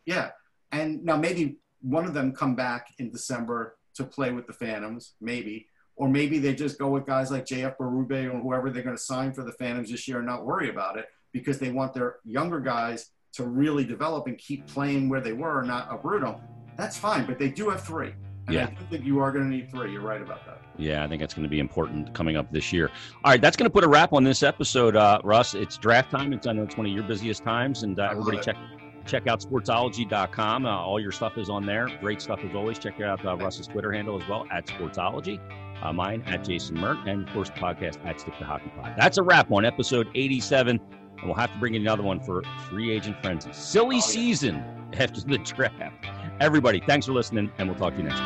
Yeah, 0.05 0.31
and 0.73 1.05
now 1.05 1.17
maybe 1.17 1.59
one 1.81 2.05
of 2.05 2.15
them 2.15 2.33
come 2.33 2.55
back 2.55 2.89
in 2.99 3.11
December 3.11 3.77
to 3.95 4.05
play 4.05 4.31
with 4.31 4.47
the 4.47 4.53
Phantoms, 4.53 5.15
maybe, 5.21 5.67
or 5.97 6.09
maybe 6.09 6.39
they 6.39 6.55
just 6.55 6.79
go 6.79 6.89
with 6.89 7.05
guys 7.05 7.31
like 7.31 7.47
JF 7.47 7.77
Berube 7.77 8.33
or 8.33 8.39
whoever 8.39 8.71
they're 8.71 8.83
going 8.83 8.97
to 8.97 9.03
sign 9.03 9.33
for 9.33 9.43
the 9.43 9.53
Phantoms 9.53 9.91
this 9.91 10.07
year 10.09 10.19
and 10.19 10.27
not 10.27 10.47
worry 10.47 10.71
about 10.71 10.99
it 10.99 11.07
because 11.33 11.59
they 11.59 11.71
want 11.71 11.95
their 11.95 12.17
younger 12.25 12.61
guys 12.61 13.11
to 13.35 13.45
really 13.45 13.85
develop 13.85 14.27
and 14.27 14.39
keep 14.39 14.67
playing 14.67 15.09
where 15.09 15.21
they 15.21 15.33
were, 15.33 15.63
not 15.63 15.89
a 15.91 15.97
Bruno 15.97 16.41
that's 16.79 16.97
fine, 16.97 17.27
but 17.27 17.39
they 17.39 17.51
do 17.51 17.69
have 17.69 17.83
three. 17.85 18.15
And 18.47 18.55
Yeah. 18.55 18.63
I 18.69 18.71
do 18.71 18.85
think 18.91 19.05
you 19.05 19.19
are 19.21 19.31
going 19.31 19.45
to 19.45 19.51
need 19.55 19.71
three. 19.71 19.93
You're 19.93 20.01
right 20.01 20.23
about 20.23 20.47
that. 20.47 20.63
Yeah, 20.79 21.05
I 21.05 21.09
think 21.09 21.21
that's 21.21 21.35
going 21.35 21.43
to 21.43 21.49
be 21.51 21.59
important 21.59 22.15
coming 22.15 22.37
up 22.37 22.51
this 22.53 22.73
year. 22.73 22.89
All 23.25 23.33
right, 23.33 23.41
that's 23.41 23.57
going 23.57 23.69
to 23.69 23.73
put 23.73 23.85
a 23.85 23.89
wrap 23.89 24.13
on 24.15 24.23
this 24.25 24.43
episode, 24.43 24.97
uh, 24.97 25.19
Russ. 25.25 25.55
It's 25.55 25.77
draft 25.77 26.11
time. 26.11 26.33
It's 26.33 26.47
I 26.47 26.53
know 26.53 26.63
it's 26.63 26.77
one 26.77 26.87
of 26.87 26.93
your 26.93 27.03
busiest 27.03 27.43
times, 27.45 27.83
and 27.83 27.99
uh, 27.99 28.09
everybody 28.13 28.39
check 28.39 28.57
check 29.05 29.27
out 29.27 29.41
sportsology.com. 29.41 30.67
Uh, 30.67 30.71
all 30.71 31.01
your 31.01 31.11
stuff 31.13 31.37
is 31.37 31.49
on 31.51 31.67
there. 31.67 31.89
Great 32.01 32.21
stuff 32.23 32.41
as 32.45 32.55
always. 32.55 32.79
Check 32.79 33.01
out 33.01 33.25
uh, 33.27 33.37
Russ's 33.37 33.67
Twitter 33.67 33.91
handle 33.93 34.21
as 34.23 34.29
well 34.29 34.47
at 34.53 34.67
Sportsology. 34.67 35.41
Uh, 35.83 35.93
mine 35.93 36.23
at 36.27 36.45
Jason 36.45 36.79
Mert, 36.79 36.99
and 37.07 37.27
of 37.27 37.35
course 37.35 37.49
the 37.51 37.57
podcast 37.59 38.05
at 38.07 38.21
Stick 38.21 38.37
to 38.39 38.45
Hockey 38.45 38.71
Pod. 38.81 38.95
That's 38.97 39.17
a 39.19 39.23
wrap 39.23 39.51
on 39.51 39.65
episode 39.65 40.09
87, 40.15 40.79
and 40.79 41.25
we'll 41.25 41.35
have 41.35 41.53
to 41.53 41.59
bring 41.59 41.75
in 41.75 41.83
another 41.83 42.03
one 42.03 42.21
for 42.21 42.43
free 42.69 42.91
agent 42.93 43.17
frenzy. 43.23 43.51
Silly 43.53 43.97
Oh, 43.97 43.99
yeah. 43.99 44.01
season 44.05 44.65
after 44.99 45.21
the 45.23 45.39
draft. 45.39 46.07
Everybody, 46.41 46.81
thanks 46.81 47.07
for 47.07 47.13
listening, 47.13 47.51
and 47.59 47.69
we'll 47.69 47.79
talk 47.79 47.95
to 47.95 48.03
you 48.03 48.09
next. 48.09 48.21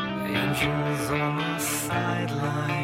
week. 2.69 2.82